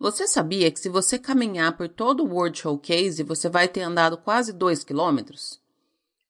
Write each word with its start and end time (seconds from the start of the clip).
Você 0.00 0.26
sabia 0.26 0.70
que 0.70 0.80
se 0.80 0.88
você 0.88 1.18
caminhar 1.18 1.76
por 1.76 1.86
todo 1.86 2.24
o 2.24 2.34
World 2.34 2.58
Showcase, 2.58 3.22
você 3.22 3.50
vai 3.50 3.68
ter 3.68 3.82
andado 3.82 4.16
quase 4.16 4.50
2 4.50 4.82
quilômetros? 4.82 5.60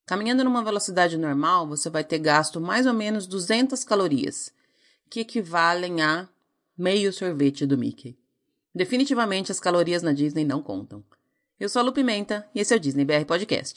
Caminhando 0.04 0.42
numa 0.42 0.64
velocidade 0.64 1.16
normal, 1.16 1.69
você 1.69 1.88
vai 1.88 2.03
ter 2.03 2.19
gasto 2.19 2.61
mais 2.61 2.85
ou 2.85 2.93
menos 2.93 3.29
200 3.29 3.85
calorias, 3.85 4.53
que 5.09 5.21
equivalem 5.21 6.03
a 6.03 6.29
meio 6.77 7.12
sorvete 7.12 7.64
do 7.64 7.79
Mickey. 7.79 8.19
Definitivamente 8.75 9.52
as 9.52 9.61
calorias 9.61 10.02
na 10.02 10.12
Disney 10.12 10.45
não 10.45 10.61
contam. 10.61 11.05
Eu 11.61 11.68
sou 11.68 11.79
a 11.79 11.84
Lu 11.84 11.93
Pimenta 11.93 12.45
e 12.52 12.59
esse 12.59 12.75
é 12.75 12.77
o 12.77 12.80
Disney 12.80 13.05
BR 13.05 13.25
Podcast. 13.25 13.77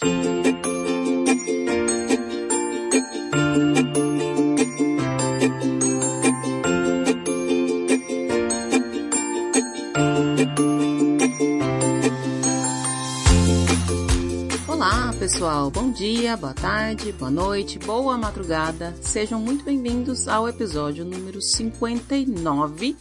Pessoal, 15.23 15.71
bom 15.71 15.89
dia, 15.89 16.35
boa 16.35 16.53
tarde, 16.53 17.13
boa 17.13 17.31
noite, 17.31 17.79
boa 17.79 18.17
madrugada. 18.17 18.93
Sejam 19.01 19.39
muito 19.39 19.63
bem-vindos 19.63 20.27
ao 20.27 20.49
episódio 20.49 21.05
número 21.05 21.41
59 21.41 22.93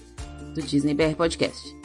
do 0.54 0.62
Disney 0.62 0.94
BR 0.94 1.16
Podcast. 1.16 1.76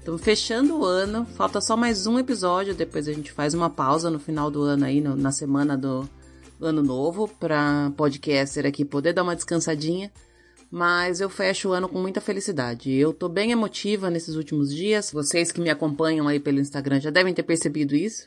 Estamos 0.00 0.20
fechando 0.20 0.80
o 0.80 0.84
ano, 0.84 1.24
falta 1.24 1.60
só 1.60 1.76
mais 1.76 2.08
um 2.08 2.18
episódio, 2.18 2.74
depois 2.74 3.06
a 3.06 3.12
gente 3.12 3.30
faz 3.30 3.54
uma 3.54 3.70
pausa 3.70 4.10
no 4.10 4.18
final 4.18 4.50
do 4.50 4.62
ano 4.62 4.84
aí, 4.84 5.00
no, 5.00 5.14
na 5.14 5.30
semana 5.30 5.78
do 5.78 6.10
ano 6.60 6.82
novo, 6.82 7.28
para 7.38 7.92
podcaster 7.96 8.66
aqui 8.66 8.84
poder 8.84 9.12
dar 9.12 9.22
uma 9.22 9.36
descansadinha. 9.36 10.10
Mas 10.68 11.20
eu 11.20 11.30
fecho 11.30 11.68
o 11.68 11.72
ano 11.72 11.88
com 11.88 12.00
muita 12.00 12.20
felicidade. 12.20 12.92
Eu 12.92 13.12
tô 13.12 13.28
bem 13.28 13.52
emotiva 13.52 14.10
nesses 14.10 14.34
últimos 14.34 14.74
dias. 14.74 15.12
Vocês 15.12 15.52
que 15.52 15.60
me 15.60 15.70
acompanham 15.70 16.26
aí 16.26 16.40
pelo 16.40 16.58
Instagram 16.58 16.98
já 16.98 17.10
devem 17.10 17.32
ter 17.32 17.44
percebido 17.44 17.94
isso. 17.94 18.26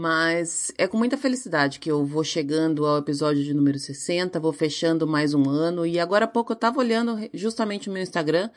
Mas 0.00 0.70
é 0.78 0.86
com 0.86 0.96
muita 0.96 1.16
felicidade 1.16 1.80
que 1.80 1.90
eu 1.90 2.06
vou 2.06 2.22
chegando 2.22 2.86
ao 2.86 2.98
episódio 2.98 3.42
de 3.42 3.52
número 3.52 3.80
60, 3.80 4.38
vou 4.38 4.52
fechando 4.52 5.08
mais 5.08 5.34
um 5.34 5.50
ano. 5.50 5.84
E 5.84 5.98
agora 5.98 6.24
há 6.24 6.28
pouco 6.28 6.52
eu 6.52 6.54
estava 6.54 6.78
olhando 6.78 7.18
justamente 7.34 7.90
o 7.90 7.92
meu 7.92 8.00
Instagram. 8.00 8.48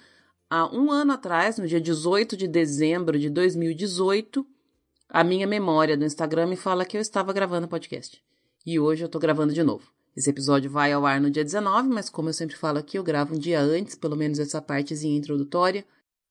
Há 0.48 0.68
um 0.72 0.92
ano 0.92 1.14
atrás, 1.14 1.58
no 1.58 1.68
dia 1.68 1.82
18 1.82 2.38
de 2.38 2.48
dezembro 2.48 3.18
de 3.18 3.28
2018, 3.28 4.46
a 5.10 5.24
minha 5.24 5.48
memória 5.48 5.98
do 5.98 6.06
Instagram 6.06 6.46
me 6.46 6.56
fala 6.56 6.86
que 6.86 6.96
eu 6.96 7.02
estava 7.02 7.34
gravando 7.34 7.68
podcast. 7.68 8.24
E 8.64 8.80
hoje 8.80 9.02
eu 9.02 9.08
estou 9.08 9.20
gravando 9.20 9.52
de 9.52 9.64
novo. 9.64 9.92
Esse 10.16 10.30
episódio 10.30 10.70
vai 10.70 10.94
ao 10.94 11.08
ar 11.08 11.20
no 11.20 11.32
dia 11.32 11.44
19, 11.44 11.90
mas 11.90 12.08
como 12.08 12.30
eu 12.30 12.34
sempre 12.34 12.56
falo 12.56 12.78
aqui, 12.78 13.00
eu 13.00 13.04
gravo 13.04 13.34
um 13.34 13.40
dia 13.40 13.60
antes, 13.60 13.96
pelo 13.96 14.16
menos 14.16 14.38
essa 14.38 14.62
partezinha 14.62 15.18
introdutória. 15.18 15.84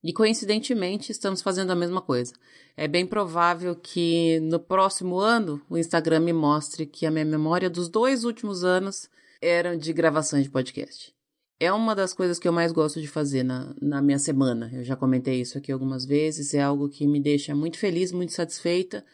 E 0.03 0.13
coincidentemente 0.13 1.13
estamos 1.13 1.43
fazendo 1.43 1.71
a 1.71 1.77
mesma 1.77 2.01
coisa. 2.01 2.33
É 2.75 2.89
bem 2.89 3.07
provável 3.07 3.77
que 3.77 4.41
no 4.41 4.59
próximo 4.59 5.19
ano 5.19 5.61
o 5.69 5.77
Instagram 5.77 6.21
me 6.21 6.33
mostre 6.33 6.87
que 6.87 7.05
a 7.05 7.11
minha 7.11 7.25
memória 7.25 7.69
dos 7.69 7.89
dois 7.89 8.25
últimos 8.25 8.65
anos 8.65 9.11
eram 9.43 9.77
de 9.77 9.93
gravações 9.93 10.45
de 10.45 10.51
podcast. 10.51 11.15
É 11.59 11.71
uma 11.71 11.95
das 11.95 12.15
coisas 12.15 12.39
que 12.39 12.49
eu 12.49 12.53
mais 12.53 12.73
gosto 12.73 12.99
de 12.99 13.07
fazer 13.07 13.43
na, 13.43 13.75
na 13.81 14.01
minha 14.01 14.19
semana. 14.19 14.71
Eu 14.73 14.83
já 14.83 14.97
comentei 14.97 15.43
isso 15.43 15.59
aqui 15.59 15.71
algumas 15.71 16.07
vezes. 16.07 16.55
É 16.55 16.63
algo 16.63 16.89
que 16.89 17.07
me 17.07 17.21
deixa 17.21 17.55
muito 17.55 17.79
feliz, 17.79 18.11
muito 18.11 18.33
satisfeita. 18.33 19.05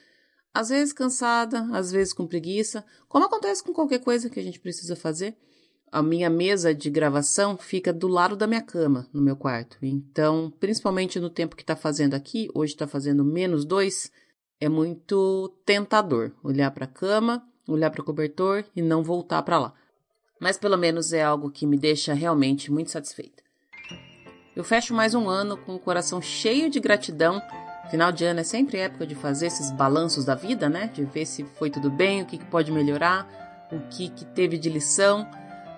Às 0.55 0.69
vezes 0.69 0.93
cansada, 0.93 1.69
às 1.73 1.91
vezes 1.91 2.13
com 2.13 2.25
preguiça, 2.25 2.85
como 3.09 3.27
acontece 3.27 3.65
com 3.65 3.73
qualquer 3.73 3.99
coisa 3.99 4.31
que 4.31 4.39
a 4.39 4.43
gente 4.43 4.61
precisa 4.61 4.95
fazer 4.95 5.37
a 5.91 6.03
minha 6.03 6.29
mesa 6.29 6.75
de 6.75 6.91
gravação 6.91 7.57
fica 7.57 7.93
do 7.93 8.09
lado 8.09 8.37
da 8.37 8.47
minha 8.47 8.63
cama, 8.63 9.07
no 9.13 9.23
meu 9.23 9.37
quarto. 9.37 9.79
Então, 9.83 10.53
principalmente 10.59 11.21
no 11.21 11.31
tempo 11.31 11.57
que 11.57 11.63
está 11.63 11.77
fazendo 11.77 12.15
aqui, 12.15 12.49
hoje 12.55 12.73
está 12.73 12.87
fazendo 12.87 13.25
menos 13.25 13.65
dois, 13.65 14.11
é 14.61 14.69
muito 14.69 15.49
tentador 15.65 16.33
olhar 16.43 16.71
para 16.71 16.85
a 16.85 16.89
cama, 16.89 17.47
olhar 17.69 17.91
para 17.91 18.01
o 18.01 18.05
cobertor 18.05 18.65
e 18.75 18.83
não 18.83 19.03
voltar 19.03 19.43
para 19.43 19.59
lá. 19.59 19.75
Mas 20.41 20.59
pelo 20.59 20.77
menos 20.77 21.13
é 21.13 21.23
algo 21.23 21.51
que 21.51 21.67
me 21.67 21.79
deixa 21.79 22.13
realmente 22.13 22.71
muito 22.71 22.91
satisfeita. 22.91 23.43
Eu 24.55 24.65
fecho 24.65 24.95
mais 24.95 25.15
um 25.15 25.29
ano 25.29 25.57
com 25.57 25.75
o 25.75 25.79
coração 25.79 26.21
cheio 26.21 26.71
de 26.71 26.81
gratidão. 26.81 27.41
Final 27.91 28.11
de 28.11 28.25
ano 28.25 28.41
é 28.41 28.45
sempre 28.45 28.79
época 28.79 29.07
de 29.07 29.15
fazer 29.15 29.47
esses 29.47 29.71
balanços 29.71 30.25
da 30.25 30.35
vida, 30.35 30.69
né? 30.69 30.89
De 30.89 31.05
ver 31.05 31.27
se 31.27 31.45
foi 31.45 31.71
tudo 31.71 31.91
bem, 31.91 32.23
o 32.23 32.27
que, 32.27 32.43
pode 32.47 32.73
melhorar, 32.73 33.69
o 33.71 33.81
que 33.89 34.11
teve 34.35 34.59
de 34.59 34.69
lição 34.69 35.27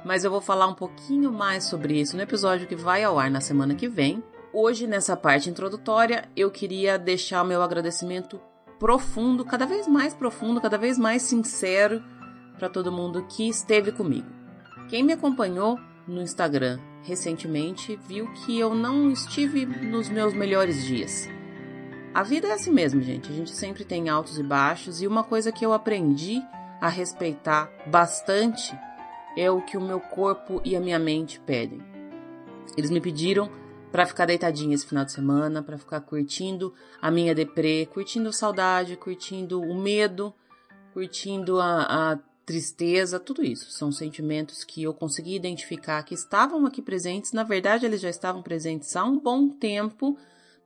mas 0.08 0.24
eu 0.24 0.30
vou 0.30 0.40
falar 0.40 0.66
um 0.66 0.72
pouquinho 0.72 1.30
mais 1.30 1.64
sobre 1.64 2.00
isso 2.00 2.16
no 2.16 2.22
episódio 2.22 2.66
que 2.66 2.74
vai 2.74 3.04
ao 3.04 3.18
ar 3.18 3.30
na 3.30 3.42
semana 3.42 3.74
que 3.74 3.86
vem. 3.86 4.24
Hoje, 4.54 4.86
nessa 4.86 5.14
parte 5.14 5.50
introdutória, 5.50 6.26
eu 6.34 6.50
queria 6.50 6.98
deixar 6.98 7.42
o 7.42 7.46
meu 7.46 7.60
agradecimento 7.60 8.40
profundo, 8.78 9.44
cada 9.44 9.66
vez 9.66 9.86
mais 9.86 10.14
profundo, 10.14 10.62
cada 10.62 10.78
vez 10.78 10.96
mais 10.96 11.20
sincero 11.20 12.02
para 12.58 12.70
todo 12.70 12.90
mundo 12.90 13.26
que 13.26 13.46
esteve 13.50 13.92
comigo. 13.92 14.26
Quem 14.88 15.02
me 15.02 15.12
acompanhou 15.12 15.78
no 16.06 16.22
Instagram 16.22 16.78
recentemente 17.02 17.94
viu 18.08 18.32
que 18.32 18.58
eu 18.58 18.74
não 18.74 19.10
estive 19.10 19.66
nos 19.66 20.08
meus 20.08 20.32
melhores 20.32 20.86
dias. 20.86 21.28
A 22.14 22.22
vida 22.22 22.48
é 22.48 22.52
assim 22.52 22.72
mesmo, 22.72 23.02
gente. 23.02 23.30
A 23.30 23.34
gente 23.34 23.54
sempre 23.54 23.84
tem 23.84 24.08
altos 24.08 24.38
e 24.38 24.42
baixos, 24.42 25.02
e 25.02 25.06
uma 25.06 25.22
coisa 25.22 25.52
que 25.52 25.66
eu 25.66 25.74
aprendi 25.74 26.40
a 26.80 26.88
respeitar 26.88 27.70
bastante 27.86 28.74
é 29.36 29.50
o 29.50 29.62
que 29.62 29.76
o 29.76 29.80
meu 29.80 30.00
corpo 30.00 30.60
e 30.64 30.74
a 30.76 30.80
minha 30.80 30.98
mente 30.98 31.40
pedem. 31.40 31.80
Eles 32.76 32.90
me 32.90 33.00
pediram 33.00 33.50
para 33.90 34.06
ficar 34.06 34.26
deitadinha 34.26 34.74
esse 34.74 34.86
final 34.86 35.04
de 35.04 35.12
semana, 35.12 35.62
para 35.62 35.78
ficar 35.78 36.00
curtindo 36.00 36.74
a 37.00 37.10
minha 37.10 37.34
deprê, 37.34 37.86
curtindo 37.86 38.28
a 38.28 38.32
saudade, 38.32 38.96
curtindo 38.96 39.60
o 39.60 39.74
medo, 39.74 40.34
curtindo 40.92 41.60
a, 41.60 42.12
a 42.12 42.18
tristeza, 42.44 43.20
tudo 43.20 43.44
isso. 43.44 43.70
São 43.70 43.90
sentimentos 43.92 44.64
que 44.64 44.82
eu 44.82 44.94
consegui 44.94 45.34
identificar 45.34 46.02
que 46.02 46.14
estavam 46.14 46.66
aqui 46.66 46.80
presentes. 46.80 47.32
Na 47.32 47.42
verdade, 47.42 47.86
eles 47.86 48.00
já 48.00 48.10
estavam 48.10 48.42
presentes 48.42 48.94
há 48.96 49.04
um 49.04 49.18
bom 49.18 49.48
tempo, 49.48 50.16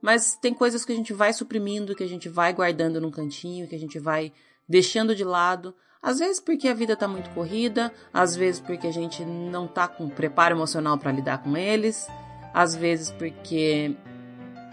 mas 0.01 0.35
tem 0.35 0.53
coisas 0.53 0.83
que 0.83 0.91
a 0.91 0.95
gente 0.95 1.13
vai 1.13 1.33
suprimindo, 1.33 1.95
que 1.95 2.03
a 2.03 2.07
gente 2.07 2.29
vai 2.29 2.53
guardando 2.53 2.99
num 2.99 3.11
cantinho, 3.11 3.67
que 3.67 3.75
a 3.75 3.79
gente 3.79 3.99
vai 3.99 4.31
deixando 4.67 5.15
de 5.15 5.23
lado 5.23 5.73
às 6.03 6.19
vezes 6.19 6.41
porque 6.41 6.67
a 6.67 6.73
vida 6.73 6.93
está 6.93 7.07
muito 7.07 7.29
corrida, 7.29 7.91
às 8.13 8.35
vezes 8.35 8.59
porque 8.59 8.85
a 8.85 8.91
gente 8.91 9.23
não 9.23 9.65
está 9.65 9.87
com 9.87 10.09
preparo 10.09 10.53
emocional 10.53 10.97
para 10.97 11.13
lidar 11.13 11.37
com 11.37 11.55
eles, 11.55 12.05
às 12.53 12.75
vezes 12.75 13.09
porque, 13.09 13.95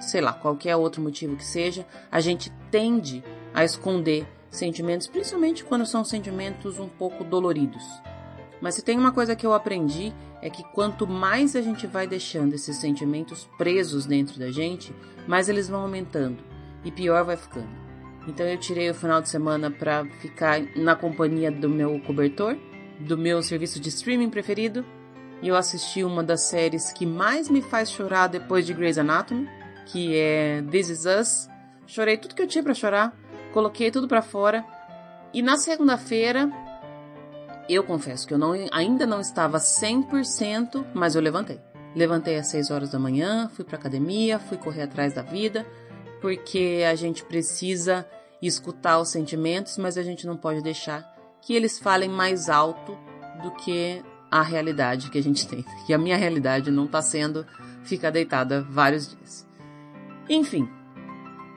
sei 0.00 0.20
lá, 0.20 0.32
qualquer 0.32 0.74
outro 0.74 1.00
motivo 1.00 1.36
que 1.36 1.46
seja, 1.46 1.86
a 2.10 2.20
gente 2.20 2.50
tende 2.68 3.22
a 3.54 3.64
esconder 3.64 4.26
sentimentos, 4.50 5.06
principalmente 5.06 5.62
quando 5.62 5.86
são 5.86 6.04
sentimentos 6.04 6.80
um 6.80 6.88
pouco 6.88 7.22
doloridos. 7.22 7.84
Mas 8.60 8.74
se 8.74 8.82
tem 8.82 8.98
uma 8.98 9.12
coisa 9.12 9.36
que 9.36 9.46
eu 9.46 9.54
aprendi 9.54 10.12
é 10.42 10.50
que 10.50 10.64
quanto 10.72 11.06
mais 11.06 11.54
a 11.54 11.62
gente 11.62 11.86
vai 11.86 12.08
deixando 12.08 12.54
esses 12.54 12.76
sentimentos 12.76 13.48
presos 13.56 14.04
dentro 14.04 14.38
da 14.38 14.50
gente, 14.50 14.92
mais 15.28 15.48
eles 15.48 15.68
vão 15.68 15.82
aumentando 15.82 16.42
e 16.84 16.90
pior 16.90 17.24
vai 17.24 17.36
ficando. 17.36 17.89
Então 18.26 18.46
eu 18.46 18.58
tirei 18.58 18.90
o 18.90 18.94
final 18.94 19.20
de 19.20 19.28
semana 19.28 19.70
para 19.70 20.04
ficar 20.20 20.60
na 20.76 20.94
companhia 20.94 21.50
do 21.50 21.68
meu 21.68 21.98
cobertor, 22.00 22.56
do 22.98 23.16
meu 23.16 23.42
serviço 23.42 23.80
de 23.80 23.88
streaming 23.88 24.28
preferido, 24.28 24.84
e 25.42 25.48
eu 25.48 25.56
assisti 25.56 26.04
uma 26.04 26.22
das 26.22 26.48
séries 26.48 26.92
que 26.92 27.06
mais 27.06 27.48
me 27.48 27.62
faz 27.62 27.90
chorar 27.90 28.26
depois 28.26 28.66
de 28.66 28.74
Grey's 28.74 28.98
Anatomy, 28.98 29.48
que 29.86 30.14
é 30.14 30.62
This 30.70 30.88
Is 30.90 31.04
Us. 31.06 31.48
Chorei 31.86 32.18
tudo 32.18 32.34
que 32.34 32.42
eu 32.42 32.46
tinha 32.46 32.62
para 32.62 32.74
chorar, 32.74 33.16
coloquei 33.52 33.90
tudo 33.90 34.06
para 34.06 34.20
fora. 34.20 34.64
E 35.32 35.40
na 35.40 35.56
segunda-feira, 35.56 36.50
eu 37.68 37.82
confesso 37.84 38.26
que 38.28 38.34
eu 38.34 38.38
não, 38.38 38.52
ainda 38.70 39.06
não 39.06 39.20
estava 39.20 39.58
100%, 39.58 40.84
mas 40.92 41.14
eu 41.14 41.22
levantei. 41.22 41.58
Levantei 41.96 42.36
às 42.36 42.48
6 42.48 42.70
horas 42.70 42.90
da 42.90 42.98
manhã, 42.98 43.48
fui 43.48 43.64
para 43.64 43.76
academia, 43.76 44.38
fui 44.38 44.58
correr 44.58 44.82
atrás 44.82 45.14
da 45.14 45.22
vida, 45.22 45.66
porque 46.20 46.84
a 46.88 46.94
gente 46.94 47.24
precisa 47.24 48.06
escutar 48.46 48.98
os 48.98 49.10
sentimentos, 49.10 49.76
mas 49.78 49.98
a 49.98 50.02
gente 50.02 50.26
não 50.26 50.36
pode 50.36 50.62
deixar 50.62 51.02
que 51.42 51.54
eles 51.54 51.78
falem 51.78 52.08
mais 52.08 52.48
alto 52.48 52.96
do 53.42 53.50
que 53.52 54.02
a 54.30 54.42
realidade 54.42 55.10
que 55.10 55.18
a 55.18 55.22
gente 55.22 55.46
tem. 55.46 55.64
E 55.88 55.94
a 55.94 55.98
minha 55.98 56.16
realidade 56.16 56.70
não 56.70 56.84
está 56.84 57.02
sendo 57.02 57.44
ficar 57.82 58.10
deitada 58.10 58.62
vários 58.62 59.08
dias. 59.08 59.46
Enfim, 60.28 60.68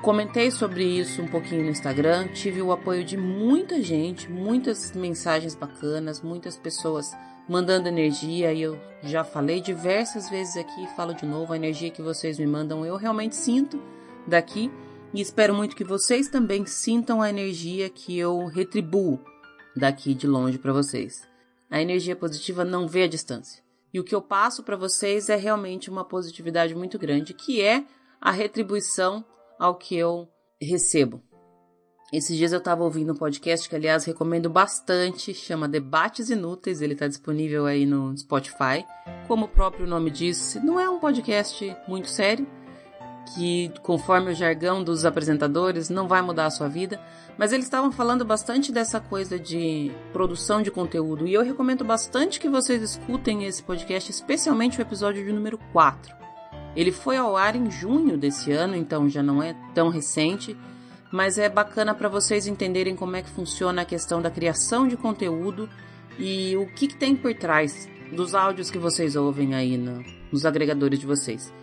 comentei 0.02 0.50
sobre 0.50 0.84
isso 0.84 1.22
um 1.22 1.28
pouquinho 1.28 1.64
no 1.64 1.70
Instagram, 1.70 2.30
tive 2.30 2.62
o 2.62 2.72
apoio 2.72 3.04
de 3.04 3.16
muita 3.16 3.82
gente, 3.82 4.30
muitas 4.32 4.94
mensagens 4.94 5.54
bacanas, 5.54 6.22
muitas 6.22 6.58
pessoas 6.58 7.12
mandando 7.48 7.88
energia 7.88 8.54
e 8.54 8.62
eu 8.62 8.80
já 9.04 9.24
falei 9.24 9.60
diversas 9.62 10.30
vezes 10.30 10.56
aqui, 10.58 10.88
falo 10.96 11.14
de 11.14 11.26
novo, 11.26 11.54
a 11.54 11.56
energia 11.56 11.92
que 11.92 12.02
vocês 12.02 12.40
me 12.40 12.48
mandam 12.48 12.86
eu 12.86 12.96
realmente 12.96 13.36
sinto 13.36 13.80
daqui 14.26 14.72
e 15.14 15.22
espero 15.22 15.54
muito 15.54 15.76
que 15.76 15.84
vocês 15.84 16.28
também 16.28 16.66
sintam 16.66 17.22
a 17.22 17.30
energia 17.30 17.90
que 17.90 18.18
eu 18.18 18.48
retribuo 18.48 19.20
daqui 19.76 20.14
de 20.14 20.26
longe 20.26 20.58
para 20.58 20.74
vocês. 20.74 21.28
A 21.70 21.82
energia 21.82 22.16
positiva 22.16 22.66
não 22.66 22.88
vê 22.88 23.04
a 23.04 23.08
distância. 23.08 23.64
E 23.94 24.00
o 24.00 24.04
que 24.04 24.16
eu 24.16 24.22
passo 24.22 24.64
para 24.64 24.76
vocês 24.76 25.30
é 25.30 25.36
realmente 25.36 25.90
uma 25.90 26.04
positividade 26.04 26.74
muito 26.74 26.98
grande, 26.98 27.34
que 27.34 27.62
é 27.62 27.86
a 28.20 28.32
retribuição 28.32 29.24
ao 29.60 29.76
que 29.76 29.96
eu 29.96 30.28
recebo. 30.60 31.22
Esses 32.12 32.36
dias 32.36 32.52
eu 32.52 32.60
estava 32.60 32.84
ouvindo 32.84 33.14
um 33.14 33.16
podcast 33.16 33.68
que, 33.68 33.76
aliás, 33.76 34.06
recomendo 34.06 34.50
bastante, 34.50 35.34
chama 35.34 35.68
Debates 35.68 36.30
Inúteis, 36.30 36.82
ele 36.82 36.94
está 36.94 37.08
disponível 37.08 37.66
aí 37.66 37.86
no 37.86 38.16
Spotify. 38.18 38.86
Como 39.28 39.46
o 39.46 39.50
próprio 39.50 39.88
nome 39.88 40.12
diz, 40.12 40.56
não 40.64 40.80
é 40.80 40.90
um 40.90 41.00
podcast 41.00 41.76
muito 41.88 42.10
sério, 42.10 42.48
que, 43.26 43.72
conforme 43.82 44.32
o 44.32 44.36
jargão 44.36 44.84
dos 44.84 45.06
apresentadores, 45.06 45.90
não 45.90 46.08
vai 46.08 46.22
mudar 46.22 46.46
a 46.46 46.52
sua 46.52 46.68
vida, 46.68 47.00
mas 47.38 47.52
eles 47.52 47.66
estavam 47.66 47.92
falando 47.92 48.24
bastante 48.24 48.72
dessa 48.72 49.00
coisa 49.00 49.40
de 49.40 49.92
produção 50.12 50.62
de 50.62 50.70
conteúdo, 50.70 51.28
e 51.28 51.34
eu 51.34 51.44
recomendo 51.44 51.84
bastante 51.84 52.40
que 52.40 52.50
vocês 52.50 52.82
escutem 52.82 53.46
esse 53.46 53.64
podcast, 53.64 54.12
especialmente 54.12 54.80
o 54.80 54.82
episódio 54.82 55.24
de 55.24 55.32
número 55.32 55.58
4. 55.72 56.16
Ele 56.76 56.92
foi 56.92 57.18
ao 57.18 57.38
ar 57.38 57.56
em 57.56 57.70
junho 57.70 58.18
desse 58.18 58.52
ano, 58.52 58.76
então 58.76 59.08
já 59.08 59.22
não 59.22 59.42
é 59.42 59.56
tão 59.74 59.90
recente, 59.90 60.58
mas 61.12 61.38
é 61.38 61.48
bacana 61.48 61.94
para 61.94 62.10
vocês 62.10 62.48
entenderem 62.48 62.96
como 62.96 63.16
é 63.16 63.22
que 63.22 63.30
funciona 63.30 63.84
a 63.84 63.86
questão 63.86 64.22
da 64.22 64.32
criação 64.32 64.88
de 64.88 64.98
conteúdo 64.98 65.70
e 66.18 66.56
o 66.58 66.66
que, 66.74 66.88
que 66.88 66.98
tem 66.98 67.16
por 67.16 67.34
trás 67.36 67.88
dos 68.12 68.34
áudios 68.34 68.72
que 68.72 68.78
vocês 68.78 69.16
ouvem 69.16 69.54
aí 69.54 69.78
no, 69.78 70.04
nos 70.32 70.46
agregadores 70.46 71.00
de 71.00 71.06
vocês. 71.06 71.54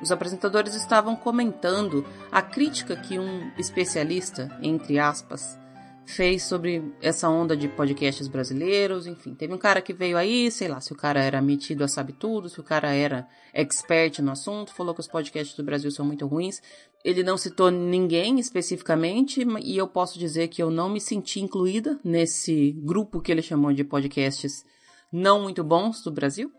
Os 0.00 0.12
apresentadores 0.12 0.74
estavam 0.74 1.16
comentando 1.16 2.04
a 2.30 2.42
crítica 2.42 2.96
que 2.96 3.18
um 3.18 3.50
especialista, 3.56 4.56
entre 4.62 4.98
aspas, 4.98 5.58
fez 6.06 6.44
sobre 6.44 6.94
essa 7.02 7.28
onda 7.28 7.56
de 7.56 7.66
podcasts 7.66 8.28
brasileiros, 8.28 9.06
enfim. 9.06 9.34
Teve 9.34 9.52
um 9.52 9.58
cara 9.58 9.82
que 9.82 9.92
veio 9.92 10.16
aí, 10.16 10.50
sei 10.50 10.68
lá, 10.68 10.80
se 10.80 10.92
o 10.92 10.96
cara 10.96 11.20
era 11.20 11.42
metido 11.42 11.82
a 11.82 11.88
sabe 11.88 12.12
tudo, 12.12 12.48
se 12.48 12.60
o 12.60 12.62
cara 12.62 12.94
era 12.94 13.26
expert 13.52 14.20
no 14.20 14.30
assunto, 14.30 14.72
falou 14.72 14.94
que 14.94 15.00
os 15.00 15.08
podcasts 15.08 15.56
do 15.56 15.64
Brasil 15.64 15.90
são 15.90 16.06
muito 16.06 16.26
ruins. 16.26 16.62
Ele 17.04 17.22
não 17.22 17.36
citou 17.36 17.70
ninguém 17.70 18.38
especificamente, 18.38 19.44
e 19.60 19.76
eu 19.76 19.88
posso 19.88 20.18
dizer 20.18 20.48
que 20.48 20.62
eu 20.62 20.70
não 20.70 20.88
me 20.88 21.00
senti 21.00 21.40
incluída 21.40 21.98
nesse 22.04 22.72
grupo 22.84 23.20
que 23.20 23.32
ele 23.32 23.42
chamou 23.42 23.72
de 23.72 23.82
podcasts 23.82 24.64
não 25.12 25.42
muito 25.42 25.64
bons 25.64 26.02
do 26.02 26.10
Brasil. 26.10 26.52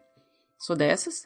Sou 0.59 0.75
dessas. 0.75 1.23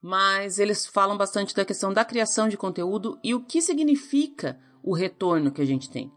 Mas 0.00 0.58
eles 0.58 0.86
falam 0.86 1.16
bastante 1.16 1.54
da 1.54 1.64
questão 1.64 1.92
da 1.92 2.04
criação 2.04 2.48
de 2.48 2.56
conteúdo 2.56 3.18
e 3.22 3.34
o 3.34 3.40
que 3.40 3.60
significa 3.60 4.58
o 4.82 4.94
retorno 4.94 5.50
que 5.50 5.60
a 5.60 5.64
gente 5.64 5.90
tem. 5.90 6.12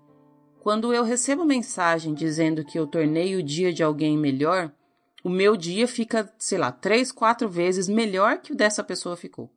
Quando 0.59 0.93
eu 0.93 1.03
recebo 1.03 1.45
mensagem 1.45 2.13
dizendo 2.13 2.63
que 2.65 2.77
eu 2.77 2.85
tornei 2.85 3.35
o 3.35 3.43
dia 3.43 3.73
de 3.73 3.81
alguém 3.81 4.17
melhor, 4.17 4.71
o 5.23 5.29
meu 5.29 5.57
dia 5.57 5.87
fica, 5.87 6.31
sei 6.37 6.57
lá, 6.57 6.71
três, 6.71 7.11
quatro 7.11 7.49
vezes 7.49 7.87
melhor 7.87 8.39
que 8.39 8.51
o 8.51 8.55
dessa 8.55 8.83
pessoa 8.83 9.15
ficou. 9.15 9.49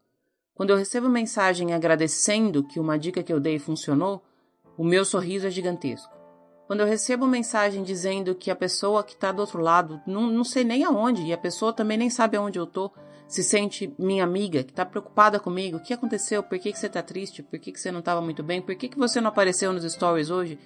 Quando 0.55 0.71
eu 0.71 0.77
recebo 0.77 1.09
mensagem 1.09 1.75
agradecendo 1.75 2.63
que 2.65 2.79
uma 2.79 2.99
dica 2.99 3.23
que 3.23 3.33
eu 3.33 3.41
dei 3.41 3.59
funcionou, 3.59 4.23
o 4.77 4.85
meu 4.85 5.05
sorriso 5.05 5.47
é 5.47 5.51
gigantesco. 5.51 6.13
Quando 6.67 6.81
eu 6.81 6.87
recebo 6.87 7.27
mensagem 7.27 7.83
dizendo 7.83 8.35
que 8.35 8.51
a 8.51 8.57
pessoa 8.57 9.03
que 9.03 9.15
está 9.15 9.33
do 9.33 9.41
outro 9.41 9.61
lado, 9.61 10.01
não, 10.07 10.23
não 10.29 10.45
sei 10.45 10.65
nem 10.65 10.85
aonde, 10.85 11.23
e 11.23 11.33
a 11.33 11.39
pessoa 11.39 11.73
também 11.73 11.99
nem 11.99 12.09
sabe 12.09 12.37
aonde 12.37 12.59
eu 12.59 12.67
tô, 12.67 12.91
se 13.33 13.43
sente 13.43 13.95
minha 13.99 14.23
amiga, 14.23 14.63
que 14.63 14.73
está 14.73 14.85
preocupada 14.85 15.41
comigo, 15.41 15.79
o 15.79 15.81
que 15.81 15.95
aconteceu, 15.95 16.43
por 16.43 16.59
que, 16.59 16.71
que 16.71 16.79
você 16.79 16.87
está 16.87 17.03
triste, 17.03 17.43
por 17.43 17.59
que, 17.59 17.73
que 17.73 17.81
você 17.81 17.91
não 17.91 18.01
estava 18.01 18.21
muito 18.21 18.43
bem, 18.43 18.61
por 18.61 18.75
que, 18.75 18.91
que 18.91 18.99
você 18.99 19.23
não 19.23 19.31
apareceu 19.31 19.73
nos 19.73 19.91
stories 19.91 20.29
hoje, 20.29 20.59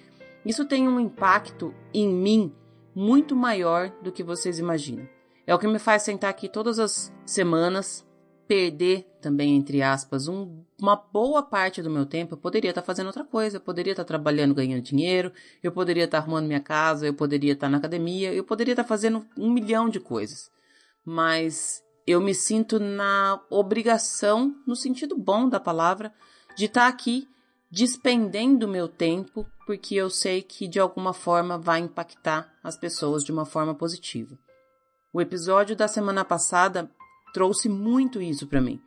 isso 0.45 0.65
tem 0.65 0.85
um 0.85 0.99
impacto 0.99 1.73
em 1.93 2.09
mim 2.09 2.53
muito 2.93 3.37
maior 3.37 3.89
do 4.01 4.11
que 4.11 4.21
vocês 4.21 4.59
imaginam. 4.59 5.07
É 5.45 5.55
o 5.55 5.57
que 5.57 5.65
me 5.65 5.79
faz 5.79 6.03
sentar 6.03 6.29
aqui 6.29 6.49
todas 6.49 6.77
as 6.77 7.09
semanas, 7.25 8.05
perder 8.49 9.07
também, 9.21 9.55
entre 9.55 9.81
aspas, 9.81 10.27
um, 10.27 10.61
uma 10.77 10.97
boa 10.97 11.41
parte 11.41 11.81
do 11.81 11.89
meu 11.89 12.05
tempo. 12.05 12.33
Eu 12.33 12.37
poderia 12.37 12.71
estar 12.71 12.81
fazendo 12.81 13.07
outra 13.07 13.23
coisa, 13.23 13.55
eu 13.55 13.61
poderia 13.61 13.93
estar 13.93 14.03
trabalhando, 14.03 14.53
ganhando 14.53 14.81
dinheiro, 14.81 15.31
eu 15.63 15.71
poderia 15.71 16.03
estar 16.03 16.17
arrumando 16.17 16.47
minha 16.47 16.59
casa, 16.59 17.07
eu 17.07 17.13
poderia 17.13 17.53
estar 17.53 17.69
na 17.69 17.77
academia, 17.77 18.33
eu 18.33 18.43
poderia 18.43 18.73
estar 18.73 18.83
fazendo 18.83 19.25
um 19.37 19.49
milhão 19.49 19.87
de 19.87 20.01
coisas. 20.01 20.51
Mas 21.05 21.81
eu 22.07 22.21
me 22.21 22.33
sinto 22.33 22.79
na 22.79 23.39
obrigação, 23.49 24.55
no 24.65 24.77
sentido 24.77 25.17
bom 25.17 25.49
da 25.49 25.59
palavra, 25.59 26.13
de 26.55 26.65
estar 26.65 26.87
aqui 26.87 27.27
despendendo 27.69 28.65
meu 28.65 28.87
tempo 28.87 29.45
porque 29.65 29.95
eu 29.95 30.09
sei 30.09 30.41
que 30.41 30.69
de 30.69 30.79
alguma 30.79 31.11
forma 31.11 31.57
vai 31.57 31.81
impactar 31.81 32.49
as 32.63 32.77
pessoas 32.77 33.25
de 33.25 33.33
uma 33.33 33.45
forma 33.45 33.75
positiva. 33.75 34.39
O 35.11 35.19
episódio 35.19 35.75
da 35.75 35.89
semana 35.89 36.23
passada 36.23 36.89
trouxe 37.33 37.67
muito 37.67 38.21
isso 38.21 38.47
para 38.47 38.61
mim. 38.61 38.79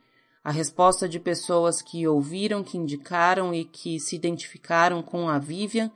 A 0.43 0.51
resposta 0.51 1.07
de 1.07 1.21
pessoas 1.21 1.83
que 1.83 2.09
ouviram, 2.09 2.65
que 2.65 2.79
indicaram 2.79 3.53
e 3.53 3.67
que 3.67 4.01
se 4.01 4.17
identificaram 4.17 5.03
com 5.03 5.29
a 5.29 5.39
Vivian, 5.39 5.93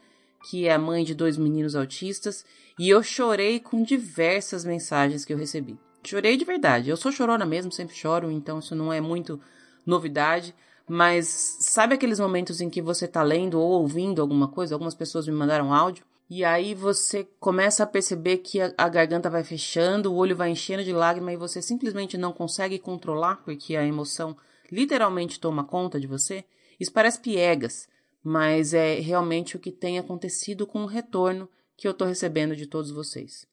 que 0.50 0.66
é 0.66 0.74
a 0.74 0.78
mãe 0.78 1.02
de 1.02 1.14
dois 1.14 1.38
meninos 1.38 1.74
autistas, 1.74 2.44
e 2.78 2.90
eu 2.90 3.02
chorei 3.02 3.58
com 3.58 3.82
diversas 3.82 4.62
mensagens 4.66 5.24
que 5.24 5.32
eu 5.32 5.38
recebi. 5.38 5.78
Chorei 6.04 6.36
de 6.36 6.44
verdade. 6.44 6.90
Eu 6.90 6.96
sou 6.96 7.10
chorona 7.10 7.46
mesmo, 7.46 7.72
sempre 7.72 7.96
choro, 7.96 8.30
então 8.30 8.58
isso 8.58 8.74
não 8.74 8.92
é 8.92 9.00
muito 9.00 9.40
novidade. 9.86 10.54
Mas 10.86 11.26
sabe 11.60 11.94
aqueles 11.94 12.20
momentos 12.20 12.60
em 12.60 12.68
que 12.68 12.82
você 12.82 13.08
tá 13.08 13.22
lendo 13.22 13.58
ou 13.58 13.80
ouvindo 13.80 14.20
alguma 14.20 14.48
coisa? 14.48 14.74
Algumas 14.74 14.94
pessoas 14.94 15.26
me 15.26 15.32
mandaram 15.32 15.72
áudio. 15.72 16.04
E 16.28 16.44
aí 16.44 16.74
você 16.74 17.24
começa 17.38 17.82
a 17.82 17.86
perceber 17.86 18.38
que 18.38 18.60
a, 18.60 18.72
a, 18.76 18.88
garganta 18.88 19.28
vai 19.28 19.44
fechando, 19.44 20.12
o 20.12 20.16
olho 20.16 20.36
vai 20.36 20.50
enchendo 20.50 20.82
de 20.82 20.92
lágrima 20.92 21.32
e 21.32 21.36
você 21.36 21.60
simplesmente 21.60 22.16
não 22.16 22.32
consegue 22.32 22.78
controlar 22.78 23.36
porque 23.44 23.76
a 23.76 23.86
emoção 23.86 24.36
literalmente 24.72 25.38
toma 25.38 25.64
conta 25.64 26.00
de 26.00 26.06
você. 26.06 26.44
Isso 26.80 26.92
parece 26.92 27.20
piegas, 27.20 27.86
mas 28.22 28.72
é 28.72 28.94
realmente 29.00 29.56
o 29.56 29.60
que 29.60 29.70
tem 29.70 29.98
acontecido 29.98 30.66
com 30.66 30.82
o 30.82 30.86
retorno 30.86 31.48
que 31.76 31.86
eu 31.86 31.92
estou 31.92 32.06
recebendo 32.06 32.56
de 32.56 32.66
todos 32.66 32.90
vocês. 32.90 33.46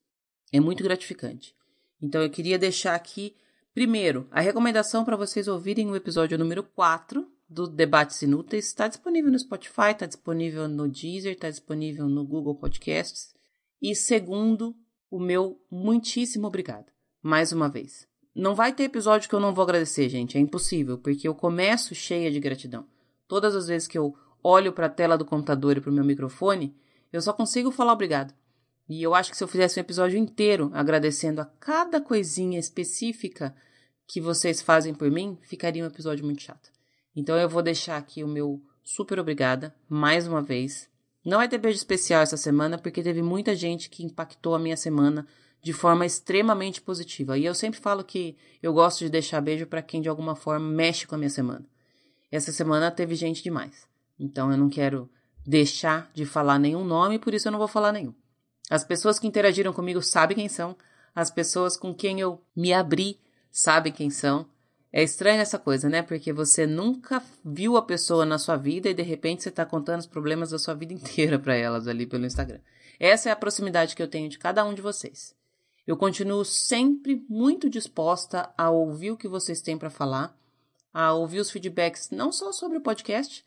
É 0.51 0.59
muito 0.59 0.83
gratificante. 0.83 1.53
Então 2.01 2.21
eu 2.21 2.29
queria 2.29 2.57
deixar 2.57 2.95
aqui 2.95 3.35
Primeiro, 3.73 4.27
a 4.31 4.41
recomendação 4.41 5.05
para 5.05 5.15
vocês 5.15 5.47
ouvirem 5.47 5.89
o 5.89 5.95
episódio 5.95 6.37
número 6.37 6.61
4 6.61 7.25
do 7.49 7.65
Debates 7.65 8.21
Inúteis 8.21 8.67
está 8.67 8.85
disponível 8.85 9.31
no 9.31 9.39
Spotify, 9.39 9.91
está 9.91 10.05
disponível 10.05 10.67
no 10.67 10.89
Deezer, 10.89 11.31
está 11.31 11.49
disponível 11.49 12.09
no 12.09 12.25
Google 12.25 12.55
Podcasts. 12.55 13.33
E 13.81 13.95
segundo, 13.95 14.75
o 15.09 15.21
meu 15.21 15.57
muitíssimo 15.71 16.47
obrigado. 16.47 16.91
Mais 17.23 17.53
uma 17.53 17.69
vez. 17.69 18.05
Não 18.35 18.53
vai 18.53 18.73
ter 18.73 18.83
episódio 18.83 19.29
que 19.29 19.35
eu 19.35 19.39
não 19.39 19.53
vou 19.53 19.63
agradecer, 19.63 20.09
gente. 20.09 20.37
É 20.37 20.41
impossível, 20.41 20.97
porque 20.97 21.25
eu 21.25 21.33
começo 21.33 21.95
cheia 21.95 22.29
de 22.29 22.41
gratidão. 22.41 22.85
Todas 23.25 23.55
as 23.55 23.67
vezes 23.67 23.87
que 23.87 23.97
eu 23.97 24.13
olho 24.43 24.73
para 24.73 24.87
a 24.87 24.89
tela 24.89 25.17
do 25.17 25.23
computador 25.23 25.77
e 25.77 25.81
para 25.81 25.91
o 25.91 25.93
meu 25.93 26.03
microfone, 26.03 26.75
eu 27.11 27.21
só 27.21 27.31
consigo 27.31 27.71
falar 27.71 27.93
obrigado. 27.93 28.33
E 28.91 29.01
eu 29.01 29.15
acho 29.15 29.31
que 29.31 29.37
se 29.37 29.43
eu 29.43 29.47
fizesse 29.47 29.79
um 29.79 29.81
episódio 29.81 30.19
inteiro 30.19 30.69
agradecendo 30.73 31.39
a 31.39 31.45
cada 31.45 32.01
coisinha 32.01 32.59
específica 32.59 33.55
que 34.05 34.19
vocês 34.19 34.61
fazem 34.61 34.93
por 34.93 35.09
mim, 35.09 35.37
ficaria 35.43 35.81
um 35.81 35.87
episódio 35.87 36.25
muito 36.25 36.41
chato. 36.41 36.69
Então 37.15 37.37
eu 37.37 37.47
vou 37.47 37.61
deixar 37.61 37.95
aqui 37.95 38.21
o 38.21 38.27
meu 38.27 38.61
super 38.83 39.17
obrigada, 39.17 39.73
mais 39.87 40.27
uma 40.27 40.41
vez. 40.41 40.89
Não 41.23 41.37
vai 41.37 41.47
ter 41.47 41.57
beijo 41.57 41.77
especial 41.77 42.21
essa 42.21 42.35
semana, 42.35 42.77
porque 42.77 43.01
teve 43.01 43.21
muita 43.21 43.55
gente 43.55 43.89
que 43.89 44.03
impactou 44.03 44.55
a 44.55 44.59
minha 44.59 44.75
semana 44.75 45.25
de 45.63 45.71
forma 45.71 46.05
extremamente 46.05 46.81
positiva. 46.81 47.37
E 47.37 47.45
eu 47.45 47.55
sempre 47.55 47.79
falo 47.79 48.03
que 48.03 48.35
eu 48.61 48.73
gosto 48.73 49.05
de 49.05 49.09
deixar 49.09 49.39
beijo 49.39 49.67
para 49.67 49.81
quem 49.81 50.01
de 50.01 50.09
alguma 50.09 50.35
forma 50.35 50.67
mexe 50.67 51.07
com 51.07 51.15
a 51.15 51.17
minha 51.17 51.29
semana. 51.29 51.65
Essa 52.29 52.51
semana 52.51 52.91
teve 52.91 53.15
gente 53.15 53.41
demais. 53.41 53.87
Então 54.19 54.51
eu 54.51 54.57
não 54.57 54.69
quero 54.69 55.09
deixar 55.47 56.11
de 56.13 56.25
falar 56.25 56.59
nenhum 56.59 56.83
nome, 56.83 57.17
por 57.17 57.33
isso 57.33 57.47
eu 57.47 57.53
não 57.53 57.59
vou 57.59 57.69
falar 57.69 57.93
nenhum. 57.93 58.13
As 58.71 58.85
pessoas 58.85 59.19
que 59.19 59.27
interagiram 59.27 59.73
comigo 59.73 60.01
sabem 60.01 60.37
quem 60.37 60.47
são. 60.47 60.77
As 61.13 61.29
pessoas 61.29 61.75
com 61.75 61.93
quem 61.93 62.21
eu 62.21 62.41
me 62.55 62.71
abri 62.71 63.19
sabem 63.51 63.91
quem 63.91 64.09
são. 64.09 64.47
É 64.93 65.03
estranho 65.03 65.41
essa 65.41 65.59
coisa, 65.59 65.89
né? 65.89 66.01
Porque 66.01 66.31
você 66.31 66.65
nunca 66.65 67.21
viu 67.43 67.75
a 67.75 67.81
pessoa 67.81 68.25
na 68.25 68.39
sua 68.39 68.55
vida 68.55 68.89
e 68.89 68.93
de 68.93 69.01
repente 69.03 69.43
você 69.43 69.49
está 69.49 69.65
contando 69.65 69.99
os 69.99 70.05
problemas 70.05 70.51
da 70.51 70.57
sua 70.57 70.73
vida 70.73 70.93
inteira 70.95 71.37
para 71.37 71.53
elas 71.53 71.85
ali 71.85 72.05
pelo 72.05 72.25
Instagram. 72.25 72.61
Essa 72.97 73.27
é 73.27 73.31
a 73.33 73.35
proximidade 73.35 73.93
que 73.93 74.01
eu 74.01 74.07
tenho 74.07 74.29
de 74.29 74.39
cada 74.39 74.63
um 74.63 74.73
de 74.73 74.81
vocês. 74.81 75.35
Eu 75.85 75.97
continuo 75.97 76.45
sempre 76.45 77.25
muito 77.27 77.69
disposta 77.69 78.53
a 78.57 78.69
ouvir 78.69 79.11
o 79.11 79.17
que 79.17 79.27
vocês 79.27 79.61
têm 79.61 79.77
para 79.77 79.89
falar, 79.89 80.33
a 80.93 81.11
ouvir 81.11 81.41
os 81.41 81.51
feedbacks 81.51 82.09
não 82.09 82.31
só 82.31 82.53
sobre 82.53 82.77
o 82.77 82.81
podcast, 82.81 83.43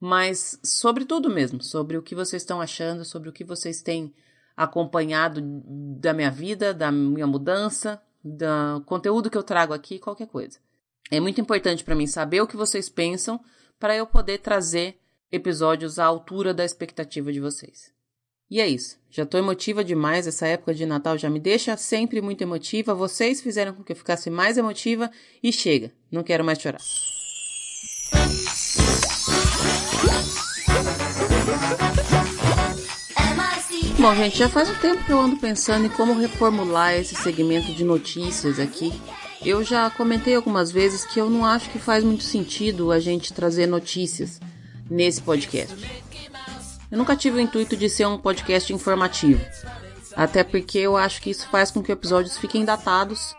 mas 0.00 0.58
sobre 0.64 1.04
tudo 1.04 1.30
mesmo, 1.30 1.62
sobre 1.62 1.96
o 1.96 2.02
que 2.02 2.16
vocês 2.16 2.42
estão 2.42 2.60
achando, 2.60 3.04
sobre 3.04 3.28
o 3.28 3.32
que 3.32 3.44
vocês 3.44 3.80
têm 3.80 4.12
acompanhado 4.56 5.40
da 6.00 6.12
minha 6.12 6.30
vida, 6.30 6.72
da 6.72 6.90
minha 6.92 7.26
mudança, 7.26 8.00
do 8.22 8.80
conteúdo 8.86 9.30
que 9.30 9.36
eu 9.36 9.42
trago 9.42 9.72
aqui, 9.72 9.98
qualquer 9.98 10.26
coisa. 10.26 10.58
É 11.10 11.20
muito 11.20 11.40
importante 11.40 11.84
para 11.84 11.94
mim 11.94 12.06
saber 12.06 12.40
o 12.40 12.46
que 12.46 12.56
vocês 12.56 12.88
pensam 12.88 13.40
para 13.78 13.96
eu 13.96 14.06
poder 14.06 14.38
trazer 14.38 14.98
episódios 15.30 15.98
à 15.98 16.04
altura 16.04 16.54
da 16.54 16.64
expectativa 16.64 17.32
de 17.32 17.40
vocês. 17.40 17.92
E 18.50 18.60
é 18.60 18.68
isso. 18.68 18.98
Já 19.10 19.26
tô 19.26 19.36
emotiva 19.36 19.82
demais. 19.82 20.26
Essa 20.26 20.46
época 20.46 20.74
de 20.74 20.86
Natal 20.86 21.18
já 21.18 21.28
me 21.28 21.40
deixa 21.40 21.76
sempre 21.76 22.20
muito 22.20 22.42
emotiva. 22.42 22.94
Vocês 22.94 23.40
fizeram 23.40 23.72
com 23.72 23.82
que 23.82 23.92
eu 23.92 23.96
ficasse 23.96 24.30
mais 24.30 24.56
emotiva 24.56 25.10
e 25.42 25.52
chega. 25.52 25.92
Não 26.10 26.22
quero 26.22 26.44
mais 26.44 26.60
chorar. 26.60 26.80
Bom, 34.04 34.14
gente, 34.14 34.36
já 34.36 34.50
faz 34.50 34.68
um 34.68 34.74
tempo 34.74 35.02
que 35.02 35.10
eu 35.10 35.18
ando 35.18 35.38
pensando 35.38 35.86
em 35.86 35.88
como 35.88 36.12
reformular 36.12 36.92
esse 36.92 37.14
segmento 37.14 37.72
de 37.72 37.82
notícias 37.84 38.60
aqui. 38.60 38.92
Eu 39.42 39.64
já 39.64 39.88
comentei 39.88 40.34
algumas 40.34 40.70
vezes 40.70 41.06
que 41.06 41.18
eu 41.18 41.30
não 41.30 41.42
acho 41.42 41.70
que 41.70 41.78
faz 41.78 42.04
muito 42.04 42.22
sentido 42.22 42.92
a 42.92 43.00
gente 43.00 43.32
trazer 43.32 43.66
notícias 43.66 44.38
nesse 44.90 45.22
podcast. 45.22 45.74
Eu 46.90 46.98
nunca 46.98 47.16
tive 47.16 47.38
o 47.38 47.40
intuito 47.40 47.78
de 47.78 47.88
ser 47.88 48.04
um 48.04 48.18
podcast 48.18 48.70
informativo. 48.74 49.42
Até 50.14 50.44
porque 50.44 50.80
eu 50.80 50.98
acho 50.98 51.22
que 51.22 51.30
isso 51.30 51.48
faz 51.48 51.70
com 51.70 51.82
que 51.82 51.90
episódios 51.90 52.36
fiquem 52.36 52.62
datados. 52.62 53.34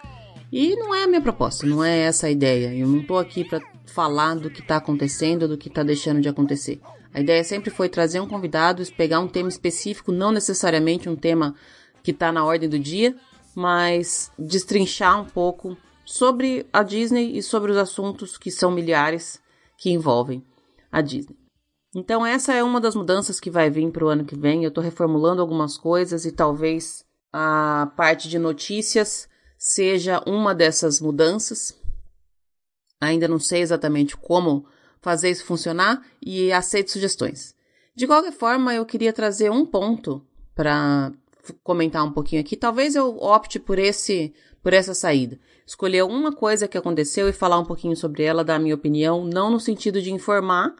E 0.51 0.75
não 0.77 0.95
é 0.95 1.03
a 1.03 1.07
minha 1.07 1.21
proposta, 1.21 1.67
não 1.67 1.83
é 1.83 1.99
essa 1.99 2.25
a 2.25 2.31
ideia. 2.31 2.73
Eu 2.73 2.87
não 2.87 3.03
tô 3.03 3.19
aqui 3.19 3.43
para 3.43 3.61
falar 3.85 4.33
do 4.33 4.49
que 4.49 4.63
tá 4.63 4.77
acontecendo, 4.77 5.47
do 5.47 5.59
que 5.59 5.69
tá 5.69 5.83
deixando 5.83 6.21
de 6.21 6.27
acontecer. 6.27 6.81
A 7.15 7.21
ideia 7.21 7.45
sempre 7.45 7.69
foi 7.69 7.87
trazer 7.87 8.19
um 8.19 8.27
convidado, 8.27 8.85
pegar 8.91 9.21
um 9.21 9.27
tema 9.29 9.47
específico, 9.47 10.11
não 10.11 10.33
necessariamente 10.33 11.07
um 11.07 11.15
tema 11.15 11.55
que 12.03 12.11
está 12.11 12.29
na 12.29 12.43
ordem 12.43 12.67
do 12.67 12.77
dia, 12.77 13.15
mas 13.55 14.29
destrinchar 14.37 15.21
um 15.21 15.25
pouco 15.25 15.77
sobre 16.03 16.67
a 16.73 16.83
Disney 16.83 17.37
e 17.37 17.41
sobre 17.41 17.71
os 17.71 17.77
assuntos 17.77 18.37
que 18.37 18.51
são 18.51 18.69
milhares 18.69 19.41
que 19.77 19.89
envolvem 19.89 20.43
a 20.91 20.99
Disney. 20.99 21.37
Então 21.95 22.25
essa 22.25 22.53
é 22.53 22.61
uma 22.61 22.81
das 22.81 22.95
mudanças 22.95 23.39
que 23.39 23.49
vai 23.49 23.69
vir 23.69 23.89
para 23.91 24.03
o 24.03 24.09
ano 24.09 24.25
que 24.25 24.37
vem. 24.37 24.65
Eu 24.65 24.67
estou 24.67 24.83
reformulando 24.83 25.41
algumas 25.41 25.77
coisas 25.77 26.25
e 26.25 26.33
talvez 26.33 27.05
a 27.31 27.93
parte 27.95 28.27
de 28.27 28.37
notícias 28.37 29.29
seja 29.57 30.21
uma 30.27 30.53
dessas 30.53 30.99
mudanças. 30.99 31.81
Ainda 32.99 33.25
não 33.25 33.39
sei 33.39 33.61
exatamente 33.61 34.17
como 34.17 34.65
fazer 35.05 35.29
isso 35.29 35.45
funcionar 35.45 36.03
e 36.19 36.51
aceito 36.51 36.89
sugestões. 36.89 37.53
De 37.95 38.07
qualquer 38.07 38.31
forma, 38.31 38.73
eu 38.73 38.83
queria 38.83 39.13
trazer 39.13 39.51
um 39.51 39.63
ponto 39.63 40.25
para 40.55 41.11
comentar 41.63 42.03
um 42.03 42.11
pouquinho 42.11 42.41
aqui. 42.41 42.57
Talvez 42.57 42.95
eu 42.95 43.15
opte 43.17 43.59
por 43.59 43.77
esse 43.77 44.33
por 44.63 44.73
essa 44.73 44.95
saída. 44.95 45.39
Escolher 45.63 46.03
uma 46.03 46.31
coisa 46.31 46.67
que 46.67 46.75
aconteceu 46.75 47.29
e 47.29 47.33
falar 47.33 47.59
um 47.59 47.65
pouquinho 47.65 47.95
sobre 47.95 48.23
ela, 48.23 48.43
dar 48.43 48.55
a 48.55 48.59
minha 48.59 48.73
opinião, 48.73 49.23
não 49.23 49.51
no 49.51 49.59
sentido 49.59 50.01
de 50.01 50.11
informar, 50.11 50.73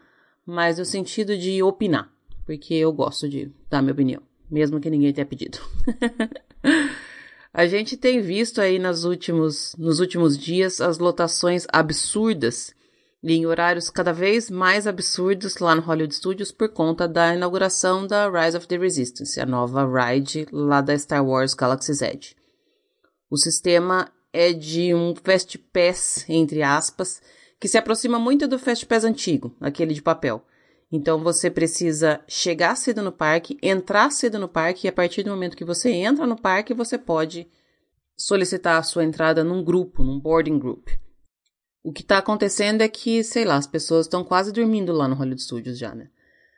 mas 0.43 0.79
no 0.79 0.85
sentido 0.85 1.37
de 1.37 1.61
opinar, 1.61 2.11
porque 2.47 2.73
eu 2.73 2.91
gosto 2.91 3.29
de 3.29 3.51
dar 3.69 3.83
minha 3.83 3.93
opinião, 3.93 4.23
mesmo 4.49 4.79
que 4.79 4.89
ninguém 4.89 5.13
tenha 5.13 5.23
pedido. 5.27 5.59
a 7.53 7.67
gente 7.67 7.95
tem 7.95 8.21
visto 8.21 8.59
aí 8.59 8.79
nos 8.79 9.05
últimos, 9.05 9.75
nos 9.77 9.99
últimos 9.99 10.35
dias 10.35 10.81
as 10.81 10.97
lotações 10.97 11.67
absurdas 11.71 12.73
em 13.33 13.45
horários 13.45 13.89
cada 13.89 14.13
vez 14.13 14.49
mais 14.51 14.85
absurdos 14.85 15.57
lá 15.57 15.73
no 15.73 15.81
Hollywood 15.81 16.13
Studios 16.13 16.51
por 16.51 16.69
conta 16.69 17.07
da 17.07 17.33
inauguração 17.33 18.05
da 18.05 18.29
Rise 18.29 18.57
of 18.57 18.67
the 18.67 18.77
Resistance, 18.77 19.39
a 19.39 19.45
nova 19.45 19.85
ride 19.85 20.45
lá 20.51 20.81
da 20.81 20.97
Star 20.97 21.25
Wars 21.25 21.53
Galaxy's 21.53 22.01
Edge. 22.01 22.35
O 23.29 23.37
sistema 23.37 24.11
é 24.31 24.53
de 24.53 24.93
um 24.93 25.15
Fast 25.15 25.57
Pass, 25.57 26.25
entre 26.29 26.61
aspas, 26.61 27.21
que 27.59 27.67
se 27.67 27.77
aproxima 27.77 28.19
muito 28.19 28.47
do 28.47 28.59
Fast 28.59 28.85
Pass 28.85 29.03
antigo, 29.03 29.55
aquele 29.59 29.93
de 29.93 30.01
papel. 30.01 30.43
Então 30.91 31.23
você 31.23 31.49
precisa 31.49 32.21
chegar 32.27 32.75
cedo 32.75 33.01
no 33.01 33.11
parque, 33.11 33.57
entrar 33.61 34.11
cedo 34.11 34.37
no 34.37 34.47
parque 34.47 34.85
e 34.85 34.89
a 34.89 34.93
partir 34.93 35.23
do 35.23 35.31
momento 35.31 35.57
que 35.57 35.65
você 35.65 35.89
entra 35.89 36.27
no 36.27 36.39
parque, 36.39 36.73
você 36.73 36.97
pode 36.97 37.47
solicitar 38.15 38.77
a 38.77 38.83
sua 38.83 39.03
entrada 39.03 39.43
num 39.43 39.63
grupo, 39.63 40.03
num 40.03 40.19
boarding 40.19 40.59
group. 40.59 40.89
O 41.85 41.93
que 41.93 42.01
está 42.01 42.17
acontecendo 42.17 42.81
é 42.81 42.87
que, 42.87 43.23
sei 43.23 43.45
lá, 43.45 43.57
as 43.57 43.67
pessoas 43.67 44.07
estão 44.07 44.23
quase 44.23 44.51
dormindo 44.51 44.91
lá 44.91 45.07
no 45.07 45.13
Hollywood 45.13 45.43
Studios 45.43 45.77
já, 45.77 45.93
né? 45.93 46.09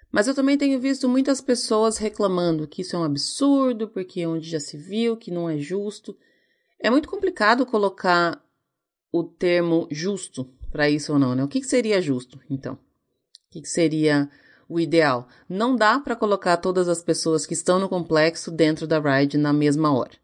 Mas 0.10 0.26
eu 0.26 0.34
também 0.34 0.58
tenho 0.58 0.80
visto 0.80 1.10
muitas 1.10 1.42
pessoas 1.42 1.98
reclamando 1.98 2.66
que 2.66 2.82
isso 2.82 2.96
é 2.96 3.00
um 3.00 3.04
absurdo, 3.04 3.90
porque 3.90 4.26
onde 4.26 4.50
já 4.50 4.58
se 4.58 4.78
viu, 4.78 5.18
que 5.18 5.30
não 5.30 5.50
é 5.50 5.58
justo. 5.58 6.18
É 6.80 6.90
muito 6.90 7.10
complicado 7.10 7.66
colocar 7.66 8.42
o 9.12 9.22
termo 9.22 9.86
justo 9.92 10.50
para 10.72 10.90
isso 10.90 11.12
ou 11.12 11.20
não, 11.20 11.36
né? 11.36 11.44
O 11.44 11.50
que, 11.50 11.60
que 11.60 11.68
seria 11.68 12.02
justo, 12.02 12.40
então? 12.50 12.76
O 12.76 12.80
que, 13.52 13.60
que 13.60 13.70
seria 13.70 14.30
o 14.70 14.80
ideal? 14.80 15.28
Não 15.50 15.76
dá 15.76 16.00
para 16.00 16.16
colocar 16.16 16.56
todas 16.56 16.88
as 16.88 17.04
pessoas 17.04 17.46
que 17.46 17.54
estão 17.54 17.80
no 17.80 17.90
complexo 17.90 18.50
dentro 18.50 18.88
da 18.88 18.98
ride 18.98 19.38
na 19.38 19.52
mesma 19.52 19.94
hora 19.94 20.16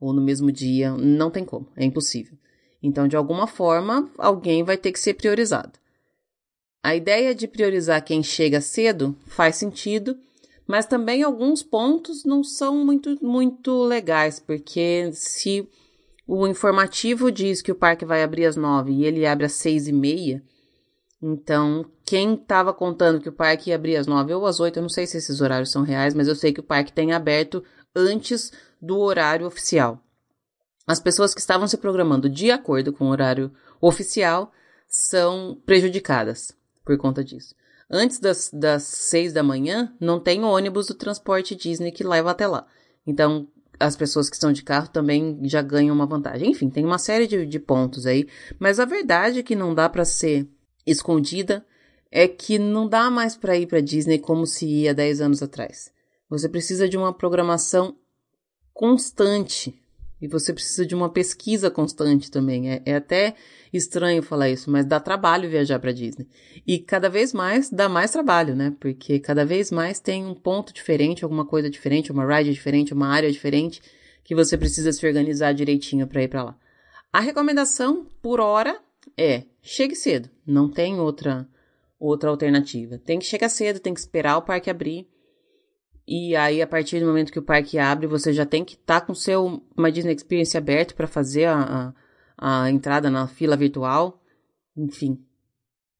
ou 0.00 0.12
no 0.12 0.20
mesmo 0.20 0.50
dia. 0.50 0.90
Não 0.96 1.30
tem 1.30 1.44
como, 1.44 1.68
é 1.76 1.84
impossível. 1.84 2.36
Então, 2.82 3.08
de 3.08 3.16
alguma 3.16 3.46
forma, 3.46 4.10
alguém 4.16 4.62
vai 4.62 4.76
ter 4.76 4.92
que 4.92 5.00
ser 5.00 5.14
priorizado. 5.14 5.78
A 6.82 6.94
ideia 6.94 7.34
de 7.34 7.48
priorizar 7.48 8.04
quem 8.04 8.22
chega 8.22 8.60
cedo 8.60 9.16
faz 9.26 9.56
sentido, 9.56 10.16
mas 10.66 10.86
também 10.86 11.22
alguns 11.22 11.62
pontos 11.62 12.24
não 12.24 12.44
são 12.44 12.84
muito, 12.84 13.18
muito 13.24 13.82
legais, 13.82 14.38
porque 14.38 15.10
se 15.12 15.68
o 16.26 16.46
informativo 16.46 17.32
diz 17.32 17.60
que 17.60 17.72
o 17.72 17.74
parque 17.74 18.04
vai 18.04 18.22
abrir 18.22 18.44
às 18.44 18.54
nove 18.54 18.92
e 18.92 19.04
ele 19.04 19.26
abre 19.26 19.46
às 19.46 19.54
seis 19.54 19.88
e 19.88 19.92
meia, 19.92 20.42
então 21.20 21.84
quem 22.04 22.34
estava 22.34 22.72
contando 22.72 23.20
que 23.20 23.28
o 23.28 23.32
parque 23.32 23.70
ia 23.70 23.76
abrir 23.76 23.96
às 23.96 24.06
nove 24.06 24.32
ou 24.32 24.46
às 24.46 24.60
oito, 24.60 24.78
eu 24.78 24.82
não 24.82 24.88
sei 24.88 25.06
se 25.06 25.16
esses 25.16 25.40
horários 25.40 25.70
são 25.70 25.82
reais, 25.82 26.14
mas 26.14 26.28
eu 26.28 26.36
sei 26.36 26.52
que 26.52 26.60
o 26.60 26.64
parque 26.64 26.92
tem 26.92 27.12
aberto 27.12 27.64
antes 27.94 28.52
do 28.80 28.98
horário 28.98 29.46
oficial. 29.46 30.00
As 30.88 30.98
pessoas 30.98 31.34
que 31.34 31.40
estavam 31.40 31.68
se 31.68 31.76
programando 31.76 32.30
de 32.30 32.50
acordo 32.50 32.94
com 32.94 33.04
o 33.04 33.10
horário 33.10 33.52
oficial 33.78 34.50
são 34.88 35.60
prejudicadas 35.66 36.56
por 36.82 36.96
conta 36.96 37.22
disso. 37.22 37.54
Antes 37.90 38.18
das, 38.18 38.50
das 38.50 38.84
seis 38.84 39.34
da 39.34 39.42
manhã, 39.42 39.94
não 40.00 40.18
tem 40.18 40.42
ônibus 40.42 40.86
do 40.86 40.94
transporte 40.94 41.54
Disney 41.54 41.92
que 41.92 42.02
leva 42.02 42.30
até 42.30 42.46
lá. 42.46 42.66
Então, 43.06 43.46
as 43.78 43.96
pessoas 43.96 44.30
que 44.30 44.36
estão 44.36 44.50
de 44.50 44.62
carro 44.62 44.88
também 44.88 45.38
já 45.42 45.60
ganham 45.60 45.94
uma 45.94 46.06
vantagem. 46.06 46.50
Enfim, 46.50 46.70
tem 46.70 46.86
uma 46.86 46.98
série 46.98 47.26
de, 47.26 47.44
de 47.44 47.58
pontos 47.58 48.06
aí. 48.06 48.26
Mas 48.58 48.80
a 48.80 48.86
verdade 48.86 49.42
que 49.42 49.54
não 49.54 49.74
dá 49.74 49.90
para 49.90 50.06
ser 50.06 50.48
escondida 50.86 51.66
é 52.10 52.26
que 52.26 52.58
não 52.58 52.88
dá 52.88 53.10
mais 53.10 53.36
para 53.36 53.58
ir 53.58 53.66
para 53.66 53.82
Disney 53.82 54.18
como 54.18 54.46
se 54.46 54.66
ia 54.66 54.94
10 54.94 55.20
anos 55.20 55.42
atrás. 55.42 55.92
Você 56.30 56.48
precisa 56.48 56.88
de 56.88 56.96
uma 56.96 57.12
programação 57.12 57.94
constante 58.72 59.78
e 60.20 60.26
você 60.26 60.52
precisa 60.52 60.84
de 60.84 60.94
uma 60.94 61.08
pesquisa 61.08 61.70
constante 61.70 62.30
também. 62.30 62.70
É, 62.70 62.82
é 62.84 62.96
até 62.96 63.34
estranho 63.72 64.22
falar 64.22 64.50
isso, 64.50 64.70
mas 64.70 64.84
dá 64.84 64.98
trabalho 64.98 65.48
viajar 65.48 65.78
para 65.78 65.92
Disney. 65.92 66.26
E 66.66 66.78
cada 66.78 67.08
vez 67.08 67.32
mais 67.32 67.70
dá 67.70 67.88
mais 67.88 68.10
trabalho, 68.10 68.54
né? 68.54 68.74
Porque 68.80 69.18
cada 69.20 69.44
vez 69.44 69.70
mais 69.70 70.00
tem 70.00 70.24
um 70.24 70.34
ponto 70.34 70.72
diferente, 70.72 71.24
alguma 71.24 71.44
coisa 71.44 71.70
diferente, 71.70 72.12
uma 72.12 72.26
ride 72.26 72.52
diferente, 72.52 72.92
uma 72.92 73.08
área 73.08 73.30
diferente 73.30 73.80
que 74.24 74.34
você 74.34 74.58
precisa 74.58 74.92
se 74.92 75.06
organizar 75.06 75.52
direitinho 75.52 76.06
para 76.06 76.22
ir 76.22 76.28
para 76.28 76.44
lá. 76.44 76.58
A 77.12 77.20
recomendação 77.20 78.06
por 78.20 78.40
hora 78.40 78.78
é: 79.16 79.44
chegue 79.62 79.94
cedo. 79.94 80.28
Não 80.46 80.68
tem 80.68 80.98
outra 80.98 81.48
outra 81.98 82.30
alternativa. 82.30 82.98
Tem 82.98 83.18
que 83.18 83.24
chegar 83.24 83.48
cedo, 83.48 83.80
tem 83.80 83.92
que 83.92 84.00
esperar 84.00 84.36
o 84.36 84.42
parque 84.42 84.70
abrir. 84.70 85.08
E 86.10 86.34
aí, 86.34 86.62
a 86.62 86.66
partir 86.66 87.00
do 87.00 87.06
momento 87.06 87.30
que 87.30 87.38
o 87.38 87.42
parque 87.42 87.78
abre, 87.78 88.06
você 88.06 88.32
já 88.32 88.46
tem 88.46 88.64
que 88.64 88.76
estar 88.76 89.00
tá 89.00 89.06
com 89.06 89.14
seu 89.14 89.62
uma 89.76 89.92
Disney 89.92 90.14
Experience 90.14 90.56
aberto 90.56 90.94
para 90.94 91.06
fazer 91.06 91.44
a, 91.44 91.94
a, 92.34 92.62
a 92.62 92.70
entrada 92.70 93.10
na 93.10 93.26
fila 93.28 93.54
virtual. 93.54 94.18
Enfim, 94.74 95.22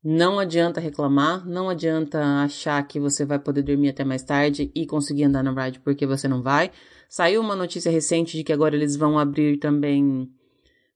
não 0.03 0.39
adianta 0.39 0.81
reclamar, 0.81 1.47
não 1.47 1.69
adianta 1.69 2.43
achar 2.43 2.83
que 2.89 2.99
você 2.99 3.27
vai 3.27 3.39
poder 3.39 3.61
dormir 3.61 3.91
até 3.91 4.03
mais 4.03 4.23
tarde 4.23 4.73
e 4.75 4.87
conseguir 4.87 5.25
andar 5.25 5.43
na 5.43 5.53
ride 5.53 5.79
porque 5.81 6.07
você 6.07 6.27
não 6.27 6.41
vai. 6.41 6.71
Saiu 7.07 7.43
uma 7.43 7.55
notícia 7.55 7.93
recente 7.93 8.35
de 8.35 8.43
que 8.43 8.53
agora 8.53 8.75
eles 8.75 8.97
vão 8.97 9.19
abrir 9.19 9.59
também 9.59 10.33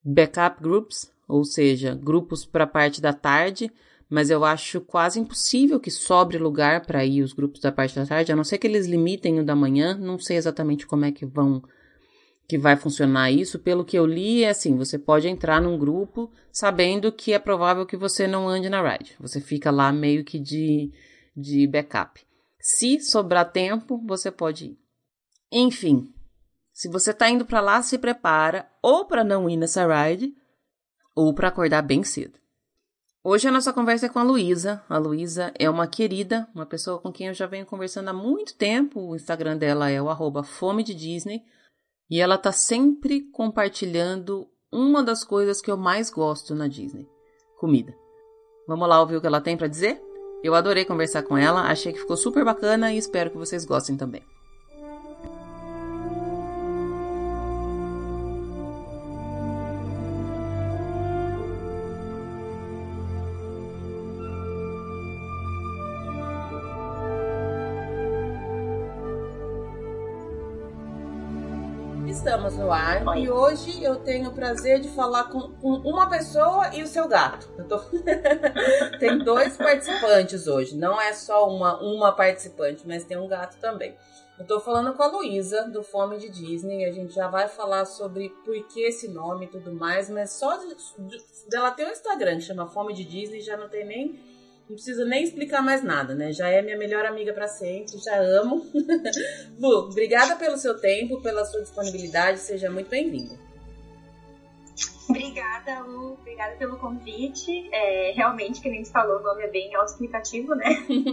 backup 0.02 0.62
groups, 0.62 1.12
ou 1.28 1.45
seja, 1.45 1.95
grupos 1.95 2.47
para 2.47 2.66
parte 2.66 3.02
da 3.02 3.12
tarde 3.12 3.71
mas 4.12 4.28
eu 4.28 4.45
acho 4.45 4.78
quase 4.83 5.19
impossível 5.19 5.81
que 5.81 5.90
sobre 5.90 6.37
lugar 6.37 6.85
para 6.85 7.02
ir 7.02 7.23
os 7.23 7.33
grupos 7.33 7.62
da 7.62 7.73
parte 7.73 7.97
da 7.97 8.04
tarde, 8.04 8.31
a 8.31 8.37
não 8.37 8.45
ser 8.45 8.59
que 8.59 8.66
eles 8.66 8.87
limitem 8.87 9.40
o 9.40 9.45
da 9.45 9.57
manhã, 9.57 9.97
não 9.97 10.19
sei 10.19 10.37
exatamente 10.37 10.87
como 10.87 11.07
é 11.07 11.11
que 11.11 11.25
vão 11.25 11.62
que 12.47 12.59
vai 12.59 12.76
funcionar 12.76 13.31
isso. 13.31 13.59
Pelo 13.59 13.87
que 13.87 13.99
eu 13.99 14.04
li, 14.04 14.45
é 14.45 14.50
assim, 14.50 14.76
você 14.76 14.99
pode 14.99 15.28
entrar 15.28 15.62
num 15.62 15.78
grupo 15.78 16.31
sabendo 16.52 17.11
que 17.11 17.33
é 17.33 17.38
provável 17.38 17.87
que 17.87 17.97
você 17.97 18.26
não 18.26 18.47
ande 18.47 18.69
na 18.69 18.87
ride. 18.87 19.16
Você 19.19 19.40
fica 19.40 19.71
lá 19.71 19.90
meio 19.90 20.23
que 20.23 20.38
de, 20.38 20.92
de 21.35 21.66
backup. 21.66 22.21
Se 22.61 23.00
sobrar 23.00 23.50
tempo, 23.50 23.99
você 24.07 24.31
pode 24.31 24.66
ir. 24.66 24.78
Enfim, 25.50 26.12
se 26.71 26.87
você 26.87 27.12
está 27.12 27.31
indo 27.31 27.47
para 27.47 27.62
lá, 27.62 27.83
se 27.83 27.97
prepara 27.97 28.69
ou 28.83 29.07
para 29.07 29.25
não 29.25 29.49
ir 29.49 29.57
nessa 29.57 29.87
ride 29.87 30.35
ou 31.16 31.33
para 31.33 31.49
acordar 31.49 31.81
bem 31.81 32.04
cedo. 32.04 32.42
Hoje 33.25 33.47
a 33.47 33.52
nossa 33.52 33.73
conversa 33.73 34.07
é 34.07 34.09
com 34.09 34.19
a 34.19 34.25
Luísa. 34.25 34.83
A 34.88 34.99
Luísa 34.99 35.52
é 35.57 35.71
uma 35.71 35.87
querida, 35.87 36.49
uma 36.52 36.67
pessoa 36.67 36.99
com 36.99 37.12
quem 37.12 37.29
eu 37.29 37.35
já 37.35 37.47
venho 37.47 37.64
conversando 37.64 38.09
há 38.09 38.12
muito 38.12 38.57
tempo. 38.57 38.99
O 38.99 39.14
Instagram 39.14 39.57
dela 39.57 39.88
é 39.88 40.02
o 40.02 40.43
fome 40.43 40.83
de 40.83 40.93
Disney. 40.93 41.41
E 42.11 42.21
ela 42.21 42.37
tá 42.37 42.50
sempre 42.50 43.21
compartilhando 43.31 44.49
uma 44.73 45.05
das 45.05 45.23
coisas 45.23 45.61
que 45.61 45.71
eu 45.71 45.76
mais 45.76 46.11
gosto 46.11 46.52
na 46.52 46.67
Disney: 46.67 47.07
comida. 47.61 47.95
Vamos 48.67 48.88
lá 48.88 49.00
ouvir 49.00 49.17
o 49.17 49.21
que 49.21 49.26
ela 49.29 49.41
tem 49.41 49.57
para 49.57 49.69
dizer? 49.69 50.02
Eu 50.43 50.57
adorei 50.57 50.85
conversar 50.85 51.23
com 51.23 51.38
ela, 51.38 51.71
achei 51.71 51.93
que 51.93 52.00
ficou 52.00 52.17
super 52.17 52.45
bacana 52.45 52.93
e 52.93 52.99
espero 52.99 53.31
que 53.31 53.38
vocês 53.38 53.64
gostem 53.64 53.97
também. 53.97 54.25
Oi. 72.59 73.23
e 73.23 73.31
hoje 73.31 73.83
eu 73.83 73.97
tenho 73.97 74.29
o 74.29 74.35
prazer 74.35 74.81
de 74.81 74.89
falar 74.89 75.25
com, 75.25 75.39
uma 75.63 76.09
pessoa 76.09 76.75
e 76.75 76.83
o 76.83 76.87
seu 76.87 77.09
gato. 77.09 77.49
Tô... 77.69 77.79
tem 78.99 79.19
dois 79.19 79.57
participantes 79.57 80.47
hoje, 80.47 80.77
não 80.77 81.01
é 81.01 81.13
só 81.13 81.49
uma, 81.49 81.81
uma 81.81 82.13
participante, 82.13 82.87
mas 82.87 83.05
tem 83.05 83.17
um 83.17 83.27
gato 83.27 83.59
também. 83.59 83.97
Eu 84.39 84.47
tô 84.47 84.61
falando 84.61 84.95
com 84.95 85.03
a 85.03 85.07
Luísa, 85.07 85.69
do 85.69 85.83
Fome 85.83 86.19
de 86.19 86.29
Disney, 86.29 86.85
a 86.85 86.93
gente 86.93 87.15
já 87.15 87.29
vai 87.29 87.49
falar 87.49 87.85
sobre 87.85 88.31
por 88.45 88.55
que 88.67 88.83
esse 88.83 89.09
nome 89.09 89.47
e 89.47 89.49
tudo 89.49 89.73
mais, 89.73 90.11
mas 90.11 90.33
só 90.33 90.57
de, 90.57 90.75
de, 90.99 91.19
dela 91.49 91.71
ter 91.71 91.87
um 91.87 91.91
Instagram 91.91 92.37
que 92.37 92.43
chama 92.43 92.67
Fome 92.67 92.93
de 92.93 93.05
Disney 93.05 93.41
já 93.41 93.57
não 93.57 93.69
tem 93.69 93.87
nem 93.87 94.32
não 94.73 94.76
preciso 94.76 95.05
nem 95.05 95.23
explicar 95.23 95.62
mais 95.62 95.83
nada, 95.83 96.14
né? 96.14 96.33
Já 96.33 96.49
é 96.49 96.62
minha 96.62 96.79
melhor 96.79 97.05
amiga 97.05 97.33
para 97.35 97.47
sempre, 97.47 97.99
já 97.99 98.17
amo. 98.17 98.64
Lu, 99.61 99.88
obrigada 99.91 100.35
pelo 100.37 100.57
seu 100.57 100.81
tempo, 100.81 101.21
pela 101.21 101.45
sua 101.45 101.61
disponibilidade, 101.61 102.38
seja 102.38 102.71
muito 102.71 102.88
bem-vinda. 102.88 103.38
Obrigada, 105.11 105.81
Lu. 105.81 106.14
Obrigada 106.14 106.57
pelo 106.57 106.79
convite. 106.79 107.69
É, 107.71 108.12
realmente, 108.12 108.62
que 108.62 108.71
nem 108.71 108.83
você 108.83 108.91
falou, 108.91 109.19
o 109.19 109.23
nome 109.23 109.43
é 109.43 109.49
bem 109.49 109.75
autoexplicativo, 109.75 110.55
né? 110.55 110.71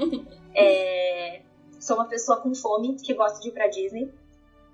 é, 0.56 1.42
sou 1.82 1.98
uma 1.98 2.08
pessoa 2.08 2.40
com 2.40 2.56
fome 2.56 2.96
que 2.96 3.14
gosta 3.14 3.42
de 3.42 3.50
ir 3.50 3.52
pra 3.52 3.68
Disney 3.68 4.10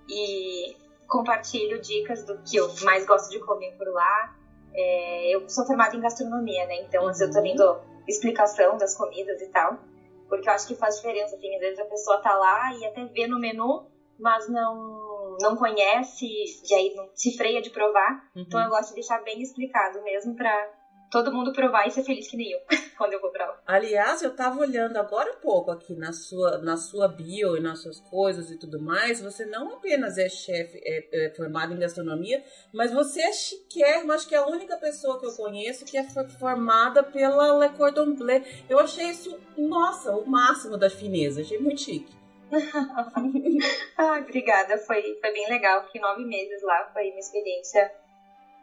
e 0.07 0.75
compartilho 1.07 1.81
dicas 1.81 2.23
do 2.23 2.37
que 2.43 2.57
eu 2.57 2.71
mais 2.83 3.03
gosto 3.07 3.31
de 3.31 3.39
comer 3.39 3.71
por 3.79 3.87
lá. 3.87 4.35
É, 4.75 5.35
eu 5.35 5.49
sou 5.49 5.65
formada 5.65 5.95
em 5.95 6.01
gastronomia, 6.01 6.67
né? 6.67 6.83
Então, 6.83 7.09
eu 7.09 7.31
tô 7.31 7.41
lendo 7.41 7.94
explicação 8.07 8.77
das 8.77 8.95
comidas 8.95 9.41
e 9.41 9.47
tal. 9.47 9.79
Porque 10.27 10.49
eu 10.49 10.53
acho 10.53 10.67
que 10.67 10.75
faz 10.75 10.95
diferença, 10.95 11.35
assim, 11.35 11.53
às 11.53 11.61
vezes 11.61 11.79
a 11.79 11.85
pessoa 11.85 12.21
tá 12.21 12.35
lá 12.35 12.73
e 12.73 12.85
até 12.85 13.05
vê 13.05 13.27
no 13.27 13.39
menu, 13.39 13.85
mas 14.19 14.49
não, 14.49 15.37
não 15.39 15.55
conhece, 15.55 16.25
e 16.25 16.73
aí 16.73 16.93
não 16.95 17.09
se 17.13 17.37
freia 17.37 17.61
de 17.61 17.69
provar. 17.69 18.29
Uhum. 18.35 18.41
Então 18.41 18.61
eu 18.61 18.69
gosto 18.69 18.89
de 18.89 18.95
deixar 18.95 19.21
bem 19.23 19.41
explicado 19.41 20.01
mesmo 20.03 20.35
pra 20.35 20.67
todo 21.15 21.31
mundo 21.31 21.53
provar 21.53 21.87
e 21.87 21.91
ser 21.91 22.03
feliz 22.03 22.27
que 22.27 22.35
nem 22.35 22.51
eu 22.51 22.59
quando 22.97 23.13
eu 23.13 23.21
vou 23.21 23.31
pra 23.31 23.45
lá. 23.45 23.61
Aliás, 23.65 24.21
eu 24.21 24.35
tava 24.35 24.59
olhando 24.59 24.97
agora 24.97 25.31
há 25.31 25.35
pouco 25.35 25.71
aqui 25.71 25.95
na 25.95 26.11
sua, 26.11 26.57
na 26.57 26.75
sua 26.75 27.07
bio 27.07 27.55
e 27.55 27.61
nas 27.61 27.79
suas 27.79 28.01
coisas 28.01 28.51
e 28.51 28.57
tudo 28.57 28.81
mais. 28.81 29.21
Você 29.21 29.45
não 29.45 29.75
apenas 29.75 30.17
é 30.17 30.27
chefe, 30.27 30.77
é, 30.83 31.27
é 31.27 31.29
formado 31.29 31.73
em 31.73 31.79
gastronomia, 31.79 32.43
mas 32.73 32.91
você 32.91 33.21
é 33.21 33.31
chiquérrimo. 33.31 34.11
Acho 34.11 34.27
que 34.27 34.35
é 34.35 34.39
a 34.39 34.45
única 34.45 34.75
pessoa 34.75 35.17
que 35.17 35.25
eu 35.25 35.31
conheço 35.31 35.85
que 35.85 35.97
é 35.97 36.03
formada 36.37 37.01
pela 37.01 37.57
Le 37.59 37.69
Cordon 37.77 38.13
Bleu. 38.13 38.43
Eu 38.69 38.77
achei 38.79 39.09
isso, 39.09 39.39
nossa, 39.57 40.11
o 40.11 40.27
máximo 40.27 40.77
da 40.77 40.89
fineza. 40.89 41.39
Achei 41.39 41.57
muito 41.57 41.79
chique. 41.79 42.13
ah, 43.97 44.19
obrigada, 44.21 44.77
foi, 44.79 45.01
foi 45.21 45.31
bem 45.31 45.47
legal. 45.47 45.85
Fiquei 45.85 46.01
nove 46.01 46.25
meses 46.25 46.61
lá, 46.61 46.89
foi 46.93 47.09
uma 47.09 47.19
experiência 47.19 47.89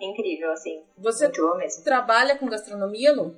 incrível, 0.00 0.52
assim. 0.52 0.82
Você 0.96 1.30
trabalha 1.82 2.36
com 2.36 2.48
gastronomia, 2.48 3.12
Lu? 3.12 3.36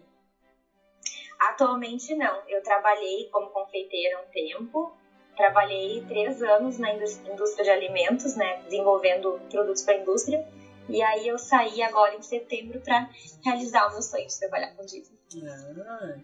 Atualmente 1.39 2.15
não. 2.15 2.43
Eu 2.49 2.63
trabalhei 2.63 3.29
como 3.31 3.51
confeiteira 3.51 4.21
um 4.21 4.31
tempo. 4.31 4.93
Trabalhei 5.37 6.05
três 6.07 6.43
anos 6.43 6.79
na 6.79 6.95
indústria 6.95 7.65
de 7.65 7.71
alimentos, 7.71 8.37
né, 8.37 8.63
desenvolvendo 8.63 9.41
produtos 9.51 9.83
para 9.83 9.95
a 9.95 9.99
indústria. 9.99 10.47
E 10.89 11.03
aí 11.03 11.27
eu 11.27 11.39
saí 11.39 11.83
agora 11.83 12.15
em 12.15 12.23
setembro 12.23 12.81
para 12.81 13.09
realizar 13.43 13.89
o 13.89 13.93
meu 13.93 14.03
sonho 14.03 14.27
de 14.27 14.39
trabalhar 14.39 14.75
com 14.77 14.85
Disney. 14.85 15.19
Ah, 15.43 16.15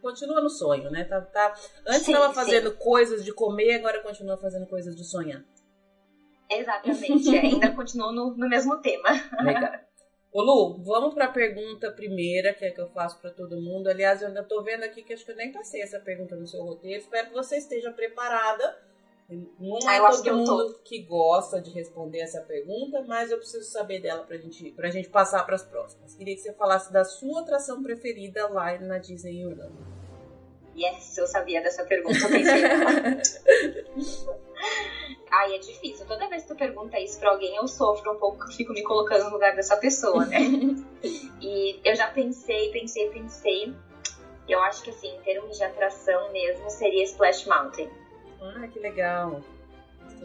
continua 0.00 0.40
no 0.40 0.50
sonho, 0.50 0.90
né? 0.90 1.04
Tá, 1.04 1.20
tá... 1.22 1.54
Antes 1.86 2.08
estava 2.08 2.32
fazendo 2.32 2.70
sim. 2.70 2.76
coisas 2.76 3.24
de 3.24 3.32
comer, 3.32 3.76
agora 3.76 4.00
continua 4.02 4.36
fazendo 4.36 4.66
coisas 4.66 4.94
de 4.94 5.04
sonhar. 5.04 5.42
Exatamente, 6.58 7.36
ainda 7.36 7.72
continuo 7.72 8.12
no, 8.12 8.36
no 8.36 8.48
mesmo 8.48 8.80
tema. 8.80 9.08
Legal. 9.42 9.72
Ô 10.32 10.40
Lu, 10.40 10.82
vamos 10.82 11.12
para 11.12 11.26
a 11.26 11.32
pergunta 11.32 11.90
primeira, 11.90 12.54
que 12.54 12.64
é 12.64 12.70
que 12.70 12.80
eu 12.80 12.88
faço 12.88 13.20
para 13.20 13.30
todo 13.30 13.60
mundo. 13.60 13.88
Aliás, 13.88 14.22
eu 14.22 14.28
ainda 14.28 14.40
estou 14.40 14.62
vendo 14.62 14.82
aqui 14.82 15.02
que 15.02 15.12
acho 15.12 15.26
que 15.26 15.30
eu 15.30 15.36
nem 15.36 15.52
passei 15.52 15.82
essa 15.82 16.00
pergunta 16.00 16.34
no 16.34 16.46
seu 16.46 16.62
roteiro. 16.62 17.02
Espero 17.02 17.28
que 17.28 17.34
você 17.34 17.58
esteja 17.58 17.92
preparada. 17.92 18.78
Não 19.58 19.90
é 19.90 19.98
ah, 19.98 20.10
todo 20.10 20.36
mundo 20.36 20.80
que 20.84 21.02
gosta 21.02 21.60
de 21.60 21.70
responder 21.70 22.20
essa 22.20 22.40
pergunta, 22.40 23.04
mas 23.06 23.30
eu 23.30 23.36
preciso 23.38 23.70
saber 23.70 24.00
dela 24.00 24.24
para 24.24 24.38
gente, 24.38 24.74
a 24.78 24.90
gente 24.90 25.10
passar 25.10 25.44
para 25.44 25.54
as 25.54 25.64
próximas. 25.64 26.14
Queria 26.14 26.34
que 26.34 26.40
você 26.40 26.54
falasse 26.54 26.90
da 26.92 27.04
sua 27.04 27.42
atração 27.42 27.82
preferida 27.82 28.48
lá 28.48 28.78
na 28.78 28.98
Disney 28.98 29.46
Orlando. 29.46 29.86
Yes, 30.74 31.18
eu 31.18 31.26
sabia 31.26 31.62
dessa 31.62 31.84
pergunta, 31.84 32.18
eu 32.18 32.30
pensei 32.30 32.62
Ai, 35.32 35.54
é 35.54 35.58
difícil. 35.58 36.06
Toda 36.06 36.28
vez 36.28 36.42
que 36.42 36.48
tu 36.48 36.54
pergunta 36.54 37.00
isso 37.00 37.18
pra 37.18 37.30
alguém, 37.30 37.56
eu 37.56 37.66
sofro 37.66 38.12
um 38.12 38.16
pouco, 38.16 38.44
eu 38.44 38.52
fico 38.52 38.74
me 38.74 38.82
colocando 38.82 39.24
no 39.24 39.30
lugar 39.30 39.54
dessa 39.54 39.74
pessoa, 39.78 40.26
né? 40.26 40.38
e 41.40 41.80
eu 41.82 41.94
já 41.94 42.06
pensei, 42.06 42.70
pensei, 42.70 43.08
pensei. 43.08 43.74
Eu 44.46 44.60
acho 44.60 44.82
que, 44.82 44.90
assim, 44.90 45.08
em 45.08 45.20
termos 45.22 45.56
de 45.56 45.64
atração 45.64 46.30
mesmo, 46.32 46.68
seria 46.68 47.02
Splash 47.04 47.46
Mountain. 47.46 47.88
Ah, 48.42 48.68
que 48.68 48.78
legal. 48.78 49.40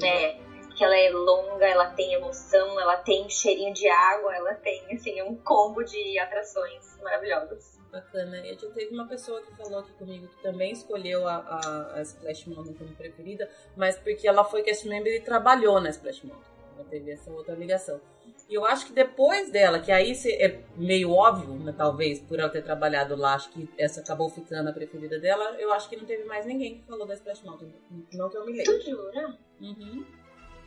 É, 0.03 0.37
que 0.75 0.83
ela 0.83 0.97
é 0.97 1.09
longa, 1.09 1.65
ela 1.65 1.87
tem 1.91 2.13
emoção, 2.13 2.77
ela 2.77 2.97
tem 2.97 3.29
cheirinho 3.29 3.73
de 3.73 3.87
água, 3.87 4.35
ela 4.35 4.55
tem, 4.55 4.91
assim, 4.91 5.21
um 5.21 5.35
combo 5.35 5.83
de 5.83 6.19
atrações 6.19 6.99
maravilhosas. 7.01 7.76
Bacana. 7.97 8.37
Eu 8.45 8.57
já 8.57 8.69
teve 8.69 8.93
uma 8.93 9.07
pessoa 9.07 9.41
que 9.41 9.55
falou 9.55 9.79
aqui 9.79 9.91
comigo 9.93 10.27
que 10.27 10.43
também 10.43 10.71
escolheu 10.71 11.27
a, 11.27 11.37
a, 11.37 11.93
a 11.95 12.01
Splash 12.03 12.45
Mountain 12.45 12.75
como 12.75 12.95
preferida, 12.95 13.49
mas 13.75 13.97
porque 13.97 14.27
ela 14.27 14.43
foi 14.43 14.61
cast 14.61 14.87
member 14.87 15.13
e 15.15 15.19
trabalhou 15.19 15.81
na 15.81 15.89
Splash 15.89 16.23
Mountain. 16.23 16.47
Ela 16.75 16.85
teve 16.85 17.11
essa 17.11 17.31
outra 17.31 17.55
ligação. 17.55 17.99
E 18.47 18.53
eu 18.53 18.65
acho 18.65 18.85
que 18.85 18.93
depois 18.93 19.49
dela, 19.51 19.79
que 19.79 19.91
aí 19.91 20.13
é 20.39 20.61
meio 20.75 21.11
óbvio, 21.11 21.55
né, 21.55 21.73
talvez, 21.75 22.19
por 22.19 22.39
ela 22.39 22.49
ter 22.49 22.61
trabalhado 22.61 23.15
lá, 23.15 23.33
acho 23.33 23.49
que 23.49 23.67
essa 23.77 23.99
acabou 23.99 24.29
ficando 24.29 24.69
a 24.69 24.73
preferida 24.73 25.19
dela, 25.19 25.55
eu 25.59 25.73
acho 25.73 25.89
que 25.89 25.97
não 25.97 26.05
teve 26.05 26.23
mais 26.25 26.45
ninguém 26.45 26.77
que 26.77 26.85
falou 26.85 27.07
da 27.07 27.15
Splash 27.15 27.43
Mountain. 27.43 27.73
Não 28.13 28.29
que 28.29 28.37
eu 28.37 28.45
me. 28.45 28.63
Tu 28.63 28.79
jura? 28.81 29.37
Uhum. 29.59 30.05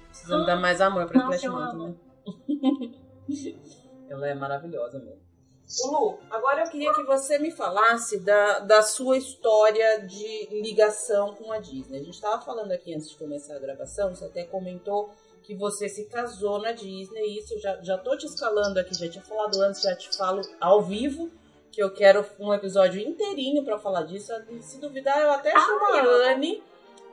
Precisamos 0.09 0.43
ah, 0.43 0.47
dar 0.47 0.57
mais 0.57 0.81
amor 0.81 1.07
pra 1.07 1.23
Nossa, 1.23 1.37
Splash 1.37 1.55
Mountain, 1.55 1.97
né? 2.49 3.65
ela 4.11 4.29
é 4.29 4.35
maravilhosa 4.35 4.99
mesmo. 4.99 5.30
Lu, 5.85 6.19
agora 6.31 6.65
eu 6.65 6.71
queria 6.71 6.93
que 6.93 7.05
você 7.05 7.39
me 7.39 7.51
falasse 7.51 8.19
da, 8.19 8.59
da 8.61 8.83
sua 8.83 9.17
história 9.17 10.01
de 10.01 10.49
ligação 10.63 11.35
com 11.35 11.53
a 11.53 11.59
Disney. 11.59 11.99
A 11.99 12.03
gente 12.03 12.15
estava 12.15 12.43
falando 12.43 12.73
aqui 12.73 12.93
antes 12.93 13.11
de 13.11 13.17
começar 13.17 13.55
a 13.55 13.59
gravação, 13.59 14.15
você 14.15 14.25
até 14.25 14.45
comentou 14.45 15.11
que 15.43 15.55
você 15.55 15.89
se 15.89 16.07
casou 16.07 16.59
na 16.59 16.73
Disney. 16.73 17.39
Isso 17.39 17.55
eu 17.55 17.61
já, 17.61 17.81
já 17.83 17.99
tô 17.99 18.17
te 18.17 18.27
escalando 18.27 18.81
aqui, 18.81 18.95
já 18.95 19.09
tinha 19.09 19.23
falado 19.23 19.61
antes, 19.61 19.81
já 19.81 19.95
te 19.95 20.17
falo 20.17 20.43
ao 20.61 20.83
vivo, 20.83 21.31
que 21.71 21.83
eu 21.83 21.93
quero 21.93 22.27
um 22.39 22.53
episódio 22.53 23.01
inteirinho 23.01 23.65
para 23.65 23.79
falar 23.79 24.03
disso. 24.03 24.33
Se 24.61 24.79
duvidar, 24.79 25.21
eu 25.21 25.31
até 25.31 25.53
chamo 25.53 25.85
a 25.85 26.33
Anne. 26.33 26.63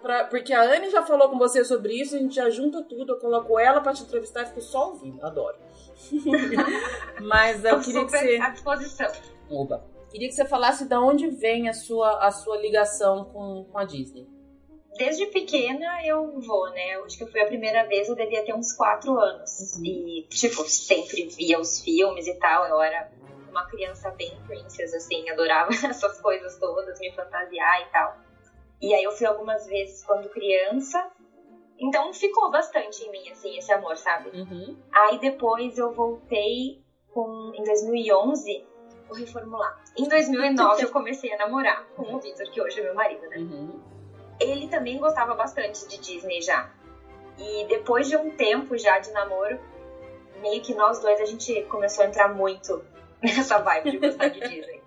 Pra, 0.01 0.25
porque 0.25 0.53
a 0.53 0.63
Anne 0.63 0.89
já 0.89 1.03
falou 1.03 1.29
com 1.29 1.37
você 1.37 1.63
sobre 1.63 1.93
isso, 1.93 2.15
a 2.15 2.19
gente 2.19 2.35
já 2.35 2.49
junta 2.49 2.83
tudo, 2.83 3.13
eu 3.13 3.19
coloco 3.19 3.57
ela 3.59 3.81
para 3.81 3.93
te 3.93 4.03
entrevistar 4.03 4.43
e 4.43 4.45
fico 4.47 4.61
só 4.61 4.89
ouvindo. 4.89 5.23
Adoro. 5.25 5.66
Mas 7.21 7.63
eu 7.63 7.79
queria 7.81 8.05
que 8.05 8.11
você. 8.11 8.37
À 8.37 8.49
disposição. 8.49 9.11
Oba. 9.49 9.83
Queria 10.09 10.27
que 10.29 10.35
você 10.35 10.45
falasse 10.45 10.85
de 10.85 10.95
onde 10.95 11.27
vem 11.29 11.67
a 11.67 11.73
sua, 11.73 12.25
a 12.25 12.31
sua 12.31 12.57
ligação 12.57 13.25
com, 13.25 13.65
com 13.71 13.77
a 13.77 13.83
Disney. 13.83 14.27
Desde 14.97 15.27
pequena 15.27 16.05
eu 16.05 16.39
vou, 16.39 16.69
né? 16.71 16.95
Acho 17.05 17.17
que 17.17 17.23
eu 17.23 17.27
fui 17.27 17.41
a 17.41 17.45
primeira 17.45 17.85
vez, 17.85 18.07
eu 18.07 18.15
devia 18.15 18.43
ter 18.43 18.55
uns 18.55 18.73
quatro 18.73 19.17
anos. 19.19 19.75
Uhum. 19.77 19.85
E, 19.85 20.27
tipo, 20.29 20.63
sempre 20.67 21.27
via 21.27 21.59
os 21.59 21.81
filmes 21.81 22.25
e 22.25 22.33
tal. 22.35 22.65
Eu 22.65 22.81
era 22.81 23.11
uma 23.49 23.65
criança 23.67 24.09
bem 24.11 24.35
princess, 24.47 24.93
assim, 24.93 25.29
adorava 25.29 25.69
essas 25.85 26.19
coisas 26.19 26.57
todas, 26.57 26.99
me 26.99 27.11
fantasiar 27.11 27.81
e 27.81 27.85
tal. 27.91 28.17
E 28.81 28.93
aí 28.93 29.03
eu 29.03 29.11
fui 29.11 29.25
algumas 29.25 29.65
vezes 29.65 30.03
quando 30.03 30.29
criança, 30.29 31.11
então 31.79 32.11
ficou 32.11 32.49
bastante 32.49 33.03
em 33.03 33.11
mim, 33.11 33.29
assim, 33.29 33.57
esse 33.57 33.71
amor, 33.71 33.97
sabe? 33.97 34.29
Uhum. 34.29 34.75
Aí 34.91 35.19
depois 35.19 35.77
eu 35.77 35.91
voltei 35.91 36.81
com, 37.13 37.51
em 37.53 37.63
2011, 37.63 38.65
vou 39.07 39.17
reformular. 39.17 39.77
Em 39.97 40.07
2009 40.07 40.83
eu 40.83 40.89
comecei 40.89 41.31
a 41.33 41.37
namorar 41.37 41.85
com 41.95 42.15
o 42.15 42.19
Victor, 42.19 42.49
que 42.49 42.61
hoje 42.61 42.79
é 42.79 42.83
meu 42.83 42.95
marido, 42.95 43.27
né? 43.29 43.37
Uhum. 43.37 43.79
Ele 44.39 44.67
também 44.67 44.97
gostava 44.97 45.35
bastante 45.35 45.87
de 45.87 45.97
Disney 45.99 46.41
já. 46.41 46.71
E 47.37 47.65
depois 47.67 48.07
de 48.07 48.15
um 48.15 48.35
tempo 48.35 48.77
já 48.77 48.97
de 48.97 49.11
namoro, 49.11 49.59
meio 50.41 50.61
que 50.61 50.73
nós 50.73 50.99
dois 50.99 51.19
a 51.21 51.25
gente 51.25 51.61
começou 51.63 52.03
a 52.03 52.07
entrar 52.07 52.33
muito 52.33 52.83
nessa 53.21 53.59
vibe 53.59 53.91
de 53.91 53.97
gostar 53.99 54.29
de 54.29 54.39
Disney. 54.39 54.81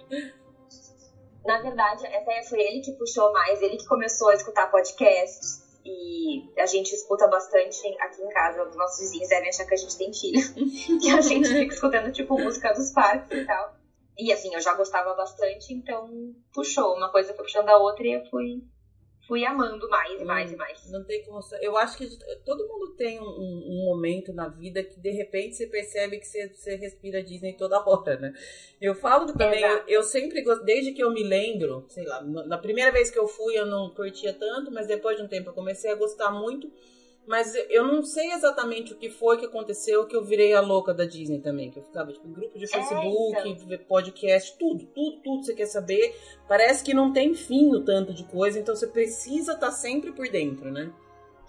Na 1.44 1.62
verdade, 1.62 2.06
até 2.06 2.42
foi 2.42 2.60
ele 2.60 2.80
que 2.80 2.92
puxou 2.92 3.32
mais, 3.32 3.62
ele 3.62 3.76
que 3.76 3.86
começou 3.86 4.28
a 4.28 4.34
escutar 4.34 4.70
podcasts 4.70 5.59
e 5.84 6.60
a 6.60 6.66
gente 6.66 6.92
escuta 6.94 7.26
bastante 7.26 7.80
aqui 8.00 8.22
em 8.22 8.28
casa. 8.28 8.62
Os 8.62 8.76
nossos 8.76 9.00
vizinhos 9.00 9.28
devem 9.28 9.48
achar 9.48 9.64
que 9.64 9.74
a 9.74 9.76
gente 9.76 9.96
tem 9.96 10.12
filho. 10.12 10.40
e 11.02 11.10
a 11.10 11.20
gente 11.20 11.48
fica 11.48 11.74
escutando, 11.74 12.12
tipo, 12.12 12.38
música 12.38 12.72
dos 12.72 12.90
parques 12.90 13.38
e 13.38 13.44
tal. 13.44 13.74
E 14.18 14.32
assim, 14.32 14.54
eu 14.54 14.60
já 14.60 14.74
gostava 14.74 15.14
bastante, 15.14 15.72
então 15.72 16.34
puxou. 16.52 16.94
Uma 16.94 17.10
coisa 17.10 17.32
foi 17.34 17.44
puxando 17.44 17.70
a 17.70 17.78
outra 17.78 18.06
e 18.06 18.12
eu 18.12 18.24
fui, 18.30 18.62
fui 19.30 19.44
amando 19.44 19.88
mais 19.88 20.20
e 20.20 20.24
mais 20.24 20.50
Hum, 20.50 20.54
e 20.54 20.56
mais. 20.56 20.90
Não 20.90 21.04
tem 21.04 21.22
como. 21.22 21.38
Eu 21.60 21.76
acho 21.78 21.96
que 21.96 22.08
todo 22.44 22.66
mundo 22.66 22.96
tem 22.96 23.20
um, 23.20 23.22
um 23.24 23.84
momento 23.84 24.32
na 24.32 24.48
vida 24.48 24.82
que 24.82 24.98
de 24.98 25.10
repente 25.10 25.54
você 25.54 25.68
percebe 25.68 26.18
que 26.18 26.26
você, 26.26 26.48
você 26.48 26.74
respira 26.74 27.22
Disney 27.22 27.52
toda 27.56 27.78
hora, 27.78 28.16
né? 28.16 28.34
Eu 28.80 28.92
falo 28.92 29.26
também, 29.26 29.62
eu, 29.62 29.84
eu 29.86 30.02
sempre 30.02 30.42
gosto, 30.42 30.64
desde 30.64 30.90
que 30.92 31.02
eu 31.02 31.12
me 31.12 31.22
lembro, 31.22 31.86
sei 31.88 32.04
lá, 32.04 32.20
na 32.22 32.58
primeira 32.58 32.90
vez 32.90 33.08
que 33.08 33.18
eu 33.18 33.28
fui 33.28 33.56
eu 33.56 33.66
não 33.66 33.90
curtia 33.94 34.32
tanto, 34.32 34.72
mas 34.72 34.88
depois 34.88 35.16
de 35.16 35.22
um 35.22 35.28
tempo 35.28 35.50
eu 35.50 35.54
comecei 35.54 35.92
a 35.92 35.94
gostar 35.94 36.32
muito. 36.32 36.68
Mas 37.30 37.54
eu 37.68 37.86
não 37.86 38.02
sei 38.02 38.32
exatamente 38.32 38.92
o 38.92 38.96
que 38.96 39.08
foi 39.08 39.38
que 39.38 39.46
aconteceu 39.46 40.04
que 40.04 40.16
eu 40.16 40.24
virei 40.24 40.52
a 40.52 40.60
louca 40.60 40.92
da 40.92 41.04
Disney 41.04 41.38
também. 41.38 41.70
Que 41.70 41.78
eu 41.78 41.84
ficava 41.84 42.12
tipo, 42.12 42.26
grupo 42.26 42.58
de 42.58 42.66
Facebook, 42.66 43.48
então. 43.48 43.86
podcast, 43.86 44.58
tudo, 44.58 44.84
tudo, 44.86 45.22
tudo 45.22 45.44
você 45.44 45.54
quer 45.54 45.66
saber. 45.66 46.12
Parece 46.48 46.82
que 46.82 46.92
não 46.92 47.12
tem 47.12 47.32
fim 47.32 47.72
o 47.72 47.84
tanto 47.84 48.12
de 48.12 48.24
coisa, 48.24 48.58
então 48.58 48.74
você 48.74 48.88
precisa 48.88 49.52
estar 49.52 49.70
sempre 49.70 50.10
por 50.10 50.28
dentro, 50.28 50.72
né? 50.72 50.92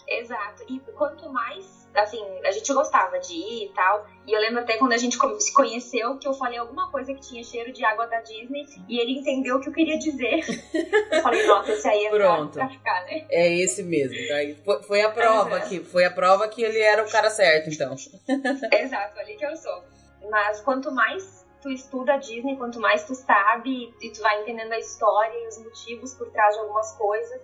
Exato. 0.07 0.63
E 0.69 0.79
quanto 0.93 1.33
mais, 1.33 1.80
assim, 1.95 2.23
a 2.43 2.51
gente 2.51 2.73
gostava 2.73 3.19
de 3.19 3.33
ir 3.33 3.65
e 3.65 3.69
tal. 3.73 4.05
E 4.25 4.31
eu 4.33 4.39
lembro 4.39 4.59
até 4.61 4.77
quando 4.77 4.93
a 4.93 4.97
gente 4.97 5.17
se 5.39 5.53
conheceu 5.53 6.17
que 6.17 6.27
eu 6.27 6.33
falei 6.33 6.57
alguma 6.57 6.89
coisa 6.91 7.13
que 7.13 7.21
tinha 7.21 7.43
cheiro 7.43 7.73
de 7.73 7.83
água 7.83 8.05
da 8.07 8.21
Disney 8.21 8.65
e 8.87 8.99
ele 8.99 9.19
entendeu 9.19 9.57
o 9.57 9.59
que 9.59 9.69
eu 9.69 9.73
queria 9.73 9.97
dizer. 9.97 10.41
eu 11.11 11.21
falei, 11.21 11.45
nossa, 11.45 11.71
esse 11.71 11.87
aí 11.87 12.05
é 12.05 12.09
Pronto. 12.09 12.53
pra 12.53 12.69
ficar, 12.69 13.03
né? 13.05 13.25
É 13.29 13.57
esse 13.57 13.83
mesmo. 13.83 14.15
Daí 14.29 14.55
Foi, 14.63 14.83
foi 14.83 15.01
a 15.01 15.09
prova 15.09 15.57
Aham. 15.57 15.67
que 15.67 15.79
foi 15.79 16.05
a 16.05 16.11
prova 16.11 16.47
que 16.47 16.63
ele 16.63 16.79
era 16.79 17.03
o 17.03 17.09
cara 17.09 17.29
certo, 17.29 17.69
então. 17.69 17.95
Exato, 18.71 19.19
ali 19.19 19.35
que 19.35 19.45
eu 19.45 19.55
sou. 19.55 19.83
Mas 20.29 20.61
quanto 20.61 20.91
mais 20.91 21.41
tu 21.61 21.69
estuda 21.69 22.13
a 22.13 22.17
Disney, 22.17 22.57
quanto 22.57 22.79
mais 22.79 23.03
tu 23.05 23.13
sabe 23.15 23.93
e 24.01 24.09
tu 24.11 24.21
vai 24.21 24.41
entendendo 24.41 24.71
a 24.71 24.79
história 24.79 25.33
e 25.43 25.47
os 25.47 25.57
motivos 25.59 26.13
por 26.15 26.29
trás 26.31 26.55
de 26.55 26.61
algumas 26.61 26.91
coisas, 26.97 27.41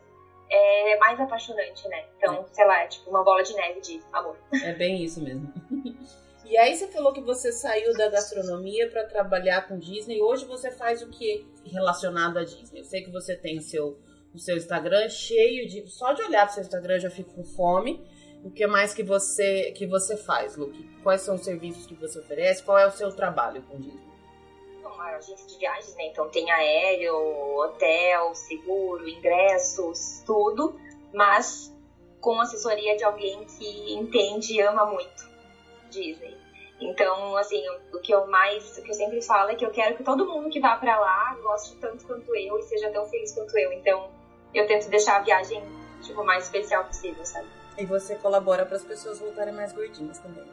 é 0.49 0.97
mais 0.97 1.19
apaixonante, 1.19 1.87
né? 1.87 2.05
Então, 2.17 2.45
sei 2.51 2.65
lá, 2.65 2.83
é 2.83 2.87
tipo 2.87 3.09
uma 3.09 3.23
bola 3.23 3.43
de 3.43 3.53
neve 3.53 3.81
de 3.81 4.01
amor. 4.13 4.37
É 4.63 4.73
bem 4.73 5.03
isso 5.03 5.21
mesmo. 5.21 5.51
E 6.49 6.57
aí 6.57 6.75
você 6.75 6.87
falou 6.87 7.11
que 7.11 7.19
você 7.19 7.51
saiu 7.51 7.93
da 7.97 8.09
gastronomia 8.09 8.89
para 8.89 9.03
trabalhar 9.05 9.67
com 9.67 9.77
Disney. 9.77 10.21
Hoje 10.21 10.45
você 10.45 10.71
faz 10.71 11.01
o 11.01 11.09
que 11.09 11.45
relacionado 11.65 12.37
à 12.37 12.45
Disney? 12.45 12.79
Eu 12.79 12.85
sei 12.85 13.03
que 13.03 13.11
você 13.11 13.35
tem 13.35 13.57
o 13.57 13.61
seu, 13.61 13.99
o 14.33 14.39
seu 14.39 14.55
Instagram 14.55 15.09
cheio 15.09 15.67
de. 15.67 15.85
Só 15.87 16.13
de 16.13 16.21
olhar 16.21 16.45
pro 16.45 16.53
seu 16.53 16.63
Instagram 16.63 16.95
eu 16.95 16.99
já 17.01 17.09
fico 17.09 17.33
com 17.33 17.43
fome. 17.43 18.01
O 18.45 18.49
que 18.49 18.65
mais 18.65 18.93
que 18.93 19.03
você 19.03 19.73
que 19.73 19.85
você 19.85 20.15
faz, 20.15 20.55
Luke? 20.55 20.81
Quais 21.03 21.21
são 21.21 21.35
os 21.35 21.43
serviços 21.43 21.85
que 21.85 21.95
você 21.95 22.19
oferece? 22.19 22.63
Qual 22.63 22.77
é 22.77 22.87
o 22.87 22.91
seu 22.91 23.11
trabalho 23.11 23.61
com 23.63 23.77
Disney? 23.77 24.07
Agência 24.99 25.47
de 25.47 25.57
viagens, 25.57 25.95
né? 25.95 26.07
Então 26.07 26.29
tem 26.29 26.49
aéreo, 26.51 27.15
hotel, 27.57 28.33
seguro, 28.35 29.07
ingressos, 29.07 30.21
tudo, 30.25 30.79
mas 31.13 31.73
com 32.19 32.39
assessoria 32.41 32.95
de 32.97 33.03
alguém 33.03 33.45
que 33.45 33.93
entende 33.93 34.53
e 34.53 34.61
ama 34.61 34.85
muito 34.85 35.27
Disney. 35.89 36.35
Então, 36.79 37.35
assim, 37.37 37.63
o 37.91 37.99
que 37.99 38.13
eu 38.13 38.27
mais, 38.27 38.77
o 38.77 38.83
que 38.83 38.91
eu 38.91 38.93
sempre 38.93 39.21
falo 39.21 39.49
é 39.49 39.55
que 39.55 39.65
eu 39.65 39.71
quero 39.71 39.95
que 39.95 40.03
todo 40.03 40.27
mundo 40.27 40.49
que 40.49 40.59
vá 40.59 40.75
pra 40.75 40.99
lá 40.99 41.35
goste 41.41 41.75
tanto 41.77 42.05
quanto 42.05 42.35
eu 42.35 42.59
e 42.59 42.63
seja 42.63 42.91
tão 42.91 43.05
feliz 43.07 43.33
quanto 43.33 43.57
eu. 43.57 43.73
Então, 43.73 44.11
eu 44.53 44.67
tento 44.67 44.89
deixar 44.89 45.17
a 45.17 45.19
viagem 45.19 45.63
tipo 46.03 46.23
mais 46.23 46.45
especial 46.45 46.85
possível, 46.85 47.25
sabe? 47.25 47.47
E 47.77 47.85
você 47.85 48.15
colabora 48.15 48.65
para 48.65 48.75
as 48.75 48.83
pessoas 48.83 49.19
voltarem 49.19 49.53
mais 49.53 49.73
gordinhas 49.73 50.19
também. 50.19 50.45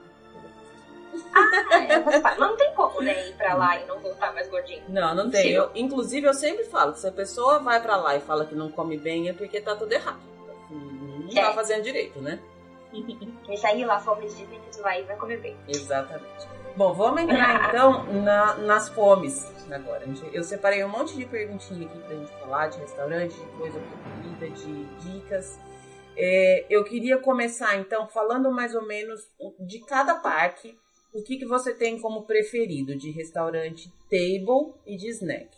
Ah, 1.35 1.77
é, 1.85 1.99
mas 2.21 2.39
não 2.39 2.57
tem 2.57 2.73
como, 2.75 3.01
né, 3.03 3.29
ir 3.29 3.35
pra 3.35 3.55
lá 3.55 3.79
e 3.81 3.87
não 3.87 3.99
voltar 4.01 4.33
mais 4.35 4.49
gordinho. 4.49 4.83
Não, 4.89 5.15
não 5.15 5.31
tem. 5.31 5.51
Eu, 5.53 5.71
inclusive, 5.75 6.27
eu 6.27 6.35
sempre 6.35 6.65
falo 6.65 6.93
que 6.93 7.01
se 7.01 7.07
a 7.07 7.13
pessoa 7.13 7.59
vai 7.59 7.81
pra 7.81 7.97
lá 7.97 8.17
e 8.17 8.21
fala 8.21 8.45
que 8.47 8.55
não 8.55 8.71
come 8.71 8.97
bem 8.97 9.29
é 9.29 9.33
porque 9.33 9.61
tá 9.61 9.75
tudo 9.77 9.93
errado. 9.93 10.21
Não 10.71 11.29
tá 11.35 11.51
É. 11.51 11.53
fazendo 11.55 11.83
direito, 11.83 12.21
né? 12.21 12.39
E 13.49 13.57
sair 13.57 13.85
lá 13.85 13.99
fome 13.99 14.27
de 14.29 14.45
que 14.47 14.61
tu 14.73 14.83
vai 14.83 15.01
e 15.03 15.05
vai 15.05 15.17
comer 15.17 15.39
bem. 15.41 15.57
Exatamente. 15.69 16.47
Bom, 16.77 16.93
vamos 16.93 17.23
entrar 17.23 17.69
então 17.69 18.05
na- 18.23 18.55
nas 18.57 18.89
fomes 18.89 19.45
agora. 19.71 20.05
Eu 20.33 20.43
separei 20.45 20.85
um 20.85 20.89
monte 20.89 21.17
de 21.17 21.25
perguntinhas 21.27 21.91
aqui 21.91 21.99
pra 22.01 22.15
gente 22.17 22.31
falar 22.41 22.69
de 22.69 22.79
restaurante, 22.79 23.35
de 23.35 23.47
coisa 23.59 23.79
preferida, 23.81 24.57
de 24.57 24.85
dicas. 25.11 25.59
É, 26.17 26.65
eu 26.71 26.85
queria 26.85 27.19
começar 27.19 27.77
então 27.77 28.07
falando 28.09 28.51
mais 28.53 28.75
ou 28.75 28.83
menos 28.87 29.21
de 29.59 29.81
cada 29.81 30.15
parque, 30.17 30.77
o 31.15 31.23
que, 31.23 31.39
que 31.39 31.47
você 31.47 31.73
tem 31.73 32.01
como 32.01 32.25
preferido 32.25 32.95
de 32.97 33.11
restaurante 33.11 33.89
table 34.11 34.75
e 34.85 34.97
de 34.97 35.09
snack. 35.11 35.49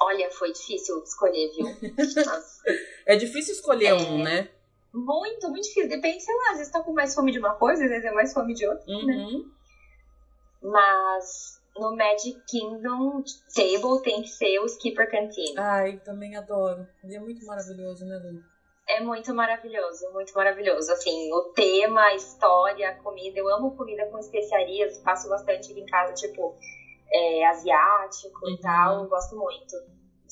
Olha, 0.00 0.30
foi 0.32 0.52
difícil 0.52 1.02
escolher, 1.02 1.50
viu? 1.56 1.66
É 3.06 3.16
difícil 3.16 3.54
escolher 3.54 3.86
É. 3.86 3.94
um, 3.94 4.22
né? 4.22 4.48
Muito, 4.92 5.48
muito 5.48 5.62
difícil. 5.64 5.88
Depende, 5.88 6.22
sei 6.22 6.34
lá, 6.36 6.50
às 6.52 6.58
vezes 6.58 6.72
tá 6.72 6.82
com 6.82 6.92
mais 6.92 7.14
fome 7.14 7.32
de 7.32 7.38
uma 7.38 7.54
coisa, 7.54 7.82
às 7.84 7.90
vezes 7.90 8.04
é 8.04 8.12
mais 8.12 8.32
fome 8.32 8.52
de 8.54 8.66
outra. 8.66 8.84
Uhum. 8.86 9.50
Mas 10.62 11.60
no 11.76 11.96
Magic 11.96 12.40
Kingdom 12.48 13.22
Table 13.54 14.02
tem 14.02 14.22
que 14.22 14.28
ser 14.28 14.58
o 14.60 14.66
Skipper 14.66 15.10
Canteen. 15.10 15.54
Ai, 15.58 15.98
também 16.04 16.36
adoro. 16.36 16.86
Ele 17.02 17.16
é 17.16 17.20
muito 17.20 17.44
maravilhoso, 17.46 18.04
né, 18.04 18.18
Lu? 18.18 18.42
É 18.86 19.00
muito 19.00 19.32
maravilhoso, 19.34 20.10
muito 20.12 20.32
maravilhoso. 20.34 20.90
Assim, 20.92 21.32
o 21.32 21.40
tema, 21.54 22.02
a 22.06 22.14
história, 22.14 22.88
a 22.88 22.94
comida. 23.02 23.38
Eu 23.38 23.48
amo 23.48 23.74
comida 23.76 24.04
com 24.06 24.18
especiarias, 24.18 25.00
faço 25.02 25.28
bastante 25.28 25.70
aqui 25.70 25.80
em 25.80 25.86
casa, 25.86 26.12
tipo, 26.14 26.54
é, 27.12 27.44
asiático 27.46 28.44
Uhum. 28.44 28.50
e 28.52 28.60
tal. 28.60 29.06
Gosto 29.06 29.36
muito. 29.36 29.76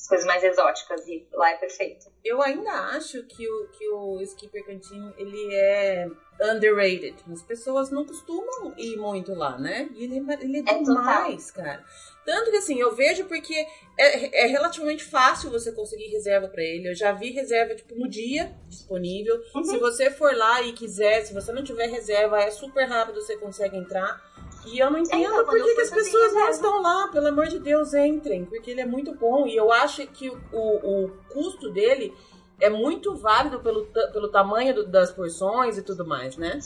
As 0.01 0.07
coisas 0.07 0.25
mais 0.25 0.43
exóticas 0.43 1.07
e 1.07 1.27
lá 1.31 1.51
é 1.51 1.57
perfeito. 1.57 2.07
Eu 2.25 2.41
ainda 2.41 2.71
acho 2.71 3.21
que 3.23 3.47
o, 3.47 3.67
que 3.67 3.87
o 3.89 4.19
Skipper 4.21 4.65
Cantinho, 4.65 5.13
ele 5.15 5.53
é 5.53 6.07
underrated. 6.41 7.15
As 7.31 7.43
pessoas 7.43 7.91
não 7.91 8.03
costumam 8.03 8.73
ir 8.77 8.97
muito 8.97 9.31
lá, 9.35 9.59
né? 9.59 9.87
E 9.93 10.05
ele, 10.05 10.17
é- 10.31 10.43
ele 10.43 10.57
é 10.57 10.61
É 10.61 10.63
total. 10.63 10.83
demais, 10.85 11.51
cara. 11.51 11.85
Tanto 12.25 12.49
que 12.49 12.57
assim, 12.57 12.79
eu 12.79 12.95
vejo 12.95 13.25
porque 13.25 13.53
é, 13.97 14.43
é 14.45 14.47
relativamente 14.47 15.03
fácil 15.03 15.51
você 15.51 15.71
conseguir 15.71 16.07
reserva 16.07 16.47
pra 16.47 16.63
ele. 16.63 16.89
Eu 16.89 16.95
já 16.95 17.11
vi 17.11 17.29
reserva, 17.31 17.75
tipo, 17.75 17.93
no 17.95 18.09
dia 18.09 18.51
disponível. 18.67 19.39
Uhum. 19.55 19.63
Se 19.63 19.77
você 19.77 20.09
for 20.09 20.35
lá 20.35 20.63
e 20.63 20.73
quiser, 20.73 21.23
se 21.25 21.33
você 21.33 21.51
não 21.51 21.63
tiver 21.63 21.87
reserva, 21.87 22.39
é 22.41 22.49
super 22.49 22.85
rápido, 22.85 23.21
você 23.21 23.37
consegue 23.37 23.77
entrar. 23.77 24.19
E 24.65 24.77
eu 24.79 24.91
não 24.91 24.99
entendo 24.99 25.21
então, 25.23 25.45
por 25.45 25.55
que, 25.55 25.75
que 25.75 25.81
as 25.81 25.89
pessoas 25.89 26.33
não 26.33 26.49
estão 26.49 26.81
lá. 26.81 27.07
Pelo 27.07 27.27
amor 27.27 27.47
de 27.47 27.59
Deus, 27.59 27.93
entrem, 27.93 28.45
porque 28.45 28.71
ele 28.71 28.81
é 28.81 28.85
muito 28.85 29.13
bom. 29.15 29.47
E 29.47 29.55
eu 29.55 29.71
acho 29.71 30.05
que 30.07 30.29
o, 30.29 30.37
o, 30.53 31.11
custo 31.29 31.69
dele 31.71 32.13
é 32.59 32.69
muito 32.69 33.15
válido 33.15 33.59
pelo, 33.59 33.85
pelo 33.85 34.29
tamanho 34.29 34.73
do- 34.75 34.85
das 34.87 35.11
porções 35.11 35.77
e 35.77 35.81
tudo 35.81 36.05
mais, 36.05 36.37
né? 36.37 36.59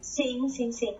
Sim, 0.00 0.48
sim, 0.48 0.70
sim. 0.70 0.96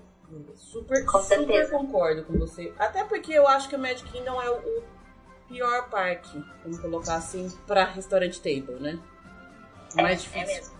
Super, 0.57 1.05
Com 1.05 1.19
super 1.21 1.37
certeza. 1.37 1.71
concordo 1.77 2.25
com 2.25 2.39
você. 2.39 2.73
Até 2.79 3.05
porque 3.05 3.33
eu 3.33 3.47
acho 3.47 3.69
que 3.69 3.77
o 3.77 3.79
Magic 3.79 4.11
Kingdom 4.11 4.41
é 4.41 4.51
o, 4.51 4.55
o 4.79 4.83
pior 5.47 5.91
parque, 5.91 6.43
vamos 6.63 6.81
colocar 6.81 7.17
assim, 7.17 7.53
pra 7.67 7.85
restaurante 7.85 8.41
table, 8.41 8.81
né? 8.81 8.99
O 9.93 10.03
mais 10.03 10.21
É 10.21 10.23
difícil. 10.23 10.47
mesmo. 10.57 10.75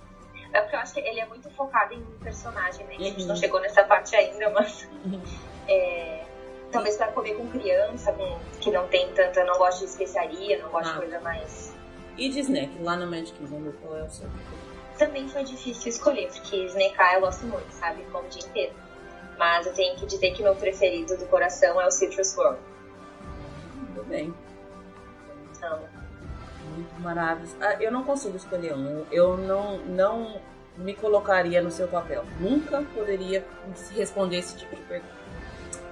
É 0.55 0.61
porque 0.63 0.77
eu 0.77 0.81
acho 0.81 0.95
que 0.95 1.01
ele 1.01 1.21
é 1.21 1.27
muito 1.27 1.51
focado 1.51 1.93
em 1.93 2.03
personagem, 2.23 2.87
né? 2.87 2.95
A 2.97 3.03
gente 3.03 3.23
Uhum. 3.23 3.29
não 3.29 3.37
chegou 3.37 3.61
nessa 3.61 3.85
parte 3.85 4.15
ainda, 4.17 4.49
mas. 4.51 4.89
Uhum. 5.05 5.21
é, 5.69 6.25
talvez 6.71 6.97
pra 6.97 7.09
comer 7.09 7.35
com 7.35 7.47
criança, 7.49 8.13
com, 8.13 8.39
que 8.61 8.71
não 8.71 8.87
tem 8.89 9.13
tanta. 9.13 9.45
Não 9.45 9.59
gosta 9.59 9.81
de 9.81 9.91
especiaria, 9.91 10.63
não 10.63 10.71
gosta 10.71 10.91
Ah. 10.91 10.93
de 10.93 10.99
coisa 11.01 11.21
mais. 11.21 11.75
E 12.17 12.29
de 12.29 12.41
snack, 12.41 12.81
lá 12.81 12.97
no 12.97 13.07
Magic 13.11 13.33
Kingdom, 13.33 13.73
qual 13.83 13.97
é 13.99 14.03
o 14.05 14.09
seu? 14.11 14.29
Também 14.97 15.27
foi 15.29 15.43
difícil 15.43 15.89
escolher, 15.89 16.29
porque 16.29 16.67
Snake 16.67 16.95
eu 17.15 17.21
gosto 17.21 17.45
muito, 17.47 17.69
sabe? 17.73 18.05
Como 18.13 18.25
o 18.27 18.29
dia 18.31 18.47
inteiro. 18.47 18.73
Mas 19.37 19.67
eu 19.67 19.75
tenho 19.75 19.97
que 19.97 20.07
dizer 20.07 20.31
que 20.33 20.41
meu 20.45 20.55
preferido 20.55 21.17
do 21.17 21.27
coração 21.27 21.81
é 21.81 21.87
o 21.89 21.91
Citrus 21.91 22.37
World. 22.37 22.61
Tudo 23.95 24.05
bem. 24.05 24.33
Então, 25.51 25.81
Muito 26.73 27.01
maravilhoso. 27.01 27.55
Ah, 27.61 27.75
eu 27.81 27.91
não 27.93 28.05
consigo 28.05 28.37
escolher 28.37 28.75
um. 28.75 29.05
Eu, 29.11 29.37
não, 29.37 29.79
não 29.79 30.41
me 30.77 30.95
colocaria 30.95 31.63
no 31.63 31.71
seu 31.71 31.87
papel. 31.89 32.25
Nunca 32.41 32.83
poderia 32.95 33.45
responder 33.95 34.39
esse 34.39 34.57
tipo 34.57 34.75
de 34.75 34.83
pergunta. 34.83 35.15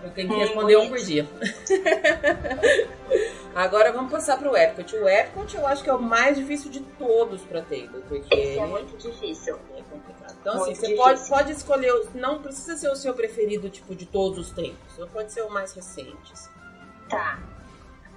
Eu 0.03 0.11
tenho 0.11 0.29
que 0.29 0.35
Hum, 0.35 0.39
responder 0.39 0.77
um 0.79 0.89
por 0.89 0.99
dia. 0.99 1.27
Agora 3.55 3.93
vamos 3.93 4.11
passar 4.11 4.39
pro 4.39 4.57
Epcot. 4.57 4.97
O 4.97 5.09
Epcot 5.09 5.55
eu 5.57 5.67
acho 5.67 5.85
que 5.85 5.91
é 5.91 5.93
o 5.93 6.01
mais 6.01 6.37
difícil 6.37 6.71
de 6.71 6.81
todos 6.81 7.43
pra 7.43 7.61
table, 7.61 8.03
porque 8.09 8.35
esse 8.35 8.59
é 8.59 8.67
muito 8.67 8.97
difícil. 8.97 9.57
é 9.77 9.83
complicado. 9.83 10.37
Então, 10.41 10.57
Muito 10.57 10.73
assim, 10.73 10.75
você 10.75 10.87
difícil. 10.89 11.05
pode, 11.05 11.29
pode 11.29 11.53
escolher, 11.53 12.07
não 12.15 12.43
precisa 12.43 12.77
ser 12.77 12.91
o 12.91 12.97
seu 12.97 13.15
preferido, 13.15 13.69
tipo, 13.71 13.95
de 13.95 14.07
todos 14.07 14.39
os 14.39 14.51
tempos. 14.51 14.97
Pode 15.13 15.33
ser 15.33 15.43
o 15.43 15.51
mais 15.51 15.73
recente. 15.73 16.33
assim. 16.33 16.51
Tá. 17.09 17.39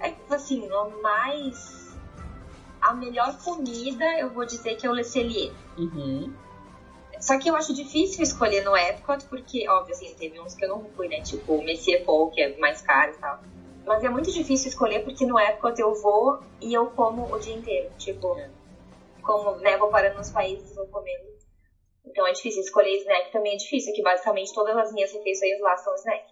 É 0.00 0.12
assim, 0.30 0.68
o 0.68 1.02
mais. 1.02 1.85
A 2.86 2.94
melhor 2.94 3.36
comida, 3.42 4.04
eu 4.20 4.30
vou 4.30 4.46
dizer 4.46 4.76
que 4.76 4.86
é 4.86 4.90
o 4.90 4.94
Le 4.94 5.02
Cellier. 5.02 5.52
Uhum. 5.76 6.32
Só 7.18 7.36
que 7.36 7.50
eu 7.50 7.56
acho 7.56 7.74
difícil 7.74 8.22
escolher 8.22 8.62
no 8.62 8.76
Epcot, 8.76 9.24
porque, 9.26 9.68
óbvio, 9.68 9.92
assim, 9.92 10.14
teve 10.14 10.38
uns 10.38 10.54
que 10.54 10.64
eu 10.64 10.68
não 10.68 10.84
fui, 10.90 11.08
né? 11.08 11.20
Tipo 11.20 11.54
o 11.54 11.64
Messier 11.64 12.04
Paul, 12.04 12.30
que 12.30 12.40
é 12.40 12.56
mais 12.58 12.80
caro 12.82 13.12
e 13.12 13.18
tal. 13.18 13.40
Mas 13.84 14.04
é 14.04 14.08
muito 14.08 14.30
difícil 14.32 14.68
escolher, 14.68 15.02
porque 15.02 15.26
no 15.26 15.36
Epcot 15.36 15.80
eu 15.80 15.94
vou 16.00 16.38
e 16.60 16.72
eu 16.72 16.86
como 16.86 17.34
o 17.34 17.38
dia 17.40 17.54
inteiro. 17.54 17.90
Tipo, 17.98 18.38
É. 18.38 18.48
como 19.20 19.56
né, 19.56 19.76
vou 19.76 19.88
parando 19.88 20.18
nos 20.18 20.30
países, 20.30 20.72
vou 20.76 20.86
comendo. 20.86 21.26
Então 22.04 22.24
é 22.24 22.30
difícil. 22.30 22.62
Escolher 22.62 22.98
snack 22.98 23.32
também 23.32 23.54
é 23.54 23.56
difícil, 23.56 23.92
que 23.94 24.02
basicamente 24.02 24.54
todas 24.54 24.76
as 24.76 24.92
minhas 24.92 25.12
refeições 25.12 25.60
lá 25.60 25.76
são 25.76 25.92
snack. 25.96 26.24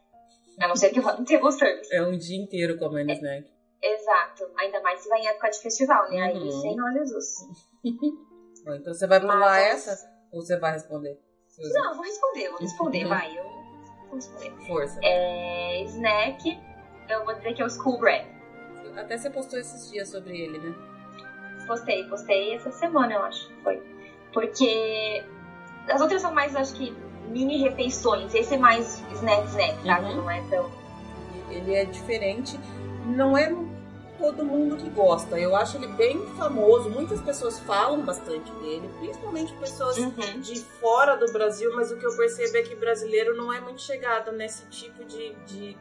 A 0.61 0.69
não 0.69 0.77
ser 0.77 0.91
que 0.91 1.01
eu 1.01 1.03
vá 1.03 1.15
no 1.15 1.25
table 1.25 1.51
service. 1.51 1.93
É 1.93 2.01
um 2.01 2.17
dia 2.17 2.37
inteiro 2.37 2.79
comendo 2.79 3.11
é, 3.11 3.15
snack. 3.15 3.54
Exato. 3.85 4.51
Ainda 4.57 4.81
mais 4.81 5.01
se 5.01 5.09
vai 5.09 5.21
em 5.21 5.29
época 5.29 5.51
de 5.51 5.61
festival, 5.61 6.09
né? 6.11 6.33
Uhum. 6.33 6.43
Aí, 6.43 6.53
Senhor 6.53 6.93
Jesus. 6.93 7.35
então 7.85 8.95
você 8.95 9.07
vai 9.07 9.21
pular 9.21 9.39
Mas, 9.39 9.87
essa 9.87 10.11
ou 10.33 10.41
você 10.41 10.57
vai 10.59 10.73
responder? 10.73 11.21
Não, 11.75 11.95
vou 11.95 12.05
responder, 12.05 12.49
vou 12.49 12.59
responder, 12.59 13.05
vai. 13.09 13.39
Eu 13.39 13.45
vou 13.45 14.15
responder. 14.15 14.67
Força. 14.67 14.99
É, 15.03 15.83
snack, 15.85 16.59
eu 17.11 17.25
vou 17.25 17.35
dizer 17.35 17.55
que 17.55 17.63
é 17.63 17.67
o 17.67 17.71
School 17.71 17.99
Bread. 17.99 18.27
Até 18.97 19.19
você 19.19 19.29
postou 19.29 19.59
esses 19.59 19.91
dias 19.91 20.09
sobre 20.09 20.41
ele, 20.41 20.59
né? 20.59 20.75
Postei, 21.67 22.05
postei 22.09 22.55
essa 22.55 22.71
semana, 22.71 23.15
eu 23.15 23.23
acho. 23.23 23.53
Foi. 23.63 23.83
Porque 24.33 25.25
as 25.89 26.01
outras 26.01 26.23
são 26.23 26.33
mais, 26.33 26.57
acho 26.57 26.75
que, 26.75 26.91
mini 27.29 27.59
refeições. 27.63 28.35
Esse 28.35 28.55
é 28.55 28.59
mais 28.59 29.01
snack, 29.13 29.47
snack, 29.49 29.83
sabe? 29.85 30.07
Uhum. 30.07 30.17
Não 30.17 30.31
é 30.31 30.43
tão. 30.49 30.71
Ele 31.51 31.75
é 31.75 31.85
diferente. 31.85 32.59
Não 33.07 33.37
é 33.37 33.53
todo 34.25 34.45
mundo 34.45 34.77
que 34.77 34.89
gosta. 34.89 35.39
Eu 35.39 35.55
acho 35.55 35.77
ele 35.77 35.89
bem 35.89 36.19
famoso. 36.29 36.89
Muitas 36.89 37.21
pessoas 37.21 37.59
falam 37.61 38.01
bastante 38.01 38.51
dele, 38.53 38.89
principalmente 38.99 39.53
pessoas 39.55 39.99
uhum. 39.99 40.41
de 40.41 40.61
fora 40.61 41.17
do 41.17 41.31
Brasil, 41.31 41.71
mas 41.75 41.93
o 41.93 41.99
que 41.99 42.07
eu 42.07 42.17
percebo 42.17 42.57
é 42.57 42.63
que 42.63 42.75
brasileiro 42.75 43.37
não 43.37 43.53
é 43.53 43.61
muito 43.61 43.83
chegado 43.83 44.33
nesse 44.33 44.67
tipo 44.69 45.05
de, 45.05 45.35
de 45.47 45.77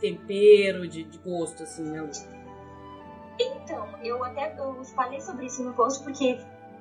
tempero, 0.00 0.88
de, 0.88 1.04
de 1.04 1.18
gosto, 1.18 1.62
assim, 1.62 1.84
né? 1.84 2.10
Então, 3.38 3.88
eu 4.02 4.22
até 4.24 4.54
eu 4.58 4.82
falei 4.84 5.20
sobre 5.20 5.46
isso 5.46 5.62
no 5.62 5.72
post 5.74 6.02
porque 6.02 6.38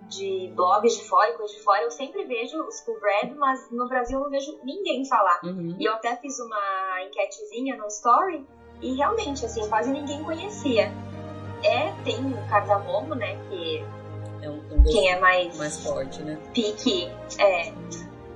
de 0.09 0.51
blogs 0.55 0.97
de 0.97 1.07
fora 1.07 1.29
e 1.29 1.33
coisas 1.33 1.55
de 1.55 1.63
fora, 1.63 1.81
eu 1.83 1.91
sempre 1.91 2.25
vejo 2.25 2.61
o 2.61 2.71
School 2.71 2.99
Bread, 2.99 3.33
mas 3.35 3.71
no 3.71 3.87
Brasil 3.87 4.17
eu 4.17 4.23
não 4.23 4.29
vejo 4.29 4.59
ninguém 4.63 5.05
falar. 5.05 5.39
Uhum. 5.43 5.75
E 5.79 5.85
eu 5.85 5.93
até 5.93 6.15
fiz 6.17 6.39
uma 6.39 7.01
enquetezinha 7.03 7.77
no 7.77 7.87
Story 7.87 8.45
e 8.83 8.95
realmente, 8.95 9.45
assim, 9.45 9.67
quase 9.69 9.91
ninguém 9.91 10.21
conhecia. 10.23 10.91
É, 11.63 11.93
tem 12.03 12.17
o 12.25 12.49
cardamomo, 12.49 13.15
né, 13.15 13.37
que 13.49 13.83
é 14.41 14.49
um, 14.49 14.61
um 14.71 14.83
quem 14.83 15.09
é 15.09 15.19
mais, 15.19 15.57
mais 15.57 15.79
forte, 15.79 16.21
né? 16.21 16.37
Pique, 16.53 17.09
é. 17.39 17.71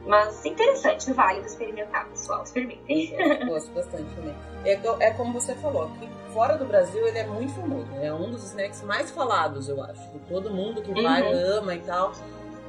Mas 0.06 0.46
interessante, 0.46 1.12
válido 1.12 1.46
experimentar, 1.46 2.08
pessoal. 2.08 2.44
Experimentem. 2.44 3.14
Gosto 3.46 3.70
bastante 3.74 4.08
também. 4.16 4.34
É, 4.64 4.80
é 5.06 5.12
como 5.12 5.34
você 5.34 5.54
falou, 5.56 5.84
aqui 5.84 6.08
fora 6.34 6.58
do 6.58 6.64
Brasil 6.64 7.06
ele 7.06 7.18
é 7.18 7.28
muito 7.28 7.52
famoso. 7.54 7.88
É 8.02 8.14
um 8.14 8.32
dos 8.32 8.46
snacks 8.46 8.82
mais 8.84 9.12
falados, 9.12 9.68
eu 9.68 9.84
acho. 9.84 10.02
Todo 10.30 10.50
mundo 10.50 10.82
que 10.82 10.94
vai 10.94 11.22
uhum. 11.22 11.58
ama 11.58 11.76
e 11.76 11.80
tal. 11.80 12.14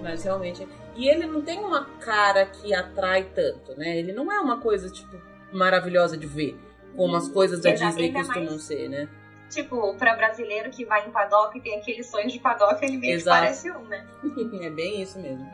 Mas 0.03 0.25
realmente. 0.25 0.67
E 0.97 1.09
ele 1.09 1.27
não 1.27 1.43
tem 1.43 1.61
uma 1.61 1.85
cara 2.01 2.45
que 2.47 2.75
atrai 2.75 3.25
tanto, 3.35 3.79
né? 3.79 3.97
Ele 3.97 4.13
não 4.13 4.33
é 4.33 4.41
uma 4.41 4.59
coisa, 4.59 4.91
tipo, 4.91 5.17
maravilhosa 5.53 6.17
de 6.17 6.27
ver. 6.27 6.59
Como 6.99 7.15
as 7.15 7.29
coisas 7.29 7.61
da 7.63 7.71
Exato. 7.71 7.93
Disney 7.93 8.13
costumam 8.13 8.51
mais... 8.51 8.63
ser, 8.63 8.89
né? 8.89 9.09
Tipo, 9.49 9.95
pra 9.95 10.17
brasileiro 10.17 10.69
que 10.69 10.85
vai 10.85 11.07
em 11.07 11.11
paddock 11.13 11.57
e 11.57 11.61
tem 11.61 11.79
aqueles 11.79 12.09
sonhos 12.09 12.33
de 12.33 12.41
paddock, 12.41 12.85
ele 12.85 12.97
meio 12.97 13.15
Exato. 13.15 13.39
que 13.39 13.43
parece 13.45 13.71
um, 13.71 13.85
né? 13.85 14.05
é 14.67 14.71
bem 14.71 15.01
isso 15.01 15.17
mesmo. 15.21 15.49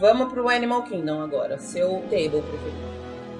Vamos 0.00 0.32
pro 0.32 0.48
Animal 0.48 0.82
Kingdom 0.84 1.20
agora. 1.20 1.58
Seu 1.58 2.00
table 2.04 2.42
preferido. 2.42 2.92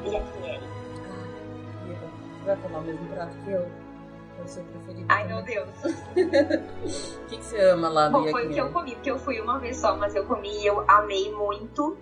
Yakinieri. 0.04 0.64
Ah, 1.08 2.38
você 2.38 2.44
vai 2.44 2.56
falar 2.56 2.78
o 2.78 2.82
mesmo 2.82 3.08
prato 3.08 3.36
que 3.42 3.50
eu? 3.50 3.62
É 3.62 4.42
o 4.44 4.46
seu 4.46 4.62
preferido? 4.64 5.06
Ai, 5.08 5.26
meu 5.26 5.42
Deus. 5.42 5.68
O 6.84 7.26
que, 7.26 7.38
que, 7.38 7.44
você 7.44 7.58
ama 7.70 7.88
lá 7.88 8.10
no 8.10 8.24
Bom, 8.24 8.30
foi 8.30 8.46
o 8.46 8.50
que 8.52 8.60
eu 8.60 8.70
comi, 8.70 8.94
porque 8.94 9.10
eu 9.10 9.18
fui 9.18 9.40
uma 9.40 9.58
vez 9.58 9.78
só, 9.78 9.96
mas 9.96 10.14
eu 10.14 10.26
comi 10.26 10.60
e 10.60 10.66
eu 10.66 10.84
amei 10.86 11.32
muito. 11.32 11.96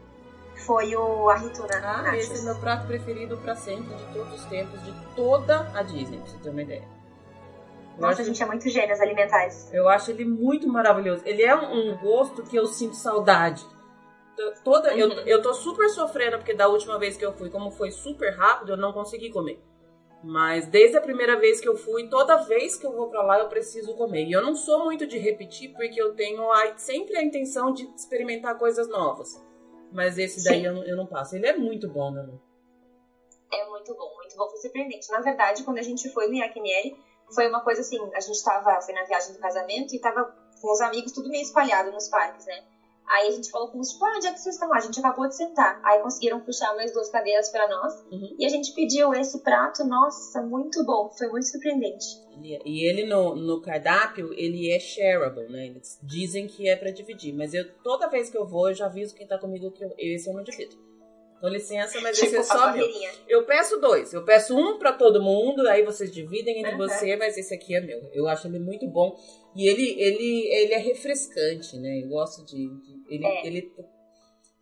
Foi 0.66 0.94
o 0.94 1.28
Arrituna 1.28 1.76
Ah, 1.76 2.02
Nachos. 2.02 2.18
esse 2.30 2.40
é 2.40 2.44
meu 2.44 2.60
prato 2.60 2.86
preferido 2.86 3.36
pra 3.38 3.54
sempre, 3.54 3.94
de 3.94 4.04
todos 4.12 4.34
os 4.34 4.44
tempos, 4.46 4.82
de 4.84 4.92
toda 5.16 5.70
a 5.74 5.82
Disney, 5.82 6.18
pra 6.18 6.26
você 6.26 6.38
ter 6.38 6.50
uma 6.50 6.62
ideia. 6.62 6.84
Nossa, 7.98 8.22
a 8.22 8.24
gente 8.24 8.42
é 8.42 8.46
muito 8.46 8.68
gênios 8.68 9.00
alimentares. 9.00 9.68
Eu 9.72 9.88
acho 9.88 10.10
ele 10.10 10.24
muito 10.24 10.66
maravilhoso. 10.66 11.22
Ele 11.26 11.42
é 11.42 11.54
um 11.54 11.98
gosto 11.98 12.42
que 12.42 12.56
eu 12.56 12.66
sinto 12.66 12.96
saudade 12.96 13.64
toda. 14.64 14.92
Uhum. 14.92 14.98
Eu, 14.98 15.10
eu 15.26 15.42
tô 15.42 15.52
super 15.52 15.88
sofrendo, 15.90 16.38
porque 16.38 16.54
da 16.54 16.66
última 16.68 16.98
vez 16.98 17.16
que 17.16 17.24
eu 17.24 17.32
fui, 17.32 17.50
como 17.50 17.70
foi 17.70 17.90
super 17.90 18.30
rápido, 18.34 18.72
eu 18.72 18.76
não 18.76 18.92
consegui 18.92 19.30
comer. 19.30 19.62
Mas 20.22 20.66
desde 20.66 20.96
a 20.96 21.00
primeira 21.00 21.38
vez 21.38 21.60
que 21.60 21.68
eu 21.68 21.76
fui, 21.76 22.08
toda 22.08 22.36
vez 22.36 22.76
que 22.76 22.86
eu 22.86 22.92
vou 22.92 23.08
para 23.08 23.22
lá, 23.22 23.38
eu 23.38 23.48
preciso 23.48 23.94
comer. 23.94 24.24
E 24.26 24.32
eu 24.32 24.42
não 24.42 24.54
sou 24.54 24.84
muito 24.84 25.06
de 25.06 25.18
repetir, 25.18 25.72
porque 25.72 26.00
eu 26.00 26.14
tenho 26.14 26.50
a, 26.52 26.76
sempre 26.76 27.16
a 27.16 27.22
intenção 27.22 27.72
de 27.72 27.84
experimentar 27.96 28.58
coisas 28.58 28.88
novas. 28.88 29.42
Mas 29.92 30.18
esse 30.18 30.44
daí 30.44 30.64
eu, 30.64 30.82
eu, 30.84 30.96
não 30.96 31.06
passo. 31.06 31.36
Ele 31.36 31.46
é 31.46 31.56
muito 31.56 31.88
bom, 31.88 32.10
né? 32.10 32.28
É 33.52 33.68
muito 33.68 33.94
bom, 33.94 34.14
muito 34.16 34.36
bom, 34.36 34.48
foi 34.48 34.58
surpreendente. 34.58 35.10
Na 35.10 35.20
verdade, 35.20 35.64
quando 35.64 35.78
a 35.78 35.82
gente 35.82 36.08
foi 36.10 36.28
no 36.28 36.34
Yakinieri, 36.34 36.96
foi 37.34 37.48
uma 37.48 37.60
coisa 37.60 37.80
assim, 37.80 37.98
a 38.14 38.20
gente 38.20 38.42
tava, 38.42 38.80
foi 38.80 38.94
na 38.94 39.04
viagem 39.04 39.32
do 39.32 39.38
casamento 39.38 39.94
e 39.94 39.98
tava 39.98 40.24
com 40.60 40.72
os 40.72 40.80
amigos 40.80 41.12
tudo 41.12 41.28
meio 41.28 41.42
espalhado 41.42 41.90
nos 41.90 42.08
parques, 42.08 42.46
né? 42.46 42.64
Aí 43.10 43.26
a 43.26 43.30
gente 43.32 43.50
falou 43.50 43.68
com 43.68 43.80
os 43.80 43.88
tipo, 43.90 44.04
ah, 44.04 44.12
onde 44.16 44.26
é 44.28 44.32
que 44.32 44.38
vocês 44.38 44.54
estão? 44.54 44.72
A 44.72 44.78
gente 44.78 45.00
acabou 45.00 45.26
de 45.26 45.34
sentar. 45.34 45.80
Aí 45.82 46.00
conseguiram 46.00 46.40
puxar 46.40 46.76
mais 46.76 46.92
duas 46.92 47.10
cadeiras 47.10 47.50
para 47.50 47.66
nós. 47.68 48.04
Uhum. 48.10 48.36
E 48.38 48.46
a 48.46 48.48
gente 48.48 48.72
pediu 48.72 49.12
esse 49.12 49.40
prato, 49.40 49.84
nossa, 49.84 50.40
muito 50.42 50.84
bom. 50.84 51.10
Foi 51.18 51.28
muito 51.28 51.48
surpreendente. 51.48 52.06
E 52.64 52.86
ele 52.86 53.04
no, 53.04 53.34
no 53.34 53.60
cardápio, 53.60 54.32
ele 54.34 54.70
é 54.70 54.78
shareable, 54.78 55.48
né? 55.48 55.66
Eles 55.66 55.98
dizem 56.02 56.46
que 56.46 56.68
é 56.68 56.76
para 56.76 56.92
dividir. 56.92 57.34
Mas 57.34 57.52
eu, 57.52 57.68
toda 57.82 58.08
vez 58.08 58.30
que 58.30 58.38
eu 58.38 58.46
vou, 58.46 58.68
eu 58.68 58.74
já 58.74 58.86
aviso 58.86 59.14
quem 59.14 59.26
tá 59.26 59.36
comigo 59.36 59.72
que 59.72 59.84
eu, 59.84 59.92
esse 59.98 60.28
eu 60.28 60.34
não 60.34 60.44
divido. 60.44 60.76
Com 61.40 61.48
licença, 61.48 61.98
mas 62.02 62.18
tipo, 62.18 62.26
esse 62.26 62.36
é 62.36 62.42
só 62.42 62.70
meu. 62.70 62.86
Eu 63.26 63.46
peço 63.46 63.80
dois. 63.80 64.12
Eu 64.12 64.22
peço 64.24 64.54
um 64.54 64.78
para 64.78 64.92
todo 64.92 65.22
mundo, 65.22 65.66
aí 65.68 65.82
vocês 65.82 66.12
dividem 66.12 66.60
entre 66.60 66.72
uhum. 66.72 66.78
você, 66.78 67.16
mas 67.16 67.38
esse 67.38 67.54
aqui 67.54 67.74
é 67.74 67.80
meu. 67.80 67.98
Eu 68.12 68.28
acho 68.28 68.46
ele 68.46 68.58
muito 68.58 68.86
bom. 68.86 69.18
E 69.56 69.66
ele, 69.66 69.98
ele, 69.98 70.46
ele 70.48 70.74
é 70.74 70.78
refrescante, 70.78 71.78
né? 71.78 72.02
Eu 72.02 72.08
gosto 72.08 72.44
de. 72.44 72.56
de 72.56 73.14
ele, 73.14 73.24
é. 73.24 73.46
ele. 73.46 73.72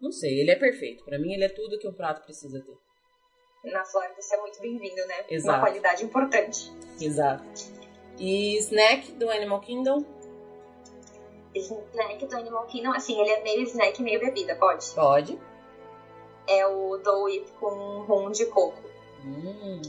Não 0.01 0.13
sei, 0.13 0.41
ele 0.41 0.53
é 0.53 0.57
perfeito. 0.57 1.05
Para 1.05 1.19
mim, 1.19 1.33
ele 1.33 1.43
é 1.43 1.49
tudo 1.49 1.81
que 1.81 1.89
um 1.89 1.93
prato 1.93 2.23
precisa 2.23 2.61
ter. 2.61 3.73
Na 3.73 3.85
Flórida, 3.85 4.15
você 4.23 4.37
é 4.37 4.41
muito 4.41 4.61
bem-vindo, 4.61 5.05
né? 5.09 5.25
Exato. 5.29 5.59
Uma 5.59 5.67
qualidade 5.67 6.05
importante. 6.05 6.73
Exato. 7.01 7.45
E 8.21 8.57
snack 8.59 9.13
do 9.13 9.29
Animal 9.29 9.61
Kingdom? 9.61 10.05
Snack 11.57 12.25
do 12.25 12.37
Animal 12.37 12.67
Kingdom, 12.69 12.93
assim, 12.93 13.21
ele 13.21 13.31
é 13.31 13.43
meio 13.43 13.63
snack, 13.63 14.01
meio 14.01 14.21
bebida, 14.21 14.55
pode? 14.55 14.89
Pode 14.95 15.37
é 16.49 16.67
o 16.67 16.97
do 16.97 17.25
Whip 17.25 17.51
com 17.61 18.03
rum 18.03 18.31
de 18.31 18.47
coco. 18.47 18.83
Hum, 19.25 19.81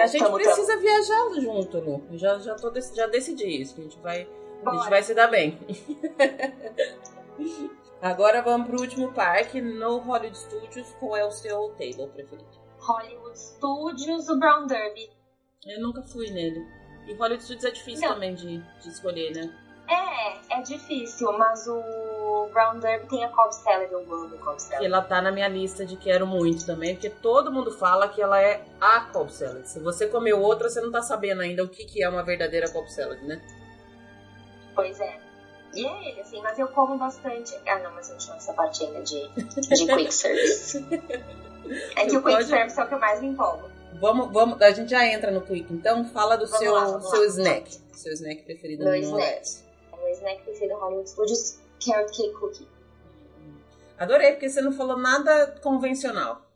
a 0.00 0.06
gente 0.06 0.22
tamo, 0.22 0.36
precisa 0.36 0.72
tamo. 0.72 0.80
viajar 0.80 1.40
junto, 1.40 1.78
Lu. 1.78 2.02
Já, 2.12 2.38
já, 2.38 2.54
tô, 2.54 2.72
já 2.94 3.06
decidi 3.06 3.62
isso. 3.62 3.78
A 3.78 3.82
gente 3.82 3.98
vai, 3.98 4.28
a 4.64 4.74
gente 4.74 4.90
vai 4.90 5.02
se 5.02 5.14
dar 5.14 5.28
bem. 5.28 5.58
Agora 8.00 8.42
vamos 8.42 8.68
pro 8.68 8.80
último 8.80 9.12
parque 9.12 9.60
no 9.60 9.98
Hollywood 9.98 10.38
Studios. 10.38 10.94
Qual 11.00 11.16
é 11.16 11.24
o 11.24 11.30
seu 11.30 11.70
table 11.70 12.06
preferido? 12.14 12.48
Hollywood 12.78 13.38
Studios, 13.38 14.28
o 14.28 14.38
Brown 14.38 14.66
Derby. 14.66 15.10
Eu 15.66 15.80
nunca 15.80 16.02
fui 16.02 16.30
nele. 16.30 16.64
E 17.06 17.14
Hollywood 17.14 17.42
Studios 17.42 17.64
é 17.64 17.70
difícil 17.70 18.06
Não. 18.06 18.14
também 18.14 18.34
de, 18.34 18.58
de 18.58 18.88
escolher, 18.88 19.34
né? 19.34 19.67
É, 19.88 20.58
é 20.58 20.62
difícil, 20.62 21.32
mas 21.32 21.66
o 21.66 22.48
Brown 22.52 22.78
Derby 22.78 23.06
tem 23.08 23.24
a 23.24 23.28
Cobb 23.30 23.54
Salad, 23.54 23.90
eu 23.90 24.00
amo 24.00 24.36
Cobb 24.36 24.60
Salad. 24.60 24.84
Ela 24.84 25.00
tá 25.00 25.22
na 25.22 25.32
minha 25.32 25.48
lista 25.48 25.86
de 25.86 25.96
quero 25.96 26.26
muito 26.26 26.66
também, 26.66 26.94
porque 26.94 27.08
todo 27.08 27.50
mundo 27.50 27.72
fala 27.72 28.06
que 28.06 28.20
ela 28.20 28.40
é 28.40 28.62
a 28.78 29.00
Cobb 29.00 29.32
Salad. 29.32 29.64
Se 29.64 29.80
você 29.80 30.06
comeu 30.06 30.40
outra, 30.42 30.68
você 30.68 30.82
não 30.82 30.92
tá 30.92 31.00
sabendo 31.00 31.40
ainda 31.40 31.64
o 31.64 31.68
que, 31.68 31.86
que 31.86 32.02
é 32.02 32.08
uma 32.08 32.22
verdadeira 32.22 32.70
Cobb 32.70 32.86
Salad, 32.92 33.18
né? 33.22 33.40
Pois 34.74 35.00
é. 35.00 35.18
E 35.74 35.86
é 35.86 36.10
ele, 36.10 36.20
assim, 36.20 36.40
mas 36.42 36.58
eu 36.58 36.68
como 36.68 36.98
bastante. 36.98 37.58
Ah, 37.66 37.78
não, 37.78 37.94
mas 37.94 38.10
a 38.10 38.12
gente 38.12 38.28
não 38.28 38.36
essa 38.36 38.52
parte 38.52 38.84
ainda 38.84 39.02
de, 39.02 39.28
de 39.28 39.86
quick 39.86 40.12
service. 40.12 40.86
É 41.96 42.06
que 42.06 42.16
o 42.16 42.22
quick 42.22 42.34
pode... 42.34 42.44
service 42.44 42.78
é 42.78 42.84
o 42.84 42.88
que 42.88 42.94
eu 42.94 42.98
mais 42.98 43.20
me 43.20 43.28
empolgo. 43.28 43.70
Vamos, 44.00 44.32
vamos, 44.32 44.60
a 44.62 44.70
gente 44.70 44.90
já 44.90 45.04
entra 45.06 45.30
no 45.30 45.40
quick, 45.40 45.72
então 45.72 46.04
fala 46.06 46.36
do 46.36 46.46
vamos 46.46 46.58
seu, 46.58 46.72
lá, 46.72 47.00
seu 47.00 47.20
lá. 47.20 47.26
snack. 47.26 47.78
Seu 47.92 48.12
snack 48.12 48.42
preferido 48.42 48.84
Meu 48.84 48.92
no 48.92 48.98
snack 48.98 49.67
meu 50.08 50.14
snack 50.14 50.42
preferido 50.42 50.74
da 50.74 50.80
Hollywood 50.80 51.10
Studios, 51.10 51.58
Carrot 51.84 52.16
Cake 52.16 52.34
Cookie. 52.34 52.68
Adorei, 53.98 54.32
porque 54.32 54.48
você 54.48 54.60
não 54.60 54.72
falou 54.72 54.96
nada 54.96 55.58
convencional. 55.62 56.46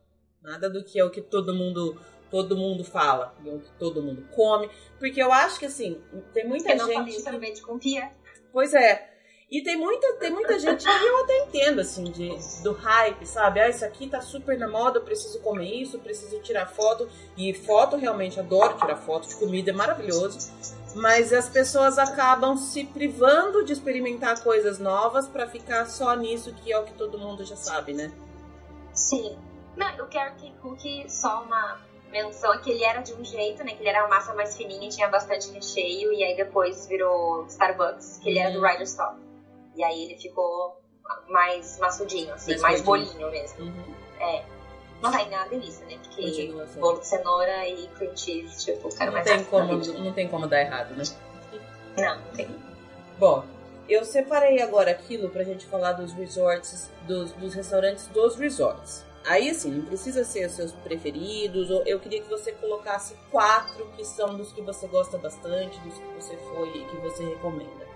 Nada 0.41 0.71
do 0.71 0.83
que 0.85 0.99
é 0.99 1.05
o 1.05 1.11
que 1.11 1.21
todo 1.21 1.55
mundo 1.55 2.01
todo 2.31 2.57
mundo 2.57 2.83
fala, 2.83 3.35
o 3.45 3.61
que 3.61 3.71
todo 3.79 4.03
mundo 4.03 4.27
come. 4.35 4.71
Porque 4.99 5.23
eu 5.23 5.31
acho 5.31 5.59
que, 5.59 5.67
assim, 5.67 6.01
tem 6.33 6.49
muita 6.49 6.73
eu 6.73 6.79
gente... 6.79 6.81
Eu 6.81 6.89
não 6.89 7.05
falei 7.05 7.21
sorvete 7.21 7.61
com 7.61 7.79
pia. 7.79 8.11
Pois 8.51 8.73
é. 8.73 9.11
E 9.51 9.63
tem 9.63 9.77
muita, 9.77 10.15
tem 10.15 10.31
muita 10.31 10.59
gente, 10.59 10.83
e 10.89 11.07
eu 11.07 11.25
até 11.25 11.39
entendo, 11.41 11.83
assim, 11.83 12.05
de, 12.05 12.31
do 12.63 12.73
hype, 12.73 13.27
sabe? 13.27 13.61
Ah, 13.61 13.69
isso 13.69 13.85
aqui 13.85 14.09
tá 14.09 14.23
super 14.23 14.59
na 14.59 14.67
moda, 14.67 14.99
eu 14.99 15.05
preciso 15.05 15.41
comer 15.41 15.75
isso, 15.75 15.99
preciso 15.99 16.41
tirar 16.41 16.65
foto. 16.65 17.07
E 17.37 17.53
foto, 17.53 17.99
realmente, 17.99 18.41
adoro 18.41 18.79
tirar 18.79 18.97
foto 18.97 19.29
de 19.29 19.37
comida, 19.37 19.71
é 19.71 19.75
maravilhoso. 19.75 20.51
Mas 20.95 21.33
as 21.33 21.49
pessoas 21.49 21.99
acabam 21.99 22.57
se 22.57 22.85
privando 22.85 23.65
de 23.65 23.73
experimentar 23.73 24.43
coisas 24.43 24.79
novas 24.79 25.27
para 25.27 25.47
ficar 25.47 25.87
só 25.87 26.15
nisso, 26.15 26.55
que 26.55 26.73
é 26.73 26.79
o 26.79 26.85
que 26.85 26.93
todo 26.93 27.19
mundo 27.19 27.45
já 27.45 27.57
sabe, 27.57 27.93
né? 27.93 28.13
Sim. 28.93 29.39
Não, 29.77 30.05
o 30.05 30.09
Carrot 30.09 30.53
Cookie, 30.61 31.11
só 31.11 31.43
uma 31.43 31.81
menção, 32.11 32.57
que 32.59 32.71
ele 32.71 32.85
era 32.85 33.01
de 33.01 33.15
um 33.15 33.25
jeito, 33.25 33.65
né? 33.65 33.75
Que 33.75 33.81
ele 33.81 33.89
era 33.89 34.01
uma 34.01 34.17
massa 34.17 34.35
mais 34.35 34.55
fininha, 34.55 34.89
tinha 34.91 35.09
bastante 35.09 35.51
recheio, 35.51 36.13
e 36.13 36.23
aí 36.23 36.37
depois 36.37 36.87
virou 36.87 37.47
Starbucks, 37.47 38.19
que 38.19 38.29
ele 38.29 38.39
era 38.39 38.51
do 38.53 38.61
uhum. 38.61 38.69
Rider's 38.69 38.95
Top. 38.95 39.19
E 39.75 39.83
aí 39.83 40.05
ele 40.05 40.19
ficou 40.19 40.79
mais 41.29 41.79
maçudinho, 41.79 42.35
assim, 42.35 42.51
mais, 42.51 42.63
mais 42.63 42.83
bolinho 42.83 43.31
mesmo. 43.31 43.65
Uhum. 43.65 43.95
É. 44.21 44.45
Mas 45.03 45.15
ainda 45.17 45.35
é 45.35 45.39
uma 45.41 45.49
delícia, 45.49 45.85
né? 45.87 45.99
Porque 46.01 46.55
bolo 46.79 47.01
de 47.01 47.07
cenoura 47.07 47.69
e 47.69 47.89
cream 47.89 48.17
cheese, 48.17 48.65
tipo, 48.65 48.89
quero 48.89 49.07
não 49.07 49.13
mais 49.13 49.27
tem 49.27 49.45
como, 49.45 49.75
Não 49.75 50.13
tem 50.13 50.29
como 50.29 50.47
dar 50.47 50.61
errado, 50.61 50.95
né? 50.95 51.03
Não, 51.97 52.21
não 52.21 52.33
tem. 52.33 52.49
Bom, 53.19 53.45
eu 53.89 54.05
separei 54.05 54.63
agora 54.63 54.93
aquilo 54.93 55.29
pra 55.29 55.43
gente 55.43 55.67
falar 55.67 55.93
dos 55.93 56.13
resorts, 56.13 56.89
dos, 57.03 57.33
dos 57.33 57.53
restaurantes 57.53 58.07
dos 58.09 58.37
resorts. 58.37 59.05
Aí, 59.27 59.51
assim, 59.51 59.71
não 59.71 59.87
precisa 59.87 60.25
ser 60.25 60.47
os 60.47 60.53
seus 60.53 60.73
preferidos. 60.73 61.69
Eu 61.85 61.99
queria 61.99 62.23
que 62.23 62.29
você 62.29 62.53
colocasse 62.53 63.17
quatro 63.31 63.87
que 63.97 64.05
são 64.05 64.37
dos 64.37 64.53
que 64.53 64.63
você 64.63 64.87
gosta 64.87 65.19
bastante, 65.19 65.79
dos 65.81 65.95
que 65.95 66.15
você 66.15 66.37
foi 66.37 66.69
e 66.77 66.85
que 66.85 66.97
você 66.99 67.25
recomenda. 67.25 67.87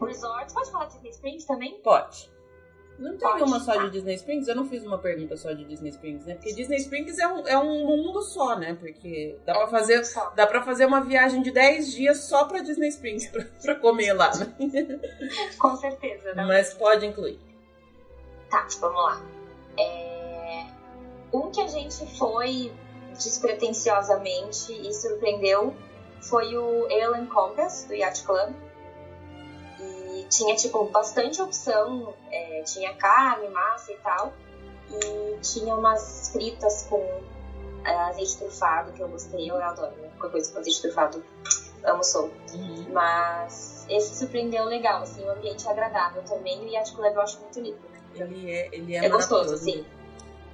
Resort, 0.00 0.52
pode 0.52 0.70
falar 0.70 0.84
de 0.86 0.92
Disney 0.94 1.10
Springs 1.10 1.44
também? 1.44 1.80
Pode. 1.82 2.33
Não 2.98 3.16
tem 3.16 3.42
uma 3.42 3.58
só 3.58 3.76
de 3.76 3.90
Disney 3.90 4.14
Springs? 4.14 4.46
Eu 4.46 4.54
não 4.54 4.66
fiz 4.66 4.84
uma 4.84 4.98
pergunta 4.98 5.36
só 5.36 5.52
de 5.52 5.64
Disney 5.64 5.90
Springs, 5.90 6.24
né? 6.24 6.34
Porque 6.34 6.52
Disney 6.52 6.76
Springs 6.76 7.18
é 7.18 7.26
um, 7.26 7.48
é 7.48 7.58
um 7.58 7.86
mundo 7.86 8.22
só, 8.22 8.56
né? 8.56 8.76
Porque 8.78 9.36
dá, 9.44 9.52
é 9.52 9.56
pra 9.56 9.66
fazer, 9.66 10.02
dá 10.36 10.46
pra 10.46 10.62
fazer 10.62 10.86
uma 10.86 11.00
viagem 11.00 11.42
de 11.42 11.50
10 11.50 11.92
dias 11.92 12.18
só 12.18 12.44
pra 12.44 12.60
Disney 12.60 12.88
Springs 12.88 13.26
pra, 13.32 13.44
pra 13.62 13.74
comer 13.74 14.12
lá, 14.12 14.30
né? 14.36 14.54
Com 15.58 15.76
certeza. 15.76 16.34
Não. 16.34 16.46
Mas 16.46 16.72
pode 16.74 17.04
incluir. 17.04 17.40
Tá, 18.48 18.66
vamos 18.80 19.02
lá. 19.02 19.20
É... 19.78 20.66
Um 21.32 21.50
que 21.50 21.60
a 21.60 21.66
gente 21.66 22.06
foi 22.16 22.72
despretensiosamente 23.12 24.72
e 24.72 24.92
surpreendeu 24.92 25.74
foi 26.20 26.56
o 26.56 26.86
Alien 26.86 27.26
Compass, 27.26 27.84
do 27.88 27.94
Yacht 27.94 28.24
Club 28.24 28.54
tinha, 30.28 30.54
tipo, 30.54 30.84
bastante 30.84 31.40
opção. 31.40 32.14
É, 32.30 32.62
tinha 32.62 32.94
carne, 32.94 33.48
massa 33.48 33.92
e 33.92 33.96
tal. 33.96 34.32
E 34.90 35.38
tinha 35.40 35.74
umas 35.74 36.30
fritas 36.30 36.86
com 36.88 37.02
é, 37.84 37.90
azeite 37.90 38.38
trufado, 38.38 38.92
que 38.92 39.02
eu 39.02 39.08
gostei. 39.08 39.50
Eu 39.50 39.56
adoro, 39.56 39.94
né? 39.96 40.08
Qualquer 40.18 40.32
coisa 40.32 40.52
com 40.52 40.58
azeite 40.58 40.82
trufado, 40.82 41.24
amo 41.84 42.04
sou. 42.04 42.30
Uhum. 42.52 42.86
Mas 42.92 43.86
esse 43.88 44.16
surpreendeu 44.16 44.64
legal, 44.64 45.02
assim, 45.02 45.24
o 45.24 45.30
ambiente 45.30 45.66
é 45.66 45.70
agradável 45.70 46.22
também. 46.22 46.62
E 46.64 46.66
o 46.66 46.68
Yacht 46.70 46.94
Club 46.94 47.14
eu 47.14 47.20
acho 47.20 47.40
muito 47.40 47.60
lindo. 47.60 47.78
Ele 48.14 48.50
é, 48.50 48.68
ele 48.72 48.96
é, 48.96 49.04
é 49.04 49.08
gostoso, 49.08 49.56
sim. 49.56 49.84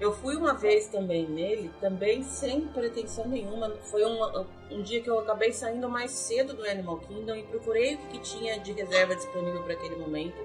Eu 0.01 0.15
fui 0.15 0.35
uma 0.35 0.55
vez 0.55 0.87
também 0.87 1.29
nele, 1.29 1.71
também 1.79 2.23
sem 2.23 2.63
pretensão 2.63 3.29
nenhuma. 3.29 3.71
Foi 3.83 4.03
um, 4.03 4.47
um 4.71 4.81
dia 4.81 5.03
que 5.03 5.11
eu 5.11 5.19
acabei 5.19 5.53
saindo 5.53 5.91
mais 5.91 6.11
cedo 6.13 6.55
do 6.55 6.65
Animal 6.65 6.97
Kingdom 7.01 7.35
e 7.35 7.43
procurei 7.43 7.97
o 7.97 7.99
que 8.09 8.19
tinha 8.19 8.59
de 8.59 8.73
reserva 8.73 9.15
disponível 9.15 9.63
para 9.63 9.75
aquele 9.75 9.97
momento. 9.97 10.39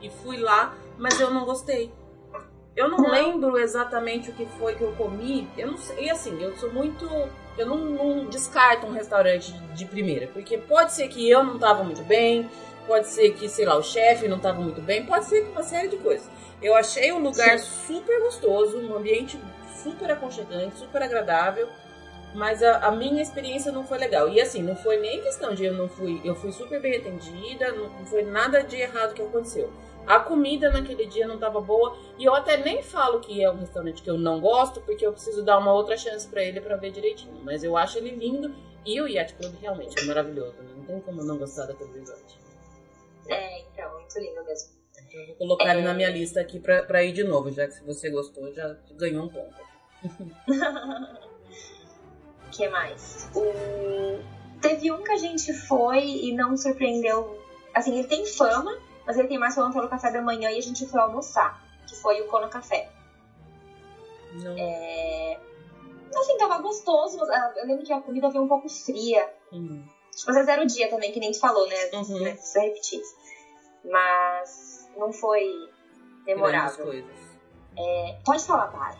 E 0.00 0.08
fui 0.08 0.38
lá, 0.38 0.74
mas 0.96 1.20
eu 1.20 1.30
não 1.30 1.44
gostei. 1.44 1.92
Eu 2.74 2.88
não, 2.88 3.10
lembro 3.10 3.58
exatamente 3.58 4.30
o 4.30 4.32
que 4.32 4.46
foi 4.46 4.74
que 4.74 4.82
eu 4.82 4.92
comi. 4.92 5.46
Eu 5.58 5.72
não 5.72 5.76
sei, 5.76 6.06
e 6.06 6.10
assim, 6.10 6.40
eu 6.42 6.56
sou 6.56 6.72
muito. 6.72 7.06
Eu 7.58 7.66
não, 7.66 7.76
não 7.76 8.26
descarto 8.26 8.86
um 8.86 8.92
restaurante 8.92 9.52
de, 9.52 9.74
de 9.74 9.84
primeira, 9.84 10.28
porque 10.28 10.56
pode 10.56 10.92
ser 10.92 11.08
que 11.08 11.28
eu 11.28 11.44
não 11.44 11.56
estava 11.56 11.84
muito 11.84 12.02
bem, 12.04 12.48
pode 12.90 13.06
ser 13.06 13.34
que, 13.34 13.48
sei 13.48 13.64
lá, 13.64 13.76
o 13.76 13.84
chefe 13.84 14.26
não 14.26 14.38
estava 14.38 14.60
muito 14.60 14.82
bem, 14.82 15.06
pode 15.06 15.24
ser 15.26 15.44
que 15.44 15.50
uma 15.52 15.62
série 15.62 15.86
de 15.86 15.96
coisas. 15.98 16.28
Eu 16.60 16.74
achei 16.74 17.12
o 17.12 17.20
lugar 17.20 17.56
Sim. 17.60 17.94
super 17.94 18.20
gostoso, 18.22 18.78
um 18.78 18.96
ambiente 18.96 19.38
super 19.80 20.10
aconchegante, 20.10 20.76
super 20.76 21.00
agradável, 21.00 21.68
mas 22.34 22.64
a, 22.64 22.78
a, 22.78 22.90
minha 22.90 23.22
experiência 23.22 23.70
não 23.70 23.86
foi 23.86 23.96
legal. 23.96 24.28
E 24.28 24.40
assim, 24.40 24.60
não 24.60 24.74
foi 24.74 24.96
nem 24.96 25.22
questão 25.22 25.54
de 25.54 25.66
eu 25.66 25.74
não 25.74 25.88
fui, 25.88 26.20
eu 26.24 26.34
fui 26.34 26.50
super 26.50 26.82
bem 26.82 26.96
atendida, 26.96 27.70
não, 27.70 27.90
não 27.90 28.06
foi 28.06 28.24
nada 28.24 28.60
de 28.60 28.74
errado 28.74 29.14
que 29.14 29.22
aconteceu. 29.22 29.72
A 30.04 30.18
comida 30.18 30.68
naquele 30.72 31.06
dia 31.06 31.28
não 31.28 31.36
estava 31.36 31.60
boa 31.60 31.96
e 32.18 32.24
eu 32.24 32.34
até 32.34 32.56
nem 32.56 32.82
falo 32.82 33.20
que 33.20 33.40
é 33.40 33.48
um 33.48 33.56
restaurante 33.56 34.02
que 34.02 34.10
eu 34.10 34.18
não 34.18 34.40
gosto, 34.40 34.80
porque 34.80 35.06
eu 35.06 35.12
preciso 35.12 35.44
dar 35.44 35.58
uma 35.58 35.72
outra 35.72 35.96
chance 35.96 36.26
para 36.26 36.42
ele 36.42 36.60
para 36.60 36.74
ver 36.74 36.90
direitinho. 36.90 37.40
Mas 37.44 37.62
eu 37.62 37.76
acho 37.76 37.98
ele 37.98 38.10
lindo 38.16 38.52
e 38.84 39.00
o 39.00 39.06
Yacht 39.06 39.34
Club 39.34 39.54
realmente 39.60 39.96
é 39.96 40.04
maravilhoso. 40.06 40.56
Né? 40.60 40.70
Não 40.76 40.84
tem 40.84 41.00
como 41.00 41.22
não 41.22 41.38
gostar 41.38 41.66
daquele 41.66 41.92
resort. 41.96 42.49
É, 43.30 43.60
então, 43.60 43.92
muito 43.94 44.18
lindo 44.18 44.44
mesmo. 44.44 44.80
Eu 45.12 45.26
vou 45.26 45.36
colocar 45.36 45.68
é... 45.68 45.72
ele 45.72 45.82
na 45.82 45.94
minha 45.94 46.10
lista 46.10 46.40
aqui 46.40 46.60
pra, 46.60 46.82
pra 46.82 47.02
ir 47.02 47.12
de 47.12 47.24
novo, 47.24 47.50
já 47.50 47.66
que 47.66 47.74
se 47.74 47.84
você 47.84 48.10
gostou, 48.10 48.52
já 48.52 48.76
ganhou 48.92 49.24
um 49.24 49.28
ponto. 49.28 49.56
que 52.52 52.68
mais? 52.68 53.28
O... 53.34 53.42
Teve 54.60 54.92
um 54.92 55.02
que 55.02 55.12
a 55.12 55.16
gente 55.16 55.52
foi 55.52 56.04
e 56.04 56.34
não 56.34 56.56
surpreendeu. 56.56 57.40
Assim, 57.74 57.98
ele 57.98 58.08
tem 58.08 58.26
fama, 58.26 58.78
mas 59.06 59.18
ele 59.18 59.28
tem 59.28 59.38
mais 59.38 59.54
fama 59.54 59.72
pelo 59.72 59.88
café 59.88 60.10
da 60.12 60.20
manhã 60.20 60.50
e 60.50 60.58
a 60.58 60.62
gente 60.62 60.86
foi 60.86 61.00
almoçar, 61.00 61.62
que 61.86 61.96
foi 61.96 62.20
o 62.20 62.28
Cono 62.28 62.48
Café. 62.48 62.90
Não. 64.34 64.54
É... 64.56 65.40
Assim, 66.14 66.36
tava 66.36 66.58
gostoso. 66.58 67.18
Eu 67.56 67.66
lembro 67.66 67.84
que 67.84 67.92
a 67.92 68.00
comida 68.00 68.28
veio 68.30 68.44
um 68.44 68.48
pouco 68.48 68.68
fria. 68.68 69.28
Uhum. 69.52 69.84
Tipo, 70.14 70.30
às 70.30 70.36
vezes 70.36 70.48
era 70.48 70.62
o 70.62 70.66
dia 70.66 70.90
também, 70.90 71.12
que 71.12 71.20
nem 71.20 71.32
tu 71.32 71.38
falou, 71.38 71.66
né? 71.68 71.76
Uhum. 71.92 72.20
Né? 72.20 72.32
Precisa 72.32 72.60
repetir. 72.60 73.00
Mas 73.84 74.90
não 74.96 75.12
foi 75.12 75.70
memorável. 76.26 76.92
É, 77.78 78.18
pode 78.24 78.44
falar, 78.44 78.70
Mari? 78.72 78.98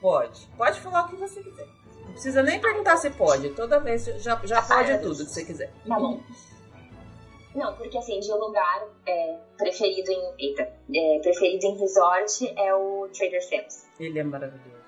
Pode. 0.00 0.46
Pode 0.56 0.80
falar 0.80 1.04
o 1.04 1.08
que 1.08 1.16
você 1.16 1.42
quiser. 1.42 1.66
Não 2.04 2.12
precisa 2.12 2.42
nem 2.42 2.60
perguntar 2.60 2.96
se 2.96 3.10
pode. 3.10 3.50
Toda 3.50 3.80
vez 3.80 4.04
já, 4.04 4.40
já 4.44 4.62
pode 4.62 4.92
ah, 4.92 4.98
tudo 4.98 5.24
que 5.24 5.30
você 5.30 5.44
quiser. 5.44 5.72
Tá 5.86 5.98
bom. 5.98 6.20
Não, 7.54 7.74
porque 7.76 7.96
assim, 7.96 8.18
de 8.18 8.32
lugar 8.32 8.88
é, 9.06 9.38
preferido 9.56 10.10
em. 10.10 10.34
Eita, 10.38 10.62
é, 10.62 11.18
preferido 11.20 11.66
em 11.66 11.78
resort 11.78 12.52
é 12.58 12.74
o 12.74 13.08
Trader 13.16 13.42
Sam's. 13.42 13.86
Ele 13.98 14.18
é 14.18 14.24
maravilhoso. 14.24 14.83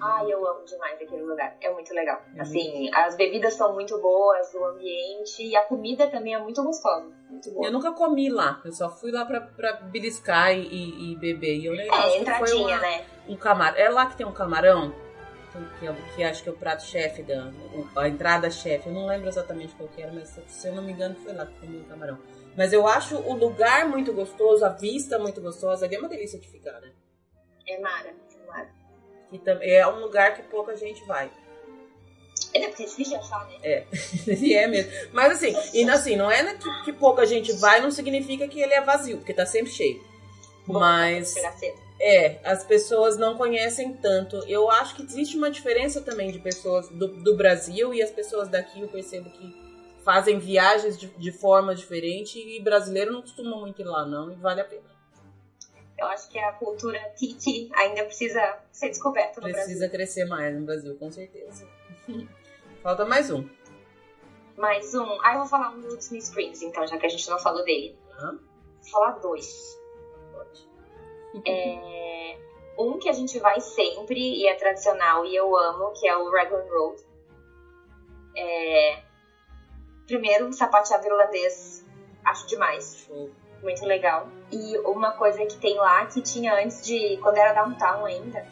Ai, 0.00 0.32
eu 0.32 0.46
amo 0.46 0.64
demais 0.64 0.94
aquele 0.94 1.22
lugar. 1.22 1.56
É 1.60 1.70
muito 1.72 1.92
legal. 1.92 2.22
É 2.34 2.40
assim, 2.40 2.90
as 2.94 3.16
bebidas 3.16 3.54
são 3.54 3.74
muito 3.74 3.98
boas, 4.00 4.52
o 4.54 4.64
ambiente 4.64 5.42
e 5.42 5.54
a 5.54 5.62
comida 5.64 6.08
também 6.08 6.34
é 6.34 6.38
muito 6.38 6.62
gostosa. 6.62 7.12
Muito 7.28 7.50
boa. 7.50 7.66
Eu 7.66 7.72
nunca 7.72 7.92
comi 7.92 8.30
lá. 8.30 8.60
Eu 8.64 8.72
só 8.72 8.90
fui 8.90 9.12
lá 9.12 9.24
pra, 9.24 9.40
pra 9.40 9.72
beliscar 9.74 10.52
e, 10.52 11.12
e 11.12 11.16
beber. 11.16 11.56
E 11.56 11.66
eu 11.66 11.72
lembro 11.72 11.94
é, 11.94 12.18
entradinha, 12.18 12.46
foi 12.46 12.56
uma, 12.56 12.78
né? 12.78 13.04
Um 13.28 13.36
camarão. 13.36 13.78
É 13.78 13.88
lá 13.90 14.06
que 14.06 14.16
tem 14.16 14.26
um 14.26 14.32
camarão? 14.32 14.94
Que, 15.78 15.86
é, 15.86 15.92
que 16.14 16.22
acho 16.22 16.42
que 16.42 16.48
é 16.48 16.52
o 16.52 16.56
prato 16.56 16.82
chefe 16.82 17.22
da. 17.22 17.50
A 17.96 18.08
entrada 18.08 18.50
chefe. 18.50 18.88
Eu 18.88 18.94
não 18.94 19.06
lembro 19.06 19.28
exatamente 19.28 19.74
qual 19.74 19.88
que 19.88 20.00
era, 20.00 20.12
mas 20.12 20.28
se 20.46 20.68
eu 20.68 20.74
não 20.74 20.82
me 20.82 20.92
engano 20.92 21.14
foi 21.16 21.32
lá 21.32 21.44
que 21.44 21.58
comi 21.60 21.78
o 21.78 21.84
camarão. 21.84 22.18
Mas 22.56 22.72
eu 22.72 22.86
acho 22.86 23.16
o 23.16 23.34
lugar 23.34 23.86
muito 23.86 24.12
gostoso, 24.12 24.64
a 24.64 24.70
vista 24.70 25.18
muito 25.18 25.40
gostosa. 25.40 25.86
Ali 25.86 25.96
é 25.96 25.98
uma 25.98 26.08
delícia 26.08 26.38
de 26.38 26.48
ficar, 26.48 26.80
né? 26.80 26.92
É 27.66 27.78
mara, 27.80 28.14
é. 29.32 29.38
Que 29.38 29.70
é 29.70 29.86
um 29.86 30.00
lugar 30.00 30.34
que 30.34 30.42
pouca 30.42 30.76
gente 30.76 31.04
vai. 31.04 31.30
É, 32.52 32.68
porque 32.68 32.82
é 32.82 32.86
difícil 32.86 33.16
achar, 33.16 33.46
né? 33.46 33.56
É, 33.62 33.86
ele 34.26 34.54
é 34.54 34.66
mesmo. 34.66 34.90
Mas 35.12 35.32
assim, 35.32 35.54
e 35.72 35.88
assim, 35.88 36.16
não 36.16 36.30
é 36.30 36.54
que, 36.54 36.84
que, 36.84 36.92
pouca 36.92 37.24
gente 37.26 37.52
vai, 37.52 37.80
não 37.80 37.90
significa 37.90 38.48
que 38.48 38.60
ele 38.60 38.74
é 38.74 38.80
vazio, 38.80 39.18
porque 39.18 39.34
tá 39.34 39.46
sempre 39.46 39.70
cheio. 39.70 40.02
Bom, 40.66 40.78
Mas. 40.78 41.34
É, 42.02 42.40
as 42.44 42.64
pessoas 42.64 43.18
não 43.18 43.36
conhecem 43.36 43.92
tanto. 43.92 44.36
Eu 44.48 44.70
acho 44.70 44.96
que 44.96 45.02
existe 45.02 45.36
uma 45.36 45.50
diferença 45.50 46.00
também 46.00 46.30
de 46.32 46.38
pessoas 46.38 46.88
do, 46.88 47.08
do 47.22 47.36
Brasil 47.36 47.92
e 47.92 48.02
as 48.02 48.10
pessoas 48.10 48.48
daqui 48.48 48.80
eu 48.80 48.88
percebo 48.88 49.28
que 49.28 49.54
fazem 50.02 50.38
viagens 50.38 50.98
de, 50.98 51.08
de 51.08 51.30
forma 51.30 51.74
diferente 51.74 52.38
e 52.38 52.60
brasileiro 52.62 53.12
não 53.12 53.20
costuma 53.20 53.56
muito 53.58 53.82
ir 53.82 53.84
lá, 53.84 54.06
não, 54.06 54.32
e 54.32 54.36
vale 54.36 54.62
a 54.62 54.64
pena. 54.64 54.99
Eu 56.00 56.06
acho 56.06 56.28
que 56.30 56.38
a 56.38 56.52
cultura 56.52 56.98
Titi 57.14 57.70
ainda 57.74 58.04
precisa 58.04 58.58
ser 58.72 58.88
descoberta 58.88 59.40
no 59.40 59.42
precisa 59.42 59.52
Brasil. 59.52 59.64
Precisa 59.64 59.88
crescer 59.88 60.24
mais 60.24 60.58
no 60.58 60.64
Brasil, 60.64 60.96
com 60.96 61.10
certeza. 61.10 61.68
Falta 62.82 63.04
mais 63.04 63.30
um. 63.30 63.46
Mais 64.56 64.94
um. 64.94 65.18
Ah, 65.22 65.34
eu 65.34 65.40
vou 65.40 65.46
falar 65.46 65.70
um 65.70 65.80
do 65.80 65.96
Disney 65.96 66.18
Springs, 66.18 66.62
então, 66.62 66.86
já 66.86 66.96
que 66.96 67.04
a 67.04 67.08
gente 67.08 67.28
não 67.28 67.38
falou 67.38 67.62
dele. 67.64 67.98
Uhum. 68.18 68.38
Vou 68.82 68.90
falar 68.90 69.10
dois. 69.18 69.78
Pode. 70.32 70.68
É, 71.46 72.38
um 72.78 72.98
que 72.98 73.08
a 73.08 73.12
gente 73.12 73.38
vai 73.38 73.60
sempre 73.60 74.18
e 74.18 74.46
é 74.46 74.54
tradicional 74.54 75.26
e 75.26 75.36
eu 75.36 75.54
amo, 75.54 75.92
que 75.92 76.08
é 76.08 76.16
o 76.16 76.30
Raglan 76.30 76.64
Road. 76.66 77.02
É, 78.36 79.02
Primeiro, 80.10 80.52
sapateado 80.52 81.06
irlandês, 81.06 81.86
acho 82.24 82.44
demais. 82.48 83.06
Show. 83.06 83.30
Muito 83.62 83.86
legal. 83.86 84.26
E 84.52 84.78
uma 84.80 85.12
coisa 85.12 85.44
que 85.46 85.56
tem 85.58 85.76
lá, 85.76 86.04
que 86.06 86.20
tinha 86.20 86.54
antes 86.54 86.84
de. 86.84 87.16
quando 87.22 87.36
era 87.36 87.52
downtown 87.52 88.04
ainda, 88.04 88.44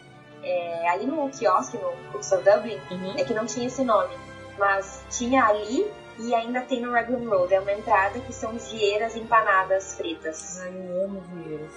é, 0.42 0.88
ali 0.88 1.06
no 1.06 1.28
quiosque, 1.30 1.76
no 1.76 1.90
Cooks 2.12 2.30
of 2.32 2.44
Dublin, 2.44 2.80
Uhum. 2.90 3.14
é 3.18 3.24
que 3.24 3.34
não 3.34 3.46
tinha 3.46 3.66
esse 3.66 3.82
nome. 3.82 4.14
Mas 4.58 5.04
tinha 5.10 5.44
ali 5.44 5.90
e 6.18 6.34
ainda 6.34 6.60
tem 6.62 6.80
no 6.80 6.92
Raglan 6.92 7.28
Road. 7.28 7.52
É 7.54 7.60
uma 7.60 7.72
entrada 7.72 8.18
que 8.20 8.32
são 8.32 8.52
vieiras 8.52 9.14
empanadas 9.16 9.96
fritas. 9.96 10.60
Ai, 10.60 10.72
eu 10.76 11.04
amo 11.04 11.20
vieiras. 11.32 11.72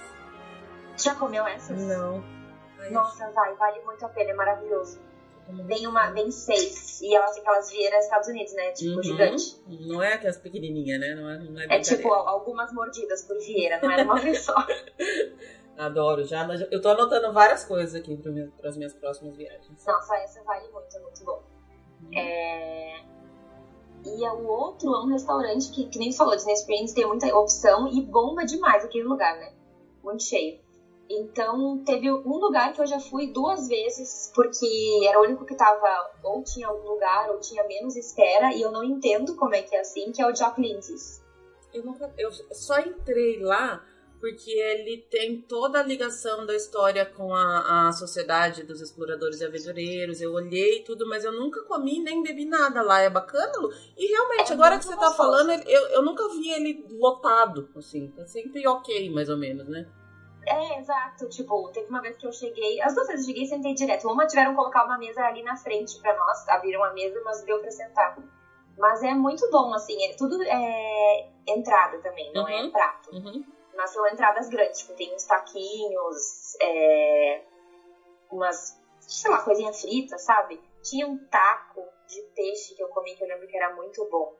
Já 0.96 1.14
comeu 1.14 1.46
essas? 1.46 1.80
Não. 1.80 2.22
Nossa, 2.90 3.30
vai, 3.30 3.54
vale 3.54 3.80
muito 3.82 4.04
a 4.04 4.08
pena, 4.08 4.30
é 4.30 4.34
maravilhoso. 4.34 5.00
Vem 5.66 5.86
uma, 5.86 6.10
vem 6.10 6.30
seis. 6.30 7.00
E 7.00 7.14
elas 7.14 7.36
aquelas 7.36 7.70
vieiras 7.70 8.04
Estados 8.04 8.28
Unidos, 8.28 8.52
né? 8.54 8.70
Tipo, 8.72 8.96
Uhum. 8.96 9.02
gigante. 9.02 9.56
Não 9.66 10.02
é 10.02 10.14
aquelas 10.14 10.38
pequenininhas, 10.38 11.00
né? 11.00 11.14
Não 11.14 11.28
é, 11.28 11.38
não 11.38 11.60
é 11.60 11.66
É 11.76 11.80
tipo 11.80 12.12
al- 12.12 12.28
algumas 12.28 12.72
mordidas 12.72 13.22
por 13.24 13.38
vieira, 13.38 13.78
não 13.82 13.90
é 13.90 14.02
uma 14.02 14.16
vez 14.20 14.44
só. 14.44 14.54
Adoro. 15.76 16.24
Já, 16.24 16.46
eu 16.70 16.80
tô 16.80 16.88
anotando 16.88 17.32
várias 17.32 17.64
coisas 17.64 17.94
aqui 17.94 18.16
para 18.16 18.68
as 18.68 18.76
minhas 18.76 18.92
próximas 18.94 19.36
viagens. 19.36 19.84
Nossa, 19.86 20.16
essa 20.18 20.42
vale 20.44 20.68
muito, 20.70 20.96
é 20.96 21.00
muito 21.00 21.24
bom. 21.24 21.42
É... 22.14 23.00
E 24.04 24.26
o 24.28 24.46
outro 24.48 24.92
é 24.94 25.00
um 25.00 25.06
restaurante 25.06 25.70
que, 25.70 25.86
que 25.88 25.98
nem 25.98 26.12
falou, 26.12 26.34
Disney 26.34 26.54
Springs 26.54 26.92
tem 26.92 27.06
muita 27.06 27.26
opção 27.36 27.86
e 27.88 28.00
bomba 28.02 28.44
demais 28.44 28.84
aquele 28.84 29.04
lugar, 29.04 29.36
né? 29.38 29.52
Muito 30.02 30.22
cheio. 30.24 30.58
Então, 31.10 31.82
teve 31.84 32.10
um 32.10 32.36
lugar 32.38 32.72
que 32.72 32.80
eu 32.80 32.86
já 32.86 32.98
fui 32.98 33.26
duas 33.32 33.68
vezes, 33.68 34.30
porque 34.34 34.66
era 35.06 35.18
o 35.20 35.22
único 35.24 35.44
que 35.44 35.54
tava, 35.54 36.10
ou 36.22 36.42
tinha 36.42 36.66
algum 36.68 36.88
lugar, 36.88 37.28
ou 37.30 37.38
tinha 37.38 37.62
menos 37.64 37.96
espera, 37.96 38.52
e 38.54 38.62
eu 38.62 38.70
não 38.70 38.82
entendo 38.82 39.34
como 39.36 39.54
é 39.54 39.62
que 39.62 39.74
é 39.74 39.80
assim, 39.80 40.10
que 40.12 40.22
é 40.22 40.26
o 40.26 40.32
Jock 40.32 40.60
Lindsay's. 40.60 41.20
Eu 41.74 41.84
nunca. 41.84 42.10
Eu 42.16 42.30
só 42.52 42.78
entrei 42.78 43.38
lá 43.42 43.82
porque 44.20 44.52
ele 44.52 44.98
tem 45.10 45.36
toda 45.36 45.80
a 45.80 45.82
ligação 45.82 46.46
da 46.46 46.54
história 46.54 47.04
com 47.04 47.34
a, 47.34 47.88
a 47.88 47.92
sociedade 47.92 48.62
dos 48.62 48.80
exploradores 48.80 49.40
e 49.40 49.44
aventureiros. 49.44 50.20
Eu 50.20 50.32
olhei 50.32 50.80
tudo, 50.82 51.06
mas 51.08 51.24
eu 51.24 51.32
nunca 51.32 51.60
comi 51.64 51.98
nem 51.98 52.22
bebi 52.22 52.44
nada 52.44 52.82
lá. 52.82 53.00
É 53.00 53.10
bacana, 53.10 53.52
Lu? 53.58 53.68
E 53.96 54.06
realmente, 54.12 54.50
É 54.50 54.54
agora 54.54 54.78
que 54.78 54.84
você 54.84 54.90
tá 54.94 55.06
gostoso. 55.08 55.16
falando, 55.16 55.50
ele- 55.50 55.64
eu, 55.66 55.88
eu 55.88 56.02
nunca 56.02 56.28
vi 56.28 56.50
ele 56.50 56.84
lotado, 56.90 57.68
assim. 57.74 58.08
Tá 58.10 58.24
sempre 58.26 58.64
ok, 58.68 59.10
mais 59.10 59.28
ou 59.28 59.36
menos, 59.36 59.66
né? 59.66 59.86
É, 60.46 60.78
exato. 60.78 61.28
Tipo, 61.28 61.70
teve 61.70 61.88
uma 61.88 62.00
vez 62.00 62.16
que 62.16 62.26
eu 62.26 62.32
cheguei, 62.32 62.80
as 62.80 62.94
duas 62.94 63.06
vezes 63.06 63.24
eu 63.26 63.30
cheguei 63.30 63.42
e 63.44 63.46
sentei 63.46 63.74
direto. 63.74 64.08
Uma 64.08 64.26
tiveram 64.26 64.50
que 64.50 64.56
colocar 64.56 64.84
uma 64.84 64.98
mesa 64.98 65.22
ali 65.24 65.42
na 65.42 65.56
frente 65.56 65.98
pra 66.00 66.14
nós, 66.14 66.48
abriram 66.48 66.82
a 66.84 66.90
mesa, 66.92 67.20
mas 67.24 67.42
deu 67.44 67.58
pra 67.60 67.70
sentar. 67.70 68.14
Mas 68.76 69.02
é 69.02 69.14
muito 69.14 69.48
bom, 69.50 69.72
assim, 69.74 69.94
é 70.04 70.14
tudo 70.16 70.36
é 70.42 71.26
entrada 71.46 71.98
também, 72.00 72.32
não 72.32 72.48
é 72.48 72.62
Uhum. 72.62 72.70
prato. 72.70 73.10
Uhum. 73.12 73.42
Mas 73.76 73.90
são 73.92 74.06
entradas 74.08 74.48
grandes, 74.48 74.80
tipo, 74.80 74.94
tem 74.94 75.14
uns 75.14 75.24
taquinhos, 75.24 76.54
é, 76.60 77.40
umas, 78.30 78.74
sei 79.00 79.30
lá, 79.30 79.42
coisinha 79.42 79.72
frita, 79.72 80.16
sabe? 80.18 80.60
Tinha 80.82 81.06
um 81.06 81.16
taco 81.30 81.82
de 82.08 82.22
peixe 82.34 82.74
que 82.74 82.82
eu 82.82 82.88
comi 82.88 83.14
que 83.14 83.22
eu 83.22 83.28
lembro 83.28 83.46
que 83.46 83.56
era 83.56 83.70
muito 83.74 84.04
bom. 84.10 84.30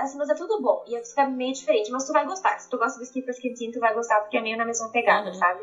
Assim, 0.00 0.18
mas 0.18 0.28
é 0.30 0.34
tudo 0.34 0.60
bom. 0.60 0.84
Ia 0.88 1.04
ficar 1.04 1.28
meio 1.30 1.52
diferente, 1.52 1.90
mas 1.90 2.06
tu 2.06 2.12
vai 2.12 2.24
gostar. 2.26 2.58
Se 2.58 2.68
tu 2.70 2.78
gosta 2.78 2.98
do 2.98 3.04
Skippers 3.04 3.38
Quentinho, 3.38 3.72
tu 3.72 3.80
vai 3.80 3.92
gostar, 3.94 4.20
porque 4.20 4.36
é 4.36 4.40
meio 4.42 4.56
na 4.56 4.64
mesma 4.64 4.90
pegada, 4.90 5.28
Uhum. 5.28 5.34
sabe? 5.34 5.62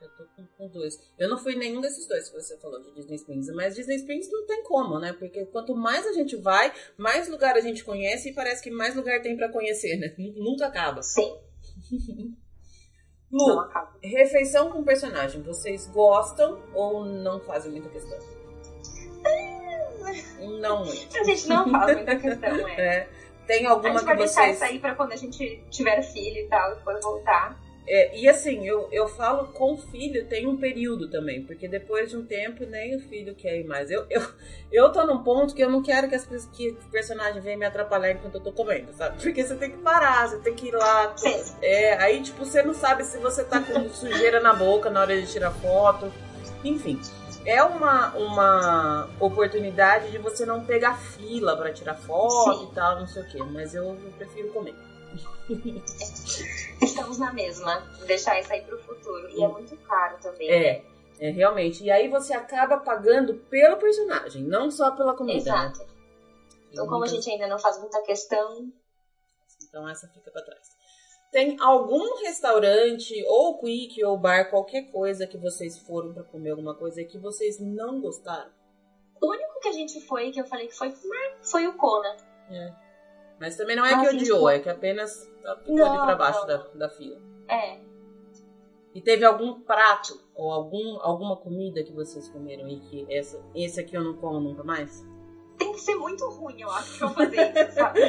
Eu 0.00 0.08
tô 0.16 0.24
com, 0.36 0.46
com 0.58 0.68
dois. 0.68 0.98
Eu 1.18 1.28
não 1.28 1.38
fui 1.38 1.54
nenhum 1.54 1.80
desses 1.80 2.06
dois 2.08 2.28
que 2.28 2.34
você 2.40 2.56
falou 2.58 2.80
de 2.82 2.92
Disney 2.92 3.14
Springs, 3.16 3.46
mas 3.54 3.74
Disney 3.76 3.96
Springs 3.96 4.30
não 4.30 4.46
tem 4.46 4.62
como, 4.64 4.98
né? 4.98 5.12
Porque 5.12 5.44
quanto 5.46 5.74
mais 5.76 6.06
a 6.06 6.12
gente 6.12 6.36
vai, 6.36 6.72
mais 6.98 7.28
lugar 7.28 7.54
a 7.56 7.60
gente 7.60 7.84
conhece 7.84 8.30
e 8.30 8.34
parece 8.34 8.62
que 8.62 8.70
mais 8.70 8.94
lugar 8.96 9.22
tem 9.22 9.36
pra 9.36 9.50
conhecer, 9.52 9.96
né? 9.98 10.14
Nu- 10.18 10.32
Nunca 10.44 10.66
acaba. 10.66 11.02
Sim, 11.02 11.38
Lu, 13.30 13.66
refeição 14.02 14.70
com 14.70 14.82
personagem, 14.84 15.40
vocês 15.42 15.86
gostam 15.88 16.62
ou 16.74 17.04
não 17.04 17.40
fazem 17.40 17.72
muita 17.72 17.88
questão? 17.88 18.18
Não 20.60 20.84
muito. 20.84 21.16
A 21.18 21.24
gente 21.24 21.48
não 21.48 21.70
fala 21.70 21.94
muita 21.94 22.16
questão, 22.16 22.68
é. 22.68 22.80
É, 22.80 23.08
tem 23.46 23.66
A 23.66 23.70
alguma 23.70 23.98
gente 23.98 24.04
vai 24.04 24.16
que 24.16 24.22
deixar 24.22 24.42
vocês. 24.42 24.56
isso 24.56 24.64
aí 24.64 24.78
pra 24.78 24.94
quando 24.94 25.12
a 25.12 25.16
gente 25.16 25.62
tiver 25.70 26.02
filho 26.02 26.38
e 26.38 26.48
tal, 26.48 26.74
depois 26.74 27.02
voltar. 27.02 27.60
É, 27.84 28.16
e 28.16 28.28
assim, 28.28 28.64
eu, 28.64 28.88
eu 28.92 29.08
falo 29.08 29.48
com 29.48 29.72
o 29.72 29.76
filho 29.76 30.24
tem 30.28 30.46
um 30.46 30.56
período 30.56 31.10
também, 31.10 31.42
porque 31.42 31.66
depois 31.66 32.10
de 32.10 32.16
um 32.16 32.24
tempo 32.24 32.64
nem 32.64 32.94
o 32.94 33.00
filho 33.00 33.34
quer 33.34 33.58
ir 33.58 33.64
mais. 33.64 33.90
Eu, 33.90 34.06
eu, 34.08 34.22
eu 34.70 34.92
tô 34.92 35.04
num 35.04 35.24
ponto 35.24 35.52
que 35.52 35.60
eu 35.62 35.68
não 35.68 35.82
quero 35.82 36.08
que, 36.08 36.14
as, 36.14 36.24
que 36.52 36.68
o 36.70 36.90
personagem 36.92 37.42
venha 37.42 37.56
me 37.58 37.66
atrapalhar 37.66 38.12
enquanto 38.12 38.36
eu 38.36 38.40
tô 38.40 38.52
comendo, 38.52 38.92
sabe? 38.92 39.20
Porque 39.20 39.42
você 39.42 39.56
tem 39.56 39.72
que 39.72 39.78
parar, 39.78 40.28
você 40.28 40.38
tem 40.38 40.54
que 40.54 40.68
ir 40.68 40.74
lá. 40.74 41.12
Sim. 41.16 41.42
É, 41.60 41.94
aí, 41.94 42.22
tipo, 42.22 42.44
você 42.44 42.62
não 42.62 42.72
sabe 42.72 43.02
se 43.02 43.18
você 43.18 43.42
tá 43.42 43.60
com 43.60 43.88
sujeira 43.90 44.38
na 44.38 44.52
boca 44.54 44.88
na 44.88 45.00
hora 45.00 45.20
de 45.20 45.26
tirar 45.26 45.50
foto. 45.50 46.12
Enfim, 46.62 47.00
é 47.44 47.62
uma, 47.62 48.14
uma 48.16 49.10
oportunidade 49.20 50.10
de 50.10 50.18
você 50.18 50.46
não 50.46 50.64
pegar 50.64 50.96
fila 50.96 51.56
pra 51.56 51.72
tirar 51.72 51.94
foto 51.94 52.58
Sim. 52.58 52.70
e 52.70 52.74
tal, 52.74 53.00
não 53.00 53.06
sei 53.06 53.22
o 53.22 53.28
quê. 53.28 53.42
Mas 53.42 53.74
eu, 53.74 53.96
prefiro 54.16 54.52
comer. 54.52 54.74
Estamos 56.80 57.18
na 57.18 57.32
mesma. 57.32 57.80
Deixar 58.06 58.38
isso 58.40 58.52
aí 58.52 58.62
pro 58.62 58.78
futuro. 58.82 59.28
E 59.30 59.42
é 59.42 59.48
muito 59.48 59.76
caro 59.78 60.16
também. 60.20 60.50
É, 60.50 60.84
é 61.18 61.30
realmente. 61.30 61.84
E 61.84 61.90
aí 61.90 62.08
você 62.08 62.32
acaba 62.32 62.78
pagando 62.78 63.34
pelo 63.50 63.76
personagem, 63.76 64.42
não 64.44 64.70
só 64.70 64.90
pela 64.92 65.14
comida. 65.16 65.38
Exato. 65.38 65.78
Né? 65.80 65.86
Então, 66.72 66.86
como 66.86 67.04
a 67.04 67.08
gente 67.08 67.30
ainda 67.30 67.46
não 67.46 67.58
faz 67.58 67.78
muita 67.78 68.00
questão, 68.02 68.72
Então 69.68 69.86
essa 69.88 70.08
fica 70.08 70.30
pra 70.30 70.42
trás. 70.42 70.71
Tem 71.32 71.56
algum 71.60 72.18
restaurante, 72.22 73.24
ou 73.26 73.58
quick, 73.58 74.04
ou 74.04 74.18
bar, 74.18 74.50
qualquer 74.50 74.82
coisa 74.92 75.26
que 75.26 75.38
vocês 75.38 75.78
foram 75.78 76.12
pra 76.12 76.22
comer 76.22 76.50
alguma 76.50 76.74
coisa 76.74 77.02
que 77.04 77.18
vocês 77.18 77.58
não 77.58 78.00
gostaram? 78.00 78.50
o 79.20 79.30
único 79.30 79.60
que 79.60 79.68
a 79.68 79.72
gente 79.72 80.00
foi, 80.00 80.32
que 80.32 80.40
eu 80.40 80.44
falei 80.44 80.66
que 80.66 80.74
foi, 80.74 80.92
foi 81.40 81.66
o 81.68 81.74
Kona. 81.74 82.16
Mas 83.40 83.56
também 83.56 83.76
não 83.76 83.86
é 83.86 83.94
Ah, 83.94 84.00
que 84.00 84.08
odiou, 84.08 84.38
tipo- 84.38 84.48
é 84.50 84.58
que 84.58 84.68
apenas 84.68 85.24
ficou 85.60 85.76
Não, 85.76 85.86
ali 85.92 86.06
pra 86.06 86.16
baixo 86.16 86.40
não. 86.40 86.46
da, 86.48 86.56
da 86.74 86.88
fila. 86.90 87.20
É. 87.48 87.78
E 88.94 89.00
teve 89.00 89.24
algum 89.24 89.60
prato 89.60 90.20
ou 90.34 90.50
algum, 90.50 90.98
alguma 91.00 91.36
comida 91.36 91.82
que 91.84 91.92
vocês 91.92 92.28
comeram 92.28 92.68
e 92.68 92.80
que 92.80 93.06
essa, 93.08 93.40
esse 93.54 93.78
aqui 93.80 93.96
eu 93.96 94.02
não 94.02 94.16
como 94.16 94.40
nunca 94.40 94.64
mais? 94.64 95.06
Tem 95.56 95.72
que 95.72 95.80
ser 95.80 95.94
muito 95.94 96.28
ruim, 96.28 96.60
eu 96.60 96.70
acho, 96.70 96.98
pra 96.98 97.06
eu 97.08 97.14
fazer 97.14 97.52
isso, 97.52 97.74
sabe? 97.74 98.00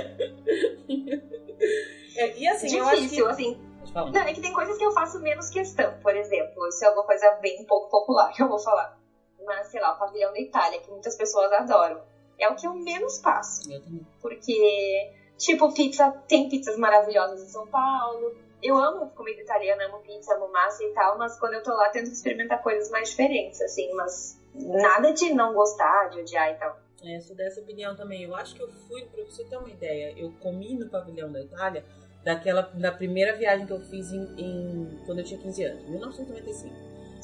É, 2.16 2.38
e 2.38 2.48
assim, 2.48 2.78
eu 2.78 2.86
acho 2.86 2.96
que. 2.96 3.02
Difícil, 3.04 3.28
assim. 3.28 3.74
Não, 3.94 4.22
é 4.22 4.34
que 4.34 4.42
tem 4.42 4.54
coisas 4.54 4.78
que 4.78 4.84
eu 4.84 4.92
faço 4.92 5.20
menos 5.20 5.50
questão, 5.50 5.94
por 6.02 6.16
exemplo. 6.16 6.68
Isso 6.68 6.84
é 6.84 6.88
alguma 6.88 7.06
coisa 7.06 7.32
bem 7.42 7.62
um 7.62 7.66
pouco 7.66 7.90
popular 7.90 8.32
que 8.32 8.42
eu 8.42 8.48
vou 8.48 8.60
falar. 8.60 8.98
Mas, 9.46 9.68
sei 9.68 9.82
lá, 9.82 9.94
o 9.94 10.00
pavilhão 10.00 10.32
da 10.32 10.40
Itália, 10.40 10.80
que 10.80 10.90
muitas 10.90 11.16
pessoas 11.16 11.52
adoram. 11.52 12.02
É 12.40 12.50
o 12.50 12.56
que 12.56 12.66
eu 12.66 12.74
menos 12.74 13.20
faço. 13.20 13.72
Eu 13.72 13.82
também. 13.82 14.08
Porque, 14.22 15.12
tipo, 15.38 15.72
pizza, 15.74 16.12
tem 16.28 16.50
pizzas 16.50 16.78
maravilhosas 16.78 17.44
em 17.44 17.50
São 17.50 17.68
Paulo. 17.68 18.36
Eu 18.62 18.78
amo 18.78 19.10
comida 19.12 19.42
italiana, 19.42 19.86
amo 19.86 20.00
pizza, 20.00 20.34
amo 20.36 20.52
massa 20.52 20.84
e 20.84 20.94
tal, 20.94 21.18
mas 21.18 21.38
quando 21.38 21.56
eu 21.56 21.64
tô 21.64 21.72
lá 21.72 21.90
tento 21.90 22.10
experimentar 22.10 22.64
coisas 22.64 22.90
mais 22.90 23.10
diferentes, 23.10 23.62
assim, 23.62 23.94
mas 23.94 24.40
nada 24.56 25.12
de 25.12 25.34
não 25.34 25.54
gostar, 25.54 26.10
de 26.10 26.22
odiar 26.22 26.50
e 26.50 26.56
tal. 26.56 26.78
É, 27.06 27.20
sou 27.20 27.36
dessa 27.36 27.60
opinião 27.60 27.94
também. 27.96 28.24
Eu 28.24 28.34
acho 28.34 28.56
que 28.56 28.64
eu 28.64 28.72
fui, 28.88 29.04
pra 29.06 29.24
você 29.26 29.44
ter 29.44 29.58
uma 29.58 29.70
ideia, 29.70 30.14
eu 30.18 30.32
comi 30.42 30.74
no 30.76 30.90
pavilhão 30.90 31.30
da 31.30 31.42
Itália 31.42 31.84
daquela, 32.24 32.62
da 32.62 32.92
primeira 32.92 33.36
viagem 33.36 33.66
que 33.66 33.74
eu 33.74 33.82
fiz 33.82 34.12
em, 34.12 34.24
em- 34.38 35.00
quando 35.06 35.20
eu 35.20 35.26
tinha 35.26 35.40
15 35.40 35.64
anos, 35.64 35.90
1995. 35.90 36.76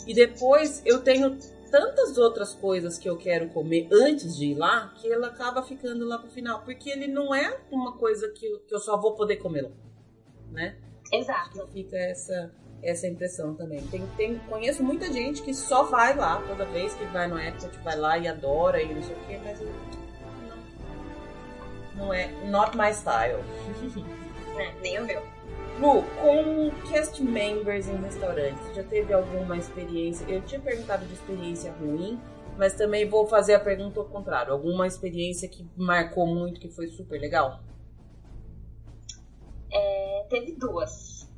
E 0.07 0.13
depois 0.13 0.81
eu 0.85 1.01
tenho 1.01 1.37
tantas 1.69 2.17
outras 2.17 2.53
coisas 2.53 2.97
que 2.97 3.07
eu 3.09 3.15
quero 3.17 3.49
comer 3.49 3.87
antes 3.91 4.35
de 4.35 4.47
ir 4.47 4.55
lá, 4.55 4.93
que 4.99 5.11
ela 5.11 5.27
acaba 5.27 5.61
ficando 5.61 6.05
lá 6.05 6.17
pro 6.17 6.29
final. 6.31 6.61
Porque 6.63 6.89
ele 6.89 7.07
não 7.07 7.33
é 7.33 7.59
uma 7.71 7.93
coisa 7.97 8.29
que 8.29 8.45
eu, 8.45 8.59
que 8.61 8.73
eu 8.73 8.79
só 8.79 8.97
vou 8.99 9.13
poder 9.15 9.37
comer 9.37 9.63
lá, 9.63 9.71
né? 10.51 10.77
Exato. 11.13 11.65
que 11.67 11.73
fica 11.73 11.97
essa, 11.97 12.51
essa 12.81 13.07
impressão 13.07 13.53
também. 13.55 13.85
Tem, 13.87 14.05
tem, 14.17 14.39
conheço 14.49 14.83
muita 14.83 15.11
gente 15.11 15.41
que 15.43 15.53
só 15.53 15.83
vai 15.83 16.15
lá 16.15 16.41
toda 16.47 16.65
vez 16.65 16.93
que 16.95 17.05
vai 17.05 17.27
no 17.27 17.39
Epcot, 17.39 17.77
vai 17.83 17.97
lá 17.97 18.17
e 18.17 18.27
adora 18.27 18.81
e 18.81 18.93
não 18.93 19.01
sei 19.03 19.15
o 19.15 19.19
que, 19.27 19.37
mas 19.37 19.59
não, 19.59 19.71
não 22.05 22.13
é 22.13 22.27
not 22.49 22.75
my 22.77 22.91
style. 22.93 23.43
É, 24.59 24.73
nem 24.81 24.99
o 24.99 25.05
meu. 25.05 25.21
Lu, 25.79 26.03
com 26.21 26.69
cast 26.91 27.23
members 27.23 27.87
em 27.87 27.95
restaurantes, 27.95 28.75
já 28.75 28.83
teve 28.83 29.13
alguma 29.13 29.57
experiência? 29.57 30.25
Eu 30.25 30.41
tinha 30.41 30.59
perguntado 30.59 31.05
de 31.05 31.13
experiência 31.13 31.71
ruim, 31.71 32.19
mas 32.57 32.73
também 32.73 33.07
vou 33.07 33.25
fazer 33.27 33.53
a 33.53 33.59
pergunta 33.59 33.99
ao 33.99 34.05
contrário. 34.05 34.51
Alguma 34.51 34.85
experiência 34.85 35.47
que 35.47 35.65
marcou 35.77 36.27
muito, 36.27 36.59
que 36.59 36.69
foi 36.69 36.87
super 36.87 37.19
legal? 37.19 37.61
É, 39.71 40.25
teve 40.29 40.53
duas. 40.53 41.29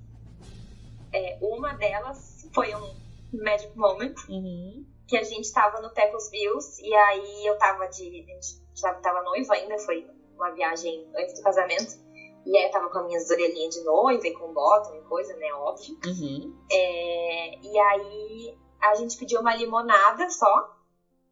É, 1.14 1.38
uma 1.42 1.74
delas 1.74 2.50
foi 2.54 2.74
um 2.74 2.96
magic 3.34 3.78
moment, 3.78 4.16
Uhum. 4.30 4.86
que 5.08 5.18
a 5.18 5.24
gente 5.24 5.52
tava 5.54 5.82
no 5.82 5.90
Tecos 5.90 6.30
Bills, 6.32 6.82
e 6.82 6.94
aí 6.94 7.46
eu 7.46 7.58
tava 7.58 7.86
de. 7.88 8.04
A 8.08 8.34
gente 8.34 8.62
já 8.74 8.94
tava 8.96 9.22
noiva 9.24 9.54
ainda, 9.54 9.78
foi 9.80 10.08
uma 10.36 10.52
viagem 10.52 11.08
antes 11.16 11.36
do 11.36 11.44
casamento. 11.44 12.01
E 12.46 12.58
aí 12.58 12.66
eu 12.66 12.72
tava 12.72 12.90
com 12.90 13.00
as 13.00 13.06
minhas 13.06 13.30
orelhinhas 13.30 13.74
de 13.74 13.84
noiva 13.84 14.26
e 14.26 14.34
com 14.34 14.54
bottom 14.54 14.96
e 14.96 15.02
coisa, 15.02 15.36
né? 15.36 15.54
Óbvio. 15.54 15.96
Uhum. 16.06 16.56
É, 16.72 17.60
e 17.62 17.80
aí 17.80 18.58
a 18.82 18.96
gente 18.96 19.18
pediu 19.18 19.40
uma 19.40 19.54
limonada 19.54 20.30
só. 20.30 20.70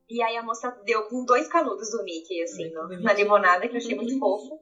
E 0.08 0.22
aí 0.22 0.36
a 0.38 0.44
moça 0.44 0.70
deu 0.84 1.04
com 1.04 1.24
dois 1.26 1.48
canudos 1.48 1.92
do 1.92 2.04
Mickey, 2.04 2.42
assim, 2.42 2.70
no, 2.72 2.88
na 3.02 3.14
limonada, 3.14 3.68
que 3.68 3.76
eu 3.76 3.78
achei 3.78 3.96
muito 3.96 4.18
fofo. 4.20 4.60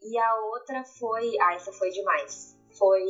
E 0.00 0.18
a 0.18 0.34
outra 0.36 0.84
foi. 0.98 1.32
Ah, 1.40 1.54
essa 1.54 1.72
foi 1.72 1.90
demais. 1.90 2.56
Foi. 2.78 3.02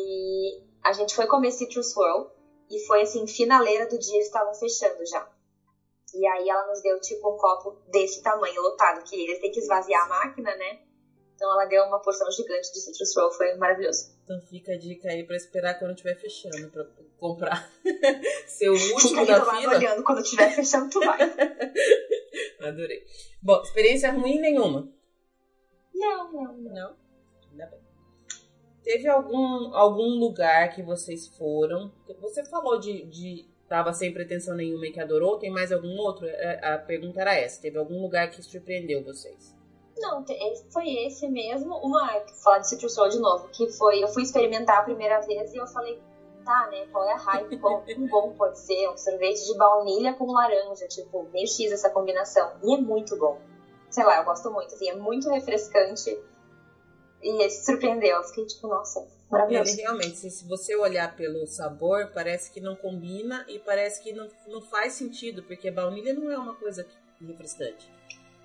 A 0.82 0.92
gente 0.92 1.14
foi 1.14 1.26
comer 1.26 1.50
Citrus 1.50 1.92
Swirl. 1.92 2.26
E 2.70 2.78
foi 2.86 3.00
assim, 3.00 3.26
finaleira 3.26 3.86
do 3.86 3.98
dia, 3.98 4.14
eles 4.14 4.26
estavam 4.26 4.52
fechando 4.52 5.04
já. 5.06 5.26
E 6.14 6.26
aí 6.26 6.48
ela 6.48 6.66
nos 6.66 6.82
deu 6.82 7.00
tipo 7.00 7.32
um 7.32 7.36
copo 7.36 7.76
desse 7.90 8.22
tamanho, 8.22 8.60
lotado, 8.60 9.02
que 9.04 9.16
eles 9.16 9.38
têm 9.38 9.50
que 9.50 9.60
esvaziar 9.60 10.04
a 10.04 10.08
máquina, 10.08 10.54
né? 10.54 10.78
Então 11.38 11.52
ela 11.52 11.66
deu 11.66 11.84
uma 11.84 12.00
porção 12.00 12.28
gigante 12.32 12.72
de 12.72 12.80
citrus 12.80 13.16
roll, 13.16 13.30
foi 13.30 13.54
maravilhoso. 13.54 14.10
Então 14.24 14.40
fica 14.40 14.72
a 14.72 14.76
dica 14.76 15.08
aí 15.08 15.24
pra 15.24 15.36
esperar 15.36 15.78
quando 15.78 15.92
estiver 15.92 16.16
fechando 16.16 16.68
pra 16.68 16.84
comprar. 17.16 17.70
Ser 18.48 18.70
o 18.70 18.72
último 18.72 19.24
da 19.24 19.44
fila. 19.44 19.76
olhando, 19.76 20.02
quando 20.02 20.20
estiver 20.20 20.50
fechando, 20.50 20.90
tu 20.90 20.98
vai. 20.98 21.16
Adorei. 22.60 23.04
Bom, 23.40 23.62
experiência 23.62 24.10
ruim 24.10 24.40
nenhuma. 24.40 24.92
não, 25.94 26.32
não, 26.32 26.52
não. 26.54 26.72
Não? 26.74 26.96
Ainda 27.52 27.66
bem. 27.66 27.80
Teve 28.82 29.06
algum, 29.06 29.72
algum 29.76 30.18
lugar 30.18 30.74
que 30.74 30.82
vocês 30.82 31.28
foram? 31.28 31.92
Você 32.20 32.44
falou 32.46 32.80
de, 32.80 33.04
de 33.04 33.48
tava 33.68 33.92
sem 33.92 34.12
pretensão 34.12 34.56
nenhuma 34.56 34.88
e 34.88 34.92
que 34.92 34.98
adorou. 34.98 35.38
Tem 35.38 35.52
mais 35.52 35.70
algum 35.70 35.96
outro? 35.98 36.26
A, 36.26 36.74
a 36.74 36.78
pergunta 36.78 37.20
era 37.20 37.36
essa. 37.36 37.62
Teve 37.62 37.78
algum 37.78 38.02
lugar 38.02 38.28
que 38.28 38.42
surpreendeu 38.42 39.04
vocês? 39.04 39.56
Não, 40.00 40.24
esse- 40.28 40.64
foi 40.72 40.88
esse 41.06 41.28
mesmo. 41.28 41.74
Uma, 41.76 42.20
falar 42.42 42.58
de 42.58 42.68
citrus 42.68 42.96
roll 42.96 43.08
de 43.08 43.18
novo, 43.18 43.48
que 43.48 43.68
foi, 43.70 44.02
eu 44.02 44.08
fui 44.08 44.22
experimentar 44.22 44.78
a 44.78 44.82
primeira 44.82 45.20
vez 45.20 45.52
e 45.52 45.56
eu 45.56 45.66
falei, 45.66 46.00
tá, 46.44 46.68
né, 46.70 46.86
qual 46.92 47.04
é 47.04 47.12
a 47.12 47.16
hype? 47.16 47.56
Bom, 47.56 47.82
um 47.96 48.06
bom 48.08 48.32
pode 48.36 48.58
ser 48.58 48.88
um 48.88 48.96
sorvete 48.96 49.44
de 49.44 49.56
baunilha 49.56 50.14
com 50.14 50.30
laranja, 50.32 50.86
tipo, 50.88 51.24
meio 51.32 51.46
X 51.46 51.72
essa 51.72 51.90
combinação. 51.90 52.52
E 52.62 52.74
é 52.74 52.78
muito 52.78 53.16
bom. 53.16 53.38
Sei 53.90 54.04
lá, 54.04 54.18
eu 54.18 54.24
gosto 54.24 54.50
muito, 54.50 54.74
assim, 54.74 54.88
é 54.88 54.94
muito 54.96 55.28
refrescante. 55.30 56.18
E 57.22 57.42
esse 57.44 57.64
surpreendeu, 57.66 58.16
eu 58.18 58.24
fiquei 58.24 58.46
tipo, 58.46 58.68
nossa, 58.68 59.04
maravilhoso. 59.30 59.76
Realmente, 59.76 60.16
se, 60.16 60.30
se 60.30 60.46
você 60.46 60.76
olhar 60.76 61.16
pelo 61.16 61.46
sabor, 61.46 62.10
parece 62.14 62.50
que 62.50 62.60
não 62.60 62.76
combina 62.76 63.44
e 63.48 63.58
parece 63.58 64.00
que 64.02 64.12
não, 64.12 64.28
não 64.46 64.60
faz 64.62 64.92
sentido, 64.92 65.42
porque 65.42 65.70
baunilha 65.70 66.14
não 66.14 66.30
é 66.30 66.38
uma 66.38 66.54
coisa 66.54 66.86
refrescante. 67.20 67.90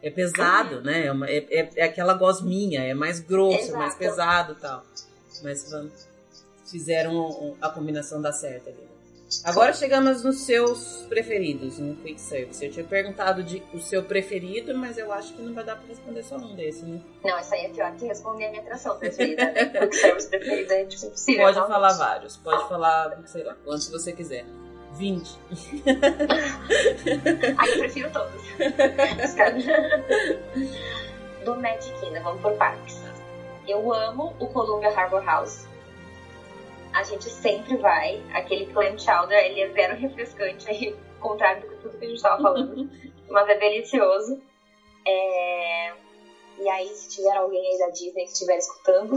É 0.04 0.10
pesado, 0.12 0.82
né? 0.82 1.06
É, 1.08 1.12
uma- 1.12 1.30
é- 1.30 1.46
é- 1.50 1.70
é 1.78 1.84
aquela 1.86 2.14
gosminha, 2.14 2.82
é 2.82 2.94
mais 2.94 3.20
grosso, 3.22 3.72
é 3.72 3.78
mais 3.78 3.94
Exato. 3.94 3.98
pesado 3.98 4.54
e 4.54 4.56
tal. 4.58 4.84
Mas 5.42 5.72
vamos, 5.72 6.08
fizeram 6.70 7.56
a 7.62 7.70
combinação 7.70 8.22
dar 8.22 8.34
certo 8.34 8.70
ali. 8.70 8.94
Agora 9.46 9.74
chegamos 9.74 10.24
nos 10.24 10.42
seus 10.46 11.06
preferidos 11.10 11.80
no 11.80 11.96
Quick 11.96 12.22
Service. 12.22 12.64
Eu 12.64 12.72
tinha 12.72 12.86
perguntado 12.86 13.42
de, 13.42 13.64
o 13.74 13.80
seu 13.80 14.04
preferido, 14.04 14.78
mas 14.78 14.98
eu 14.98 15.12
acho 15.12 15.34
que 15.34 15.42
não 15.42 15.54
vai 15.56 15.64
dar 15.64 15.76
pra 15.76 15.88
responder 15.88 16.22
só 16.22 16.36
um 16.36 16.54
desse, 16.56 16.86
né? 16.86 17.02
Não, 17.24 17.38
essa 17.40 17.56
aí 17.56 17.66
é 17.66 17.70
pior 17.70 17.96
que 17.96 18.06
responder 18.06 18.46
a 18.46 18.50
minha 18.52 18.62
atração 18.62 19.00
preferida, 19.00 19.44
né? 19.52 19.66
Quick 19.74 19.96
service 19.96 20.30
preferida 20.30 20.76
é 20.76 20.86
tipo 20.86 21.06
impossível. 21.08 21.42
Pode 21.46 21.56
falar 21.68 21.94
vários, 21.94 22.38
pode 22.38 22.68
falar, 22.70 23.24
sei 23.26 23.44
lá, 23.44 23.56
quantos 23.64 23.90
você 23.90 24.12
quiser. 24.12 24.46
20. 24.94 25.40
Aí 27.58 27.70
eu 27.72 27.80
prefiro 27.80 28.12
todos. 28.12 28.42
Do 31.44 31.56
Magic 31.56 32.00
Kingdom, 32.00 32.24
vamos 32.24 32.42
por 32.42 32.54
parques. 32.54 33.02
Eu 33.68 33.94
amo 33.94 34.34
o 34.40 34.48
Columbia 34.48 34.90
Harbor 34.90 35.24
House. 35.24 35.68
A 36.94 37.04
gente 37.04 37.30
sempre 37.30 37.76
vai. 37.78 38.22
Aquele 38.34 38.68
clam 38.68 38.98
chowder, 38.98 39.38
ele 39.46 39.62
é 39.62 39.70
zero 39.70 39.96
refrescante, 39.96 40.70
aí, 40.70 40.96
contrário 41.20 41.62
do 41.62 41.68
que 41.70 41.76
tudo 41.82 41.98
que 41.98 42.06
a 42.06 42.10
gente 42.10 42.22
tava 42.22 42.42
falando. 42.42 42.90
Mas 43.30 43.50
é 43.50 43.56
delicioso. 43.56 44.40
É, 45.06 45.94
E 46.60 46.70
aí, 46.70 46.88
se 46.90 47.10
tiver 47.10 47.36
alguém 47.36 47.66
aí 47.74 47.80
da 47.80 47.90
Disney 47.90 48.26
que 48.26 48.32
estiver 48.32 48.58
escutando, 48.58 49.16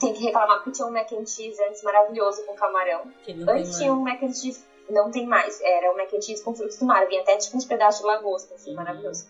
tem 0.00 0.12
que 0.12 0.22
reclamar 0.22 0.56
porque 0.58 0.72
tinha 0.72 0.86
um 0.86 0.90
mac 0.90 1.10
and 1.12 1.26
cheese 1.26 1.62
antes 1.62 1.82
maravilhoso 1.82 2.42
com 2.44 2.54
camarão. 2.54 3.02
Antes 3.48 3.78
tinha 3.78 3.92
um 3.92 4.00
mac 4.02 4.22
and 4.22 4.32
cheese, 4.32 4.64
não 4.90 5.10
tem 5.10 5.26
mais. 5.26 5.60
Era 5.60 5.90
um 5.92 5.96
mac 5.96 6.12
and 6.12 6.20
cheese 6.20 6.42
com 6.42 6.54
frutos 6.54 6.78
do 6.78 6.84
mar. 6.84 7.06
Vinha 7.06 7.20
até 7.22 7.36
tipo 7.36 7.56
uns 7.56 7.64
pedaços 7.64 8.00
de 8.00 8.06
lagosta, 8.06 8.54
assim, 8.54 8.70
Uhum. 8.70 8.76
maravilhoso. 8.76 9.26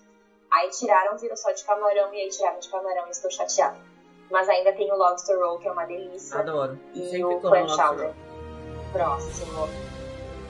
Aí 0.51 0.69
tiraram, 0.71 1.17
virou 1.19 1.37
só 1.37 1.51
de 1.51 1.65
camarão, 1.65 2.13
e 2.15 2.21
aí 2.21 2.29
tiraram 2.29 2.59
de 2.61 2.69
camarão 2.69 3.07
e 3.09 3.11
estou 3.11 3.31
chateada. 3.31 3.77
Mas 4.31 4.49
ainda 4.49 4.73
tem 4.73 4.91
o 4.91 4.97
lobster 4.97 5.39
roll, 5.39 5.59
que 5.59 5.69
é 5.69 5.71
uma 5.73 5.85
delícia. 5.85 6.39
Adoro. 6.39 6.79
E 6.95 7.11
Sempre 7.11 7.35
o 7.35 7.41
clam 7.41 7.69
chowder. 7.69 8.13
Próximo. 8.93 9.69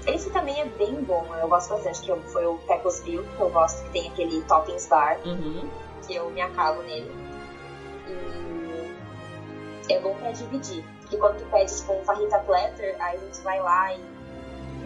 Esse 0.06 0.30
também 0.30 0.60
é 0.60 0.66
bem 0.66 1.02
bom, 1.02 1.24
eu 1.40 1.48
gosto 1.48 1.70
bastante, 1.70 2.02
que 2.02 2.12
foi 2.30 2.44
o 2.44 2.58
Pecos 2.66 3.00
Bill, 3.00 3.24
que 3.36 3.40
eu 3.40 3.48
gosto, 3.48 3.82
que 3.84 3.90
tem 3.90 4.10
aquele 4.10 4.42
toppings 4.42 4.86
bar, 4.86 5.18
Uhum. 5.24 5.66
que 6.06 6.14
eu 6.14 6.28
me 6.30 6.42
acabo 6.42 6.82
nele. 6.82 7.10
E 8.06 8.43
é 9.92 9.98
bom 9.98 10.14
pra 10.14 10.30
dividir. 10.30 10.84
Porque 11.00 11.16
quando 11.16 11.38
tu 11.38 11.44
pede 11.50 11.74
tipo 11.76 11.92
um 11.92 12.04
fajita 12.04 12.38
platter, 12.40 12.96
aí 12.98 13.16
a 13.16 13.18
gente 13.18 13.40
vai 13.42 13.60
lá 13.60 13.92
e 13.92 14.00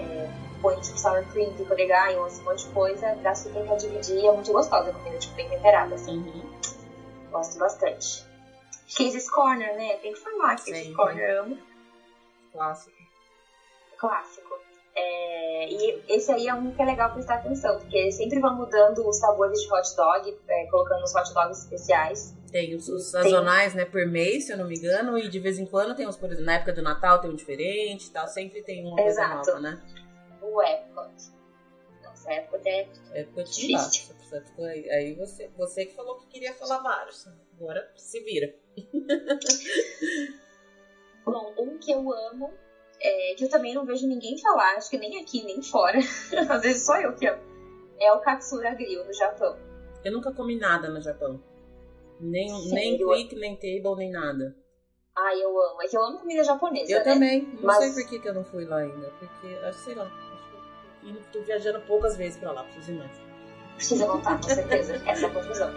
é, 0.00 0.28
põe 0.60 0.78
tipo 0.80 0.98
sour 0.98 1.24
cream, 1.32 1.52
pico 1.54 1.74
de 1.74 1.84
galho, 1.86 2.24
um 2.24 2.42
monte 2.42 2.66
de 2.66 2.72
coisa, 2.72 3.14
dá 3.22 3.34
super 3.34 3.64
pra 3.64 3.76
dividir. 3.76 4.26
É 4.26 4.30
muito 4.30 4.52
gostosa 4.52 4.90
a 4.90 4.92
comida, 4.92 5.18
tipo, 5.18 5.34
bem 5.34 5.48
temperada, 5.48 5.94
assim. 5.94 6.18
Uhum. 6.18 6.42
Gosto 7.30 7.58
bastante. 7.58 8.26
Casey's 8.96 9.30
Corner, 9.30 9.76
né? 9.76 9.96
Tem 9.96 10.12
que 10.12 10.18
falar, 10.18 10.56
Casey's 10.56 10.78
Sempre. 10.78 10.94
Corner, 10.94 11.30
eu 11.30 11.42
amo. 11.42 11.58
Clássico. 12.52 12.96
Clássico. 13.98 14.58
É, 14.94 15.68
e 15.68 16.02
esse 16.08 16.32
aí 16.32 16.48
é 16.48 16.54
um 16.54 16.72
que 16.72 16.82
é 16.82 16.84
legal 16.84 17.12
prestar 17.12 17.34
atenção, 17.34 17.78
porque 17.78 17.96
eles 17.96 18.16
sempre 18.16 18.40
vão 18.40 18.54
mudando 18.56 19.06
os 19.06 19.16
sabores 19.18 19.60
de 19.60 19.72
hot 19.72 19.94
dog, 19.94 20.36
é, 20.48 20.66
colocando 20.66 21.04
os 21.04 21.14
hot 21.14 21.32
dogs 21.32 21.60
especiais. 21.60 22.34
Tem 22.50 22.74
os, 22.74 22.88
os 22.88 23.10
sazonais, 23.10 23.74
né, 23.74 23.84
por 23.84 24.06
mês, 24.06 24.44
se 24.46 24.52
eu 24.52 24.56
não 24.56 24.66
me 24.66 24.74
engano, 24.74 25.18
e 25.18 25.28
de 25.28 25.38
vez 25.38 25.58
em 25.58 25.66
quando 25.66 25.94
tem 25.94 26.06
uns, 26.08 26.16
por 26.16 26.26
exemplo, 26.26 26.46
na 26.46 26.54
época 26.54 26.72
do 26.72 26.82
Natal 26.82 27.20
tem 27.20 27.30
um 27.30 27.34
diferente 27.34 28.06
e 28.06 28.10
tal, 28.10 28.26
sempre 28.26 28.62
tem 28.62 28.86
uma 28.86 28.96
coisa 28.96 29.10
Exato. 29.10 29.46
nova, 29.50 29.60
né? 29.60 29.82
O 30.40 30.62
Epcot. 30.62 31.12
Nossa, 32.02 32.32
Epcot 32.32 32.66
é 32.66 32.88
É 33.12 33.24
Difícil. 33.24 34.14
aí, 34.60 34.90
aí 34.90 35.14
você, 35.14 35.50
você 35.56 35.84
que 35.84 35.94
falou 35.94 36.16
que 36.16 36.26
queria 36.26 36.54
falar 36.54 36.78
vários. 36.78 37.28
Agora 37.58 37.90
se 37.96 38.20
vira. 38.20 38.54
Bom, 41.24 41.54
um 41.58 41.76
que 41.78 41.90
eu 41.90 42.10
amo, 42.10 42.54
é, 43.00 43.34
que 43.36 43.44
eu 43.44 43.50
também 43.50 43.74
não 43.74 43.84
vejo 43.84 44.06
ninguém 44.06 44.38
falar, 44.38 44.76
acho 44.76 44.88
que 44.88 44.96
nem 44.96 45.20
aqui, 45.20 45.44
nem 45.44 45.62
fora, 45.62 45.98
às 46.48 46.62
vezes 46.62 46.86
só 46.86 46.98
eu 47.00 47.14
que 47.14 47.26
amo, 47.26 47.42
é 48.00 48.10
o 48.12 48.20
Katsura 48.20 48.74
Grill 48.74 49.04
no 49.04 49.12
Japão. 49.12 49.58
Eu 50.04 50.12
nunca 50.12 50.32
comi 50.32 50.56
nada 50.58 50.88
no 50.88 51.00
Japão. 51.00 51.42
Nem, 52.20 52.48
nem 52.70 52.96
quick, 52.98 53.34
nem 53.36 53.54
table, 53.56 53.96
nem 53.96 54.10
nada. 54.10 54.54
Ai, 55.16 55.42
eu 55.42 55.48
amo. 55.48 55.82
É 55.82 55.86
que 55.88 55.96
eu 55.96 56.04
amo 56.04 56.18
comida 56.18 56.44
japonesa, 56.44 56.90
Eu 56.92 56.98
né? 56.98 57.04
também. 57.04 57.42
Não 57.54 57.62
Mas- 57.62 57.92
sei 57.94 58.04
por 58.04 58.10
que, 58.10 58.18
que 58.20 58.28
eu 58.28 58.34
não 58.34 58.44
fui 58.44 58.64
lá 58.64 58.78
ainda. 58.78 59.10
Porque, 59.18 59.72
sei 59.72 59.94
lá. 59.94 60.04
Acho 60.04 61.14
que 61.14 61.32
tô 61.32 61.40
viajando 61.42 61.80
poucas 61.80 62.16
vezes 62.16 62.38
pra 62.38 62.52
lá, 62.52 62.62
preciso 62.64 62.92
ir 62.92 62.98
mais. 62.98 63.10
Precisa 63.76 64.06
voltar, 64.06 64.36
com 64.36 64.42
certeza. 64.48 64.94
Essa 65.06 65.26
é 65.26 65.28
a 65.28 65.32
confusão. 65.32 65.70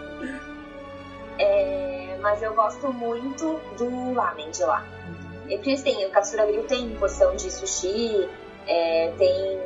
É, 1.38 2.18
mas 2.20 2.42
eu 2.42 2.54
gosto 2.54 2.92
muito 2.92 3.58
do 3.78 4.12
ramen 4.14 4.50
de 4.50 4.62
lá. 4.64 4.84
E 5.48 5.56
porque 5.56 5.70
eles 5.70 5.82
têm, 5.82 6.06
o 6.06 6.10
Katsura 6.10 6.46
Grill 6.46 6.64
tem 6.66 6.94
porção 6.98 7.34
de 7.36 7.50
sushi, 7.50 8.28
é, 8.66 9.10
tem 9.18 9.58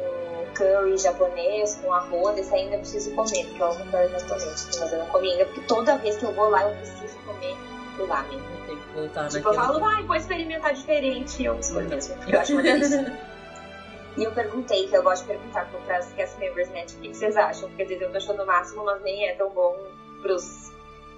curry 0.56 0.96
japonês 0.96 1.76
com 1.76 1.92
arroz, 1.92 2.36
esse 2.38 2.54
ainda 2.54 2.78
preciso 2.78 3.10
comer, 3.14 3.44
porque 3.46 3.62
eu 3.62 3.66
amo 3.66 3.90
curry 3.90 4.08
japonês, 4.08 4.78
mas 4.80 4.92
eu 4.92 4.98
não 4.98 5.06
comi 5.06 5.30
ainda, 5.32 5.44
porque 5.46 5.60
toda 5.62 5.96
vez 5.96 6.16
que 6.16 6.24
eu 6.24 6.32
vou 6.32 6.48
lá 6.48 6.62
eu 6.62 6.74
preciso 6.76 7.16
comer 7.18 7.54
o 7.98 8.04
ramen. 8.06 8.38
Tenho 8.66 8.78
que 8.78 8.92
voltar 8.92 9.28
Tipo, 9.28 9.48
eu 9.48 9.54
falo, 9.54 9.80
vai, 9.80 10.02
vou 10.02 10.16
experimentar 10.16 10.72
diferente, 10.72 11.44
eu 11.44 11.58
escolho 11.58 11.88
mesmo, 11.88 12.14
eu 12.26 12.40
acho 12.40 12.52
uma 12.52 12.62
delícia. 12.62 13.16
E 14.16 14.24
eu 14.24 14.32
perguntei, 14.32 14.88
que 14.88 14.96
eu 14.96 15.02
gosto 15.02 15.26
de 15.26 15.28
perguntar 15.28 15.68
para 15.84 15.98
as 15.98 16.10
cast 16.14 16.38
members, 16.38 16.70
né, 16.70 16.86
tipo, 16.86 17.00
o 17.00 17.02
que 17.02 17.14
vocês 17.14 17.36
acham? 17.36 17.68
Porque 17.68 17.82
às 17.82 17.88
vezes 17.88 18.02
eu 18.02 18.10
tô 18.10 18.16
achando 18.16 18.42
o 18.42 18.46
máximo, 18.46 18.82
mas 18.82 19.02
nem 19.02 19.28
é 19.28 19.34
tão 19.34 19.50
bom 19.50 19.76
pros 20.22 20.72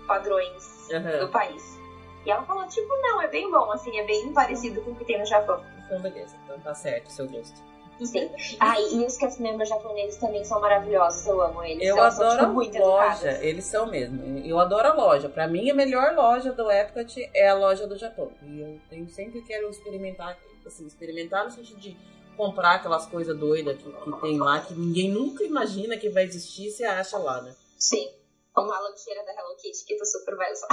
padrões 0.05 0.91
Aham. 0.91 1.20
do 1.20 1.28
país. 1.28 1.78
E 2.26 2.30
ela 2.30 2.43
falou, 2.43 2.66
tipo, 2.66 2.89
não, 3.01 3.22
é 3.22 3.28
bem 3.28 3.49
bom, 3.49 3.70
assim, 3.70 3.97
é 4.01 4.05
bem 4.05 4.32
parecido 4.32 4.80
com 4.80 4.91
o 4.91 4.97
que 4.97 5.05
tem 5.05 5.16
no 5.16 5.24
Japão. 5.24 5.62
Então, 5.86 6.01
beleza. 6.01 6.34
Então 6.45 6.59
tá 6.59 6.74
certo 6.74 7.07
o 7.07 7.11
seu 7.11 7.28
gosto. 7.28 7.62
Sim. 8.05 8.30
Ah, 8.61 8.80
e 8.80 9.05
os 9.05 9.16
cast 9.16 9.40
members 9.42 9.68
japoneses 9.68 10.18
também 10.18 10.44
são 10.44 10.61
maravilhosos, 10.61 11.26
eu 11.26 11.40
amo 11.40 11.62
eles. 11.64 11.86
Eu 11.86 11.96
são, 11.96 12.11
são, 12.11 12.30
adoro 12.30 12.62
tipo, 12.64 12.84
a 12.84 13.07
loja, 13.07 13.44
eles 13.44 13.64
são 13.64 13.86
mesmo. 13.86 14.38
Eu 14.46 14.59
adoro 14.59 14.88
a 14.88 14.94
loja. 14.94 15.28
Pra 15.28 15.49
mim, 15.49 15.70
a 15.70 15.74
melhor 15.74 16.14
loja 16.14 16.53
do 16.53 16.70
Epcot 16.70 17.30
é 17.34 17.49
a 17.49 17.55
loja 17.55 17.86
do 17.86 17.96
Japão. 17.96 18.32
E 18.42 18.61
eu 18.61 18.80
tenho, 18.88 19.09
sempre 19.09 19.42
quero 19.42 19.68
experimentar, 19.68 20.38
assim, 20.66 20.86
experimentar 20.86 21.44
no 21.44 21.51
sentido 21.51 21.80
de 21.80 21.96
comprar 22.36 22.76
aquelas 22.76 23.07
coisas 23.07 23.36
doidas 23.36 23.76
que, 23.76 23.90
que 23.90 24.20
tem 24.20 24.38
lá, 24.38 24.61
que 24.61 24.72
ninguém 24.72 25.11
nunca 25.11 25.42
imagina 25.42 25.96
que 25.96 26.09
vai 26.09 26.22
existir, 26.22 26.70
você 26.70 26.84
acha 26.84 27.18
lá, 27.18 27.42
né? 27.42 27.55
Sim. 27.76 28.09
Uma 28.57 28.78
lancheira 28.80 29.24
da 29.24 29.32
Hello 29.32 29.57
Kitty 29.57 29.84
que 29.84 29.96
tu 29.96 30.05
super 30.07 30.36
vai 30.36 30.53
usar. 30.53 30.68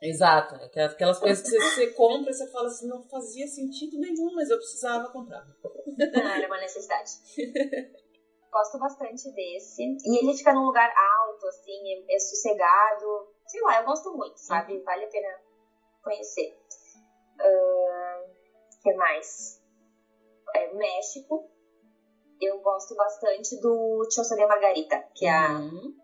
Exato. 0.00 0.54
É 0.74 0.84
aquelas 0.84 1.18
coisas 1.18 1.42
que 1.42 1.58
você, 1.58 1.86
compra 1.92 2.30
e 2.30 2.34
você 2.34 2.50
fala 2.50 2.66
assim, 2.66 2.88
não 2.88 3.02
fazia 3.08 3.46
sentido 3.46 3.98
nenhum, 3.98 4.34
mas 4.34 4.50
eu 4.50 4.58
precisava 4.58 5.10
comprar. 5.10 5.46
Ah, 6.24 6.38
era 6.38 6.46
uma 6.46 6.58
necessidade. 6.58 7.10
Gosto 8.52 8.78
bastante 8.78 9.32
desse. 9.32 9.82
E 9.82 10.18
ele 10.18 10.36
fica 10.36 10.52
num 10.52 10.66
lugar 10.66 10.88
alto, 10.88 11.46
assim, 11.48 11.92
é, 11.92 12.14
é 12.14 12.18
sossegado. 12.18 13.28
Sei 13.46 13.60
lá, 13.62 13.80
eu 13.80 13.84
gosto 13.84 14.16
muito, 14.16 14.36
sabe? 14.36 14.74
Uhum. 14.74 14.84
Vale 14.84 15.04
a 15.04 15.08
pena 15.08 15.28
conhecer. 16.02 16.56
O 17.40 17.42
uh, 17.42 18.34
que 18.80 18.94
mais? 18.94 19.60
É, 20.54 20.72
México. 20.72 21.50
Eu 22.40 22.60
gosto 22.60 22.94
bastante 22.94 23.60
do 23.60 24.06
Tio 24.08 24.48
Margarita, 24.48 25.02
que 25.14 25.26
é 25.26 25.48
uhum. 25.48 25.96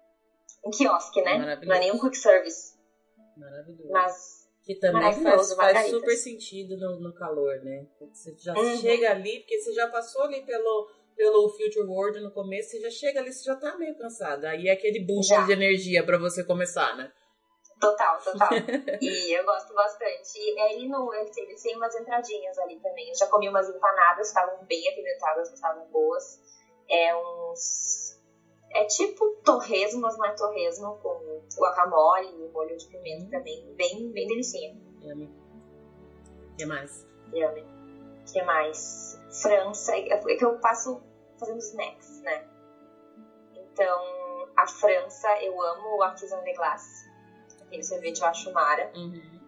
um 0.66 0.70
quiosque, 0.70 1.22
né? 1.22 1.38
Não 1.38 1.74
é 1.74 1.78
nem 1.78 1.92
um 1.92 2.00
quick 2.00 2.16
service. 2.16 2.79
Maravilhoso. 3.40 3.90
Mas 3.90 4.50
que 4.62 4.74
também 4.74 5.12
faz, 5.22 5.54
faz 5.54 5.90
super 5.90 6.16
sentido 6.16 6.76
no, 6.76 7.00
no, 7.00 7.14
calor, 7.14 7.56
né? 7.64 7.86
Você 8.12 8.36
já 8.38 8.54
uhum. 8.54 8.76
chega 8.76 9.10
ali, 9.10 9.40
porque 9.40 9.58
você 9.58 9.72
já 9.72 9.88
passou 9.88 10.22
ali 10.22 10.44
pelo, 10.44 10.88
pelo 11.16 11.48
Future 11.48 11.88
World 11.88 12.20
no 12.20 12.30
começo, 12.30 12.70
você 12.70 12.80
já 12.80 12.90
chega 12.90 13.20
ali, 13.20 13.32
você 13.32 13.44
já 13.44 13.56
tá 13.56 13.76
meio 13.78 13.96
cansado. 13.96 14.44
Aí 14.44 14.68
é 14.68 14.72
aquele 14.72 15.00
boost 15.04 15.30
já. 15.30 15.46
de 15.46 15.52
energia 15.52 16.04
para 16.04 16.18
você 16.18 16.44
começar, 16.44 16.94
né? 16.96 17.10
Total, 17.80 18.20
total. 18.20 18.50
e 19.00 19.32
eu 19.32 19.44
gosto 19.44 19.72
bastante. 19.72 20.38
E 20.38 20.74
ele, 20.74 20.88
no, 20.88 21.12
ele, 21.14 21.30
ele 21.34 21.54
tem 21.54 21.74
umas 21.76 21.94
entradinhas 21.96 22.58
ali 22.58 22.78
também. 22.80 23.08
Eu 23.08 23.14
já 23.14 23.26
comi 23.28 23.48
umas 23.48 23.68
empanadas, 23.70 24.28
estavam 24.28 24.62
bem 24.66 24.86
apimentadas, 24.88 25.50
estavam 25.50 25.86
boas. 25.86 26.38
É 26.90 27.16
uns 27.16 28.19
é 28.72 28.84
tipo 28.84 29.36
torresmo, 29.44 30.00
mas 30.00 30.16
não 30.16 30.26
é 30.26 30.32
torresmo, 30.32 30.96
com 31.02 31.42
guacamole 31.58 32.28
e 32.28 32.48
molho 32.48 32.76
de 32.76 32.86
pimenta 32.86 33.38
também, 33.38 33.64
bem, 33.76 34.10
bem 34.12 34.26
delicinha. 34.28 34.76
Yummy. 35.02 35.26
O 36.52 36.56
que 36.56 36.66
mais? 36.66 37.06
Yummy. 37.34 37.62
O 37.62 38.32
que 38.32 38.42
mais? 38.42 39.20
França, 39.42 39.96
é, 39.96 40.08
é 40.08 40.36
que 40.36 40.44
eu 40.44 40.58
passo 40.58 41.02
fazendo 41.38 41.58
snacks, 41.58 42.20
né? 42.22 42.46
Então, 43.54 44.48
a 44.56 44.66
França, 44.66 45.28
eu 45.42 45.60
amo 45.60 45.96
o 45.96 46.02
Artisan 46.02 46.42
de 46.42 46.52
Glace. 46.52 47.08
Aquele 47.62 47.82
sorvete 47.82 48.20
eu 48.20 48.26
acho 48.26 48.52
mara. 48.52 48.92
Uhum. 48.94 49.40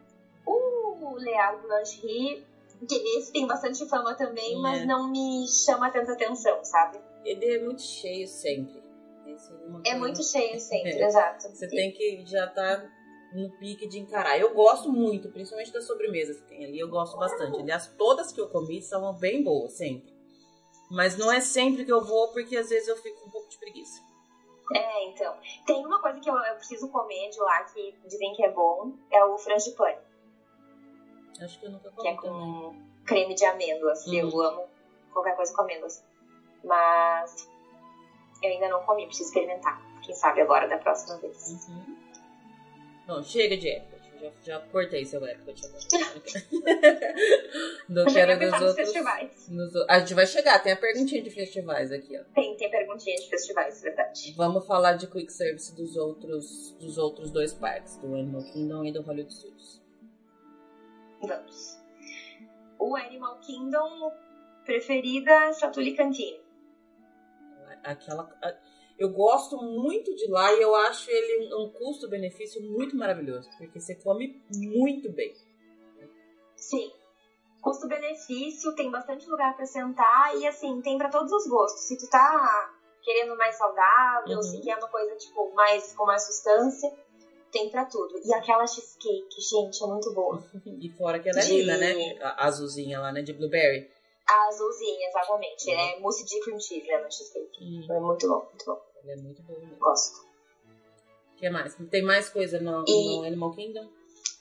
O 0.47 1.15
Leal 1.17 1.61
Blancherie, 1.61 2.45
que 2.89 2.95
esse 3.17 3.33
tem 3.33 3.47
bastante 3.47 3.87
fama 3.89 4.15
também, 4.15 4.61
mas 4.61 4.83
é. 4.83 4.87
não 4.87 5.09
me 5.09 5.47
chama 5.47 5.91
tanta 5.91 6.13
atenção, 6.13 6.65
sabe? 6.65 6.99
Ele 7.25 7.57
é 7.57 7.63
muito 7.63 7.83
cheio 7.83 8.27
sempre. 8.27 8.83
É 9.85 9.95
muito 9.95 10.23
cheio 10.23 10.59
sempre, 10.61 10.93
é. 10.93 11.07
exato. 11.07 11.49
Você 11.49 11.69
tem 11.69 11.93
que 11.93 12.25
já 12.27 12.47
tá 12.47 12.89
no 13.33 13.51
pique 13.59 13.87
de 13.87 13.99
encarar. 13.99 14.39
Eu 14.39 14.53
gosto 14.55 14.91
muito, 14.93 15.31
principalmente 15.31 15.73
das 15.73 15.87
sobremesas 15.87 16.41
que 16.41 16.49
tem 16.49 16.65
ali, 16.65 16.79
eu 16.79 16.89
gosto 16.89 17.17
bastante. 17.17 17.59
Aliás, 17.59 17.87
todas 17.99 18.33
que 18.33 18.41
eu 18.41 18.49
comi 18.49 18.83
são 18.83 19.13
bem 19.15 19.43
boas, 19.43 19.73
sempre. 19.73 20.13
Mas 20.91 21.17
não 21.17 21.33
é 21.33 21.41
sempre 21.41 21.85
que 21.85 21.93
eu 21.93 22.05
vou, 22.05 22.29
porque 22.29 22.57
às 22.57 22.69
vezes 22.69 22.89
eu 22.89 22.97
fico 22.97 23.21
com 23.21 23.29
um 23.29 23.33
pouco 23.33 23.49
de 23.49 23.59
preguiça. 23.59 24.03
É, 24.75 25.09
então. 25.09 25.35
Tem 25.67 25.85
uma 25.85 26.01
coisa 26.01 26.21
que 26.21 26.29
eu, 26.29 26.37
eu 26.37 26.55
preciso 26.57 26.89
comer 26.89 27.31
de 27.31 27.41
lá 27.41 27.65
que 27.65 27.95
dizem 28.07 28.33
que 28.35 28.45
é 28.45 28.51
bom, 28.51 28.93
é 29.11 29.25
o 29.25 29.39
frangipane. 29.39 29.99
Acho 31.41 31.59
que 31.59 31.67
eu 31.67 31.71
nunca 31.71 31.91
comi 31.91 32.03
Que 32.03 32.09
é 32.09 32.17
com 32.17 32.29
também. 32.29 32.83
creme 33.07 33.35
de 33.35 33.45
amêndoas. 33.45 34.07
Uhum. 34.07 34.15
Eu 34.15 34.43
amo 34.43 34.65
qualquer 35.13 35.35
coisa 35.35 35.55
com 35.55 35.63
amêndoas. 35.63 36.05
Mas 36.63 37.49
eu 38.43 38.51
ainda 38.51 38.69
não 38.69 38.83
comi, 38.83 39.07
preciso 39.07 39.29
experimentar. 39.29 39.81
Quem 40.03 40.15
sabe 40.15 40.41
agora 40.41 40.67
da 40.67 40.79
próxima 40.79 41.19
vez. 41.19 41.69
Uhum. 41.69 41.97
Não, 43.07 43.23
chega 43.23 43.57
de 43.57 43.69
Epcot. 43.69 44.03
Já, 44.21 44.31
já 44.43 44.61
cortei 44.61 45.05
seu 45.05 45.25
Epcot 45.25 45.65
agora. 45.65 45.85
não 47.89 48.05
quero 48.07 48.39
dos 48.39 48.53
outros. 48.53 48.75
Festivais. 48.75 49.49
Nos, 49.49 49.75
a 49.89 50.01
gente 50.01 50.15
vai 50.15 50.27
chegar, 50.27 50.59
tem 50.61 50.73
a 50.73 50.77
perguntinha 50.77 51.23
de 51.23 51.31
festivais 51.31 51.93
aqui, 51.93 52.19
ó. 52.19 52.25
Tem, 52.35 52.57
tem 52.57 52.71
perguntinha 52.71 53.17
de 53.17 53.29
festivais, 53.29 53.81
verdade. 53.81 54.35
Vamos 54.37 54.67
falar 54.67 54.95
de 54.95 55.07
quick 55.07 55.33
service 55.33 55.73
dos 55.75 55.97
outros, 55.97 56.73
dos 56.81 56.99
outros 56.99 57.31
dois 57.31 57.55
parques, 57.55 57.97
do 57.99 58.15
Animal 58.15 58.43
Kingdom 58.53 58.85
e 58.85 58.93
do 58.93 59.03
Hollywood 59.03 59.33
Studios. 59.33 59.81
Vamos. 61.21 61.81
O 62.79 62.97
Animal 62.97 63.39
Kingdom 63.41 64.13
preferida, 64.65 65.53
Satuli 65.53 65.95
Cantine 65.95 66.43
aquela. 67.83 68.31
Eu 68.99 69.11
gosto 69.11 69.57
muito 69.57 70.15
de 70.15 70.31
lá 70.31 70.53
e 70.53 70.63
eu 70.63 70.75
acho 70.75 71.11
ele 71.11 71.55
um 71.55 71.71
custo-benefício 71.71 72.63
muito 72.63 72.97
maravilhoso, 72.97 73.49
porque 73.59 73.81
você 73.81 73.95
come 73.97 74.43
muito 74.51 75.11
bem. 75.11 75.35
Sim. 76.57 76.93
Custo-benefício, 77.61 78.75
tem 78.75 78.91
bastante 78.91 79.29
lugar 79.29 79.57
para 79.57 79.67
sentar 79.67 80.37
e 80.37 80.47
assim, 80.47 80.81
tem 80.83 80.99
para 80.99 81.09
todos 81.09 81.33
os 81.33 81.47
gostos. 81.49 81.83
Se 81.83 81.97
tu 81.97 82.09
tá 82.09 82.73
querendo 83.03 83.37
mais 83.37 83.57
saudável, 83.57 84.37
uhum. 84.37 84.43
se 84.43 84.61
quer 84.61 84.77
uma 84.77 84.89
coisa 84.89 85.17
tipo 85.17 85.53
mais 85.55 85.93
com 85.93 86.05
mais 86.05 86.23
substância, 86.25 86.93
tem 87.53 87.71
para 87.71 87.85
tudo. 87.85 88.21
E 88.25 88.35
aquela 88.35 88.67
cheesecake, 88.67 89.41
gente, 89.41 89.85
é 89.85 89.87
muito 89.87 90.13
boa. 90.15 90.43
e 90.65 90.89
fora 90.91 91.19
que 91.21 91.29
ela 91.29 91.39
é 91.39 91.43
de... 91.43 91.61
linda, 91.61 91.77
né? 91.77 92.19
A 92.21 92.47
azulzinha 92.47 92.99
lá, 92.99 93.13
né? 93.13 93.23
De 93.23 93.33
blueberry. 93.33 93.91
A 94.29 94.49
azulzinha, 94.49 95.09
exatamente. 95.09 95.71
Uhum. 95.71 95.81
É 95.81 95.99
mousse 96.01 96.25
de 96.25 96.41
cream 96.41 96.61
cheese, 96.61 96.87
né, 96.87 96.99
no 96.99 97.11
cheesecake. 97.11 97.61
Uhum. 97.61 97.97
É 97.97 98.01
muito 98.01 98.29
bom, 98.29 98.45
muito 98.45 98.65
bom. 98.65 98.81
Ele 99.03 99.13
é 99.13 99.17
muito 99.17 99.43
bom 99.43 99.59
mesmo. 99.59 99.77
Gosto. 99.77 100.27
O 101.33 101.37
que 101.37 101.51
mais? 101.51 101.75
Tem 101.91 102.03
mais 102.03 102.29
coisa 102.29 102.61
no, 102.61 102.85
e... 102.87 103.17
no 103.19 103.25
Animal 103.25 103.53
Kingdom? 103.53 103.89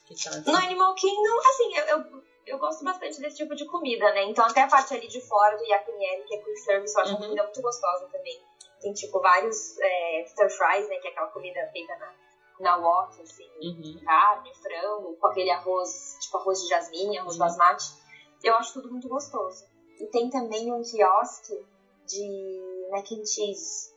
Tá 0.08 0.30
assim? 0.30 0.50
No 0.50 0.56
Animal 0.56 0.94
Kingdom, 0.94 1.38
assim, 1.38 1.76
eu, 1.76 1.84
eu, 1.84 2.22
eu, 2.46 2.58
gosto 2.58 2.84
bastante 2.84 3.20
desse 3.20 3.38
tipo 3.38 3.54
de 3.54 3.64
comida, 3.66 4.12
né? 4.12 4.24
Então 4.24 4.44
até 4.44 4.62
a 4.62 4.68
parte 4.68 4.94
ali 4.94 5.08
de 5.08 5.20
fora 5.20 5.56
do 5.56 5.64
yakinieri, 5.64 6.24
que 6.24 6.34
é 6.34 6.38
quick 6.38 6.58
service, 6.58 6.94
eu 6.94 7.02
acho 7.02 7.12
uhum. 7.12 7.18
uma 7.18 7.24
comida 7.26 7.42
muito 7.44 7.62
gostosa 7.62 8.06
também. 8.06 8.40
Tem, 8.80 8.92
tipo, 8.92 9.20
vários 9.20 9.78
é, 9.78 10.24
stir 10.26 10.50
fries, 10.50 10.88
né? 10.88 10.96
Que 10.96 11.08
é 11.08 11.10
aquela 11.12 11.28
comida 11.28 11.68
feita 11.72 11.96
na, 11.96 12.14
na 12.60 12.76
wok, 12.76 13.22
assim, 13.22 13.48
uhum. 13.62 14.00
carne, 14.04 14.52
frango, 14.56 15.16
com 15.16 15.26
aquele 15.28 15.50
arroz, 15.50 16.18
tipo 16.20 16.36
arroz 16.38 16.62
de 16.62 16.68
jasmine, 16.68 17.18
arroz 17.18 17.34
uhum. 17.34 17.40
basmati. 17.40 18.02
Eu 18.42 18.56
acho 18.56 18.74
tudo 18.74 18.90
muito 18.90 19.08
gostoso. 19.08 19.64
E 20.02 20.06
tem 20.08 20.28
também 20.28 20.72
um 20.72 20.82
quiosque 20.82 21.64
de 22.08 22.88
mac 22.90 23.06
and 23.12 23.24
cheese. 23.24 23.94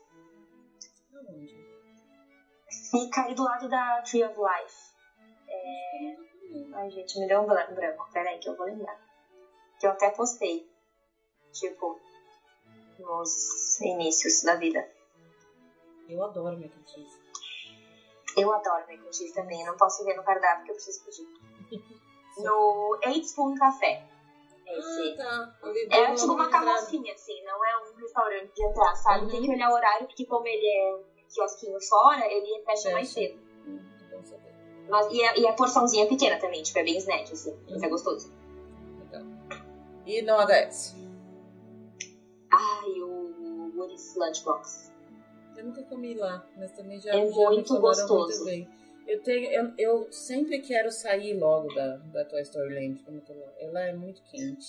Onde? 1.11 1.51
Fica 2.91 3.23
aí 3.23 3.33
do 3.33 3.43
lado 3.43 3.67
da 3.67 4.03
Tree 4.03 4.23
of 4.23 4.35
Life. 4.37 4.93
É... 5.47 6.15
Ai, 6.75 6.91
gente, 6.91 7.19
me 7.19 7.27
deu 7.27 7.41
um 7.41 7.47
branco. 7.47 8.07
Peraí 8.13 8.37
que 8.37 8.47
eu 8.47 8.55
vou 8.55 8.67
lembrar. 8.67 8.95
Que 9.79 9.87
eu 9.87 9.89
até 9.89 10.11
postei. 10.11 10.69
Tipo, 11.51 11.99
nos 12.99 13.81
inícios 13.81 14.43
da 14.43 14.53
vida. 14.53 14.87
Eu 16.07 16.23
adoro 16.23 16.59
mac 16.59 16.71
and 16.71 16.87
cheese. 16.87 17.19
Eu 18.37 18.53
adoro 18.53 18.85
mac 18.87 18.99
and 18.99 19.11
cheese 19.11 19.33
também. 19.33 19.61
Eu 19.61 19.71
não 19.71 19.77
posso 19.77 20.05
ver 20.05 20.13
no 20.13 20.23
cardápio 20.23 20.65
que 20.65 20.69
eu 20.69 20.75
preciso 20.75 21.03
pedir. 21.03 21.27
no 22.43 22.99
Eight 23.01 23.25
Spoon 23.25 23.55
Café. 23.55 24.14
Ah, 24.68 25.16
tá. 25.16 25.55
É 25.91 26.13
tipo 26.13 26.34
uma 26.34 26.49
carrocinha, 26.49 27.13
assim, 27.13 27.43
não 27.43 27.63
é 27.63 27.78
um 27.78 27.95
restaurante 27.97 28.51
de 28.53 28.66
entrar, 28.66 28.95
sabe? 28.95 29.26
Uhum. 29.26 29.32
Tem 29.32 29.41
que 29.41 29.51
olhar 29.51 29.70
o 29.70 29.74
horário, 29.74 30.07
porque 30.07 30.26
como 30.26 30.47
ele 30.47 30.66
é 30.66 30.99
quiosquinho 31.34 31.78
fora, 31.82 32.26
ele 32.26 32.63
fecha, 32.63 32.84
fecha. 32.84 32.91
mais 32.93 33.09
cedo. 33.09 33.39
Hum, 33.68 33.80
Mas, 34.89 35.07
e, 35.11 35.24
a, 35.24 35.38
e 35.38 35.47
a 35.47 35.53
porçãozinha 35.53 36.05
é 36.05 36.07
pequena 36.07 36.39
também, 36.39 36.61
tipo, 36.63 36.80
é 36.80 36.84
bem 36.84 36.97
snack, 36.97 37.32
assim, 37.32 37.51
uhum. 37.51 37.66
mas 37.70 37.84
é 37.84 37.89
gostoso. 37.89 38.34
Legal. 38.99 39.24
E 40.05 40.22
no 40.22 40.36
HS? 40.38 40.95
Ai, 42.51 42.89
o 43.01 43.72
Woody's 43.76 44.16
Lunchbox. 44.16 44.93
Eu 45.57 45.66
nunca 45.66 45.84
comi 45.84 46.16
lá, 46.16 46.45
mas 46.57 46.72
também 46.74 46.99
já, 46.99 47.11
é 47.11 47.28
já 47.28 47.49
muito 47.49 47.80
gostoso. 47.80 48.43
Muito 48.43 48.45
bem. 48.45 48.70
Eu, 49.07 49.21
tenho, 49.21 49.51
eu, 49.51 49.73
eu, 49.77 50.11
sempre 50.11 50.59
quero 50.59 50.91
sair 50.91 51.37
logo 51.37 51.73
da, 51.73 51.97
da 51.97 52.25
Toy 52.25 52.41
Story 52.41 52.73
Land. 52.73 53.05
Ela 53.59 53.81
é 53.81 53.93
muito 53.93 54.21
quente. 54.23 54.65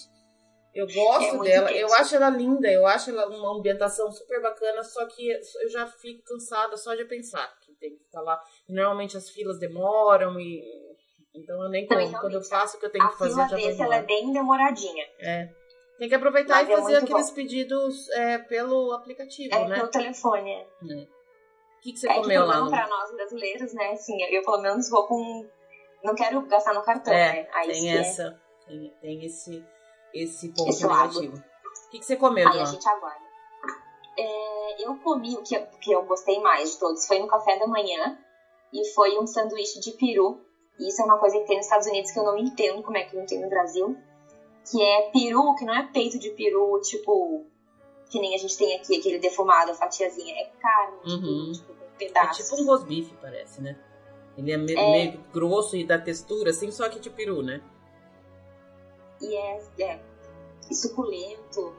Eu 0.74 0.86
gosto 0.86 1.42
é 1.42 1.48
dela, 1.48 1.68
quente. 1.68 1.80
eu 1.80 1.94
acho 1.94 2.16
ela 2.16 2.28
linda, 2.28 2.70
eu 2.70 2.86
acho 2.86 3.10
ela 3.10 3.26
uma 3.28 3.56
ambientação 3.56 4.12
super 4.12 4.42
bacana, 4.42 4.84
só 4.84 5.06
que 5.06 5.30
eu 5.30 5.70
já 5.70 5.86
fico 5.86 6.22
cansada 6.24 6.76
só 6.76 6.94
de 6.94 7.06
pensar 7.06 7.50
que 7.60 7.72
tem 7.76 7.96
que 7.96 8.04
ficar 8.04 8.20
lá. 8.20 8.38
Normalmente 8.68 9.16
as 9.16 9.30
filas 9.30 9.58
demoram 9.58 10.38
e. 10.38 10.62
Então 11.34 11.62
eu 11.62 11.70
nem 11.70 11.86
como. 11.86 12.20
Quando 12.20 12.34
eu 12.34 12.42
faço 12.42 12.76
o 12.76 12.80
que 12.80 12.86
eu 12.86 12.90
tenho 12.90 13.08
que 13.08 13.18
fazer, 13.18 13.48
já 13.48 13.56
desse, 13.56 13.80
ela 13.80 13.96
é 13.96 14.02
bem 14.02 14.32
demoradinha. 14.32 15.04
É. 15.18 15.48
Tem 15.98 16.10
que 16.10 16.14
aproveitar 16.14 16.56
Mas 16.56 16.68
e 16.68 16.72
é 16.72 16.76
fazer 16.76 16.96
aqueles 16.96 17.30
bom. 17.30 17.34
pedidos 17.34 18.10
é, 18.10 18.38
pelo 18.38 18.92
aplicativo, 18.92 19.54
é, 19.54 19.68
né? 19.68 19.76
Pelo 19.76 19.88
telefone. 19.88 20.50
É. 20.50 21.15
é 21.86 21.92
que, 21.92 21.92
que 21.92 21.98
você 22.00 22.10
é 22.10 22.14
comeu 22.14 22.42
que 22.42 22.48
lá? 22.48 22.60
No... 22.60 22.70
Pra 22.70 22.88
nós 22.88 23.12
brasileiros, 23.12 23.72
né? 23.74 23.92
Assim, 23.92 24.20
eu 24.22 24.42
pelo 24.42 24.60
menos 24.60 24.90
vou 24.90 25.06
com. 25.06 25.46
Não 26.02 26.14
quero 26.14 26.40
gastar 26.42 26.74
no 26.74 26.82
cartão, 26.82 27.12
é, 27.12 27.32
né? 27.32 27.48
Aí 27.52 27.68
tem 27.68 27.90
é 27.90 27.98
essa. 27.98 28.22
É... 28.22 28.66
Tem, 28.66 28.94
tem 29.00 29.24
esse, 29.24 29.64
esse 30.12 30.48
ponto 30.48 30.70
esse 30.70 30.86
negativo. 30.86 31.36
O 31.36 31.90
que, 31.90 31.98
que 32.00 32.04
você 32.04 32.16
comeu 32.16 32.48
Aí 32.48 32.56
lá? 32.56 32.62
a 32.62 32.66
gente 32.66 32.88
aguarda. 32.88 33.26
É, 34.18 34.86
eu 34.86 34.96
comi 34.96 35.36
o 35.36 35.42
que, 35.42 35.58
que 35.80 35.92
eu 35.92 36.02
gostei 36.04 36.40
mais 36.40 36.72
de 36.72 36.78
todos. 36.78 37.06
Foi 37.06 37.18
no 37.18 37.28
café 37.28 37.58
da 37.58 37.66
manhã. 37.66 38.18
e 38.72 38.84
foi 38.92 39.18
um 39.18 39.26
sanduíche 39.26 39.78
de 39.78 39.92
peru. 39.92 40.40
E 40.78 40.88
isso 40.88 41.00
é 41.00 41.04
uma 41.04 41.18
coisa 41.18 41.38
que 41.38 41.46
tem 41.46 41.56
nos 41.56 41.66
Estados 41.66 41.86
Unidos 41.86 42.10
que 42.10 42.18
eu 42.18 42.24
não 42.24 42.36
entendo 42.36 42.82
como 42.82 42.96
é 42.96 43.04
que 43.04 43.16
não 43.16 43.24
tem 43.24 43.40
no 43.40 43.48
Brasil. 43.48 43.96
Que 44.70 44.82
é 44.82 45.10
peru, 45.10 45.54
que 45.54 45.64
não 45.64 45.74
é 45.74 45.84
peito 45.92 46.18
de 46.18 46.30
peru, 46.30 46.80
tipo, 46.80 47.46
que 48.10 48.18
nem 48.18 48.34
a 48.34 48.38
gente 48.38 48.56
tem 48.56 48.74
aqui, 48.76 48.98
aquele 48.98 49.18
defumado, 49.18 49.70
a 49.70 49.74
fatiazinha. 49.74 50.34
É 50.34 50.50
carne, 50.60 50.98
uhum. 51.04 51.52
tipo, 51.52 51.75
pedaço. 51.98 52.40
É 52.40 52.44
tipo 52.44 52.62
um 52.62 52.66
rosbife, 52.66 53.14
parece, 53.20 53.60
né? 53.60 53.76
Ele 54.36 54.52
é, 54.52 54.56
me 54.56 54.72
é, 54.72 54.90
meio 54.90 55.24
grosso 55.32 55.76
e 55.76 55.86
da 55.86 55.98
textura, 55.98 56.50
assim, 56.50 56.70
só 56.70 56.88
que 56.88 57.00
de 57.00 57.08
peru, 57.08 57.42
né? 57.42 57.60
E 59.20 59.34
é, 59.34 59.62
é 59.80 60.00
e 60.70 60.74
suculento. 60.74 61.74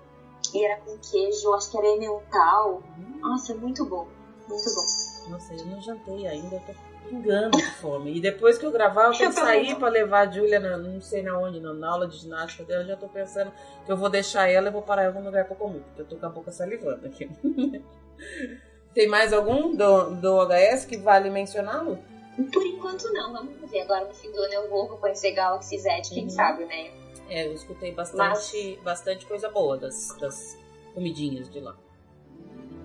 E 0.53 0.65
era 0.65 0.80
com 0.82 0.97
queijo, 0.97 1.53
acho 1.53 1.72
que 1.72 1.78
era 1.78 1.88
emmental. 1.88 2.82
Hum. 2.97 3.20
Nossa, 3.20 3.53
é 3.53 3.55
muito 3.55 3.86
bom. 3.86 4.07
Muito 4.47 4.76
bom. 4.76 5.30
Nossa, 5.30 5.53
eu 5.53 5.65
não 5.65 5.82
jantei 5.82 6.26
ainda, 6.26 6.55
eu 6.55 6.61
tô 6.61 6.74
pingando 7.09 7.57
de 7.57 7.65
fome. 7.74 8.15
E 8.18 8.22
depois 8.22 8.57
que 8.57 8.65
eu 8.65 8.72
gravar, 8.72 9.07
eu 9.07 9.11
tenho 9.18 9.30
que 9.30 9.39
sair 9.39 9.76
pra 9.76 9.89
levar 9.89 10.28
a 10.28 10.32
Julia, 10.32 10.59
na, 10.59 10.78
não 10.78 11.01
sei 11.01 11.22
na 11.22 11.38
onde, 11.38 11.59
na, 11.59 11.74
na 11.74 11.91
aula 11.91 12.07
de 12.07 12.18
ginástica 12.18 12.63
dela. 12.63 12.86
Já 12.86 12.95
tô 12.95 13.07
pensando 13.09 13.51
que 13.86 13.91
eu 13.91 13.97
vou 13.97 14.09
deixar 14.09 14.47
ela 14.47 14.70
e 14.70 14.72
vou 14.72 14.82
parar 14.82 15.03
em 15.03 15.07
algum 15.07 15.24
lugar 15.24 15.45
pra 15.45 15.55
comer, 15.55 15.82
porque 15.82 16.01
eu 16.01 16.07
tô 16.07 16.15
com 16.15 16.26
a 16.26 16.30
boca 16.30 16.51
salivando 16.51 17.05
aqui. 17.05 17.30
Tem 18.97 19.07
mais 19.07 19.31
algum 19.31 19.75
do, 19.75 20.15
do 20.15 20.47
HS 20.47 20.85
que 20.85 20.97
vale 20.97 21.29
mencioná-lo? 21.29 21.99
Por 22.51 22.65
enquanto 22.65 23.03
não, 23.13 23.31
vamos 23.31 23.69
ver. 23.69 23.81
Agora 23.81 24.05
no 24.05 24.13
fim 24.15 24.31
do 24.31 24.41
ano 24.41 24.53
eu 24.55 24.69
vou 24.71 24.87
conhecer 24.97 25.33
Galaxy 25.33 25.77
Z, 25.77 26.01
quem 26.09 26.23
uhum. 26.23 26.29
sabe, 26.31 26.65
né? 26.65 26.89
É, 27.29 27.45
eu 27.45 27.53
escutei 27.53 27.91
bastante, 27.91 28.17
Mas... 28.17 28.83
bastante 28.83 29.27
coisa 29.27 29.49
boa 29.49 29.77
das, 29.77 30.17
das 30.19 30.57
comidinhas 30.95 31.47
de 31.47 31.59
lá. 31.59 31.77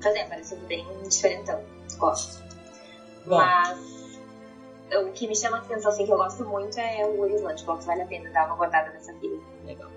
Pois 0.03 0.15
é, 0.15 0.25
parece 0.25 0.55
bem 0.57 0.87
diferentão. 1.09 1.65
Gosto. 1.97 2.45
Bom. 3.25 3.39
Mas 3.39 4.21
o 4.95 5.13
que 5.13 5.27
me 5.27 5.35
chama 5.35 5.57
a 5.57 5.61
atenção, 5.61 5.91
assim, 5.93 6.05
que 6.05 6.13
eu 6.13 6.19
gosto 6.19 6.45
muito 6.45 6.79
é 6.79 7.07
o 7.07 7.23
Willy's 7.23 7.41
Lunchbox. 7.41 7.87
Vale 7.87 8.03
a 8.03 8.07
pena 8.07 8.29
dar 8.33 8.49
uma 8.49 8.57
guardada 8.57 8.91
nessa 8.91 9.15
fila. 9.15 9.41
Legal. 9.65 9.91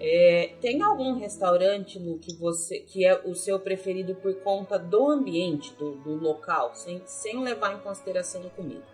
É, 0.00 0.54
tem 0.60 0.82
algum 0.82 1.14
restaurante 1.14 2.00
no 2.00 2.18
que 2.18 2.34
você 2.34 2.80
que 2.80 3.06
é 3.06 3.14
o 3.24 3.34
seu 3.34 3.60
preferido 3.60 4.14
por 4.16 4.34
conta 4.42 4.78
do 4.78 5.08
ambiente, 5.08 5.72
do, 5.74 5.92
do 5.96 6.14
local, 6.16 6.74
sem, 6.74 7.00
sem 7.06 7.40
levar 7.42 7.74
em 7.74 7.80
consideração 7.80 8.42
a 8.46 8.50
comida? 8.50 8.84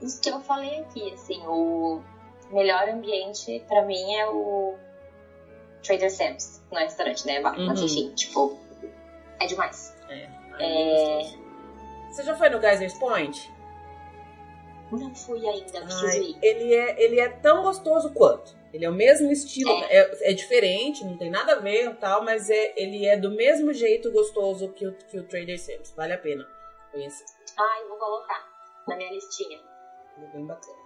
Isso 0.00 0.20
que 0.20 0.30
eu 0.30 0.40
falei 0.40 0.80
aqui, 0.80 1.12
assim, 1.12 1.40
o 1.46 2.00
melhor 2.50 2.88
ambiente 2.88 3.62
para 3.68 3.84
mim 3.84 4.14
é 4.16 4.28
o 4.28 4.74
Trader 5.82 6.10
Sam's, 6.10 6.62
no 6.70 6.78
é 6.78 6.84
restaurante, 6.84 7.26
né? 7.26 7.40
Uhum. 7.40 7.66
Mas 7.66 7.82
enfim, 7.82 8.10
tipo, 8.14 8.58
é 9.40 9.46
demais. 9.46 9.94
É. 10.08 10.28
é... 10.58 11.44
Você 12.10 12.22
já 12.22 12.34
foi 12.36 12.48
no 12.48 12.60
Geysers 12.60 12.94
Point? 12.94 13.53
Não 14.90 15.14
fui 15.14 15.46
ainda, 15.48 15.80
preciso 15.80 16.22
ir. 16.22 16.38
Ele 16.42 16.74
é, 16.74 17.02
ele 17.02 17.20
é 17.20 17.28
tão 17.28 17.62
gostoso 17.62 18.12
quanto. 18.12 18.56
Ele 18.72 18.84
é 18.84 18.90
o 18.90 18.94
mesmo 18.94 19.30
estilo, 19.30 19.70
é. 19.70 19.98
é, 19.98 20.30
é 20.30 20.32
diferente, 20.32 21.04
não 21.04 21.16
tem 21.16 21.30
nada 21.30 21.54
a 21.54 21.60
ver 21.60 21.94
tal, 21.96 22.24
mas 22.24 22.50
é, 22.50 22.74
ele 22.76 23.06
é 23.06 23.16
do 23.16 23.30
mesmo 23.30 23.72
jeito 23.72 24.10
gostoso 24.10 24.72
que 24.72 24.86
o, 24.86 24.92
que 24.92 25.18
o 25.18 25.22
Trader 25.22 25.58
Sam's. 25.58 25.92
Vale 25.96 26.12
a 26.12 26.18
pena 26.18 26.46
conhecer. 26.90 27.24
Eu 27.82 27.88
vou 27.88 27.98
colocar 27.98 28.48
na 28.88 28.96
minha 28.96 29.12
listinha. 29.12 29.60
É 30.18 30.26
bem 30.26 30.44
bacana. 30.44 30.83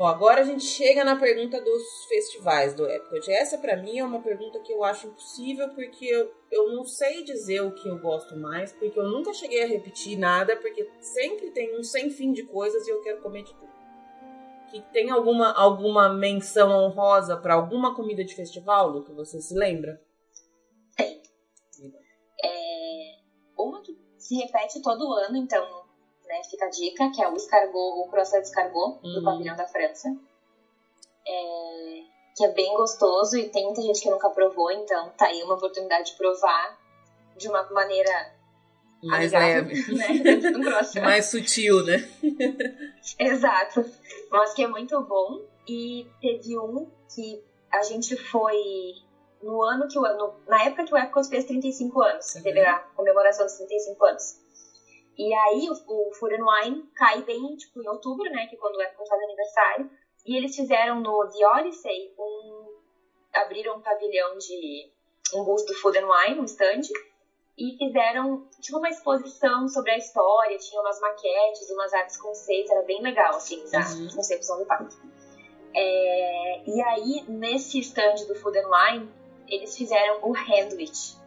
Ó, 0.00 0.06
agora 0.06 0.40
a 0.40 0.44
gente 0.44 0.64
chega 0.64 1.04
na 1.04 1.14
pergunta 1.16 1.60
dos 1.60 2.06
festivais 2.06 2.72
do 2.72 2.88
Epcot. 2.88 3.30
Essa 3.30 3.58
para 3.58 3.76
mim 3.76 3.98
é 3.98 4.02
uma 4.02 4.22
pergunta 4.22 4.58
que 4.60 4.72
eu 4.72 4.82
acho 4.82 5.08
impossível 5.08 5.68
porque 5.74 6.06
eu, 6.06 6.32
eu 6.50 6.72
não 6.72 6.86
sei 6.86 7.22
dizer 7.22 7.60
o 7.60 7.74
que 7.74 7.86
eu 7.86 7.98
gosto 7.98 8.34
mais, 8.34 8.72
porque 8.72 8.98
eu 8.98 9.06
nunca 9.06 9.34
cheguei 9.34 9.62
a 9.62 9.66
repetir 9.66 10.18
nada, 10.18 10.56
porque 10.56 10.90
sempre 11.00 11.50
tem 11.50 11.78
um 11.78 11.82
sem 11.82 12.08
fim 12.08 12.32
de 12.32 12.44
coisas 12.44 12.88
e 12.88 12.90
eu 12.90 13.02
quero 13.02 13.20
comer 13.20 13.42
de 13.42 13.52
tudo. 13.52 13.70
Que 14.70 14.80
tem 14.90 15.10
alguma 15.10 15.52
alguma 15.52 16.08
menção 16.08 16.70
honrosa 16.70 17.36
para 17.36 17.52
alguma 17.52 17.94
comida 17.94 18.24
de 18.24 18.34
festival, 18.34 18.88
Lu, 18.88 19.04
que 19.04 19.12
você 19.12 19.38
se 19.38 19.52
lembra? 19.52 20.00
Tem. 20.96 21.20
É, 22.42 23.18
uma 23.54 23.82
que 23.82 23.98
se 24.16 24.34
repete 24.36 24.80
todo 24.80 25.12
ano, 25.12 25.36
então 25.36 25.79
né? 26.30 26.42
Fica 26.48 26.66
a 26.66 26.70
dica, 26.70 27.10
que 27.10 27.22
é 27.22 27.28
o 27.28 27.34
escargot, 27.34 28.00
o 28.00 28.08
croissant 28.08 28.42
escargot 28.42 29.00
uhum. 29.02 29.14
do 29.14 29.24
pavilhão 29.24 29.56
da 29.56 29.66
França. 29.66 30.08
É, 31.26 32.02
que 32.36 32.44
é 32.44 32.52
bem 32.52 32.74
gostoso 32.74 33.36
e 33.36 33.48
tem 33.50 33.64
muita 33.64 33.82
gente 33.82 34.00
que 34.00 34.08
nunca 34.08 34.30
provou, 34.30 34.70
então 34.70 35.10
tá 35.10 35.26
aí 35.26 35.42
uma 35.42 35.54
oportunidade 35.54 36.12
de 36.12 36.16
provar 36.16 36.78
de 37.36 37.48
uma 37.48 37.68
maneira 37.70 38.34
mais 39.02 39.32
amigável, 39.34 39.76
leve, 39.88 39.92
né? 40.94 41.00
mais 41.02 41.26
sutil, 41.26 41.84
né? 41.84 42.08
Exato. 43.18 43.84
Mas 44.30 44.54
que 44.54 44.62
é 44.62 44.68
muito 44.68 45.00
bom. 45.02 45.42
E 45.68 46.06
teve 46.20 46.58
um 46.58 46.90
que 47.14 47.42
a 47.70 47.82
gente 47.82 48.16
foi 48.16 48.56
no 49.42 49.62
ano 49.62 49.88
que 49.88 49.98
o 49.98 50.04
ano, 50.04 50.34
na 50.46 50.64
época 50.64 50.84
que 50.84 50.94
o 50.94 50.98
Epcot 50.98 51.28
fez 51.28 51.44
35 51.44 52.02
anos, 52.02 52.34
uhum. 52.34 52.42
teve 52.42 52.60
a 52.60 52.78
comemoração 52.78 53.46
dos 53.46 53.54
35 53.54 54.04
anos. 54.04 54.40
E 55.20 55.34
aí 55.34 55.68
o, 55.68 55.74
o 55.74 56.14
Food 56.14 56.34
and 56.34 56.46
Wine 56.46 56.90
cai 56.96 57.20
bem, 57.20 57.54
tipo, 57.54 57.82
em 57.82 57.88
outubro, 57.88 58.24
né? 58.30 58.46
Que 58.46 58.56
é 58.56 58.58
quando 58.58 58.80
é 58.80 58.86
contado 58.86 59.22
aniversário. 59.22 59.90
E 60.24 60.34
eles 60.34 60.56
fizeram 60.56 60.98
no 61.00 61.28
The 61.28 61.46
Odyssey 61.46 62.14
um... 62.18 62.78
Abriram 63.34 63.76
um 63.76 63.82
pavilhão 63.82 64.38
de... 64.38 64.90
Um 65.34 65.44
booth 65.44 65.66
do 65.66 65.74
Food 65.74 65.98
and 65.98 66.08
Wine, 66.08 66.40
um 66.40 66.44
stand. 66.44 66.88
E 67.58 67.76
fizeram, 67.76 68.48
tipo, 68.62 68.78
uma 68.78 68.88
exposição 68.88 69.68
sobre 69.68 69.90
a 69.90 69.98
história. 69.98 70.56
Tinha 70.56 70.80
umas 70.80 70.98
maquetes, 70.98 71.70
umas 71.70 71.92
artes 71.92 72.16
conceitos. 72.16 72.72
Era 72.72 72.82
bem 72.84 73.02
legal, 73.02 73.36
assim, 73.36 73.62
da 73.70 73.80
uhum. 73.80 74.08
concepção 74.16 74.58
do 74.58 74.64
parque. 74.64 74.96
É... 75.74 76.62
E 76.66 76.80
aí, 76.80 77.24
nesse 77.28 77.78
stand 77.80 78.24
do 78.26 78.34
Food 78.36 78.58
and 78.58 78.70
Wine, 78.70 79.12
eles 79.48 79.76
fizeram 79.76 80.20
o 80.22 80.32
Handwich. 80.32 81.18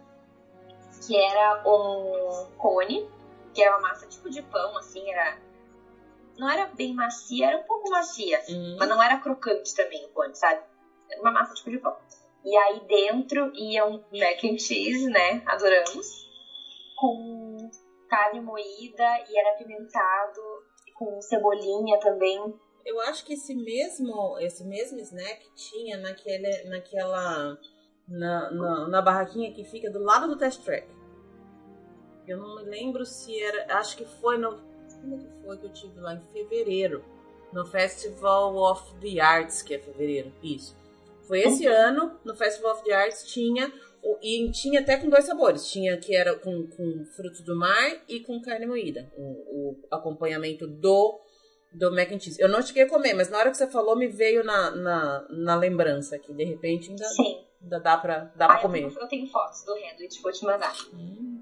Que 1.05 1.15
era 1.15 1.61
um 1.63 2.47
cone 2.57 3.07
que 3.54 3.62
era 3.62 3.78
uma 3.78 3.89
massa 3.89 4.08
tipo 4.08 4.30
de 4.30 4.41
pão, 4.41 4.78
assim, 4.78 5.10
era. 5.10 5.38
Não 6.38 6.49
era 6.49 6.66
bem 6.66 6.93
macia, 6.95 7.47
era 7.47 7.58
um 7.60 7.64
pouco 7.64 7.91
macia, 7.91 8.41
uhum. 8.49 8.76
mas 8.80 8.89
não 8.89 9.01
era 9.01 9.20
crocante 9.20 9.76
também 9.76 10.04
o 10.06 10.10
pão, 10.10 10.34
sabe? 10.34 10.64
Era 11.10 11.22
uma 11.22 11.32
massa 11.32 11.54
tipo 11.54 11.70
de 11.70 11.78
pão. 11.78 11.95
E 12.43 12.58
aí 12.58 12.82
dentro 12.88 13.51
ia 13.56 13.86
um 13.86 14.04
mac 14.12 14.43
and 14.43 14.58
cheese, 14.58 15.06
né? 15.10 15.43
Adoramos. 15.45 16.24
Com 16.97 17.70
carne 18.10 18.41
moída 18.41 19.04
e 19.30 19.38
era 19.38 19.51
apimentado, 19.51 20.41
com 20.95 21.22
cebolinha 21.22 21.99
também. 21.99 22.39
Eu 22.86 22.99
acho 23.01 23.24
que 23.26 23.34
esse 23.34 23.56
mesmo, 23.56 24.38
esse 24.39 24.66
mesmo 24.66 24.99
snack 24.99 25.49
tinha 25.56 25.97
naquele, 25.97 26.64
naquela. 26.66 27.58
Na, 28.06 28.51
na, 28.51 28.88
na 28.89 29.01
barraquinha 29.01 29.54
que 29.54 29.64
fica 29.64 29.89
do 29.89 29.99
lado 30.04 30.28
do 30.28 30.38
test 30.38 30.62
track. 30.64 30.86
Eu 32.28 32.38
não 32.38 32.55
me 32.55 32.63
lembro 32.63 33.05
se 33.05 33.38
era. 33.41 33.78
Acho 33.78 33.97
que 33.97 34.05
foi 34.05 34.38
no. 34.38 34.57
Como 35.01 35.15
é 35.15 35.17
que 35.17 35.45
foi 35.45 35.57
que 35.57 35.65
eu 35.65 35.74
tive 35.74 35.99
lá? 35.99 36.13
Em 36.15 36.21
fevereiro. 36.32 37.03
No 37.51 37.65
Festival 37.65 38.55
of 38.55 38.95
the 38.99 39.19
Arts, 39.19 39.61
que 39.61 39.76
é 39.76 39.80
fevereiro. 39.80 40.32
Isso. 40.41 40.76
Foi 41.28 41.41
esse 41.41 41.67
uhum. 41.67 41.74
ano, 41.74 42.19
no 42.24 42.36
Festival 42.36 42.74
of 42.74 42.84
the 42.84 42.93
Arts, 42.93 43.24
tinha. 43.24 43.71
E 44.21 44.51
tinha 44.51 44.82
até 44.82 44.97
com 44.97 45.07
dois 45.07 45.24
sabores. 45.24 45.69
Tinha 45.71 45.97
que 45.97 46.15
era 46.15 46.36
com, 46.36 46.67
com 46.67 47.05
frutos 47.15 47.41
do 47.41 47.55
mar 47.55 48.03
e 48.07 48.19
com 48.19 48.41
carne 48.41 48.65
moída. 48.65 49.09
O, 49.15 49.21
o 49.21 49.88
acompanhamento 49.89 50.67
do, 50.67 51.21
do 51.71 51.91
mac 51.91 52.11
and 52.11 52.19
cheese. 52.19 52.41
Eu 52.41 52.49
não 52.49 52.61
cheguei 52.61 52.84
a 52.84 52.89
comer, 52.89 53.13
mas 53.13 53.30
na 53.30 53.38
hora 53.38 53.49
que 53.49 53.57
você 53.57 53.67
falou, 53.67 53.95
me 53.95 54.07
veio 54.07 54.43
na, 54.43 54.71
na, 54.71 55.28
na 55.30 55.55
lembrança 55.55 56.19
que 56.19 56.34
de 56.34 56.43
repente 56.43 56.89
ainda, 56.89 57.05
Sim. 57.05 57.45
ainda 57.61 57.80
dá 57.80 57.97
pra, 57.97 58.32
dá 58.36 58.45
ah, 58.45 58.47
pra 58.49 58.59
comer. 58.59 58.84
Eu 58.84 59.07
tenho, 59.07 59.28
fotos 59.28 59.63
do 59.63 59.74
Handwich, 59.74 60.21
vou 60.21 60.32
te 60.32 60.43
mandar. 60.43 60.76
Hum. 60.93 61.41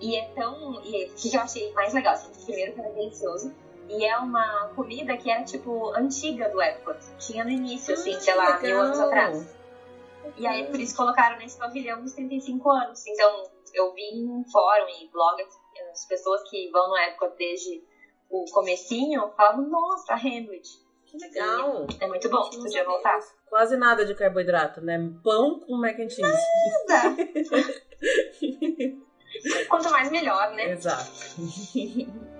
E 0.00 0.16
é 0.16 0.24
tão. 0.34 0.82
E 0.84 1.06
o 1.06 1.14
que 1.14 1.34
eu 1.34 1.40
achei 1.40 1.72
mais 1.72 1.92
legal? 1.92 2.14
Assim, 2.14 2.44
primeiro 2.44 2.72
que 2.72 2.80
era 2.80 2.90
delicioso. 2.90 3.54
E 3.88 4.04
é 4.04 4.16
uma 4.16 4.68
comida 4.74 5.16
que 5.16 5.30
era, 5.30 5.44
tipo, 5.44 5.94
antiga 5.94 6.48
do 6.48 6.60
Epcot. 6.60 6.98
Tinha 7.18 7.44
no 7.44 7.50
início, 7.50 7.94
assim, 7.94 8.18
sei 8.18 8.34
lá, 8.34 8.58
mil 8.58 8.80
anos 8.80 8.98
atrás. 8.98 9.56
E 10.36 10.46
aí, 10.46 10.66
por 10.66 10.80
isso, 10.80 10.96
colocaram 10.96 11.38
nesse 11.38 11.58
pavilhão 11.58 12.00
dos 12.00 12.14
35 12.14 12.70
anos. 12.70 13.06
Então, 13.06 13.50
eu 13.74 13.92
vi 13.92 14.02
em 14.02 14.44
fórum 14.50 14.88
e 14.88 15.08
blog, 15.10 15.42
as 15.92 16.06
pessoas 16.06 16.48
que 16.48 16.70
vão 16.70 16.88
no 16.88 16.96
Epcot 16.96 17.36
desde 17.36 17.84
o 18.30 18.44
comecinho 18.52 19.30
falam, 19.36 19.68
nossa, 19.68 20.14
Hamlet. 20.14 20.82
Que 21.04 21.18
legal. 21.18 21.86
E 21.88 22.04
é 22.04 22.06
muito 22.08 22.28
bom, 22.28 22.48
podia 22.50 22.84
voltar. 22.84 23.20
Quase 23.48 23.76
nada 23.76 24.04
de 24.04 24.14
carboidrato, 24.14 24.80
né? 24.80 24.98
Pão 25.22 25.60
com 25.60 25.76
mac 25.76 25.98
and 26.00 26.08
cheese. 26.08 26.32
Nada. 26.88 27.16
Quanto 29.68 29.90
mais 29.90 30.10
melhor, 30.10 30.52
né? 30.52 30.70
Exato. 30.70 31.10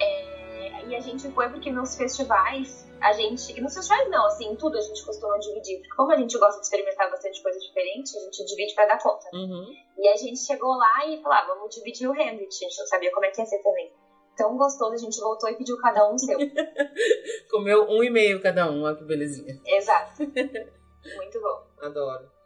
É, 0.00 0.86
e 0.86 0.94
a 0.94 1.00
gente 1.00 1.28
foi 1.32 1.48
porque 1.48 1.72
nos 1.72 1.96
festivais, 1.96 2.88
a 3.00 3.12
gente. 3.12 3.60
Nos 3.60 3.74
festivais 3.74 4.08
não, 4.08 4.26
assim, 4.26 4.54
tudo 4.54 4.78
a 4.78 4.80
gente 4.80 5.04
costuma 5.04 5.36
dividir. 5.38 5.78
Porque 5.78 5.96
como 5.96 6.12
a 6.12 6.16
gente 6.16 6.38
gosta 6.38 6.60
de 6.60 6.66
experimentar 6.66 7.10
bastante 7.10 7.42
coisa 7.42 7.58
diferente, 7.58 8.16
a 8.16 8.20
gente 8.20 8.44
divide 8.44 8.74
pra 8.76 8.86
dar 8.86 9.02
conta. 9.02 9.26
Uhum. 9.32 9.74
E 9.98 10.08
a 10.08 10.16
gente 10.16 10.38
chegou 10.38 10.70
lá 10.76 11.04
e 11.06 11.20
falou, 11.20 11.36
ah, 11.36 11.46
vamos 11.48 11.74
dividir 11.74 12.08
o 12.08 12.12
Hamlet. 12.12 12.46
A 12.46 12.68
gente 12.68 12.78
não 12.78 12.86
sabia 12.86 13.10
como 13.12 13.26
é 13.26 13.30
que 13.30 13.40
ia 13.40 13.46
ser 13.46 13.58
também. 13.60 13.92
tão 14.36 14.56
gostoso, 14.56 14.94
a 14.94 14.98
gente 14.98 15.18
voltou 15.18 15.50
e 15.50 15.56
pediu 15.56 15.76
cada 15.78 16.08
um 16.08 16.14
o 16.14 16.18
seu. 16.18 16.38
Comeu 17.50 17.88
um 17.88 18.04
e 18.04 18.10
meio 18.10 18.40
cada 18.40 18.70
um, 18.70 18.84
olha 18.84 18.94
que 18.94 19.02
belezinha. 19.04 19.60
Exato. 19.66 20.22
Muito 20.22 21.40
bom. 21.40 21.66
Adoro. 21.80 22.37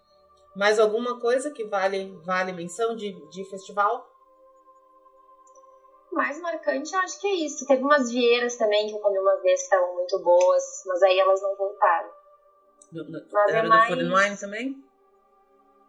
Mais 0.54 0.78
alguma 0.78 1.18
coisa 1.18 1.50
que 1.50 1.64
vale, 1.64 2.14
vale 2.24 2.52
menção 2.52 2.94
de, 2.94 3.12
de 3.30 3.44
festival? 3.44 4.08
mais 6.12 6.38
marcante, 6.42 6.92
eu 6.92 7.00
acho 7.00 7.18
que 7.20 7.26
é 7.26 7.34
isso. 7.34 7.66
Teve 7.66 7.82
umas 7.82 8.10
vieiras 8.12 8.56
também 8.56 8.86
que 8.86 8.92
eu 8.94 8.98
comi 9.00 9.18
uma 9.18 9.36
vez 9.40 9.60
que 9.60 9.64
estavam 9.64 9.94
muito 9.94 10.18
boas, 10.22 10.62
mas 10.86 11.02
aí 11.02 11.18
elas 11.18 11.40
não 11.40 11.56
voltaram. 11.56 12.10
No, 12.92 13.04
no, 13.04 13.26
Mas 13.32 13.48
era 13.48 13.58
é 13.58 13.62
do 13.62 13.68
mais- 13.70 13.88
Food 13.88 14.02
and 14.04 14.14
Wine 14.14 14.36
também? 14.38 14.84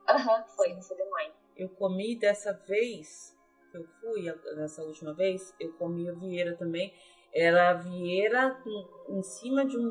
Aham, 0.08 0.44
foi 0.56 0.74
no 0.74 0.82
Food 0.82 1.02
Wine. 1.02 1.34
Eu 1.58 1.68
comi 1.70 2.16
dessa 2.16 2.54
vez, 2.54 3.38
que 3.70 3.78
eu 3.78 3.86
fui, 4.00 4.32
dessa 4.56 4.82
última 4.84 5.14
vez, 5.14 5.54
eu 5.60 5.74
comi 5.74 6.08
a 6.10 6.14
vieira 6.14 6.56
também. 6.56 6.94
Era 7.34 7.72
a 7.72 7.74
vieira 7.74 8.52
com- 8.64 9.16
em 9.18 9.24
cima 9.24 9.66
de 9.66 9.78
um, 9.78 9.84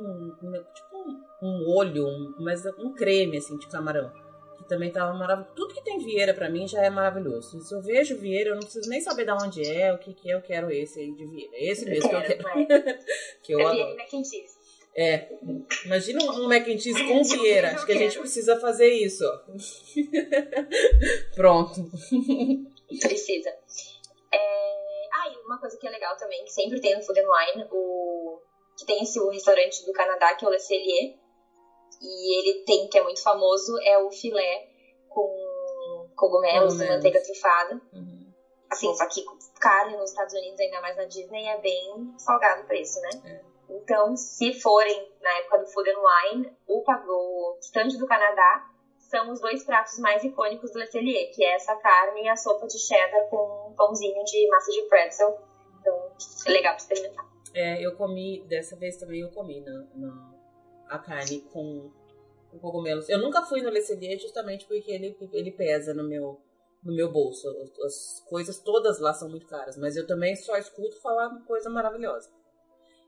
um- 0.43 0.65
tipo 0.73 0.97
um, 0.97 1.23
um 1.43 1.77
olho, 1.77 2.07
um, 2.07 2.37
mas 2.41 2.65
um 2.79 2.95
creme, 2.95 3.37
assim, 3.37 3.59
de 3.59 3.69
camarão. 3.69 4.11
Também 4.73 4.91
tava 4.91 5.13
maravilhoso. 5.13 5.55
Tudo 5.55 5.75
que 5.75 5.83
tem 5.85 5.99
vieira 5.99 6.33
pra 6.33 6.49
mim 6.49 6.67
já 6.67 6.83
é 6.83 6.89
maravilhoso. 6.89 7.61
Se 7.61 7.75
eu 7.75 7.83
vejo 7.83 8.17
vieira, 8.17 8.49
eu 8.51 8.55
não 8.55 8.63
preciso 8.63 8.89
nem 8.89 9.03
saber 9.03 9.27
de 9.27 9.33
onde 9.33 9.71
é, 9.71 9.93
o 9.93 9.99
que 9.99 10.15
que 10.15 10.31
é, 10.31 10.35
eu 10.35 10.41
quero 10.41 10.71
esse 10.71 10.99
aí 10.99 11.13
de 11.13 11.27
vieira. 11.27 11.53
Esse 11.59 11.85
mesmo 11.85 12.09
que 12.09 12.15
eu 12.15 12.23
quero. 12.23 12.43
né? 12.43 12.99
Que 13.45 13.53
eu 13.53 13.61
É 13.61 13.63
adoro. 13.65 13.77
vieira 13.77 13.95
mac 13.97 14.15
and 14.15 14.25
cheese. 14.25 14.57
É, 14.97 15.29
imagina 15.85 16.25
um 16.25 16.49
mac 16.49 16.67
and 16.67 16.79
cheese 16.79 17.05
com 17.07 17.21
vieira. 17.37 17.73
Acho 17.73 17.85
que 17.85 17.93
a 17.93 17.99
gente 17.99 18.19
precisa 18.19 18.59
fazer 18.59 18.89
isso. 18.89 19.25
Pronto. 21.37 21.75
Precisa. 22.99 23.51
É... 24.33 24.39
Ah, 25.13 25.29
e 25.29 25.37
uma 25.45 25.59
coisa 25.61 25.77
que 25.77 25.87
é 25.87 25.91
legal 25.91 26.17
também, 26.17 26.43
que 26.47 26.51
sempre 26.53 26.81
tem 26.81 26.97
no 26.97 27.03
Food 27.03 27.21
and 27.21 27.25
Wine, 27.29 27.67
o... 27.71 28.41
que 28.79 28.87
tem 28.87 29.03
esse 29.03 29.21
o 29.21 29.29
restaurante 29.29 29.85
do 29.85 29.93
Canadá, 29.93 30.35
que 30.35 30.47
é 30.47 30.49
o 30.49 30.51
Le 30.51 30.59
Cellier, 30.59 31.15
e 32.03 32.39
ele 32.39 32.65
tem, 32.65 32.89
que 32.89 32.99
é 32.99 33.03
muito 33.03 33.23
famoso, 33.23 33.73
é 33.85 33.99
o 33.99 34.11
filé 34.11 34.69
com 35.09 36.09
cogumelos 36.17 36.81
e 36.81 36.89
manteiga 36.89 37.23
trufada. 37.23 37.81
Uhum. 37.93 38.33
Assim, 38.71 38.95
só 38.95 39.07
que 39.07 39.23
carne 39.61 39.97
nos 39.97 40.11
Estados 40.11 40.33
Unidos, 40.35 40.59
ainda 40.59 40.81
mais 40.81 40.97
na 40.97 41.05
Disney, 41.05 41.47
é 41.47 41.61
bem 41.61 42.15
salgado 42.19 42.63
o 42.63 42.67
preço, 42.67 43.01
né? 43.01 43.11
É. 43.25 43.53
Então, 43.69 44.17
se 44.17 44.53
forem 44.61 45.09
na 45.21 45.31
época 45.39 45.59
do 45.59 45.67
Food 45.67 45.91
and 45.91 45.99
Wine, 45.99 46.53
o, 46.67 46.83
o 46.83 47.59
stand 47.61 47.89
do 47.99 48.07
Canadá 48.07 48.67
são 48.99 49.31
os 49.31 49.41
dois 49.41 49.63
pratos 49.65 49.99
mais 49.99 50.23
icônicos 50.25 50.73
do 50.73 50.79
Le 50.79 50.87
Cellier, 50.87 51.31
que 51.35 51.45
é 51.45 51.55
essa 51.55 51.77
carne 51.77 52.23
e 52.23 52.29
a 52.29 52.37
sopa 52.37 52.67
de 52.67 52.79
cheddar 52.79 53.29
com 53.29 53.69
um 53.71 53.75
pãozinho 53.75 54.25
de 54.25 54.49
massa 54.49 54.71
de 54.71 54.83
pretzel. 54.89 55.39
Então, 55.81 56.11
é 56.47 56.51
legal 56.51 56.75
pra 56.75 56.83
experimentar. 56.83 57.27
É, 57.55 57.85
eu 57.87 57.95
comi, 57.97 58.43
dessa 58.49 58.75
vez 58.77 58.97
também 58.97 59.21
eu 59.21 59.31
comi 59.31 59.61
na, 59.61 59.73
na- 59.95 60.32
a 60.89 60.99
carne 60.99 61.41
com, 61.53 61.91
com 62.51 62.59
cogumelos. 62.59 63.09
Eu 63.09 63.19
nunca 63.19 63.43
fui 63.43 63.63
no 63.63 63.71
Le 63.71 63.81
Cellier 63.81 64.19
justamente 64.19 64.67
porque 64.67 64.91
ele, 64.91 65.17
ele 65.33 65.51
pesa 65.51 65.95
no 65.95 66.05
meu, 66.05 66.41
no 66.83 66.95
meu 66.95 67.11
bolso. 67.11 67.49
As, 67.49 67.79
as 67.81 68.25
coisas 68.29 68.59
todas 68.59 69.01
lá 69.01 69.13
são 69.15 69.29
muito 69.29 69.47
caras, 69.47 69.77
mas 69.77 69.97
eu 69.97 70.07
também 70.07 70.37
só 70.37 70.57
escuto 70.57 71.01
falar 71.01 71.31
coisa 71.47 71.71
maravilhosa. 71.71 72.31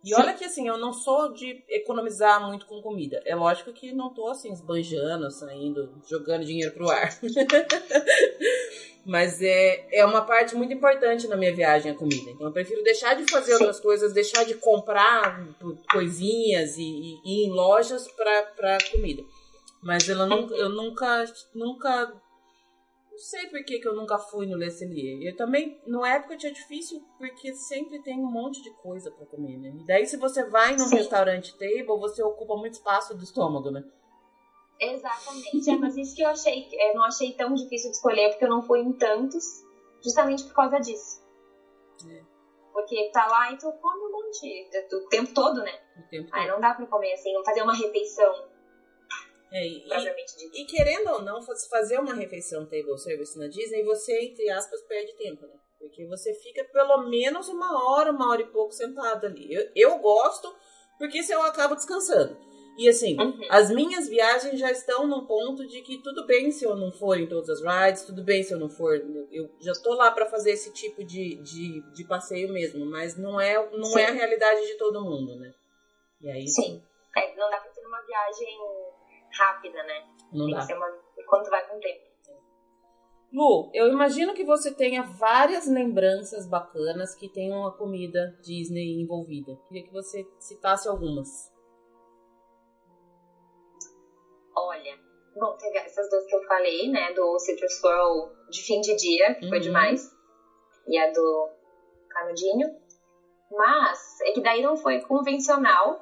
E 0.05 0.15
olha 0.15 0.35
que 0.35 0.45
assim, 0.45 0.69
eu 0.69 0.77
não 0.77 0.93
sou 0.93 1.33
de 1.33 1.65
economizar 1.67 2.47
muito 2.47 2.67
com 2.67 2.83
comida. 2.83 3.23
É 3.25 3.35
lógico 3.35 3.73
que 3.73 3.91
não 3.91 4.13
tô 4.13 4.29
assim, 4.29 4.53
esbanjando, 4.53 5.31
saindo, 5.31 5.99
jogando 6.07 6.45
dinheiro 6.45 6.75
pro 6.75 6.91
ar. 6.91 7.19
Mas 9.07 9.43
é, 9.43 9.87
é 9.99 10.05
uma 10.07 10.23
parte 10.23 10.55
muito 10.57 10.73
importante 10.73 11.29
na 11.29 11.37
minha 11.37 11.55
viagem 11.55 11.93
a 11.93 11.95
comida. 11.95 12.31
Então 12.31 12.47
eu 12.47 12.53
prefiro 12.53 12.83
deixar 12.83 13.15
de 13.15 13.31
fazer 13.31 13.53
outras 13.53 13.79
coisas, 13.79 14.13
deixar 14.15 14.45
de 14.45 14.55
comprar 14.55 15.47
coisinhas 15.93 16.79
e, 16.79 16.83
e- 16.83 17.21
e 17.25 17.43
ir 17.43 17.47
em 17.47 17.51
lojas 17.51 18.09
pra 18.13 18.79
comida. 18.91 19.23
Mas 19.83 20.09
eu 20.09 20.27
nunca, 20.27 20.55
eu 20.55 20.69
nunca, 20.71 21.25
nunca. 21.55 22.15
Não 23.11 23.19
sei 23.19 23.47
por 23.49 23.63
que, 23.65 23.79
que 23.79 23.87
eu 23.87 23.95
nunca 23.95 24.19
fui 24.19 24.47
no 24.47 24.57
Le 24.57 24.71
Cellier. 24.71 25.23
Eu 25.23 25.37
também, 25.37 25.81
na 25.87 26.15
época, 26.15 26.37
tinha 26.37 26.53
difícil, 26.53 27.01
porque 27.19 27.55
sempre 27.55 28.03
tem 28.03 28.19
um 28.19 28.31
monte 28.31 28.61
de 28.63 28.71
coisa 28.83 29.11
pra 29.11 29.27
comer, 29.27 29.57
né? 29.59 29.73
E 29.81 29.85
daí, 29.87 30.07
se 30.07 30.17
você 30.17 30.43
vai 30.49 30.73
num 30.75 30.89
Sim. 30.89 30.97
restaurante 30.97 31.57
table, 31.57 31.87
você 32.01 32.23
ocupa 32.23 32.57
muito 32.57 32.73
espaço 32.75 33.15
do 33.15 33.23
estômago, 33.23 33.71
né? 33.71 33.85
Exatamente. 34.81 35.71
É, 35.71 35.77
mas 35.77 35.97
isso 35.97 36.15
que 36.17 36.23
eu 36.23 36.29
achei, 36.29 36.69
eu 36.73 36.95
não 36.95 37.05
achei 37.05 37.33
tão 37.33 37.55
difícil 37.55 37.91
de 37.91 37.97
escolher, 37.97 38.31
porque 38.31 38.45
eu 38.45 38.51
não 38.51 38.63
fui 38.63 38.81
em 38.81 38.93
tantos, 38.93 39.45
justamente 40.03 40.45
por 40.45 40.55
causa 40.55 40.79
disso. 40.81 41.23
É. 42.09 42.23
Porque 42.73 43.11
tá 43.13 43.27
lá 43.27 43.53
e 43.53 43.57
tu 43.57 43.71
come 43.73 44.01
um 44.03 44.11
monte, 44.11 44.69
o 44.93 45.09
tempo 45.09 45.33
todo, 45.33 45.63
né? 45.63 45.73
Tempo 46.11 46.29
Aí 46.33 46.43
todo. 46.47 46.55
não 46.55 46.61
dá 46.61 46.75
pra 46.75 46.87
comer 46.87 47.13
assim, 47.13 47.33
fazer 47.45 47.63
uma 47.63 47.75
refeição 47.75 48.49
É, 49.53 49.65
e. 49.65 49.85
E 50.53 50.65
querendo 50.67 51.13
ou 51.13 51.23
não, 51.23 51.41
faz- 51.41 51.69
fazer 51.69 52.01
uma 52.01 52.13
refeição 52.15 52.67
table 52.67 52.99
service 52.99 53.39
na 53.39 53.47
Disney, 53.47 53.85
você, 53.85 54.19
entre 54.25 54.51
aspas, 54.51 54.83
perde 54.83 55.15
tempo, 55.17 55.47
né? 55.47 55.55
Porque 55.79 56.05
você 56.07 56.35
fica 56.35 56.65
pelo 56.65 57.09
menos 57.09 57.49
uma 57.49 57.89
hora, 57.89 58.11
uma 58.11 58.29
hora 58.31 58.43
e 58.43 58.51
pouco 58.51 58.73
sentado 58.73 59.27
ali. 59.27 59.55
Eu, 59.55 59.71
eu 59.77 59.99
gosto, 59.99 60.53
porque 60.99 61.23
se 61.23 61.33
eu 61.33 61.43
acabo 61.43 61.77
descansando. 61.77 62.37
E 62.77 62.89
assim, 62.89 63.17
Uhum. 63.21 63.41
as 63.51 63.71
minhas 63.71 64.09
viagens 64.09 64.59
já 64.59 64.71
estão 64.71 65.07
num 65.07 65.25
ponto 65.27 65.67
de 65.67 65.81
que 65.83 66.03
tudo 66.03 66.27
bem 66.27 66.51
se 66.51 66.65
eu 66.65 66.75
não 66.75 66.91
for 66.91 67.19
em 67.19 67.27
todas 67.29 67.49
as 67.49 67.61
rides, 67.63 68.05
tudo 68.05 68.23
bem 68.25 68.43
se 68.43 68.53
eu 68.53 68.59
não 68.59 68.69
for. 68.69 68.97
Eu 69.31 69.49
já 69.61 69.73
tô 69.75 69.95
lá 69.95 70.11
pra 70.11 70.27
fazer 70.27 70.51
esse 70.51 70.73
tipo 70.73 71.05
de, 71.05 71.37
de, 71.37 71.81
de 71.93 72.05
passeio 72.05 72.53
mesmo, 72.53 72.85
mas 72.85 73.17
não 73.17 73.41
é, 73.41 73.55
não 73.77 73.85
Sim. 73.85 74.01
é 74.01 74.07
a 74.09 74.13
realidade 74.13 74.67
de 74.67 74.75
todo 74.75 75.05
mundo, 75.05 75.37
né? 75.37 75.55
E 76.21 76.29
aí 76.31 76.49
Sim. 76.49 76.83
É, 77.17 77.37
não 77.37 77.49
dá 77.49 77.59
pra 77.59 77.71
ter 77.71 77.87
uma 77.87 78.01
viagem 78.03 78.59
rápida, 79.39 79.83
né? 79.85 80.05
não 80.33 80.47
Tem 80.47 80.55
dá. 80.55 80.61
que 80.63 80.67
ser 80.67 80.75
uma. 80.75 80.89
Quando 81.29 81.49
vai 81.51 81.69
com 81.69 81.77
o 81.77 81.81
tempo. 81.81 82.03
Lu, 83.33 83.71
eu 83.75 83.89
imagino 83.89 84.33
que 84.35 84.45
você 84.45 84.73
tenha 84.73 85.03
várias 85.03 85.67
lembranças 85.69 86.47
bacanas 86.47 87.15
que 87.17 87.29
tenham 87.29 87.67
a 87.67 87.73
comida 87.77 88.37
Disney 88.43 89.01
envolvida. 89.01 89.57
Queria 89.69 89.83
que 89.85 89.93
você 89.93 90.25
citasse 90.39 90.89
algumas. 90.89 91.53
Olha, 94.57 94.99
bom, 95.35 95.57
teve 95.57 95.79
essas 95.79 96.09
duas 96.09 96.25
que 96.27 96.35
eu 96.35 96.43
falei, 96.43 96.89
né? 96.89 97.13
Do 97.13 97.39
Citrus 97.39 97.75
Swirl 97.79 98.29
de 98.49 98.63
fim 98.63 98.81
de 98.81 98.95
dia, 98.95 99.35
que 99.35 99.49
foi 99.49 99.59
Uhum. 99.59 99.65
demais. 99.65 100.01
E 100.87 100.99
a 100.99 101.11
do 101.11 101.51
canudinho. 102.09 102.69
Mas, 103.51 104.21
é 104.23 104.33
que 104.33 104.41
daí 104.41 104.63
não 104.63 104.77
foi 104.77 105.01
convencional, 105.01 106.01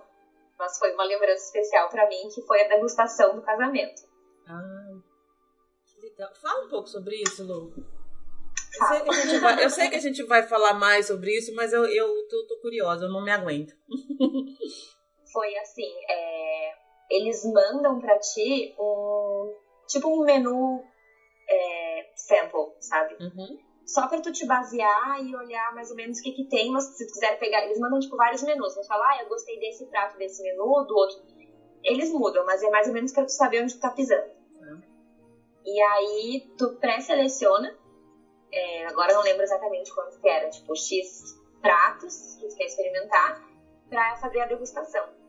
mas 0.59 0.78
foi 0.78 0.92
uma 0.92 1.05
lembrança 1.05 1.44
especial 1.44 1.88
pra 1.88 2.07
mim, 2.07 2.28
que 2.32 2.40
foi 2.42 2.62
a 2.62 2.68
degustação 2.68 3.34
do 3.34 3.42
casamento. 3.42 4.03
Ah, 4.46 4.98
que 5.86 6.00
legal. 6.00 6.30
Fala 6.40 6.64
um 6.64 6.68
pouco 6.68 6.88
sobre 6.88 7.16
isso, 7.16 7.44
Lu. 7.44 7.72
Eu 8.74 8.86
sei, 8.86 9.03
que 9.03 9.11
a 9.11 9.12
gente 9.12 9.38
vai, 9.38 9.64
eu 9.64 9.70
sei 9.70 9.88
que 9.90 9.96
a 9.96 10.00
gente 10.00 10.22
vai 10.24 10.42
falar 10.42 10.72
mais 10.72 11.07
sobre 11.07 11.36
isso, 11.36 11.53
mas 11.55 11.72
eu, 11.74 11.84
eu 11.84 12.26
tô, 12.26 12.44
tô 12.46 12.57
curiosa, 12.59 13.05
eu 13.05 13.11
não 13.11 13.22
me 13.22 13.30
aguento. 13.30 13.72
Foi 15.30 15.55
assim, 15.59 15.92
é, 16.09 16.72
eles 17.12 17.44
mandam 17.44 17.98
pra 17.98 18.18
ti 18.18 18.74
um 18.78 19.54
tipo 19.86 20.08
um 20.08 20.24
menu 20.24 20.82
é, 21.48 22.06
sample, 22.14 22.72
sabe? 22.80 23.14
Uhum. 23.20 23.58
Só 23.86 24.06
pra 24.06 24.20
tu 24.20 24.32
te 24.32 24.46
basear 24.46 25.20
e 25.20 25.34
olhar 25.34 25.72
mais 25.74 25.90
ou 25.90 25.96
menos 25.96 26.18
o 26.18 26.22
que 26.22 26.32
que 26.32 26.44
tem, 26.44 26.70
mas 26.70 26.84
se 26.84 27.06
tu 27.06 27.12
quiser 27.12 27.38
pegar, 27.38 27.62
eles 27.64 27.78
mandam 27.78 27.98
tipo 27.98 28.16
vários 28.16 28.42
menus, 28.42 28.74
vão 28.74 28.84
falar, 28.84 29.08
ah, 29.10 29.22
eu 29.22 29.28
gostei 29.28 29.58
desse 29.58 29.84
prato 29.86 30.16
desse 30.16 30.42
menu, 30.42 30.84
do 30.86 30.96
outro. 30.96 31.20
Eles 31.84 32.10
mudam, 32.10 32.44
mas 32.46 32.62
é 32.62 32.70
mais 32.70 32.86
ou 32.86 32.92
menos 32.92 33.12
pra 33.12 33.24
tu 33.24 33.32
saber 33.32 33.62
onde 33.62 33.74
tu 33.74 33.80
tá 33.80 33.90
pisando. 33.90 34.22
Tá. 34.22 34.78
E 35.64 35.80
aí 35.80 36.46
tu 36.56 36.72
pré-seleciona, 36.76 37.76
é, 38.52 38.86
agora 38.86 39.10
eu 39.12 39.16
não 39.16 39.22
lembro 39.22 39.42
exatamente 39.42 39.92
quanto 39.94 40.18
que 40.20 40.28
era, 40.28 40.48
tipo 40.48 40.74
X 40.76 41.36
pratos 41.60 42.36
que 42.40 42.48
tu 42.48 42.56
quer 42.56 42.64
experimentar 42.64 43.40
pra 43.88 44.16
fazer 44.16 44.40
a 44.40 44.46
degustação. 44.46 45.22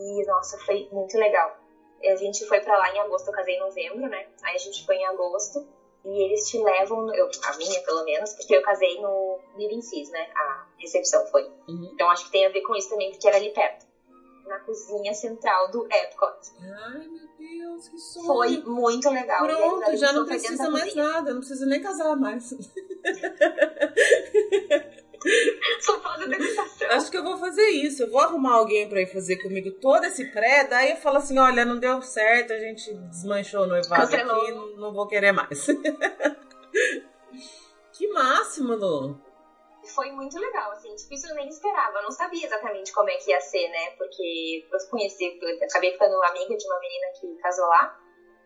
E 0.00 0.24
nossa, 0.26 0.58
foi 0.58 0.88
muito 0.90 1.16
legal. 1.18 1.54
A 2.02 2.16
gente 2.16 2.46
foi 2.46 2.60
pra 2.60 2.78
lá 2.78 2.90
em 2.94 2.98
agosto, 2.98 3.28
eu 3.28 3.34
casei 3.34 3.56
em 3.56 3.60
novembro, 3.60 4.08
né? 4.08 4.26
Aí 4.42 4.54
a 4.54 4.58
gente 4.58 4.86
foi 4.86 4.96
em 4.96 5.06
agosto 5.06 5.66
e 6.04 6.24
eles 6.24 6.48
te 6.48 6.58
levam, 6.58 7.14
eu, 7.14 7.28
a 7.44 7.56
minha 7.58 7.82
pelo 7.82 8.02
menos, 8.04 8.32
porque 8.32 8.56
eu 8.56 8.62
casei 8.62 8.98
no 9.02 9.38
Living 9.56 9.82
Seas, 9.82 10.08
né? 10.08 10.26
A 10.34 10.66
recepção 10.78 11.26
foi. 11.26 11.42
Uhum. 11.68 11.90
Então 11.92 12.10
acho 12.10 12.24
que 12.24 12.32
tem 12.32 12.46
a 12.46 12.48
ver 12.48 12.62
com 12.62 12.74
isso 12.74 12.88
também, 12.88 13.10
porque 13.10 13.28
era 13.28 13.36
ali 13.36 13.52
perto. 13.52 13.84
Na 14.46 14.58
cozinha 14.60 15.12
central 15.12 15.70
do 15.70 15.86
Epcot. 15.86 16.38
Ai, 16.58 17.06
meu 17.06 17.28
Deus, 17.38 17.86
que 17.88 17.98
sonho. 17.98 18.26
Foi 18.26 18.62
muito 18.64 19.10
legal. 19.10 19.46
Pronto, 19.46 19.94
já 19.96 20.10
não 20.12 20.24
precisa 20.24 20.70
mais 20.70 20.94
nada, 20.94 21.34
não 21.34 21.40
precisa 21.40 21.66
nem 21.66 21.82
casar 21.82 22.16
mais. 22.16 22.50
Só 25.80 26.00
faz 26.00 26.22
a 26.22 26.26
degustação. 26.26 26.90
Acho 26.90 27.10
que 27.10 27.16
eu 27.16 27.22
vou 27.22 27.38
fazer 27.38 27.68
isso. 27.68 28.02
Eu 28.02 28.10
vou 28.10 28.20
arrumar 28.20 28.54
alguém 28.54 28.88
pra 28.88 29.00
ir 29.00 29.06
fazer 29.06 29.36
comigo 29.36 29.70
todo 29.72 30.04
esse 30.04 30.30
pré, 30.32 30.64
daí 30.64 30.90
eu 30.90 30.96
falo 30.96 31.18
assim: 31.18 31.38
olha, 31.38 31.64
não 31.64 31.78
deu 31.78 32.02
certo, 32.02 32.52
a 32.52 32.58
gente 32.58 32.92
desmanchou 32.94 33.62
o 33.62 33.66
noivado 33.66 34.10
Cancelou. 34.10 34.42
aqui, 34.42 34.52
não, 34.52 34.76
não 34.76 34.92
vou 34.92 35.06
querer 35.06 35.32
mais. 35.32 35.66
que 37.92 38.08
máximo, 38.08 38.74
Lu. 38.74 39.20
foi 39.94 40.10
muito 40.12 40.38
legal, 40.38 40.72
assim, 40.72 40.94
tipo, 40.94 41.14
isso 41.14 41.28
eu 41.28 41.34
nem 41.34 41.48
esperava, 41.48 41.98
eu 41.98 42.04
não 42.04 42.12
sabia 42.12 42.46
exatamente 42.46 42.92
como 42.92 43.10
é 43.10 43.16
que 43.16 43.30
ia 43.30 43.40
ser, 43.40 43.68
né, 43.68 43.90
porque 43.98 44.66
eu 44.72 44.78
conheci, 44.88 45.38
eu 45.40 45.64
acabei 45.64 45.92
ficando 45.92 46.22
amiga 46.22 46.56
de 46.56 46.66
uma 46.66 46.80
menina 46.80 47.06
que 47.20 47.42
casou 47.42 47.66
lá, 47.66 47.98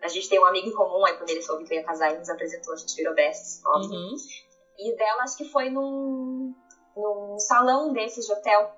a 0.03 0.09
gente 0.09 0.29
tem 0.29 0.39
um 0.39 0.45
amigo 0.45 0.69
em 0.69 0.73
comum, 0.73 1.05
aí 1.07 1.17
quando 1.17 1.31
ele 1.31 1.43
soube 1.43 1.65
que 1.65 1.73
eu 1.73 1.79
ia 1.79 1.85
casar, 1.85 2.11
ele 2.11 2.19
nos 2.19 2.29
apresentou, 2.29 2.75
a 2.75 2.77
gente 2.77 2.95
virou 2.97 3.15
besties, 3.15 3.63
óbvio. 3.65 3.99
Uhum. 3.99 4.15
E 4.79 4.97
dela, 4.97 5.23
acho 5.23 5.37
que 5.37 5.49
foi 5.49 5.71
num, 5.71 6.53
num 6.97 7.39
salão 7.39 7.93
desses 7.93 8.27
de 8.27 8.33
hotel, 8.33 8.73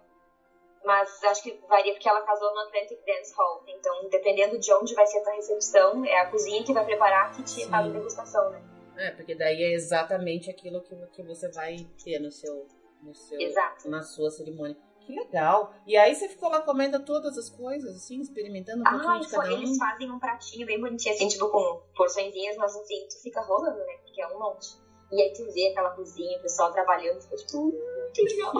mas 0.85 1.23
acho 1.25 1.43
que 1.43 1.61
varia 1.69 1.93
porque 1.93 2.09
ela 2.09 2.23
casou 2.23 2.53
no 2.55 2.61
Atlantic 2.61 2.99
Dance 3.05 3.35
Hall, 3.37 3.63
então 3.67 4.09
dependendo 4.09 4.59
de 4.59 4.73
onde 4.73 4.95
vai 4.95 5.07
ser 5.07 5.19
a 5.19 5.33
recepção, 5.33 6.05
é 6.05 6.21
a 6.21 6.31
cozinha 6.31 6.65
que 6.65 6.73
vai 6.73 6.85
preparar 6.85 7.33
que 7.35 7.43
te 7.43 7.67
faz 7.69 7.87
a 7.87 7.91
degustação, 7.91 8.51
né. 8.51 8.63
É, 8.97 9.11
porque 9.11 9.35
daí 9.35 9.63
é 9.63 9.75
exatamente 9.75 10.51
aquilo 10.51 10.81
que, 10.81 10.97
que 11.09 11.23
você 11.23 11.51
vai 11.51 11.77
ter 12.03 12.19
no 12.19 12.31
seu, 12.31 12.67
no 13.03 13.15
seu 13.15 13.39
Exato. 13.39 13.91
na 13.91 14.03
sua 14.03 14.31
cerimônia. 14.31 14.77
Que 15.07 15.13
legal. 15.15 15.73
E 15.87 15.97
aí 15.97 16.15
você 16.15 16.29
ficou 16.29 16.49
lá 16.49 16.61
comendo 16.63 17.05
todas 17.05 17.39
as 17.39 17.49
coisas, 17.49 17.95
assim, 17.95 18.21
experimentando 18.21 18.83
um 18.83 18.89
ah, 18.89 18.91
pouquinho 18.91 19.21
de 19.21 19.29
cada 19.29 19.49
um? 19.49 19.53
eles 19.53 19.79
fazem 19.79 20.11
um 20.11 20.19
pratinho 20.19 20.67
bem 20.67 20.81
bonitinho, 20.81 21.15
assim, 21.15 21.29
tipo 21.29 21.49
com 21.49 21.83
porçõezinhas, 21.97 22.57
mas 22.57 22.75
assim, 22.75 23.07
tu 23.09 23.23
fica 23.23 23.41
rolando, 23.41 23.79
né? 23.79 23.99
Porque 24.03 24.21
é 24.21 24.27
um 24.27 24.39
monte. 24.39 24.86
E 25.13 25.23
aí 25.23 25.33
tu 25.33 25.45
vê 25.53 25.69
aquela 25.69 25.91
cozinha, 25.91 26.39
o 26.39 26.43
pessoal 26.43 26.73
trabalhando, 26.73 27.21
fica 27.21 27.37
tipo, 27.37 27.69
hum, 27.69 27.73
que 28.13 28.23
legal. 28.23 28.53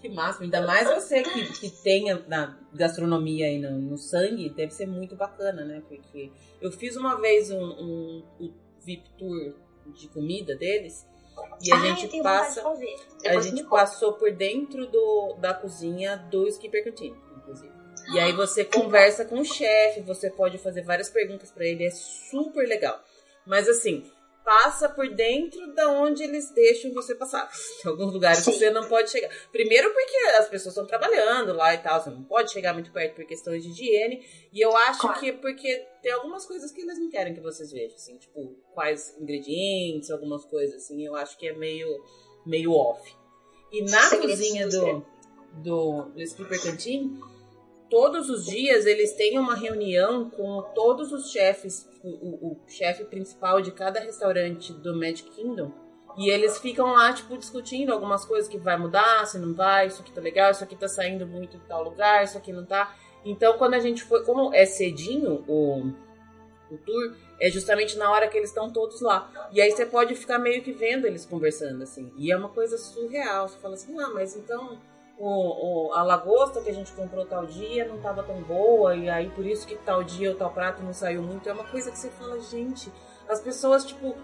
que 0.00 0.08
máximo. 0.08 0.44
Ainda 0.44 0.62
mais 0.62 0.88
você 0.88 1.22
que, 1.22 1.60
que 1.60 1.70
tenha 1.82 2.24
na 2.26 2.58
gastronomia 2.72 3.46
aí 3.46 3.58
no, 3.58 3.70
no, 3.72 3.98
sangue, 3.98 4.48
deve 4.48 4.72
ser 4.72 4.86
muito 4.86 5.14
bacana, 5.14 5.64
né? 5.64 5.82
Porque 5.86 6.30
eu 6.60 6.72
fiz 6.72 6.96
uma 6.96 7.20
vez 7.20 7.50
um, 7.50 7.62
um, 7.62 8.24
um 8.40 8.54
VIP 8.80 9.10
tour 9.18 9.54
de 9.92 10.08
comida 10.08 10.56
deles. 10.56 11.06
E 11.62 11.72
a 11.72 11.76
ah, 11.76 11.80
gente 11.80 12.22
passa. 12.22 12.62
A 13.26 13.40
gente 13.40 13.64
passou 13.64 14.14
por 14.14 14.32
dentro 14.32 14.86
do, 14.86 15.34
da 15.40 15.52
cozinha 15.52 16.16
do 16.16 16.48
Skipper 16.48 16.84
Cantina, 16.84 17.16
inclusive. 17.36 17.74
E 18.12 18.20
aí 18.20 18.32
você 18.32 18.64
conversa 18.64 19.24
com 19.24 19.40
o 19.40 19.44
chefe, 19.44 20.00
você 20.02 20.30
pode 20.30 20.58
fazer 20.58 20.82
várias 20.82 21.08
perguntas 21.10 21.50
para 21.50 21.64
ele, 21.64 21.84
é 21.84 21.90
super 21.90 22.66
legal. 22.68 23.02
Mas 23.46 23.68
assim, 23.68 24.10
passa 24.44 24.88
por 24.88 25.08
dentro 25.08 25.74
da 25.74 25.88
onde 25.88 26.22
eles 26.22 26.50
deixam 26.50 26.92
você 26.92 27.14
passar. 27.14 27.50
Tem 27.82 27.90
alguns 27.90 28.12
lugares 28.12 28.40
Sim. 28.40 28.52
você 28.52 28.70
não 28.70 28.86
pode 28.86 29.10
chegar. 29.10 29.30
Primeiro 29.50 29.92
porque 29.92 30.16
as 30.38 30.48
pessoas 30.48 30.74
estão 30.74 30.86
trabalhando 30.86 31.54
lá 31.54 31.74
e 31.74 31.78
tal, 31.78 32.00
você 32.00 32.10
não 32.10 32.22
pode 32.22 32.52
chegar 32.52 32.74
muito 32.74 32.92
perto 32.92 33.14
por 33.14 33.24
questões 33.24 33.62
de 33.62 33.70
higiene. 33.70 34.24
E 34.52 34.60
eu 34.60 34.76
acho 34.76 35.00
claro. 35.00 35.18
que 35.18 35.30
é 35.30 35.32
porque 35.32 35.86
tem 36.02 36.12
algumas 36.12 36.44
coisas 36.44 36.70
que 36.70 36.82
eles 36.82 36.98
não 36.98 37.08
querem 37.08 37.34
que 37.34 37.40
vocês 37.40 37.72
vejam, 37.72 37.96
assim, 37.96 38.18
tipo, 38.18 38.54
quais 38.74 39.16
ingredientes, 39.18 40.10
algumas 40.10 40.44
coisas 40.44 40.84
assim, 40.84 41.04
eu 41.04 41.16
acho 41.16 41.38
que 41.38 41.48
é 41.48 41.54
meio, 41.54 41.88
meio 42.44 42.72
off. 42.72 43.14
E 43.72 43.82
na 43.82 44.10
cozinha 44.10 44.68
do, 44.68 45.04
do, 45.54 46.02
do 46.10 46.22
Skipper 46.22 46.62
Canteen, 46.62 47.18
todos 47.90 48.28
os 48.30 48.46
dias 48.46 48.86
eles 48.86 49.12
têm 49.12 49.38
uma 49.38 49.54
reunião 49.54 50.30
com 50.30 50.62
todos 50.74 51.12
os 51.12 51.30
chefes, 51.30 51.88
o, 52.02 52.52
o 52.52 52.60
chefe 52.66 53.04
principal 53.04 53.60
de 53.60 53.70
cada 53.70 54.00
restaurante 54.00 54.72
do 54.72 54.94
Magic 54.94 55.30
Kingdom. 55.30 55.70
E 56.16 56.30
eles 56.30 56.58
ficam 56.58 56.92
lá, 56.92 57.12
tipo, 57.12 57.36
discutindo 57.36 57.92
algumas 57.92 58.24
coisas 58.24 58.48
que 58.48 58.56
vai 58.56 58.76
mudar, 58.76 59.26
se 59.26 59.38
não 59.38 59.52
vai, 59.52 59.88
isso 59.88 60.00
aqui 60.00 60.12
tá 60.12 60.20
legal, 60.20 60.50
isso 60.50 60.62
aqui 60.62 60.76
tá 60.76 60.86
saindo 60.86 61.26
muito 61.26 61.58
de 61.58 61.64
tal 61.66 61.82
lugar, 61.82 62.22
isso 62.22 62.38
aqui 62.38 62.52
não 62.52 62.64
tá. 62.64 62.94
Então, 63.24 63.58
quando 63.58 63.74
a 63.74 63.80
gente 63.80 64.04
foi, 64.04 64.24
como 64.24 64.54
é 64.54 64.64
cedinho 64.64 65.44
o, 65.48 65.92
o 66.70 66.78
tour, 66.78 67.16
é 67.40 67.50
justamente 67.50 67.96
na 67.96 68.10
hora 68.12 68.28
que 68.28 68.36
eles 68.36 68.50
estão 68.50 68.70
todos 68.70 69.00
lá. 69.00 69.48
E 69.50 69.60
aí 69.60 69.72
você 69.72 69.84
pode 69.84 70.14
ficar 70.14 70.38
meio 70.38 70.62
que 70.62 70.72
vendo 70.72 71.06
eles 71.06 71.26
conversando, 71.26 71.82
assim. 71.82 72.12
E 72.16 72.30
é 72.30 72.36
uma 72.36 72.48
coisa 72.48 72.78
surreal. 72.78 73.48
Você 73.48 73.58
fala 73.58 73.74
assim, 73.74 73.98
ah, 73.98 74.10
mas 74.10 74.36
então 74.36 74.78
o, 75.18 75.88
o, 75.88 75.92
a 75.92 76.02
lagosta 76.02 76.60
que 76.60 76.70
a 76.70 76.74
gente 76.74 76.92
comprou 76.92 77.24
tal 77.24 77.46
dia 77.46 77.86
não 77.86 77.96
estava 77.96 78.22
tão 78.22 78.42
boa, 78.42 78.96
e 78.96 79.08
aí 79.08 79.30
por 79.30 79.46
isso 79.46 79.66
que 79.66 79.76
tal 79.76 80.02
dia 80.02 80.32
o 80.32 80.34
tal 80.34 80.50
prato 80.50 80.82
não 80.82 80.92
saiu 80.92 81.22
muito. 81.22 81.48
É 81.48 81.52
uma 81.52 81.64
coisa 81.64 81.90
que 81.90 81.98
você 81.98 82.10
fala, 82.10 82.40
gente, 82.40 82.92
as 83.28 83.40
pessoas, 83.40 83.84
tipo, 83.84 84.16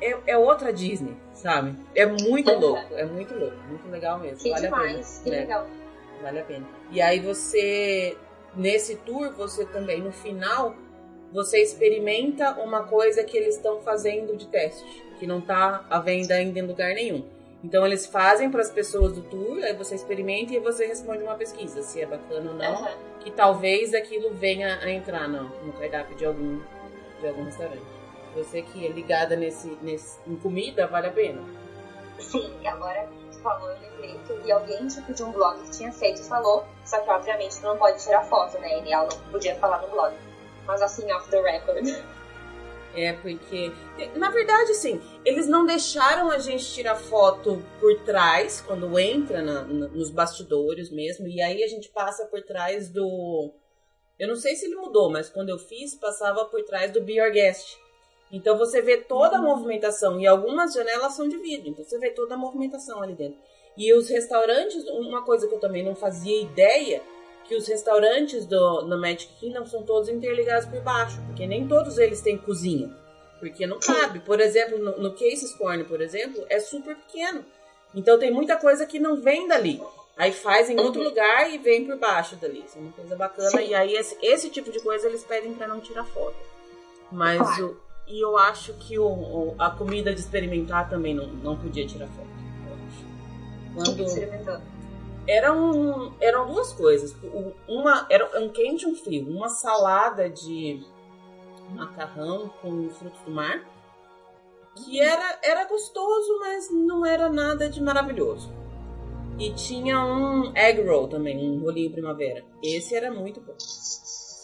é, 0.00 0.32
é 0.32 0.38
outra 0.38 0.72
Disney, 0.72 1.16
sabe? 1.32 1.76
É 1.94 2.06
muito 2.06 2.52
louco, 2.52 2.94
é 2.94 3.04
muito 3.04 3.34
louco, 3.34 3.56
muito 3.68 3.88
legal 3.88 4.18
mesmo. 4.18 4.38
Que 4.38 4.50
vale 4.50 4.62
demais, 4.62 5.20
a 5.20 5.24
pena. 5.24 5.24
Que 5.24 5.30
né? 5.30 5.40
legal. 5.40 5.66
Vale 6.22 6.40
a 6.40 6.44
pena. 6.44 6.66
E 6.90 7.00
aí 7.00 7.20
você, 7.20 8.16
nesse 8.54 8.96
tour, 8.96 9.32
você 9.32 9.64
também, 9.66 10.00
no 10.00 10.12
final, 10.12 10.74
você 11.32 11.60
experimenta 11.62 12.52
uma 12.60 12.84
coisa 12.84 13.24
que 13.24 13.36
eles 13.36 13.56
estão 13.56 13.80
fazendo 13.80 14.36
de 14.36 14.46
teste, 14.46 15.04
que 15.18 15.26
não 15.26 15.40
está 15.40 15.84
à 15.90 15.98
venda 15.98 16.34
ainda 16.34 16.58
em 16.58 16.66
lugar 16.66 16.94
nenhum. 16.94 17.24
Então 17.62 17.86
eles 17.86 18.06
fazem 18.06 18.50
para 18.50 18.60
as 18.60 18.70
pessoas 18.70 19.12
do 19.12 19.22
tour, 19.22 19.62
aí 19.62 19.74
você 19.74 19.94
experimenta 19.94 20.52
e 20.52 20.58
você 20.58 20.86
responde 20.86 21.22
uma 21.22 21.36
pesquisa, 21.36 21.80
se 21.82 22.00
é 22.00 22.06
bacana 22.06 22.50
ou 22.50 22.56
não, 22.56 22.82
uhum. 22.82 22.98
que 23.20 23.30
talvez 23.30 23.94
aquilo 23.94 24.34
venha 24.34 24.78
a 24.80 24.90
entrar 24.90 25.28
no, 25.28 25.44
no 25.64 25.72
cardápio 25.72 26.16
de 26.16 26.24
algum, 26.24 26.60
de 27.20 27.28
algum 27.28 27.44
restaurante. 27.44 27.82
Você 28.34 28.62
que 28.62 28.84
é 28.84 28.90
ligada 28.90 29.36
nesse, 29.36 29.78
nesse, 29.82 30.18
em 30.26 30.34
comida, 30.36 30.86
vale 30.86 31.06
a 31.06 31.12
pena. 31.12 31.42
Sim, 32.18 32.66
agora 32.66 33.08
tu 33.30 33.38
falou, 33.38 33.70
eu 33.70 33.80
lembrei 33.80 34.18
que 34.42 34.50
alguém 34.50 34.88
tipo, 34.88 35.12
de 35.12 35.22
um 35.22 35.30
blog 35.30 35.60
que 35.62 35.70
tinha 35.70 35.92
feito 35.92 36.22
falou, 36.24 36.64
só 36.84 36.98
que 37.00 37.10
obviamente 37.10 37.60
tu 37.60 37.66
não 37.66 37.76
pode 37.76 38.02
tirar 38.02 38.24
foto, 38.24 38.58
né? 38.58 38.82
E 38.84 38.92
ela 38.92 39.08
não 39.08 39.30
podia 39.30 39.54
falar 39.56 39.82
no 39.82 39.88
blog. 39.88 40.14
Mas 40.66 40.82
assim, 40.82 41.10
off 41.12 41.28
the 41.30 41.40
record. 41.40 41.86
É, 42.94 43.12
porque. 43.14 43.72
Na 44.16 44.30
verdade, 44.30 44.72
assim, 44.72 45.00
eles 45.24 45.46
não 45.48 45.64
deixaram 45.64 46.30
a 46.30 46.38
gente 46.38 46.64
tirar 46.72 46.96
foto 46.96 47.62
por 47.80 48.00
trás, 48.00 48.60
quando 48.60 48.98
entra 48.98 49.42
na, 49.42 49.62
na, 49.62 49.88
nos 49.88 50.10
bastidores 50.10 50.90
mesmo, 50.90 51.26
e 51.26 51.40
aí 51.40 51.62
a 51.62 51.68
gente 51.68 51.88
passa 51.88 52.26
por 52.26 52.42
trás 52.42 52.90
do. 52.90 53.50
Eu 54.18 54.28
não 54.28 54.36
sei 54.36 54.54
se 54.54 54.66
ele 54.66 54.76
mudou, 54.76 55.10
mas 55.10 55.28
quando 55.30 55.48
eu 55.48 55.58
fiz, 55.58 55.94
passava 55.94 56.44
por 56.44 56.62
trás 56.64 56.92
do 56.92 57.00
Be 57.00 57.14
Your 57.14 57.32
Guest. 57.32 57.78
Então 58.30 58.56
você 58.56 58.80
vê 58.80 58.98
toda 58.98 59.36
a 59.36 59.40
uhum. 59.40 59.46
movimentação, 59.46 60.20
e 60.20 60.26
algumas 60.26 60.72
janelas 60.72 61.14
são 61.14 61.28
de 61.28 61.36
vidro, 61.38 61.68
então 61.68 61.84
você 61.84 61.98
vê 61.98 62.10
toda 62.10 62.34
a 62.34 62.38
movimentação 62.38 63.02
ali 63.02 63.14
dentro. 63.14 63.38
E 63.76 63.92
os 63.94 64.08
restaurantes, 64.08 64.84
uma 64.88 65.22
coisa 65.22 65.48
que 65.48 65.54
eu 65.54 65.60
também 65.60 65.82
não 65.82 65.94
fazia 65.94 66.42
ideia 66.42 67.02
que 67.52 67.56
os 67.56 67.68
restaurantes 67.68 68.46
do, 68.46 68.82
no 68.86 68.98
Magic 68.98 69.30
Kingdom 69.38 69.66
são 69.66 69.82
todos 69.82 70.08
interligados 70.08 70.66
por 70.66 70.80
baixo, 70.80 71.20
porque 71.26 71.46
nem 71.46 71.68
todos 71.68 71.98
eles 71.98 72.22
têm 72.22 72.38
cozinha. 72.38 72.90
Porque 73.38 73.66
não 73.66 73.78
cabe. 73.78 74.20
Por 74.20 74.40
exemplo, 74.40 74.78
no, 74.78 74.98
no 74.98 75.10
Casey's 75.10 75.54
Corner, 75.54 75.84
por 75.86 76.00
exemplo, 76.00 76.46
é 76.48 76.58
super 76.58 76.96
pequeno. 76.96 77.44
Então 77.94 78.18
tem 78.18 78.30
muita 78.30 78.56
coisa 78.56 78.86
que 78.86 78.98
não 78.98 79.16
vem 79.16 79.46
dali. 79.46 79.82
Aí 80.16 80.32
faz 80.32 80.70
em 80.70 80.80
outro 80.80 81.02
lugar 81.02 81.52
e 81.52 81.58
vem 81.58 81.84
por 81.84 81.98
baixo 81.98 82.36
dali. 82.36 82.64
Isso 82.66 82.78
é 82.78 82.80
uma 82.80 82.92
coisa 82.92 83.16
bacana. 83.16 83.50
Sim. 83.50 83.68
E 83.68 83.74
aí 83.74 83.94
esse, 83.94 84.16
esse, 84.22 84.48
tipo 84.48 84.70
de 84.70 84.80
coisa 84.80 85.06
eles 85.06 85.24
pedem 85.24 85.52
para 85.52 85.68
não 85.68 85.80
tirar 85.80 86.04
foto. 86.04 86.36
Mas 87.10 87.38
claro. 87.38 87.78
o, 88.06 88.10
e 88.10 88.18
eu 88.18 88.38
acho 88.38 88.72
que 88.74 88.98
o, 88.98 89.04
o, 89.04 89.54
a 89.58 89.68
comida 89.70 90.14
de 90.14 90.20
experimentar 90.20 90.88
também 90.88 91.12
não, 91.12 91.26
não 91.26 91.58
podia 91.58 91.86
tirar 91.86 92.06
foto. 92.06 92.32
Quando, 93.74 94.02
experimentando? 94.04 94.71
Eram, 95.26 96.14
eram 96.20 96.46
duas 96.46 96.72
coisas. 96.72 97.14
Uma 97.68 98.06
era 98.10 98.40
um 98.40 98.48
quente 98.48 98.84
e 98.84 98.88
um 98.88 98.94
frio. 98.94 99.28
Uma 99.28 99.48
salada 99.48 100.28
de 100.28 100.84
macarrão 101.70 102.48
com 102.60 102.88
frutos 102.90 103.20
do 103.22 103.30
mar. 103.30 103.68
Que 104.74 105.00
era, 105.00 105.38
era 105.42 105.64
gostoso, 105.66 106.38
mas 106.40 106.70
não 106.70 107.04
era 107.04 107.28
nada 107.28 107.68
de 107.68 107.80
maravilhoso. 107.82 108.50
E 109.38 109.52
tinha 109.52 110.02
um 110.02 110.56
egg 110.56 110.82
roll 110.82 111.08
também, 111.08 111.36
um 111.36 111.60
rolinho 111.60 111.92
primavera. 111.92 112.44
Esse 112.62 112.94
era 112.94 113.10
muito 113.10 113.40
bom. 113.40 113.56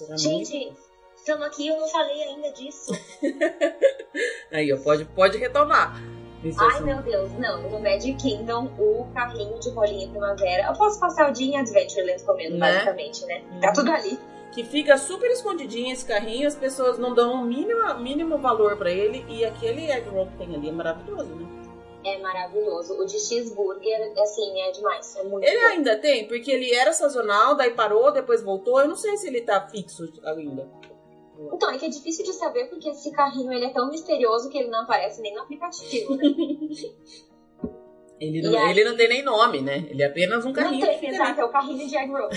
Era 0.03 0.17
Gente, 0.19 0.73
estamos 1.17 1.47
aqui 1.47 1.65
e 1.65 1.69
eu 1.69 1.79
não 1.79 1.89
falei 1.89 2.23
ainda 2.23 2.51
disso. 2.53 2.93
Aí, 4.53 4.73
ó, 4.73 4.79
pode, 4.79 5.05
pode 5.07 5.39
retomar. 5.39 5.95
Ai, 6.59 6.81
meu 6.81 7.03
Deus, 7.03 7.33
não. 7.39 7.63
No 7.69 7.81
Magic 7.81 8.15
Kingdom, 8.15 8.67
o 8.79 9.07
carrinho 9.13 9.59
de 9.59 9.71
bolinha 9.71 10.09
primavera. 10.09 10.69
Eu 10.69 10.75
posso 10.75 11.01
passar 11.01 11.31
o 11.31 11.33
dia 11.33 11.55
em 11.55 11.59
Adventureland 11.59 12.23
comendo, 12.25 12.57
né? 12.57 12.73
basicamente, 12.73 13.27
né? 13.27 13.43
Tá 13.61 13.73
tudo 13.73 13.91
ali. 13.91 14.19
Que 14.53 14.65
fica 14.65 14.97
super 14.97 15.31
escondidinho 15.31 15.93
esse 15.93 16.05
carrinho, 16.05 16.47
as 16.49 16.55
pessoas 16.55 16.99
não 16.99 17.13
dão 17.15 17.35
o 17.35 17.45
mínimo, 17.45 17.95
mínimo 17.99 18.39
valor 18.39 18.77
para 18.77 18.91
ele. 18.91 19.25
E 19.29 19.45
aquele 19.45 19.91
egg 19.91 20.09
roll 20.09 20.27
que 20.27 20.39
tem 20.39 20.55
ali 20.55 20.69
é 20.69 20.73
maravilhoso, 20.73 21.35
né? 21.35 21.47
É 22.05 22.19
maravilhoso. 22.19 22.95
O 22.95 23.05
de 23.05 23.19
cheeseburger, 23.19 24.13
assim, 24.23 24.61
é 24.61 24.71
demais. 24.71 25.17
É 25.17 25.25
muito 25.25 25.45
Ele 25.47 25.61
bom. 25.61 25.67
ainda 25.67 25.97
tem, 25.97 26.27
porque 26.29 26.51
ele 26.51 26.73
era 26.73 26.93
sazonal, 26.93 27.57
daí 27.57 27.73
parou, 27.73 28.13
depois 28.13 28.43
voltou. 28.43 28.81
Eu 28.81 28.89
não 28.89 28.97
sei 28.97 29.17
se 29.17 29.27
ele 29.27 29.41
tá 29.41 29.61
fixo 29.69 30.05
ainda. 30.25 30.67
Então, 31.53 31.71
é 31.71 31.79
que 31.79 31.87
é 31.87 31.89
difícil 31.89 32.25
de 32.25 32.33
saber 32.33 32.65
porque 32.67 32.89
esse 32.89 33.11
carrinho 33.13 33.53
ele 33.53 33.67
é 33.67 33.71
tão 33.71 33.89
misterioso 33.89 34.49
que 34.49 34.59
ele 34.59 34.69
não 34.69 34.81
aparece 34.81 35.21
nem 35.21 35.33
no 35.35 35.43
aplicativo, 35.43 36.17
né? 36.17 36.25
ele, 38.21 38.43
não, 38.43 38.69
ele 38.69 38.85
não 38.85 38.97
tem 38.97 39.09
nem 39.09 39.23
nome, 39.23 39.61
né? 39.61 39.87
Ele 39.89 40.03
é 40.03 40.07
apenas 40.07 40.45
um 40.45 40.53
carrinho. 40.53 40.85
Não 40.85 40.99
tem, 40.99 41.11
exato, 41.11 41.41
é 41.41 41.45
o 41.45 41.49
carrinho 41.49 41.87
de 41.87 41.97
egg 41.97 42.11
roll. 42.13 42.29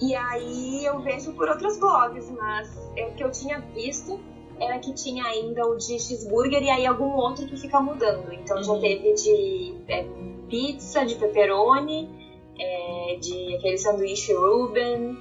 e 0.00 0.14
aí 0.14 0.84
eu 0.84 1.00
vejo 1.00 1.32
por 1.34 1.48
outros 1.48 1.78
blogs, 1.78 2.28
mas 2.30 2.68
é 2.96 3.06
o 3.06 3.14
que 3.14 3.22
eu 3.22 3.30
tinha 3.30 3.60
visto 3.60 4.18
era 4.60 4.78
que 4.78 4.92
tinha 4.94 5.24
ainda 5.24 5.66
o 5.66 5.76
de 5.76 5.98
cheeseburger 5.98 6.62
e 6.62 6.70
aí 6.70 6.86
algum 6.86 7.14
outro 7.16 7.46
que 7.46 7.56
fica 7.56 7.80
mudando. 7.80 8.32
Então 8.32 8.56
Uhum. 8.58 8.62
já 8.62 8.78
teve 8.78 9.12
de 9.14 9.74
é, 9.88 10.04
pizza, 10.48 11.04
de 11.04 11.16
pepperoni, 11.16 12.08
é, 12.58 13.16
de 13.20 13.54
aquele 13.56 13.78
sanduíche 13.78 14.32
Reuben. 14.32 15.16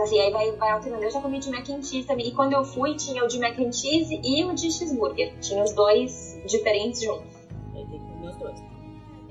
Assim, 0.00 0.20
aí 0.20 0.30
vai, 0.30 0.50
vai 0.52 0.70
alternando. 0.70 1.04
Eu 1.04 1.10
já 1.10 1.20
comi 1.20 1.38
de 1.38 1.50
mac 1.50 1.68
and 1.68 1.82
cheese 1.82 2.06
também. 2.06 2.28
E 2.28 2.32
quando 2.32 2.52
eu 2.52 2.64
fui, 2.64 2.94
tinha 2.96 3.24
o 3.24 3.28
de 3.28 3.38
mac 3.38 3.58
and 3.58 3.72
cheese 3.72 4.20
e 4.22 4.44
o 4.44 4.54
de 4.54 4.70
cheeseburger. 4.70 5.34
Tinha 5.40 5.62
os 5.62 5.72
dois 5.72 6.38
diferentes 6.46 7.02
juntos. 7.02 7.26
Aí 7.74 7.86
tem 7.86 7.98
que 7.98 8.06
comer 8.06 8.28
os 8.30 8.36
dois. 8.36 8.58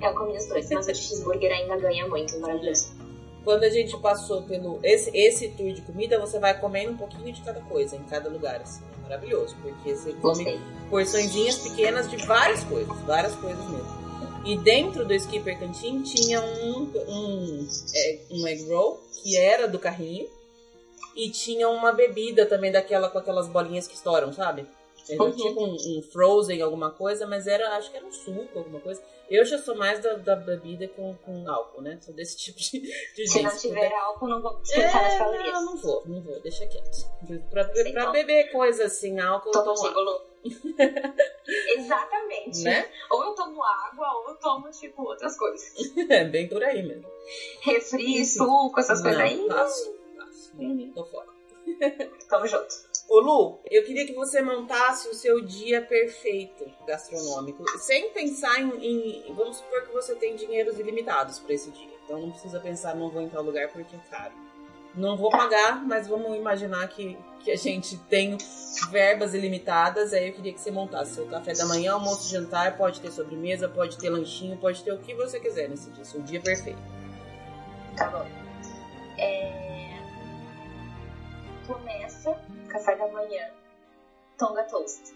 Eu 0.00 0.14
comi 0.14 0.36
os 0.36 0.46
dois, 0.46 0.70
mas 0.70 0.86
o 0.86 0.92
de 0.92 0.98
cheeseburger 0.98 1.52
ainda 1.52 1.76
ganha 1.76 2.06
muito, 2.08 2.38
maravilhoso. 2.40 2.92
Quando 3.44 3.64
a 3.64 3.70
gente 3.70 3.96
passou 3.98 4.42
pelo 4.42 4.78
esse, 4.84 5.10
esse 5.16 5.48
tour 5.48 5.72
de 5.72 5.82
comida, 5.82 6.18
você 6.18 6.38
vai 6.38 6.58
comendo 6.58 6.92
um 6.92 6.96
pouquinho 6.96 7.32
de 7.32 7.40
cada 7.40 7.60
coisa 7.60 7.96
em 7.96 8.04
cada 8.04 8.28
lugar, 8.28 8.60
assim. 8.60 8.84
É 8.98 9.02
maravilhoso, 9.02 9.56
porque 9.60 9.96
você 9.96 10.12
come 10.14 10.60
porçõezinhas 10.88 11.58
pequenas 11.58 12.08
de 12.08 12.16
várias 12.18 12.62
coisas, 12.64 12.96
várias 13.00 13.34
coisas 13.34 13.64
mesmo. 13.68 14.02
E 14.44 14.56
dentro 14.58 15.04
do 15.04 15.12
Skipper 15.14 15.58
Canteen 15.58 16.02
tinha 16.02 16.40
um, 16.40 16.90
um, 17.08 17.68
é, 17.94 18.18
um 18.30 18.46
egg 18.46 18.64
roll, 18.68 19.00
que 19.22 19.36
era 19.36 19.68
do 19.68 19.78
carrinho, 19.78 20.28
e 21.16 21.30
tinha 21.30 21.68
uma 21.68 21.92
bebida 21.92 22.46
também 22.46 22.70
daquela 22.72 23.08
com 23.08 23.18
aquelas 23.18 23.48
bolinhas 23.48 23.86
que 23.86 23.94
estouram, 23.94 24.32
sabe? 24.32 24.66
Era 25.08 25.20
Uhum. 25.22 25.32
tipo 25.32 25.64
um, 25.64 25.74
um 25.74 26.02
frozen, 26.12 26.62
alguma 26.62 26.90
coisa, 26.90 27.26
mas 27.26 27.46
era, 27.48 27.76
acho 27.76 27.90
que 27.90 27.96
era 27.96 28.06
um 28.06 28.12
suco, 28.12 28.58
alguma 28.58 28.78
coisa. 28.80 29.02
Eu 29.28 29.44
já 29.44 29.58
sou 29.58 29.74
mais 29.74 29.98
da, 30.00 30.14
da 30.14 30.36
bebida 30.36 30.86
com, 30.88 31.14
com 31.24 31.48
álcool, 31.50 31.80
né? 31.82 31.98
Sou 32.00 32.14
desse 32.14 32.36
tipo 32.38 32.58
de, 32.58 32.80
de 32.80 33.28
Se 33.28 33.42
não 33.42 33.50
gente. 33.50 33.62
tiver 33.62 33.92
álcool, 33.94 34.28
não 34.28 34.40
vou 34.40 34.52
nas 34.58 34.70
É, 34.70 35.18
calorias. 35.18 35.52
não, 35.54 35.64
não 35.64 35.76
vou, 35.76 36.02
não 36.06 36.20
vou, 36.22 36.40
deixa 36.40 36.66
quieto. 36.66 37.10
Pra, 37.50 37.64
pra 37.64 38.04
não. 38.04 38.12
beber 38.12 38.52
coisa 38.52 38.84
assim, 38.84 39.18
álcool, 39.18 39.50
eu 39.54 39.64
Tô 39.64 39.74
tomo 39.74 40.00
Lu. 40.00 40.20
Exatamente. 41.76 42.62
né? 42.62 42.88
Ou 43.10 43.24
eu 43.24 43.34
tomo 43.34 43.62
água, 43.62 44.06
ou 44.18 44.28
eu 44.30 44.36
tomo, 44.36 44.70
tipo, 44.70 45.02
outras 45.02 45.36
coisas. 45.36 45.72
É 46.08 46.24
bem 46.24 46.48
por 46.48 46.62
aí 46.62 46.82
mesmo. 46.82 47.08
Refri, 47.62 48.24
suco, 48.24 48.78
essas 48.78 49.00
coisas 49.02 49.18
Não, 49.18 49.26
aí. 49.26 49.46
Passo, 49.48 49.84
passo. 49.86 50.01
Uhum. 50.58 50.92
Tô 50.94 51.04
fora. 51.06 51.26
Tamo 52.28 52.46
junto. 52.46 52.66
Ô 53.08 53.20
Lu, 53.20 53.58
eu 53.70 53.84
queria 53.84 54.06
que 54.06 54.14
você 54.14 54.40
montasse 54.40 55.08
o 55.08 55.14
seu 55.14 55.40
dia 55.42 55.82
perfeito 55.82 56.64
gastronômico, 56.86 57.62
sem 57.78 58.10
pensar 58.10 58.60
em, 58.60 58.70
em- 59.28 59.34
Vamos 59.34 59.58
supor 59.58 59.82
que 59.82 59.92
você 59.92 60.14
tem 60.14 60.34
dinheiros 60.34 60.78
ilimitados 60.78 61.38
para 61.38 61.52
esse 61.52 61.70
dia. 61.70 61.90
Então 62.04 62.20
não 62.20 62.30
precisa 62.30 62.58
pensar, 62.60 62.94
não 62.96 63.10
vou 63.10 63.22
em 63.22 63.28
tal 63.28 63.42
lugar 63.42 63.68
porque 63.68 63.94
é 63.96 63.98
caro. 64.10 64.32
Não 64.94 65.16
vou 65.16 65.30
pagar, 65.30 65.82
mas 65.86 66.06
vamos 66.06 66.36
imaginar 66.36 66.86
que, 66.88 67.16
que 67.40 67.50
a 67.50 67.56
gente 67.56 67.96
tem 68.04 68.36
verbas 68.90 69.32
ilimitadas. 69.34 70.12
Aí 70.12 70.28
eu 70.28 70.34
queria 70.34 70.52
que 70.52 70.60
você 70.60 70.70
montasse 70.70 71.14
seu 71.14 71.26
café 71.26 71.54
da 71.54 71.64
manhã, 71.64 71.94
almoço, 71.94 72.28
jantar. 72.30 72.76
Pode 72.76 73.00
ter 73.00 73.10
sobremesa, 73.10 73.68
pode 73.70 73.96
ter 73.98 74.10
lanchinho, 74.10 74.56
pode 74.58 74.82
ter 74.84 74.92
o 74.92 74.98
que 74.98 75.14
você 75.14 75.40
quiser 75.40 75.68
nesse 75.68 75.90
dia. 75.90 76.04
Seu 76.04 76.20
dia 76.20 76.40
perfeito. 76.40 76.78
Tá 77.96 78.08
bom. 78.10 78.26
É... 79.18 79.81
Começa 81.72 82.36
café 82.68 82.96
da 82.96 83.06
manhã, 83.08 83.48
Tonga 84.38 84.62
Toast. 84.64 85.14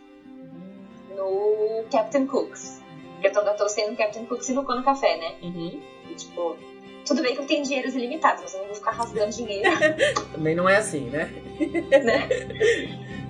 No 1.15 1.85
Captain 1.91 2.27
Cooks. 2.27 2.83
Porque 3.15 3.31
Tonga 3.31 3.53
Toast 3.55 3.77
tem 3.77 3.91
no 3.91 3.97
Captain 3.97 4.25
Cooks 4.25 4.49
e 4.49 4.53
no 4.55 4.65
Cono 4.65 4.83
Café, 4.83 5.17
né? 5.17 5.35
Uhum. 5.43 5.81
E, 6.11 6.15
tipo, 6.15 6.57
tudo 7.07 7.23
bem 7.23 7.35
que 7.35 7.41
eu 7.41 7.47
tenho 7.47 7.63
dinheiros 7.63 7.95
ilimitados, 7.95 8.43
mas 8.43 8.55
eu 8.55 8.61
não 8.61 8.67
vou 8.69 8.75
ficar 8.75 8.93
rasgando 8.93 9.31
dinheiro, 9.31 9.71
Também 10.33 10.55
não 10.55 10.69
é 10.69 10.77
assim, 10.77 11.11
né? 11.11 11.25
né? 12.03 12.29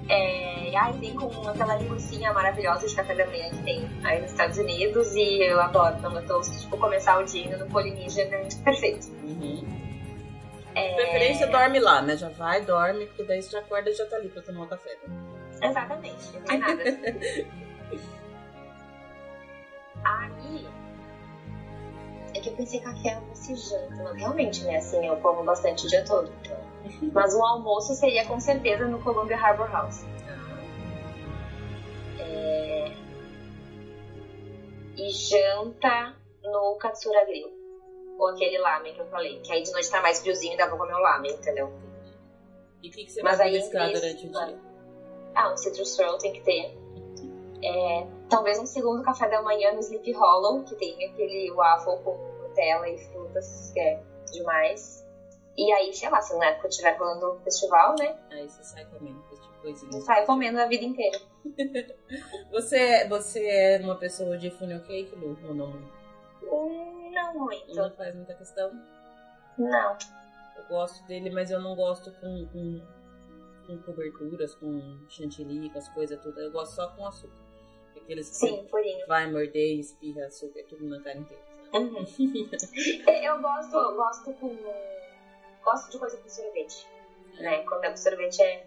É, 0.09 0.77
aí 0.77 0.93
vem 0.99 1.15
com 1.15 1.49
aquela 1.49 1.77
linguiça 1.77 2.33
maravilhosa 2.33 2.87
de 2.87 2.95
café 2.95 3.15
da 3.15 3.27
manhã 3.27 3.51
que 3.51 3.63
tem 3.65 3.89
aí 4.05 4.21
nos 4.21 4.31
Estados 4.31 4.57
Unidos 4.59 5.15
e 5.17 5.43
eu 5.43 5.61
adoro 5.61 6.01
Tonga 6.01 6.23
Toast. 6.23 6.61
Tipo, 6.61 6.77
começar 6.79 7.19
o 7.19 7.25
dia 7.25 7.57
no 7.57 7.67
Polynesian 7.67 8.25
é 8.25 8.49
perfeito. 8.65 9.09
Uhum. 9.25 9.86
É, 10.77 10.95
Preferência 10.95 11.47
dorme 11.47 11.81
lá, 11.81 12.03
né? 12.03 12.17
Já 12.19 12.29
vai, 12.29 12.61
dorme, 12.61 13.07
porque 13.07 13.25
daí 13.25 13.41
você 13.41 13.51
já 13.51 13.61
acorda 13.61 13.89
e 13.89 13.95
já 13.95 14.05
tá 14.07 14.17
ali 14.17 14.29
pra 14.29 14.43
tomar 14.43 14.65
o 14.65 14.69
café. 14.69 14.91
né? 15.07 15.17
Exatamente, 15.63 16.33
não 16.35 16.55
é 16.55 16.59
nada. 16.59 16.83
Aí. 20.05 20.67
É 22.35 22.41
que 22.41 22.51
eu 22.51 22.53
pensei 22.57 22.81
café, 22.81 23.15
almoço 23.15 23.53
e 23.53 23.57
janta. 23.57 24.03
Mas 24.05 24.17
realmente, 24.17 24.65
né? 24.65 24.77
Assim, 24.77 25.07
eu 25.07 25.17
como 25.17 25.43
bastante 25.45 25.87
o 25.87 25.89
dia 25.89 26.05
todo. 26.05 26.31
Então. 26.43 26.59
Mas 27.15 27.35
o 27.35 27.43
almoço 27.43 27.95
seria 27.95 28.27
com 28.27 28.39
certeza 28.39 28.87
no 28.87 29.01
Columbia 29.03 29.39
Harbor 29.39 29.71
House. 29.71 30.05
É... 32.19 32.93
E 34.97 35.09
janta 35.11 36.15
no 36.43 36.77
Katsura 36.77 37.25
Grill. 37.25 37.56
Ou 38.19 38.29
aquele 38.29 38.59
lamen 38.59 38.95
que 38.95 39.01
eu 39.01 39.07
falei. 39.07 39.41
Que 39.41 39.53
aí 39.53 39.63
de 39.63 39.71
noite 39.73 39.91
tá 39.91 40.01
mais 40.01 40.21
friozinho 40.21 40.55
e 40.55 40.57
dá 40.57 40.67
pra 40.67 40.77
comer 40.77 40.95
o 40.95 40.99
lamen, 40.99 41.33
entendeu? 41.33 41.73
E 42.83 42.89
o 42.89 42.93
que, 42.93 43.05
que 43.05 43.13
você 43.13 43.23
Mas 43.23 43.39
vai 43.39 43.51
isso, 43.51 43.71
durante 43.71 44.27
o 44.27 44.31
dia? 44.31 44.61
Ah, 45.35 45.53
um 45.53 45.57
citrus 45.57 45.99
roll 45.99 46.19
tem 46.19 46.33
que 46.33 46.41
ter. 46.43 46.77
É, 47.63 48.07
talvez 48.29 48.59
um 48.59 48.67
segundo 48.67 49.03
café 49.03 49.29
da 49.29 49.43
manhã 49.43 49.73
no 49.73 49.81
Sleepy 49.81 50.13
Hollow, 50.13 50.63
que 50.65 50.75
tem 50.77 51.05
aquele 51.09 51.51
waffle 51.53 51.99
com 52.05 52.17
Nutella 52.43 52.89
e 52.89 52.99
frutas, 52.99 53.71
que 53.73 53.81
é 53.81 54.01
demais. 54.33 55.05
E 55.57 55.73
aí, 55.73 55.93
sei 55.93 56.11
lá, 56.11 56.21
se 56.21 56.37
na 56.37 56.47
época 56.47 56.69
estiver 56.69 56.97
rolando 56.99 57.33
um 57.33 57.41
festival, 57.41 57.95
né? 57.99 58.17
Aí 58.31 58.49
você 58.49 58.63
sai 58.63 58.85
comendo 58.87 59.21
tipo 59.31 59.61
coisinha. 59.63 60.01
Sai 60.03 60.27
comendo 60.27 60.61
a 60.61 60.67
vida 60.67 60.85
inteira. 60.85 61.19
Você, 62.51 63.07
você 63.09 63.47
é 63.47 63.79
uma 63.83 63.97
pessoa 63.97 64.39
de 64.39 64.51
funnel 64.51 64.81
cake, 64.83 65.15
Lu? 65.15 65.37
Ou 65.47 65.55
não? 65.55 65.73
Não 66.51 67.35
muito. 67.35 67.75
Não 67.75 67.91
faz 67.93 68.15
muita 68.15 68.35
questão? 68.35 68.71
Não. 69.59 69.97
Eu 70.57 70.65
gosto 70.69 71.07
dele, 71.07 71.31
mas 71.31 71.51
eu 71.51 71.61
não 71.61 71.75
gosto 71.75 72.11
com, 72.13 72.47
com, 72.49 72.81
com 73.67 73.83
coberturas, 73.83 74.55
com 74.55 74.99
chantilly, 75.09 75.71
com 75.71 75.79
as 75.79 75.89
coisas 75.91 76.21
tudo. 76.23 76.41
Eu 76.41 76.51
gosto 76.51 76.75
só 76.75 76.89
com 76.91 77.07
açúcar. 77.07 77.37
Aqueles 77.97 78.29
que 78.29 78.37
Sim, 78.37 78.67
purinho. 78.71 78.99
você 79.01 79.07
vai 79.07 79.31
morder 79.31 79.79
espirra 79.81 80.27
açúcar 80.27 80.63
tudo 80.69 80.87
na 80.89 81.01
cara 81.03 81.19
inteira. 81.19 81.43
Uhum. 81.75 82.05
É, 83.09 83.29
Eu 83.29 83.41
gosto, 83.41 83.77
eu 83.77 83.97
gosto 83.97 84.33
com. 84.35 84.57
Gosto 85.65 85.91
de 85.91 85.99
coisa 85.99 86.17
com 86.19 86.29
sorvete. 86.29 86.87
Né? 87.41 87.63
Quando 87.65 87.85
é 87.85 87.91
com 87.91 87.97
sorvete 87.97 88.41
é, 88.43 88.67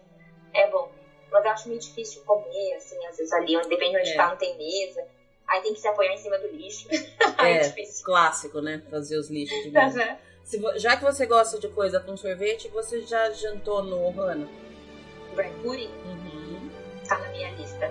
é 0.54 0.70
bom. 0.70 0.92
Mas 1.32 1.44
eu 1.44 1.50
acho 1.52 1.68
meio 1.68 1.80
difícil 1.80 2.24
comer, 2.24 2.74
assim, 2.74 3.04
às 3.06 3.16
vezes 3.16 3.32
ali, 3.32 3.56
depende 3.68 3.92
de 3.92 3.98
onde 4.00 4.10
É. 4.10 4.16
tá, 4.16 4.28
não 4.30 4.36
tem 4.36 4.56
mesa. 4.58 5.06
Aí 5.50 5.60
tem 5.62 5.74
que 5.74 5.80
se 5.80 5.88
apoiar 5.88 6.12
em 6.14 6.18
cima 6.18 6.38
do 6.38 6.46
lixo. 6.48 6.88
É 7.38 7.52
É. 7.66 7.72
Clássico, 8.04 8.60
né? 8.60 8.82
Fazer 8.90 9.16
os 9.18 9.28
lixos 9.30 9.62
de 9.62 9.70
mesa. 9.70 9.90
certo. 9.98 10.20
Se 10.44 10.78
já 10.78 10.96
que 10.96 11.04
você 11.04 11.26
gosta 11.26 11.58
de 11.58 11.68
coisa 11.68 12.00
com 12.00 12.16
sorvete, 12.16 12.68
você 12.68 13.02
já 13.02 13.30
jantou 13.30 13.82
no 13.82 14.02
Ohana? 14.06 14.48
Bread 15.34 15.54
pudding 15.62 15.90
Uhum. 16.04 16.70
tá 17.06 17.18
na 17.18 17.28
minha 17.28 17.50
lista. 17.52 17.90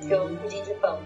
Seu 0.00 0.28
pudim 0.38 0.62
de 0.62 0.74
pão. 0.74 1.00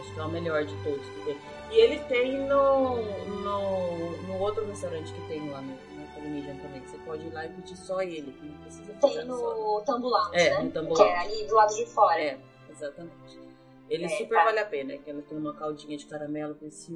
Acho 0.00 0.14
que 0.14 0.20
é 0.20 0.22
o 0.22 0.28
melhor 0.28 0.64
de 0.64 0.74
todos 0.84 1.04
que 1.04 1.24
tem. 1.24 1.38
E 1.70 1.80
ele 1.80 1.98
tem 2.04 2.38
no, 2.46 2.96
no, 3.42 4.22
no 4.22 4.38
outro 4.40 4.64
restaurante 4.66 5.12
que 5.12 5.20
tem 5.28 5.48
lá 5.50 5.60
no, 5.60 5.72
no 5.72 6.06
Polynesian 6.14 6.56
também. 6.56 6.80
que 6.82 6.90
Você 6.90 6.98
pode 6.98 7.26
ir 7.26 7.32
lá 7.32 7.44
e 7.44 7.48
pedir 7.48 7.76
só 7.76 8.00
ele. 8.02 8.34
Não 8.42 8.54
precisa 8.58 8.92
Tem 9.00 9.24
no 9.24 9.82
Tambu 9.84 10.08
Lounge, 10.08 10.38
É, 10.38 10.50
né? 10.62 10.70
no 10.74 10.94
Que 10.94 11.02
é 11.02 11.18
ali 11.18 11.44
do 11.44 11.54
lado 11.54 11.74
de 11.74 11.86
fora. 11.86 12.20
É, 12.20 12.38
exatamente. 12.70 13.40
Ele 13.88 14.04
É, 14.04 14.08
super 14.08 14.36
tá. 14.38 14.44
vale 14.44 14.58
a 14.58 14.64
pena, 14.64 14.96
que 14.98 15.08
ela 15.10 15.22
tem 15.22 15.36
uma 15.38 15.54
caldinha 15.54 15.96
de 15.96 16.06
caramelo 16.06 16.54
com 16.54 16.66
esse. 16.66 16.92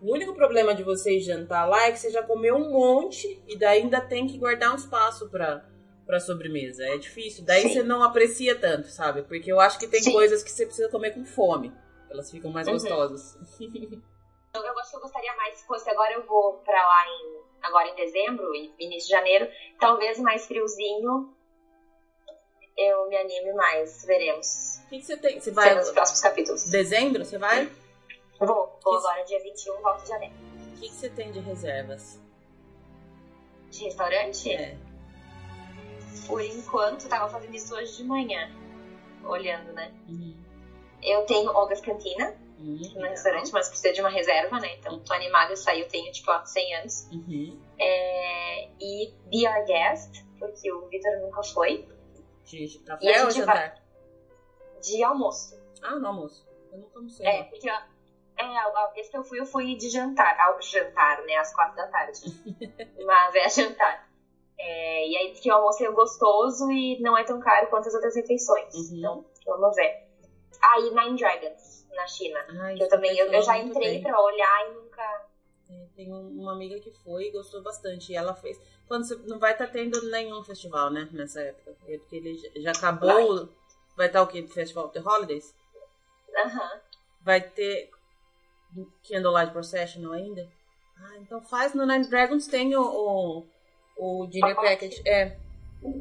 O 0.00 0.12
único 0.12 0.34
problema 0.34 0.74
de 0.74 0.82
você 0.82 1.16
ir 1.16 1.20
jantar 1.20 1.64
lá 1.68 1.86
é 1.86 1.92
que 1.92 1.98
você 1.98 2.10
já 2.10 2.22
comeu 2.22 2.56
um 2.56 2.70
monte 2.70 3.40
e 3.46 3.56
daí 3.56 3.82
ainda 3.82 4.00
tem 4.00 4.26
que 4.26 4.36
guardar 4.36 4.72
um 4.72 4.76
espaço 4.76 5.28
pra, 5.30 5.64
pra 6.04 6.18
sobremesa. 6.20 6.84
É 6.84 6.96
difícil. 6.98 7.44
Daí 7.44 7.62
Sim. 7.62 7.68
você 7.68 7.82
não 7.82 8.02
aprecia 8.02 8.54
tanto, 8.58 8.88
sabe? 8.88 9.22
Porque 9.22 9.50
eu 9.50 9.60
acho 9.60 9.78
que 9.78 9.86
tem 9.86 10.02
Sim. 10.02 10.12
coisas 10.12 10.42
que 10.42 10.50
você 10.50 10.66
precisa 10.66 10.88
comer 10.88 11.12
com 11.14 11.24
fome. 11.24 11.72
Elas 12.10 12.30
ficam 12.30 12.50
mais 12.50 12.66
Uhum. 12.66 12.74
gostosas. 12.74 13.38
Eu, 14.54 14.62
eu 14.62 14.78
acho 14.80 14.90
que 14.90 14.96
eu 14.96 15.00
gostaria 15.00 15.34
mais 15.34 15.56
se 15.56 15.66
fosse 15.66 15.88
agora 15.88 16.12
eu 16.12 16.26
vou 16.26 16.58
pra 16.58 16.76
lá 16.86 17.06
em 17.08 17.42
agora 17.62 17.88
em 17.88 17.94
dezembro 17.94 18.54
e 18.54 18.70
início 18.78 19.08
de 19.08 19.14
janeiro, 19.14 19.48
talvez 19.80 20.18
mais 20.18 20.46
friozinho. 20.46 21.32
Eu 22.76 23.08
me 23.08 23.16
anime 23.16 23.50
mais, 23.54 24.04
veremos. 24.04 24.81
O 24.92 24.94
que, 24.94 25.00
que 25.00 25.06
você 25.06 25.16
tem? 25.16 25.40
Você 25.40 25.50
vai. 25.50 25.74
Dos 25.74 25.90
próximos 25.90 26.20
capítulos. 26.20 26.64
Dezembro, 26.70 27.24
você 27.24 27.38
vai? 27.38 27.64
Vou, 28.38 28.78
vou 28.84 28.98
Isso. 28.98 29.06
agora 29.08 29.24
dia 29.24 29.42
21, 29.42 29.80
volto 29.80 30.02
em 30.02 30.06
janeiro. 30.06 30.34
O 30.76 30.80
que, 30.80 30.88
que 30.88 30.94
você 30.94 31.08
tem 31.08 31.32
de 31.32 31.38
reservas? 31.40 32.20
De 33.70 33.84
restaurante? 33.84 34.52
É. 34.52 34.76
Por 36.26 36.42
enquanto, 36.42 37.08
tava 37.08 37.26
fazendo 37.30 37.54
isso 37.54 37.74
hoje 37.74 37.96
de 37.96 38.04
manhã. 38.04 38.50
Olhando, 39.24 39.72
né? 39.72 39.94
Uhum. 40.06 40.36
Eu 41.02 41.24
tenho 41.24 41.50
Olga's 41.50 41.80
Cantina 41.80 42.36
Uhum. 42.58 42.92
no 42.94 43.08
restaurante, 43.08 43.50
mas 43.50 43.68
precisa 43.68 43.94
de 43.94 44.00
uma 44.02 44.10
reserva, 44.10 44.60
né? 44.60 44.76
Então 44.78 44.98
tô 45.00 45.14
animada, 45.14 45.52
eu 45.52 45.56
saí, 45.56 45.80
eu 45.80 45.88
tenho 45.88 46.12
tipo 46.12 46.30
há 46.30 46.44
100 46.44 46.74
anos. 46.76 47.08
Uhum. 47.10 47.58
É, 47.78 48.68
e 48.78 49.10
Be 49.24 49.48
Our 49.48 49.64
Guest, 49.64 50.22
porque 50.38 50.70
o 50.70 50.86
Vitor 50.88 51.18
nunca 51.22 51.42
foi. 51.42 51.88
De 52.44 52.78
café 52.80 53.24
ou 53.24 53.30
jantar? 53.30 53.81
De 54.82 55.02
almoço. 55.02 55.60
Ah, 55.82 55.96
no 55.96 56.08
almoço. 56.08 56.46
Eu 56.72 56.78
nunca 56.78 56.98
almocei. 56.98 57.26
É, 57.26 57.44
porque 57.44 57.68
é, 57.68 58.58
a 58.58 58.86
vez 58.94 59.08
que 59.08 59.16
eu 59.16 59.24
fui, 59.24 59.40
eu 59.40 59.46
fui 59.46 59.76
de 59.76 59.88
jantar, 59.88 60.38
ao 60.40 60.60
jantar, 60.60 61.22
né? 61.24 61.36
Às 61.36 61.54
quatro 61.54 61.76
da 61.76 61.86
tarde. 61.86 62.20
Mas 63.04 63.34
é 63.34 63.48
jantar. 63.48 64.08
É, 64.58 65.08
e 65.08 65.16
aí 65.16 65.32
que 65.32 65.50
o 65.50 65.54
almoço 65.54 65.84
é 65.84 65.90
gostoso 65.90 66.70
e 66.70 67.00
não 67.00 67.16
é 67.16 67.24
tão 67.24 67.40
caro 67.40 67.68
quanto 67.68 67.88
as 67.88 67.94
outras 67.94 68.14
refeições. 68.14 68.74
Uhum. 68.74 68.98
Então, 68.98 69.26
vamos 69.46 69.76
ver. 69.76 70.06
Aí 70.62 70.90
Nine 70.90 71.18
Dragons, 71.18 71.86
na 71.94 72.06
China. 72.06 72.44
Ai, 72.60 72.76
que 72.76 72.84
eu 72.84 72.88
também, 72.88 73.16
eu, 73.16 73.26
eu 73.26 73.42
já 73.42 73.58
entrei 73.58 73.94
bem. 73.94 74.02
pra 74.02 74.20
olhar 74.20 74.70
e 74.70 74.74
nunca. 74.74 75.26
É, 75.68 75.86
tem 75.96 76.12
uma 76.12 76.52
amiga 76.52 76.78
que 76.78 76.92
foi 77.02 77.24
e 77.24 77.30
gostou 77.32 77.62
bastante. 77.62 78.12
E 78.12 78.16
ela 78.16 78.34
fez. 78.34 78.60
Quando 78.86 79.04
você 79.04 79.16
não 79.26 79.38
vai 79.38 79.52
estar 79.52 79.66
tá 79.66 79.72
tendo 79.72 80.00
nenhum 80.10 80.42
festival, 80.44 80.90
né? 80.90 81.08
Nessa 81.12 81.40
época. 81.40 81.76
É 81.88 81.98
porque 81.98 82.16
ele 82.16 82.36
já 82.62 82.70
acabou. 82.70 83.08
Vai, 83.36 83.48
vai 83.96 84.06
estar 84.06 84.22
o 84.22 84.26
quê? 84.26 84.46
Festival 84.46 84.86
of 84.86 84.94
the 84.94 85.00
Holidays? 85.00 85.54
Aham. 86.36 86.62
Uhum. 86.62 86.80
Vai 87.22 87.40
ter 87.40 87.90
Candlelight 89.08 89.52
Procession 89.52 90.10
ainda? 90.12 90.48
Ah, 90.96 91.18
então 91.18 91.40
faz 91.42 91.74
no 91.74 91.86
Nine 91.86 92.06
Dragons 92.08 92.46
tem 92.46 92.74
o, 92.74 92.82
o, 92.82 93.46
o 93.96 94.26
Dinner 94.26 94.54
Package. 94.54 95.02
É. 95.06 95.36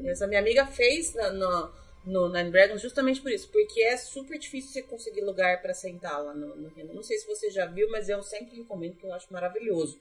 Essa 0.05 0.27
minha 0.27 0.39
amiga 0.39 0.65
fez 0.65 1.13
no, 1.15 1.31
no, 1.33 1.71
no 2.05 2.29
Nine 2.29 2.51
Dragons 2.51 2.81
justamente 2.81 3.21
por 3.21 3.31
isso, 3.31 3.49
porque 3.49 3.81
é 3.81 3.97
super 3.97 4.37
difícil 4.37 4.71
você 4.71 4.83
conseguir 4.83 5.21
lugar 5.21 5.61
para 5.61 5.73
sentar 5.73 6.23
lá 6.23 6.33
no, 6.33 6.55
no 6.55 6.93
Não 6.93 7.03
sei 7.03 7.17
se 7.17 7.27
você 7.27 7.49
já 7.49 7.65
viu, 7.65 7.89
mas 7.89 8.09
eu 8.09 8.21
sempre 8.21 8.57
recomendo 8.57 8.95
que 8.95 9.05
eu 9.05 9.13
acho 9.13 9.31
maravilhoso 9.31 9.99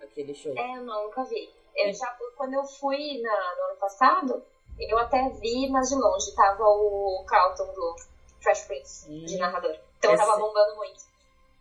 aquele 0.00 0.34
show. 0.34 0.56
É, 0.56 0.78
eu 0.78 0.84
nunca 0.84 1.24
vi. 1.24 1.50
Eu 1.74 1.92
já, 1.92 2.06
quando 2.36 2.54
eu 2.54 2.64
fui 2.64 3.20
na, 3.20 3.54
no 3.56 3.62
ano 3.70 3.76
passado, 3.78 4.44
eu 4.78 4.98
até 4.98 5.28
vi, 5.40 5.68
mas 5.70 5.88
de 5.88 5.94
longe, 5.94 6.34
tava 6.34 6.64
o 6.64 7.24
Carlton 7.26 7.72
do 7.72 7.96
Fresh 8.40 8.62
Prince, 8.62 9.10
hum, 9.10 9.24
de 9.24 9.38
narrador. 9.38 9.76
Então 9.98 10.14
esse... 10.14 10.24
tava 10.24 10.38
bombando 10.38 10.76
muito. 10.76 11.06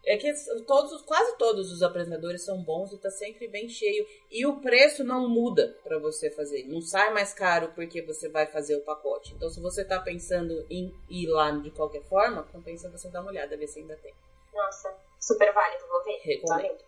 É 0.06 0.18
que 0.18 0.32
todos, 0.68 1.02
quase 1.02 1.36
todos 1.36 1.72
os 1.72 1.82
apresentadores 1.82 2.44
são 2.44 2.62
bons 2.62 2.94
e 2.94 2.98
tá 2.98 3.10
sempre 3.10 3.48
bem 3.48 3.68
cheio. 3.68 4.06
E 4.30 4.46
o 4.46 4.62
preço 4.62 5.04
não 5.04 5.28
muda 5.28 5.76
para 5.84 5.98
você 5.98 6.30
fazer. 6.30 6.64
Não 6.66 6.80
sai 6.80 7.12
mais 7.12 7.34
caro 7.34 7.72
porque 7.74 8.04
você 8.04 8.30
vai 8.30 8.46
fazer 8.46 8.76
o 8.76 8.82
pacote. 8.82 9.34
Então, 9.34 9.50
se 9.50 9.60
você 9.60 9.84
tá 9.84 10.00
pensando 10.00 10.64
em 10.70 10.94
ir 11.10 11.28
lá 11.28 11.50
de 11.50 11.72
qualquer 11.72 12.04
forma, 12.04 12.44
compensa 12.44 12.88
você 12.88 13.10
dar 13.10 13.22
uma 13.22 13.32
olhada, 13.32 13.58
ver 13.58 13.66
se 13.66 13.80
ainda 13.80 13.96
tem. 13.98 14.14
Nossa, 14.54 14.96
super 15.20 15.52
válido, 15.52 15.88
vou 15.88 16.04
ver. 16.04 16.20
Recomendo. 16.22 16.82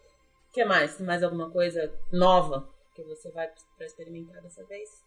O 0.49 0.53
que 0.53 0.63
mais? 0.63 0.99
Mais 0.99 1.23
alguma 1.23 1.49
coisa 1.49 1.91
nova 2.11 2.69
que 2.93 3.01
você 3.01 3.31
vai 3.31 3.51
para 3.77 3.85
experimentar 3.87 4.41
dessa 4.43 4.63
vez? 4.65 5.06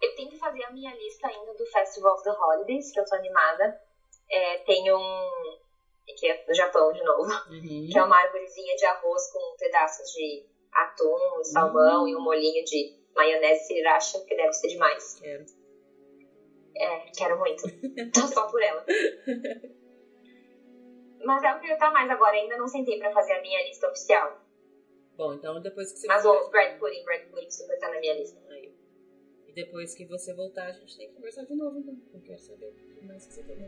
Eu 0.00 0.14
tenho 0.14 0.30
que 0.30 0.38
fazer 0.38 0.64
a 0.64 0.70
minha 0.70 0.94
lista 0.94 1.28
ainda 1.28 1.54
do 1.54 1.66
Festival 1.66 2.14
of 2.14 2.24
the 2.24 2.30
Holidays, 2.30 2.90
que 2.92 3.00
eu 3.00 3.04
tô 3.04 3.14
animada. 3.16 3.80
É, 4.30 4.58
tem 4.58 4.92
um 4.92 5.58
que 6.16 6.26
é 6.26 6.44
do 6.44 6.54
Japão 6.54 6.92
de 6.92 7.02
novo, 7.04 7.30
uhum. 7.50 7.88
que 7.90 7.98
é 7.98 8.02
uma 8.02 8.16
árvorezinha 8.16 8.74
de 8.74 8.84
arroz 8.84 9.32
com 9.32 9.56
pedaços 9.56 10.10
de 10.12 10.44
atum, 10.72 11.44
salmão 11.44 12.02
uhum. 12.02 12.08
e 12.08 12.16
um 12.16 12.20
molhinho 12.20 12.64
de 12.64 12.98
maionese 13.14 13.66
sriracha, 13.66 14.20
que 14.24 14.36
deve 14.36 14.52
ser 14.52 14.68
demais. 14.68 15.20
Quero. 15.20 15.44
É, 16.76 16.98
quero 17.16 17.38
muito. 17.38 17.62
Tô 18.12 18.26
só 18.26 18.46
por 18.48 18.62
ela. 18.62 18.84
Mas 21.24 21.42
é 21.42 21.54
o 21.54 21.60
que 21.60 21.70
eu 21.70 21.78
tá 21.78 21.90
mais 21.90 22.10
agora, 22.10 22.34
ainda 22.34 22.56
não 22.56 22.66
sentei 22.66 22.98
pra 22.98 23.12
fazer 23.12 23.34
a 23.34 23.42
minha 23.42 23.62
lista 23.66 23.88
oficial. 23.88 24.40
Bom, 25.16 25.34
então 25.34 25.60
depois 25.60 25.92
que 25.92 25.98
você... 25.98 26.06
Mas 26.06 26.24
o 26.24 26.48
bread 26.48 26.78
pudding, 26.78 27.04
bread 27.04 27.26
pudding 27.26 27.50
super 27.50 27.78
tá 27.78 27.90
na 27.90 28.00
minha 28.00 28.14
lista. 28.14 28.40
Aí. 28.48 28.59
E 29.50 29.52
depois 29.52 29.94
que 29.96 30.04
você 30.04 30.32
voltar, 30.32 30.66
a 30.68 30.72
gente 30.72 30.96
tem 30.96 31.08
que 31.08 31.14
conversar 31.14 31.44
de 31.44 31.54
novo, 31.56 31.76
então. 31.80 31.96
Eu 32.14 32.20
quero 32.20 32.38
saber 32.40 32.66
o 32.68 32.94
que 33.00 33.04
mais 33.04 33.24
você 33.24 33.42
tem. 33.42 33.58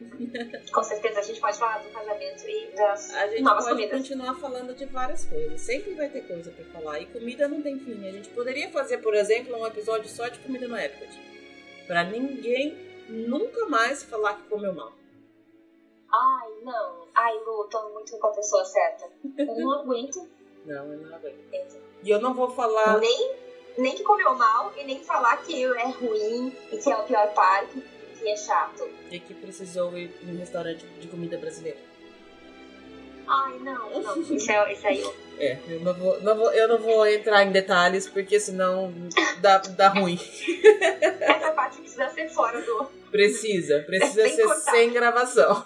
Com 0.72 0.82
certeza 0.82 1.20
a 1.20 1.22
gente 1.22 1.40
pode 1.40 1.58
falar 1.58 1.78
do 1.78 1.90
casamento 1.90 2.48
e 2.48 2.72
das 2.74 3.14
a 3.14 3.28
gente 3.28 3.42
novas 3.42 3.64
pode 3.64 3.76
comidas. 3.76 3.98
continuar 3.98 4.34
falando 4.34 4.74
de 4.74 4.84
várias 4.86 5.24
coisas. 5.26 5.60
Sempre 5.60 5.94
vai 5.94 6.08
ter 6.08 6.26
coisa 6.26 6.50
para 6.50 6.64
falar. 6.66 7.00
E 7.00 7.06
comida 7.06 7.46
não 7.46 7.62
tem 7.62 7.78
fim. 7.78 8.06
A 8.06 8.10
gente 8.12 8.28
poderia 8.30 8.68
fazer, 8.70 8.98
por 8.98 9.14
exemplo, 9.14 9.56
um 9.56 9.66
episódio 9.66 10.08
só 10.08 10.26
de 10.28 10.40
comida 10.40 10.66
no 10.66 10.76
Epcot. 10.76 11.20
Pra 11.86 12.02
ninguém 12.02 12.76
nunca 13.08 13.66
mais 13.66 14.02
falar 14.02 14.34
que 14.42 14.48
comeu 14.48 14.72
mal. 14.72 14.92
Ai, 16.12 16.50
não. 16.62 17.06
Ai, 17.14 17.34
Lu, 17.44 17.68
tô 17.68 17.88
muito 17.90 18.16
com 18.18 18.26
a 18.26 18.32
pessoa 18.32 18.64
certa. 18.64 19.08
Eu 19.36 19.46
não 19.46 19.72
aguento. 19.72 20.28
não, 20.64 20.92
eu 20.92 20.98
não 21.00 21.14
aguento. 21.14 21.76
E 22.02 22.10
eu 22.10 22.20
não 22.20 22.34
vou 22.34 22.50
falar. 22.50 22.98
Nem, 22.98 23.47
nem 23.78 23.94
que 23.94 24.02
comeu 24.02 24.34
mal 24.34 24.72
e 24.76 24.84
nem 24.84 25.02
falar 25.02 25.36
que 25.38 25.64
é 25.64 25.86
ruim 25.86 26.52
e 26.72 26.76
que 26.76 26.90
é 26.90 26.96
o 26.96 27.04
pior 27.04 27.32
parque 27.32 27.82
que 28.18 28.28
é 28.28 28.36
chato. 28.36 28.88
E 29.10 29.20
que 29.20 29.32
precisou 29.32 29.96
ir 29.96 30.12
em 30.22 30.34
um 30.34 30.38
restaurante 30.38 30.84
de 30.84 31.06
comida 31.06 31.38
brasileira. 31.38 31.78
Ai, 33.26 33.58
não, 33.60 34.00
não. 34.00 34.20
Isso, 34.34 34.50
é, 34.50 34.72
isso 34.72 34.86
aí. 34.86 35.04
É, 35.38 35.58
eu 35.68 35.80
não, 35.80 35.94
vou, 35.94 36.20
não 36.20 36.36
vou, 36.36 36.52
eu 36.52 36.66
não 36.66 36.78
vou 36.78 37.06
entrar 37.06 37.44
em 37.44 37.52
detalhes, 37.52 38.08
porque 38.08 38.40
senão 38.40 38.92
dá, 39.40 39.58
dá 39.58 39.88
ruim. 39.88 40.18
Essa 41.20 41.52
parte 41.52 41.80
precisa 41.80 42.08
ser 42.08 42.28
fora 42.30 42.60
do. 42.60 42.86
Precisa, 43.10 43.80
precisa 43.86 44.28
ser 44.28 44.44
cortar. 44.44 44.70
sem 44.72 44.92
gravação. 44.92 45.64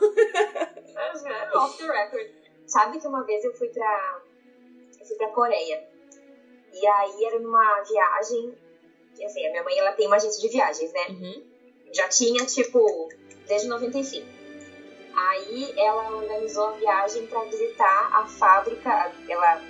Off 1.55 1.79
the 1.79 1.87
record. 1.87 2.31
Sabe 2.67 3.01
que 3.01 3.07
uma 3.07 3.25
vez 3.25 3.45
eu 3.45 3.55
fui 3.55 3.69
pra. 3.69 4.21
Eu 5.01 5.07
fui 5.07 5.17
pra 5.17 5.29
Coreia. 5.29 5.92
E 6.73 6.87
aí 6.87 7.25
era 7.25 7.39
numa 7.39 7.81
viagem. 7.83 8.55
Assim, 9.25 9.47
a 9.47 9.51
minha 9.51 9.63
mãe 9.63 9.79
ela 9.79 9.93
tem 9.93 10.07
uma 10.07 10.17
agência 10.17 10.41
de 10.41 10.49
viagens, 10.49 10.93
né? 10.93 11.07
Uhum 11.11 11.53
já 11.93 12.09
tinha, 12.09 12.45
tipo, 12.47 13.09
desde 13.47 13.69
95. 13.69 14.27
Aí 15.15 15.75
ela 15.77 16.11
organizou 16.17 16.69
a 16.69 16.73
viagem 16.73 17.27
para 17.27 17.45
visitar 17.45 18.11
a 18.13 18.27
fábrica, 18.27 19.13
ela, 19.29 19.61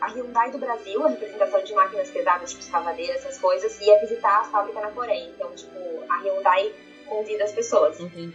a 0.00 0.06
Hyundai 0.06 0.50
do 0.50 0.58
Brasil, 0.58 1.04
a 1.04 1.08
representação 1.08 1.62
de 1.62 1.74
máquinas 1.74 2.10
pesadas, 2.10 2.50
tipo 2.50 2.62
escavadeiras, 2.62 3.24
essas 3.24 3.38
coisas, 3.38 3.78
ia 3.80 3.98
visitar 4.00 4.40
a 4.40 4.44
fábrica 4.44 4.80
na 4.80 4.90
Coreia. 4.90 5.28
Então, 5.28 5.54
tipo, 5.54 5.78
a 6.08 6.16
Hyundai 6.22 6.74
convida 7.06 7.44
as 7.44 7.52
pessoas. 7.52 8.00
Uhum. 8.00 8.32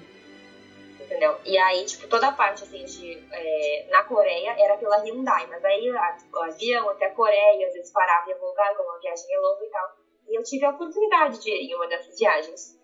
Entendeu? 1.07 1.37
E 1.45 1.57
aí, 1.57 1.85
tipo, 1.85 2.07
toda 2.07 2.27
a 2.27 2.31
parte, 2.33 2.63
assim, 2.63 2.83
de... 2.83 3.27
É, 3.31 3.87
na 3.89 4.03
Coreia 4.03 4.55
era 4.59 4.77
pela 4.77 4.97
Hyundai, 4.97 5.47
mas 5.47 5.63
aí 5.63 5.89
a, 5.89 6.17
o 6.33 6.39
avião 6.43 6.89
até 6.89 7.05
a 7.05 7.15
Coreia, 7.15 7.67
às 7.67 7.73
vezes 7.73 7.91
parava 7.91 8.27
e 8.27 8.31
ia 8.31 8.37
voltar, 8.37 8.75
como 8.75 8.91
a 8.91 8.99
viagem 8.99 9.33
é 9.33 9.39
longa 9.39 9.65
e 9.65 9.69
tal. 9.69 9.87
E 10.27 10.37
eu 10.37 10.43
tive 10.43 10.65
a 10.65 10.71
oportunidade 10.71 11.41
de 11.41 11.49
ir 11.49 11.71
em 11.71 11.75
uma 11.75 11.87
dessas 11.87 12.19
viagens 12.19 12.77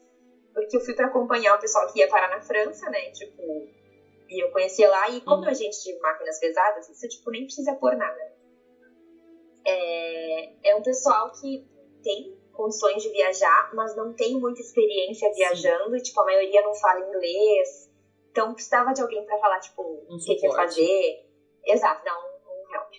porque 0.53 0.77
eu 0.77 0.81
fui 0.81 0.93
para 0.93 1.07
acompanhar 1.07 1.55
o 1.55 1.59
pessoal 1.59 1.91
que 1.91 1.99
ia 1.99 2.07
parar 2.07 2.29
na 2.29 2.41
França, 2.41 2.89
né? 2.89 3.09
Tipo, 3.11 3.41
e 4.29 4.43
eu 4.43 4.51
conhecia 4.51 4.89
lá, 4.89 5.09
e 5.09 5.19
como 5.21 5.43
uhum. 5.43 5.49
a 5.49 5.53
gente 5.53 5.83
de 5.83 5.99
máquinas 5.99 6.39
pesadas, 6.39 6.87
você, 6.87 7.07
tipo, 7.07 7.29
nem 7.31 7.45
precisa 7.45 7.75
pôr 7.75 7.95
nada. 7.95 8.33
É, 9.65 10.69
é 10.69 10.75
um 10.75 10.81
pessoal 10.81 11.31
que 11.31 11.67
tem 12.03 12.37
condições 12.53 13.01
de 13.01 13.09
viajar, 13.09 13.71
mas 13.73 13.95
não 13.95 14.13
tem 14.13 14.39
muita 14.39 14.61
experiência 14.61 15.31
viajando, 15.33 15.95
e, 15.95 16.01
tipo, 16.01 16.19
a 16.21 16.25
maioria 16.25 16.61
não 16.61 16.73
fala 16.75 16.99
inglês. 17.07 17.91
Então, 18.33 18.51
precisava 18.51 18.93
de 18.93 19.01
alguém 19.03 19.23
para 19.23 19.37
falar, 19.37 19.59
tipo, 19.59 19.83
um 20.09 20.15
o 20.15 20.17
que, 20.17 20.33
que 20.33 20.47
ia 20.47 20.51
fazer. 20.51 21.23
Exato, 21.63 22.03
dar 22.03 22.17
um, 22.17 22.23
um 22.23 22.75
help. 22.75 22.91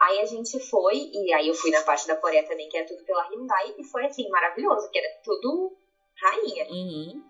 Aí 0.00 0.18
a 0.18 0.24
gente 0.24 0.58
foi, 0.58 1.08
e 1.12 1.32
aí 1.32 1.46
eu 1.46 1.54
fui 1.54 1.70
na 1.70 1.82
parte 1.82 2.08
da 2.08 2.16
Coreia 2.16 2.42
também, 2.48 2.68
que 2.68 2.76
era 2.76 2.84
tudo 2.84 3.04
pela 3.04 3.22
Hyundai, 3.28 3.76
e 3.78 3.84
foi, 3.84 4.06
assim, 4.06 4.28
maravilhoso, 4.28 4.90
que 4.90 4.98
era 4.98 5.08
tudo 5.22 5.72
rainha. 6.20 6.66
Uhum. 6.68 7.22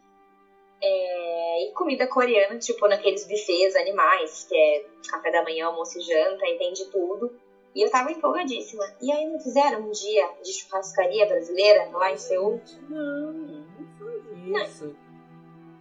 É, 0.82 1.68
e 1.68 1.72
comida 1.72 2.06
coreana, 2.06 2.58
tipo 2.58 2.88
naqueles 2.88 3.26
buffets 3.28 3.76
animais, 3.76 4.46
que 4.48 4.56
é 4.56 4.86
café 5.10 5.30
da 5.30 5.42
manhã, 5.42 5.66
almoço 5.66 5.98
e 5.98 6.02
janta, 6.02 6.46
e 6.46 6.56
tem 6.56 6.72
de 6.72 6.86
tudo. 6.86 7.38
E 7.74 7.82
eu 7.82 7.90
tava 7.90 8.10
empolgadíssima. 8.10 8.84
E 9.00 9.12
aí 9.12 9.26
não 9.26 9.38
fizeram 9.38 9.80
um 9.80 9.90
dia 9.90 10.26
de 10.42 10.54
churrascaria 10.54 11.26
brasileira 11.26 11.90
lá 11.92 12.10
em 12.10 12.16
Seul? 12.16 12.62
Não, 12.88 13.32
não 13.32 13.98
foi 13.98 14.62
isso. 14.62 14.96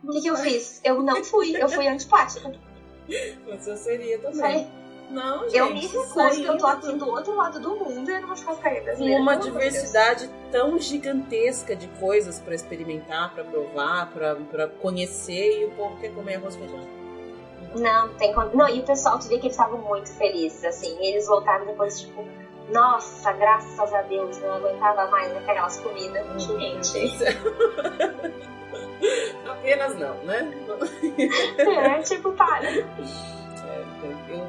O 0.03 0.11
que, 0.11 0.21
que 0.21 0.27
eu 0.27 0.35
fiz? 0.35 0.81
Eu 0.83 1.01
não 1.01 1.23
fui, 1.23 1.55
eu 1.61 1.69
fui 1.69 1.87
antipática. 1.87 2.51
Você 3.47 3.77
seria 3.77 4.17
também. 4.19 4.39
Falei, 4.39 4.67
não, 5.11 5.43
gente. 5.43 5.57
Eu 5.57 5.73
me 5.73 5.81
recuso 5.81 6.13
que 6.13 6.45
eu 6.45 6.57
tô 6.57 6.65
aqui 6.65 6.93
do 6.93 7.09
outro 7.09 7.35
lado 7.35 7.59
do 7.59 7.75
mundo 7.75 8.09
e 8.09 8.19
numa 8.19 8.35
churrascaria 8.35 8.81
brasileira. 8.81 9.17
Com 9.17 9.21
uma 9.21 9.35
diversidade 9.35 10.29
tão 10.51 10.79
gigantesca 10.79 11.75
de 11.75 11.87
coisas 11.99 12.39
para 12.39 12.55
experimentar, 12.55 13.33
para 13.33 13.43
provar, 13.43 14.11
para 14.11 14.67
conhecer 14.67 15.61
e 15.61 15.65
o 15.65 15.71
povo 15.71 15.97
quer 15.99 16.13
comer 16.13 16.35
arroz 16.35 16.55
feijão. 16.55 16.79
Não, 17.75 18.09
tem 18.15 18.33
Não, 18.53 18.69
e 18.69 18.79
o 18.79 18.83
pessoal, 18.83 19.19
tu 19.19 19.27
vê 19.27 19.37
que 19.37 19.47
eles 19.47 19.53
estavam 19.53 19.79
muito 19.79 20.11
felizes, 20.13 20.63
assim. 20.63 20.97
E 20.99 21.07
eles 21.07 21.27
voltaram 21.27 21.65
depois, 21.65 22.01
tipo, 22.01 22.25
nossa, 22.71 23.31
graças 23.33 23.93
a 23.93 24.01
Deus, 24.03 24.39
não 24.39 24.53
aguentava 24.53 25.09
mais 25.09 25.35
aquelas 25.35 25.77
comidas. 25.79 26.43
Gente. 26.43 27.21
Apenas 29.47 29.95
não, 29.95 30.15
né? 30.23 30.51
é, 31.57 32.01
tipo, 32.01 32.31
para. 32.33 32.69
É, 32.69 32.81
eu, 34.29 34.47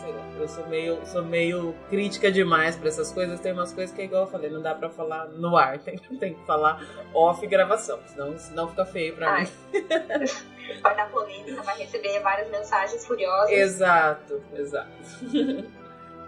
sei 0.00 0.12
lá. 0.12 0.22
Eu 0.38 0.48
sou 0.48 0.66
meio, 0.66 1.06
sou 1.06 1.22
meio 1.22 1.74
crítica 1.88 2.30
demais 2.30 2.76
pra 2.76 2.88
essas 2.88 3.12
coisas. 3.12 3.40
Tem 3.40 3.52
umas 3.52 3.72
coisas 3.72 3.94
que, 3.94 4.02
igual 4.02 4.22
eu 4.22 4.28
falei, 4.28 4.50
não 4.50 4.62
dá 4.62 4.74
pra 4.74 4.90
falar 4.90 5.26
no 5.28 5.56
ar. 5.56 5.78
Tem, 5.82 5.96
tem 5.98 6.34
que 6.34 6.46
falar 6.46 6.84
off 7.14 7.46
gravação, 7.46 7.98
senão, 8.06 8.38
senão 8.38 8.68
fica 8.68 8.84
feio 8.84 9.14
pra 9.14 9.30
Ai. 9.30 9.42
mim. 9.42 9.50
Vai 10.80 10.96
dar 10.96 11.10
polêmica, 11.10 11.60
vai 11.62 11.76
receber 11.76 12.20
várias 12.20 12.48
mensagens 12.48 13.04
furiosas. 13.04 13.50
Exato, 13.50 14.40
exato. 14.54 14.88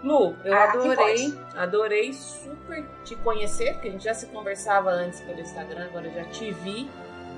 Lu, 0.03 0.35
eu 0.43 0.53
ah, 0.53 0.65
adorei, 0.65 1.33
adorei 1.55 2.13
super 2.13 2.85
te 3.03 3.15
conhecer, 3.15 3.73
porque 3.73 3.87
a 3.87 3.91
gente 3.91 4.03
já 4.03 4.13
se 4.13 4.27
conversava 4.27 4.91
antes 4.91 5.21
pelo 5.21 5.39
Instagram, 5.39 5.85
agora 5.85 6.09
já 6.11 6.25
te 6.25 6.51
vi, 6.51 6.87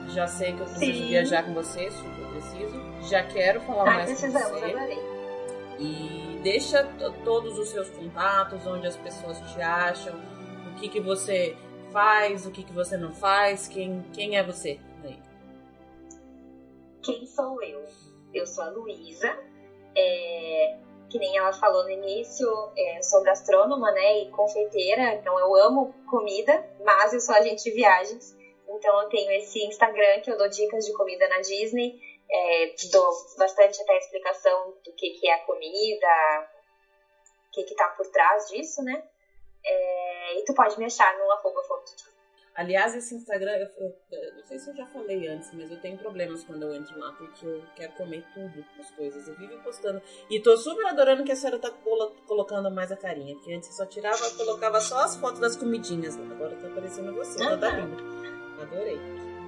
já 0.10 0.28
sei 0.28 0.54
que 0.54 0.62
eu 0.62 0.66
preciso 0.66 1.00
Sim. 1.00 1.08
viajar 1.08 1.44
com 1.44 1.54
você, 1.54 1.92
super 1.92 2.28
preciso, 2.28 3.10
já 3.10 3.24
quero 3.24 3.62
falar 3.62 3.84
ah, 3.84 3.94
mais 3.96 4.22
com 4.22 4.32
você. 4.32 4.38
Adorei. 4.38 5.18
E 5.80 6.40
deixa 6.42 6.84
todos 7.24 7.58
os 7.58 7.70
seus 7.70 7.90
contatos, 7.90 8.66
onde 8.66 8.88
as 8.88 8.98
pessoas 8.98 9.40
te 9.52 9.62
acham, 9.62 10.16
o 10.72 10.80
que 10.80 10.90
que 10.90 11.00
você 11.00 11.56
faz, 11.92 12.46
o 12.46 12.52
que 12.52 12.64
que 12.64 12.74
você 12.74 12.98
não 12.98 13.14
faz, 13.14 13.68
quem, 13.68 14.04
quem 14.14 14.38
é 14.38 14.44
você 14.44 14.80
aí? 15.04 15.20
Quem 17.04 17.26
sou 17.26 17.62
eu? 17.64 17.86
Eu 18.34 18.46
sou 18.46 18.64
a 18.64 18.70
Luísa, 18.70 19.36
é, 19.96 20.78
que 21.10 21.18
nem 21.18 21.38
ela 21.38 21.54
falou 21.54 21.84
no 21.84 21.90
início, 21.90 22.48
é, 22.78 23.02
sou 23.02 23.24
gastrônoma, 23.24 23.92
né, 23.92 24.24
e 24.24 24.30
confeiteira, 24.30 25.16
então 25.16 25.40
eu 25.40 25.56
amo 25.56 25.94
comida, 26.10 26.66
mas 26.84 27.14
eu 27.14 27.20
sou 27.20 27.36
agente 27.36 27.64
de 27.64 27.72
viagens, 27.72 28.37
então 28.70 29.02
eu 29.02 29.10
tenho 29.10 29.32
esse 29.32 29.64
Instagram 29.66 30.22
que 30.22 30.32
eu 30.32 30.38
dou 30.38 30.50
dicas 30.50 30.86
de 30.86 30.94
comida 30.94 31.28
na 31.28 31.40
Disney, 31.40 32.00
é, 32.30 32.74
dou 32.92 33.10
bastante 33.38 33.82
até 33.82 33.98
explicação 33.98 34.74
do 34.84 34.94
que, 34.94 35.12
que 35.12 35.28
é 35.28 35.34
a 35.34 35.46
comida, 35.46 36.50
o 37.48 37.52
que 37.52 37.64
que 37.64 37.76
tá 37.76 37.90
por 37.90 38.08
trás 38.08 38.48
disso, 38.48 38.84
né, 38.84 39.04
é, 39.66 40.40
e 40.40 40.46
tu 40.46 40.54
pode 40.54 40.78
me 40.78 40.86
achar 40.86 41.18
no 41.18 41.32
arroba 41.32 41.62
Aliás, 42.58 42.96
esse 42.96 43.14
Instagram, 43.14 43.52
eu, 43.52 43.68
eu, 43.78 43.96
eu, 44.12 44.36
não 44.36 44.44
sei 44.44 44.58
se 44.58 44.68
eu 44.72 44.76
já 44.76 44.88
falei 44.88 45.28
antes, 45.28 45.54
mas 45.54 45.70
eu 45.70 45.80
tenho 45.80 45.96
problemas 45.96 46.44
quando 46.44 46.64
eu 46.64 46.74
entro 46.74 46.98
lá, 46.98 47.12
porque 47.12 47.46
eu 47.46 47.62
quero 47.76 47.94
comer 47.94 48.26
tudo, 48.34 48.66
as 48.80 48.90
coisas. 48.90 49.28
Eu 49.28 49.36
vivo 49.36 49.62
postando. 49.62 50.02
E 50.28 50.40
tô 50.40 50.58
super 50.58 50.88
adorando 50.88 51.24
que 51.24 51.32
a 51.32 51.36
senhora 51.36 51.60
tá 51.60 51.70
colocando 52.26 52.72
mais 52.72 52.92
a 52.92 52.98
carinha, 52.98 53.36
porque 53.36 53.54
antes 53.54 53.78
só 53.78 53.86
tirava, 53.86 54.32
colocava 54.32 54.82
só 54.82 55.04
as 55.04 55.16
fotos 55.18 55.40
das 55.40 55.56
comidinhas. 55.56 56.18
Agora 56.18 56.56
tá 56.56 56.68
aparecendo 56.68 57.14
você, 57.14 57.40
uhum. 57.44 57.50
toda 57.50 57.70
linda. 57.70 58.04
Adorei. 58.62 59.00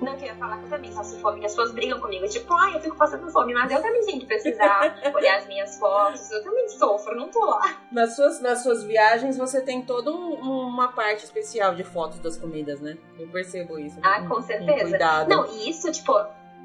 Não, 0.02 0.15
que 0.15 0.23
eu 0.23 0.30
ia 0.30 0.36
falar 0.36 0.57
que 0.60 0.65
eu 0.65 0.69
também 0.69 0.91
faço 0.94 1.19
fome, 1.19 1.41
que 1.41 1.45
as 1.45 1.52
pessoas 1.52 1.73
brigam 1.73 1.99
comigo, 1.99 2.26
tipo, 2.27 2.53
ai, 2.53 2.76
eu 2.76 2.80
fico 2.80 2.95
passando 2.95 3.30
fome, 3.31 3.53
mas 3.53 3.69
eu 3.69 3.81
também 3.81 4.02
tenho 4.06 4.19
que 4.19 4.26
precisar 4.26 4.98
olhar 5.14 5.40
as 5.40 5.48
minhas 5.48 5.77
fotos, 5.77 6.31
eu 6.31 6.41
também 6.41 6.69
sofro, 6.69 7.15
não 7.15 7.27
tô 7.27 7.44
lá. 7.44 7.81
Nas 7.91 8.15
suas, 8.15 8.40
nas 8.40 8.64
suas 8.64 8.84
viagens 8.84 9.38
você 9.38 9.61
tem 9.61 9.81
toda 9.81 10.10
um, 10.11 10.36
uma 10.36 10.90
parte 10.94 11.26
especial 11.26 11.76
de 11.76 11.84
fotos 11.84 12.19
das 12.19 12.38
comidas, 12.38 12.80
né? 12.80 12.98
Eu 13.19 13.27
percebo 13.27 13.77
isso. 13.77 13.99
Ah, 14.02 14.26
com 14.26 14.41
certeza. 14.41 14.86
Um 14.86 14.90
cuidado. 14.90 15.30
Não, 15.30 15.45
e 15.53 15.69
isso, 15.69 15.91
tipo, 15.91 16.14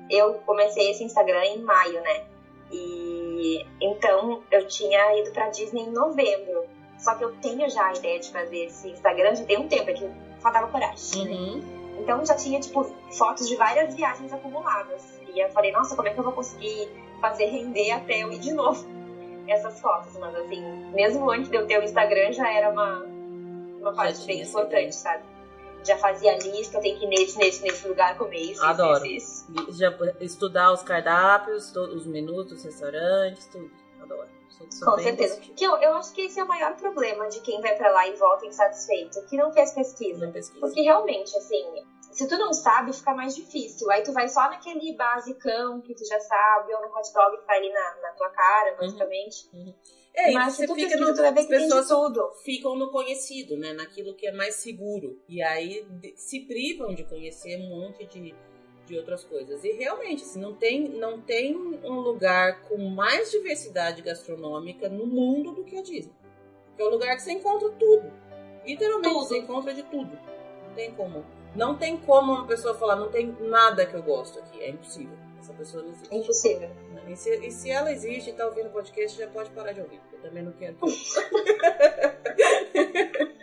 eu 0.09 0.35
comecei 0.47 0.91
esse 0.91 1.03
Instagram 1.03 1.45
em 1.45 1.61
maio, 1.61 2.01
né? 2.03 2.25
E 2.71 3.67
então 3.81 4.43
eu 4.51 4.67
tinha 4.69 5.19
ido 5.19 5.33
pra 5.33 5.49
Disney 5.49 5.83
em 5.83 5.91
novembro. 5.91 6.65
Só 6.99 7.15
que 7.17 7.25
eu 7.25 7.33
tenho 7.37 7.69
já 7.69 7.89
a 7.89 7.93
ideia 7.95 8.21
de 8.21 8.31
fazer 8.31 8.67
esse 8.67 8.89
Instagram 8.91 9.35
já 9.35 9.45
tem 9.45 9.59
um 9.59 9.69
tempo, 9.69 9.91
é 9.91 9.93
que 9.93 10.09
faltava 10.39 10.69
coragem. 10.69 11.25
Né? 11.25 11.31
Uhum. 11.33 11.57
Né? 11.57 11.84
Então 11.99 12.25
já 12.25 12.35
tinha, 12.35 12.61
tipo, 12.61 12.85
fotos 13.13 13.49
de 13.49 13.57
várias 13.57 13.95
viagens 13.95 14.33
acumuladas. 14.33 15.03
E 15.33 15.41
eu 15.41 15.49
falei, 15.51 15.73
nossa, 15.73 15.97
como 15.97 16.09
é 16.09 16.13
que 16.13 16.19
eu 16.19 16.25
vou 16.25 16.33
conseguir 16.33 16.89
fazer 17.21 17.47
render 17.47 17.93
até 17.93 18.23
eu 18.23 18.33
ir 18.33 18.39
de 18.39 18.53
novo 18.53 18.85
essas 19.49 19.81
fotos? 19.81 20.17
Mas 20.19 20.35
assim, 20.35 20.61
mesmo 20.93 21.31
antes 21.31 21.51
de 21.51 21.57
eu 21.57 21.67
ter 21.67 21.79
o 21.79 21.83
Instagram, 21.83 22.33
já 22.33 22.51
era 22.53 22.71
uma, 22.71 23.05
uma 23.81 23.93
parte 23.95 24.27
bem 24.27 24.43
importante, 24.43 24.95
sabe? 24.95 25.23
Já 25.85 25.99
fazia 25.99 26.39
lista, 26.39 26.81
tem 26.81 26.97
que 26.99 27.05
ir 27.05 27.09
nesse, 27.09 27.39
nesse, 27.39 27.63
nesse 27.63 27.87
lugar 27.87 28.17
comer 28.17 28.39
isso, 28.39 28.65
Adoro. 28.65 29.05
Isso, 29.05 29.45
isso. 29.53 29.73
Já 29.73 29.93
estudar 30.19 30.73
os 30.73 30.83
cardápios, 30.83 31.71
todos 31.73 31.95
os 31.95 32.07
menus 32.07 32.47
dos 32.47 32.65
restaurantes, 32.65 33.47
tudo. 33.47 33.84
Com 34.83 34.99
certeza. 34.99 35.41
Que 35.41 35.65
eu, 35.65 35.77
eu 35.79 35.95
acho 35.95 36.13
que 36.15 36.23
esse 36.23 36.39
é 36.39 36.45
o 36.45 36.49
maior 36.49 36.77
problema 36.77 37.29
de 37.29 37.41
quem 37.41 37.61
vai 37.61 37.77
para 37.77 37.91
lá 37.91 38.07
e 38.07 38.15
volta 38.15 38.47
insatisfeito, 38.47 39.25
que 39.27 39.37
não 39.37 39.53
fez 39.53 39.73
pesquisa. 39.73 40.27
Não 40.27 40.33
pesquisa. 40.33 40.61
Porque 40.61 40.81
realmente, 40.81 41.37
assim, 41.37 41.85
se 42.13 42.29
tu 42.29 42.39
não 42.39 42.53
sabe, 42.53 42.93
fica 42.93 43.13
mais 43.15 43.35
difícil. 43.35 43.91
Aí 43.91 44.03
tu 44.03 44.13
vai 44.13 44.29
só 44.29 44.43
naquele 44.43 44.95
basicão 44.95 45.81
que 45.81 45.95
tu 45.95 46.07
já 46.07 46.21
sabe, 46.21 46.73
ou 46.73 46.81
no 46.81 46.87
hot 46.89 47.13
dog 47.13 47.37
que 47.37 47.47
tá 47.47 47.55
ali 47.55 47.73
na, 47.73 47.97
na 48.01 48.13
tua 48.13 48.31
cara, 48.31 48.73
uhum. 48.73 48.77
basicamente. 48.79 49.49
Uhum. 49.53 49.65
Uhum. 49.67 49.75
É, 50.17 50.31
Mas 50.31 50.55
se 50.55 50.65
tu 50.65 50.75
fica 50.77 50.97
no, 50.97 51.13
tu 51.13 51.21
vai 51.21 51.35
ver 51.35 51.43
que 51.43 51.49
pessoas 51.49 51.89
tudo. 51.89 52.31
ficam 52.45 52.77
no 52.77 52.89
conhecido, 52.93 53.57
né? 53.57 53.73
Naquilo 53.73 54.15
que 54.15 54.29
é 54.29 54.33
mais 54.33 54.55
seguro. 54.55 55.21
E 55.29 55.43
aí 55.43 55.85
se 56.15 56.41
privam 56.47 56.95
de 56.95 57.03
conhecer 57.03 57.57
um 57.57 57.69
monte 57.69 58.07
de, 58.07 58.33
de 58.87 58.97
outras 58.97 59.25
coisas. 59.25 59.65
E 59.65 59.73
realmente, 59.73 60.23
assim, 60.23 60.41
não 60.41 60.55
tem, 60.55 60.89
não 60.89 61.21
tem 61.21 61.57
um 61.57 62.01
lugar 62.01 62.63
com 62.63 62.77
mais 62.91 63.31
diversidade 63.31 64.03
gastronômica 64.03 64.89
no 64.89 65.07
mundo 65.07 65.53
do 65.53 65.65
que 65.65 65.77
a 65.77 65.83
Disney. 65.83 66.13
Que 66.77 66.83
é 66.83 66.85
o 66.85 66.91
lugar 66.91 67.17
que 67.17 67.23
você 67.23 67.33
encontra 67.33 67.71
tudo. 67.71 68.13
Literalmente, 68.67 69.15
tudo. 69.15 69.25
você 69.25 69.39
encontra 69.39 69.75
de 69.75 69.83
tudo. 69.85 70.19
Não 70.67 70.75
tem 70.75 70.93
como 70.93 71.25
não 71.55 71.77
tem 71.77 71.97
como 71.97 72.33
uma 72.33 72.47
pessoa 72.47 72.75
falar, 72.75 72.97
não 72.97 73.11
tem 73.11 73.35
nada 73.41 73.87
que 73.87 73.95
eu 73.95 74.03
gosto 74.03 74.39
aqui. 74.41 74.61
É 74.61 74.71
impossível. 74.71 75.17
Essa 75.39 75.53
pessoa 75.53 75.83
não 75.83 75.91
existe. 75.91 76.13
É 76.13 76.19
impossível. 76.19 76.71
E 77.07 77.17
se, 77.17 77.47
e 77.47 77.51
se 77.51 77.71
ela 77.71 77.93
existe 77.93 78.31
e 78.31 78.33
tá 78.33 78.47
ouvindo 78.47 78.69
o 78.69 78.71
podcast, 78.71 79.19
já 79.19 79.27
pode 79.29 79.51
parar 79.51 79.73
de 79.73 79.81
ouvir. 79.81 80.01
Eu 80.13 80.21
também 80.21 80.43
não 80.43 80.53
quero. 80.53 80.77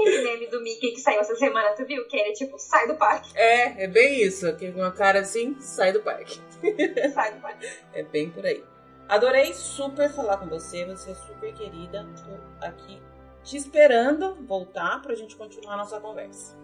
aquele 0.00 0.22
meme 0.22 0.46
do 0.46 0.62
Mickey 0.62 0.92
que 0.92 1.00
saiu 1.00 1.20
essa 1.20 1.34
semana, 1.36 1.70
tu 1.74 1.84
viu? 1.84 2.06
Que 2.06 2.16
ele 2.16 2.32
tipo, 2.32 2.58
sai 2.58 2.86
do 2.86 2.94
parque. 2.94 3.30
É, 3.36 3.84
é 3.84 3.86
bem 3.86 4.22
isso. 4.22 4.54
Que 4.56 4.68
uma 4.68 4.90
cara 4.90 5.20
assim, 5.20 5.56
sai 5.60 5.92
do 5.92 6.00
parque. 6.00 6.40
sai 7.14 7.34
do 7.34 7.40
parque. 7.40 7.68
É 7.94 8.02
bem 8.02 8.30
por 8.30 8.44
aí. 8.44 8.62
Adorei 9.08 9.52
super 9.54 10.10
falar 10.10 10.36
com 10.36 10.46
você, 10.46 10.84
você 10.84 11.10
é 11.10 11.14
super 11.14 11.52
querida. 11.52 12.06
Tô 12.16 12.64
aqui 12.64 13.00
te 13.42 13.56
esperando 13.56 14.34
voltar 14.46 15.00
pra 15.02 15.14
gente 15.14 15.36
continuar 15.36 15.74
a 15.74 15.76
nossa 15.78 16.00
conversa. 16.00 16.56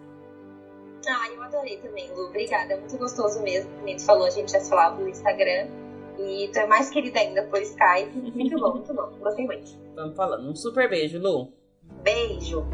Ah, 1.07 1.29
eu 1.33 1.41
adorei 1.41 1.77
também, 1.77 2.11
Lu. 2.13 2.27
Obrigada. 2.27 2.73
É 2.73 2.79
muito 2.79 2.97
gostoso 2.97 3.41
mesmo. 3.41 3.71
Como 3.75 3.95
tu 3.95 4.05
falou, 4.05 4.25
a 4.25 4.29
gente 4.29 4.51
já 4.51 4.59
falava 4.61 4.99
no 4.99 5.07
Instagram. 5.07 5.67
E 6.19 6.49
tu 6.51 6.59
é 6.59 6.65
mais 6.65 6.89
querida 6.89 7.19
ainda 7.19 7.43
por 7.43 7.61
Skype. 7.61 8.11
Muito 8.35 8.57
bom, 8.57 8.71
muito 8.73 8.93
bom. 8.93 9.09
Gostei 9.19 9.45
muito. 9.45 9.71
Vamos 9.95 10.15
falando. 10.15 10.49
Um 10.49 10.55
super 10.55 10.89
beijo, 10.89 11.19
Lu. 11.19 11.53
Beijo. 12.03 12.65